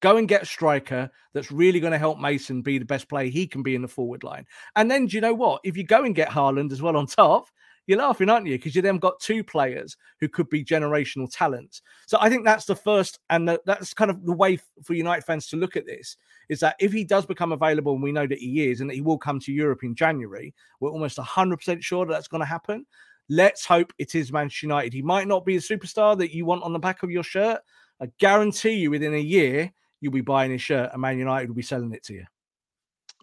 Go 0.00 0.16
and 0.16 0.28
get 0.28 0.44
a 0.44 0.46
striker 0.46 1.10
that's 1.34 1.52
really 1.52 1.80
going 1.80 1.92
to 1.92 1.98
help 1.98 2.18
Mason 2.18 2.62
be 2.62 2.78
the 2.78 2.86
best 2.86 3.06
player 3.10 3.28
he 3.28 3.46
can 3.46 3.62
be 3.62 3.74
in 3.74 3.82
the 3.82 3.88
forward 3.88 4.24
line. 4.24 4.46
And 4.76 4.90
then, 4.90 5.06
do 5.06 5.16
you 5.16 5.20
know 5.20 5.34
what? 5.34 5.60
If 5.62 5.76
you 5.76 5.84
go 5.84 6.04
and 6.04 6.14
get 6.14 6.30
Haaland 6.30 6.72
as 6.72 6.80
well 6.80 6.96
on 6.96 7.06
top, 7.06 7.48
you're 7.86 7.98
laughing, 7.98 8.28
aren't 8.28 8.46
you? 8.46 8.54
Because 8.54 8.74
you 8.74 8.82
then 8.82 8.98
got 8.98 9.20
two 9.20 9.44
players 9.44 9.96
who 10.20 10.28
could 10.28 10.48
be 10.48 10.64
generational 10.64 11.30
talents. 11.30 11.82
So 12.06 12.18
I 12.20 12.28
think 12.28 12.44
that's 12.44 12.64
the 12.64 12.74
first, 12.74 13.20
and 13.30 13.48
the, 13.48 13.60
that's 13.64 13.94
kind 13.94 14.10
of 14.10 14.24
the 14.24 14.32
way 14.32 14.58
for 14.82 14.94
United 14.94 15.24
fans 15.24 15.46
to 15.48 15.56
look 15.56 15.76
at 15.76 15.86
this 15.86 16.16
is 16.48 16.60
that 16.60 16.76
if 16.80 16.92
he 16.92 17.04
does 17.04 17.26
become 17.26 17.52
available, 17.52 17.94
and 17.94 18.02
we 18.02 18.12
know 18.12 18.26
that 18.26 18.38
he 18.38 18.68
is, 18.68 18.80
and 18.80 18.90
that 18.90 18.94
he 18.94 19.00
will 19.00 19.18
come 19.18 19.38
to 19.40 19.52
Europe 19.52 19.84
in 19.84 19.94
January, 19.94 20.54
we're 20.80 20.90
almost 20.90 21.18
100% 21.18 21.82
sure 21.82 22.06
that 22.06 22.12
that's 22.12 22.28
going 22.28 22.40
to 22.40 22.46
happen. 22.46 22.86
Let's 23.28 23.64
hope 23.64 23.92
it 23.98 24.14
is 24.14 24.32
Manchester 24.32 24.66
United. 24.66 24.92
He 24.92 25.02
might 25.02 25.26
not 25.26 25.44
be 25.44 25.56
a 25.56 25.60
superstar 25.60 26.16
that 26.18 26.34
you 26.34 26.44
want 26.44 26.62
on 26.62 26.72
the 26.72 26.78
back 26.78 27.02
of 27.02 27.10
your 27.10 27.24
shirt. 27.24 27.60
I 28.00 28.06
guarantee 28.18 28.74
you, 28.74 28.90
within 28.90 29.14
a 29.14 29.18
year, 29.18 29.72
you'll 30.00 30.12
be 30.12 30.20
buying 30.20 30.50
his 30.50 30.62
shirt, 30.62 30.90
and 30.92 31.02
Man 31.02 31.18
United 31.18 31.48
will 31.48 31.56
be 31.56 31.62
selling 31.62 31.92
it 31.92 32.04
to 32.04 32.14
you. 32.14 32.24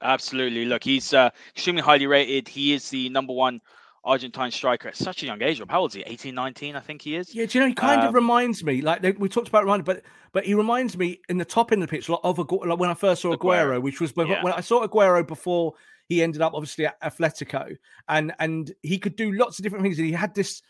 Absolutely. 0.02 0.66
Look, 0.66 0.84
he's 0.84 1.14
uh, 1.14 1.30
extremely 1.56 1.82
highly 1.82 2.08
rated. 2.08 2.48
He 2.48 2.74
is 2.74 2.90
the 2.90 3.10
number 3.10 3.34
one 3.34 3.62
Argentine 4.06 4.52
striker 4.52 4.90
at 4.90 4.98
such 4.98 5.24
a 5.24 5.26
young 5.26 5.42
age. 5.42 5.62
How 5.70 5.82
old 5.82 5.92
is 5.92 5.96
he? 5.96 6.02
18, 6.06 6.36
19, 6.36 6.76
I 6.76 6.80
think 6.82 7.02
he 7.02 7.16
is. 7.16 7.34
Yeah, 7.34 7.46
do 7.46 7.58
you 7.58 7.64
know, 7.64 7.68
he 7.70 7.74
kind 7.74 8.02
Um, 8.02 8.08
of 8.10 8.14
reminds 8.14 8.64
me, 8.64 8.82
like 8.82 9.02
we 9.18 9.30
talked 9.30 9.48
about 9.48 9.66
Ronaldo, 9.66 9.86
but 9.86 10.02
but 10.34 10.46
he 10.46 10.54
reminds 10.56 10.98
me 10.98 11.22
in 11.30 11.38
the 11.38 11.46
top 11.46 11.72
end 11.72 11.84
of 11.84 11.90
the 11.90 11.96
pitch 11.96 12.10
like, 12.10 12.20
of 12.24 12.38
Agu- 12.38 12.66
like 12.68 12.80
when 12.80 12.90
I 12.90 12.96
first 12.96 13.22
saw 13.22 13.36
Aguero, 13.36 13.78
Aguero. 13.78 13.82
which 13.82 14.02
was 14.02 14.12
before, 14.12 14.26
Yeah. 14.34 14.44
when 14.44 14.54
I 14.54 14.62
saw 14.62 14.86
Aguero 14.86 15.26
before 15.26 15.74
he 16.10 16.22
ended 16.24 16.42
up 16.42 16.54
obviously 16.54 16.86
at 16.86 17.00
Atletico, 17.02 17.78
and 18.10 18.34
and 18.40 18.74
he 18.82 18.98
could 19.00 19.16
do 19.16 19.32
lots 19.32 19.58
of 19.60 19.64
different 19.64 19.84
things. 19.84 19.98
And 20.00 20.08
he 20.08 20.14
had 20.14 20.36
this 20.36 20.62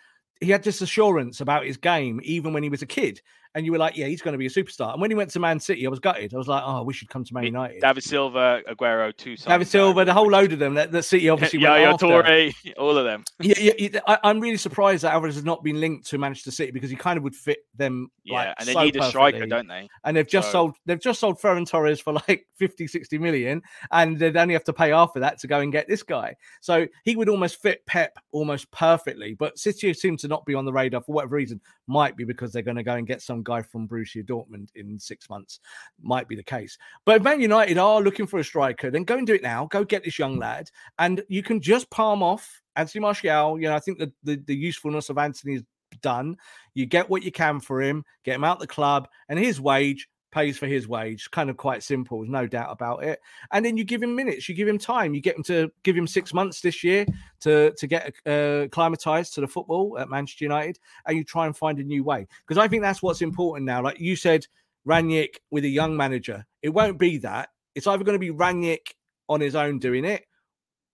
he 0.42 0.52
had 0.52 0.64
this 0.64 0.82
assurance 0.82 1.40
about 1.42 1.66
his 1.66 1.78
game 1.78 2.20
even 2.24 2.54
when 2.54 2.62
he 2.64 2.70
was 2.70 2.82
a 2.82 2.86
kid. 2.86 3.22
And 3.56 3.66
you 3.66 3.72
were 3.72 3.78
like, 3.78 3.96
yeah, 3.96 4.08
he's 4.08 4.22
going 4.22 4.32
to 4.34 4.38
be 4.38 4.48
a 4.48 4.50
superstar. 4.50 4.94
And 4.94 5.02
when 5.02 5.12
he 5.12 5.16
went 5.16 5.30
to 5.32 5.40
Man 5.40 5.60
City, 5.60 5.86
I 5.86 5.90
was 5.90 6.00
gutted. 6.00 6.34
I 6.34 6.38
was 6.38 6.48
like, 6.48 6.64
oh, 6.66 6.84
we 6.84 6.94
should 6.94 7.10
come 7.10 7.24
to 7.24 7.34
Man 7.34 7.44
United. 7.44 7.82
David 7.82 8.04
Silva, 8.04 8.62
Aguero, 8.68 9.16
two. 9.16 9.36
David 9.38 9.68
Silva, 9.68 10.06
the 10.06 10.14
whole 10.14 10.30
load 10.30 10.54
of 10.54 10.60
them 10.60 10.74
that, 10.74 10.92
that 10.92 11.04
City 11.04 11.30
obviously 11.30 11.60
went 11.60 11.80
Yaya 11.80 11.94
after. 11.94 12.08
Toure, 12.08 12.54
all 12.78 12.98
of 12.98 13.06
them. 13.06 13.24
Yeah, 13.40 13.56
yeah, 13.60 13.74
yeah, 13.78 14.00
I, 14.08 14.18
I'm 14.24 14.40
really 14.40 14.58
surprised 14.58 15.04
that 15.04 15.14
Alvarez 15.14 15.36
has 15.36 15.44
not 15.44 15.64
been 15.64 15.80
linked 15.80 16.08
to 16.08 16.18
Manchester 16.18 16.52
City 16.52 16.72
because 16.72 16.90
he 16.90 16.96
kind 16.96 17.18
of 17.18 17.24
would 17.24 17.36
fit 17.36 17.60
them. 17.76 18.10
Yeah, 18.24 18.36
like, 18.36 18.56
and 18.60 18.68
they 18.68 18.74
so 18.74 18.84
need 18.84 18.96
a 18.96 19.04
striker, 19.04 19.38
perfectly. 19.38 19.50
don't 19.50 19.68
they? 19.68 19.90
And 20.04 20.18
they've 20.18 20.28
just 20.28 20.48
So- 20.48 20.52
sold 20.54 20.76
they've 20.86 21.00
just 21.00 21.20
sold 21.20 21.40
Ferran 21.40 21.68
Torres 21.68 22.00
for 22.00 22.14
like 22.14 22.48
50, 22.56 22.88
60 22.88 23.18
million, 23.18 23.62
and 23.92 24.18
they'd 24.18 24.36
only 24.38 24.54
have 24.54 24.64
to 24.64 24.74
pay 24.74 24.92
after 24.92 25.20
that 25.20 25.40
to 25.40 25.48
go 25.48 25.60
and 25.60 25.72
get 25.72 25.88
this 25.88 26.02
guy. 26.02 26.36
So 26.62 26.88
he 27.04 27.16
would 27.16 27.30
almost 27.30 27.62
fit 27.62 27.86
Pep 27.86 28.18
almost 28.32 28.72
perfectly. 28.72 29.36
But 29.36 29.60
City 29.60 29.94
seem 29.94 30.18
to 30.18 30.28
not 30.28 30.46
be 30.46 30.56
on 30.56 30.66
the 30.66 30.74
radar 30.74 31.02
for 31.02 31.14
whatever 31.14 31.36
reason. 31.36 31.62
Might 31.86 32.16
be 32.16 32.24
because 32.24 32.52
they're 32.54 32.62
going 32.62 32.78
to 32.78 32.84
go 32.84 32.96
and 32.96 33.06
get 33.06 33.22
some 33.22 33.43
guy 33.44 33.62
from 33.62 33.88
Borussia 33.88 34.24
Dortmund 34.24 34.70
in 34.76 35.00
six 35.00 35.30
months. 35.30 35.60
Might 36.02 36.28
be 36.28 36.36
the 36.36 36.44
case. 36.44 36.78
But 37.06 37.18
if 37.18 37.24
Man 37.24 37.42
United 37.42 37.78
are 37.78 38.02
looking 38.02 38.28
for 38.28 38.40
a 38.40 38.44
striker, 38.44 38.90
then 38.90 39.04
go 39.04 39.18
and 39.18 39.28
do 39.28 39.34
it 39.34 39.44
now. 39.44 39.68
Go 39.68 39.84
get 39.84 40.04
this 40.04 40.20
young 40.20 40.36
hmm. 40.36 40.42
lad, 40.42 40.70
and 41.00 41.24
you 41.28 41.44
can 41.44 41.62
just 41.62 41.90
palm 41.90 42.24
off 42.24 42.62
Anthony 42.76 43.02
Martial. 43.02 43.60
You 43.60 43.70
know, 43.70 43.76
I 43.76 43.80
think 43.80 44.00
the 44.00 44.12
the, 44.24 44.36
the 44.38 44.56
usefulness 44.56 45.10
of 45.10 45.18
Anthony 45.18 45.56
is 45.56 45.64
done. 46.02 46.38
You 46.74 46.86
get 46.86 47.10
what 47.10 47.24
you 47.24 47.32
can 47.32 47.60
for 47.60 47.82
him, 47.82 48.04
get 48.24 48.36
him 48.36 48.44
out 48.44 48.60
the 48.60 48.68
club, 48.68 49.08
and 49.30 49.38
his 49.38 49.62
wage 49.62 50.08
pays 50.34 50.58
for 50.58 50.66
his 50.66 50.88
wage. 50.88 51.30
Kind 51.32 51.50
of 51.50 51.58
quite 51.58 51.84
simple, 51.84 52.20
there's 52.20 52.30
no 52.30 52.48
doubt 52.48 52.72
about 52.72 53.04
it. 53.04 53.22
And 53.52 53.64
then 53.64 53.78
you 53.78 53.84
give 53.84 54.02
him 54.02 54.16
minutes, 54.16 54.50
you 54.50 54.56
give 54.56 54.68
him 54.68 54.80
time, 54.80 55.14
you 55.14 55.22
get 55.22 55.38
him 55.38 55.44
to 55.44 55.72
give 55.84 55.96
him 55.96 56.08
six 56.08 56.34
months 56.34 56.60
this 56.62 56.84
year 56.84 57.06
to 57.42 57.72
to 57.78 57.88
get 57.88 58.14
uh, 58.26 58.64
acclimatized 58.64 59.36
to 59.36 59.42
the 59.42 59.48
football 59.48 59.98
at 60.00 60.10
Manchester 60.10 60.46
United, 60.46 60.80
and 61.06 61.18
you 61.18 61.24
try 61.24 61.46
and 61.46 61.56
find 61.56 61.80
a 61.80 61.84
new 61.84 62.04
way. 62.04 62.28
Because 62.46 62.58
I 62.58 62.68
think 62.68 62.82
that's 62.82 63.04
what's 63.04 63.22
important 63.22 63.66
now. 63.66 63.82
Like 63.82 64.00
you 64.00 64.16
said, 64.16 64.48
Rangnick 64.88 65.36
with 65.52 65.64
a 65.64 65.70
young 65.70 65.96
manager, 65.96 66.46
it 66.62 66.70
won't 66.70 66.98
be 66.98 67.18
that. 67.20 67.50
It's 67.76 67.88
either 67.88 68.04
going 68.04 68.16
to 68.16 68.20
be 68.20 68.32
Rangnick 68.32 68.94
on 69.30 69.40
his 69.40 69.56
own 69.56 69.80
doing 69.80 70.04
it, 70.04 70.26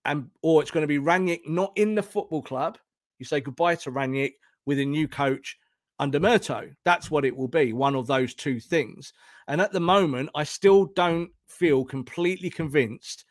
and 0.05 0.29
or 0.41 0.61
it's 0.61 0.71
going 0.71 0.83
to 0.83 0.87
be 0.87 0.99
Rangnick 0.99 1.47
not 1.47 1.71
in 1.75 1.95
the 1.95 2.03
football 2.03 2.41
club. 2.41 2.77
You 3.17 3.25
say 3.25 3.41
goodbye 3.41 3.75
to 3.75 3.91
Rangnick 3.91 4.33
with 4.65 4.79
a 4.79 4.85
new 4.85 5.07
coach 5.07 5.57
under 5.99 6.19
Murto. 6.19 6.73
That's 6.85 7.11
what 7.11 7.25
it 7.25 7.35
will 7.35 7.47
be, 7.47 7.73
one 7.73 7.95
of 7.95 8.07
those 8.07 8.33
two 8.33 8.59
things. 8.59 9.13
And 9.47 9.59
at 9.61 9.71
the 9.71 9.79
moment, 9.79 10.29
I 10.35 10.43
still 10.43 10.85
don't 10.95 11.29
feel 11.47 11.83
completely 11.83 12.49
convinced 12.49 13.25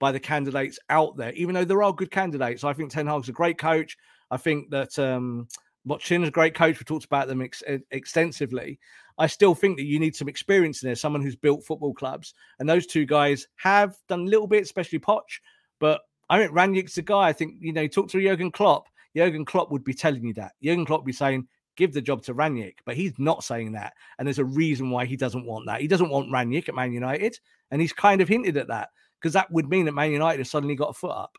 by 0.00 0.12
the 0.12 0.20
candidates 0.20 0.78
out 0.90 1.16
there, 1.16 1.32
even 1.32 1.54
though 1.54 1.64
there 1.64 1.82
are 1.82 1.92
good 1.92 2.10
candidates. 2.10 2.64
I 2.64 2.72
think 2.72 2.90
Ten 2.90 3.06
Hag's 3.06 3.28
a 3.28 3.32
great 3.32 3.58
coach. 3.58 3.96
I 4.30 4.36
think 4.36 4.70
that 4.70 4.98
um, 4.98 5.48
is 5.88 6.10
a 6.10 6.30
great 6.30 6.54
coach. 6.54 6.78
We 6.78 6.84
talked 6.84 7.04
about 7.04 7.28
them 7.28 7.42
ex- 7.42 7.62
extensively. 7.90 8.78
I 9.16 9.26
still 9.28 9.54
think 9.54 9.76
that 9.76 9.84
you 9.84 10.00
need 10.00 10.16
some 10.16 10.28
experience 10.28 10.82
in 10.82 10.88
there, 10.88 10.96
someone 10.96 11.22
who's 11.22 11.36
built 11.36 11.64
football 11.64 11.94
clubs. 11.94 12.34
And 12.58 12.68
those 12.68 12.86
two 12.86 13.06
guys 13.06 13.46
have 13.56 13.96
done 14.08 14.20
a 14.20 14.30
little 14.30 14.48
bit, 14.48 14.62
especially 14.62 14.98
Poch. 14.98 15.40
But 15.78 16.00
I 16.28 16.38
think 16.38 16.52
Rangnick's 16.52 16.96
the 16.96 17.02
guy. 17.02 17.28
I 17.28 17.32
think, 17.32 17.56
you 17.60 17.72
know, 17.72 17.86
talk 17.86 18.08
to 18.10 18.20
Jurgen 18.20 18.50
Klopp. 18.50 18.88
Jurgen 19.16 19.44
Klopp 19.44 19.70
would 19.70 19.84
be 19.84 19.94
telling 19.94 20.24
you 20.24 20.34
that. 20.34 20.52
Jurgen 20.62 20.84
Klopp 20.84 21.02
would 21.02 21.06
be 21.06 21.12
saying, 21.12 21.46
give 21.76 21.92
the 21.92 22.00
job 22.00 22.22
to 22.24 22.34
Rangnick, 22.34 22.76
but 22.84 22.96
he's 22.96 23.12
not 23.18 23.44
saying 23.44 23.72
that. 23.72 23.94
And 24.18 24.26
there's 24.26 24.38
a 24.38 24.44
reason 24.44 24.90
why 24.90 25.06
he 25.06 25.16
doesn't 25.16 25.46
want 25.46 25.66
that. 25.66 25.80
He 25.80 25.88
doesn't 25.88 26.10
want 26.10 26.30
Rangnick 26.30 26.68
at 26.68 26.74
Man 26.74 26.92
United. 26.92 27.38
And 27.70 27.80
he's 27.80 27.92
kind 27.92 28.20
of 28.20 28.28
hinted 28.28 28.56
at 28.56 28.68
that 28.68 28.90
because 29.20 29.32
that 29.34 29.50
would 29.50 29.68
mean 29.68 29.86
that 29.86 29.92
Man 29.92 30.12
United 30.12 30.38
has 30.38 30.50
suddenly 30.50 30.74
got 30.74 30.90
a 30.90 30.92
foot 30.92 31.12
up. 31.12 31.36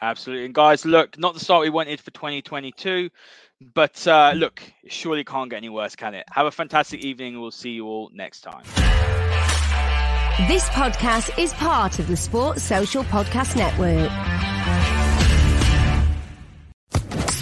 Absolutely. 0.00 0.46
And 0.46 0.54
guys, 0.54 0.84
look, 0.84 1.18
not 1.18 1.34
the 1.34 1.40
start 1.40 1.62
we 1.62 1.70
wanted 1.70 2.00
for 2.00 2.10
2022, 2.10 3.08
but 3.74 4.06
uh, 4.06 4.32
look, 4.34 4.60
it 4.82 4.92
surely 4.92 5.24
can't 5.24 5.48
get 5.48 5.58
any 5.58 5.68
worse, 5.68 5.96
can 5.96 6.14
it? 6.14 6.24
Have 6.30 6.46
a 6.46 6.50
fantastic 6.50 7.00
evening. 7.00 7.40
We'll 7.40 7.50
see 7.50 7.70
you 7.70 7.86
all 7.86 8.10
next 8.12 8.40
time. 8.40 8.64
This 10.48 10.68
podcast 10.70 11.38
is 11.38 11.52
part 11.54 12.00
of 12.00 12.08
the 12.08 12.16
Sports 12.16 12.62
Social 12.62 13.04
Podcast 13.04 13.56
Network. 13.56 14.53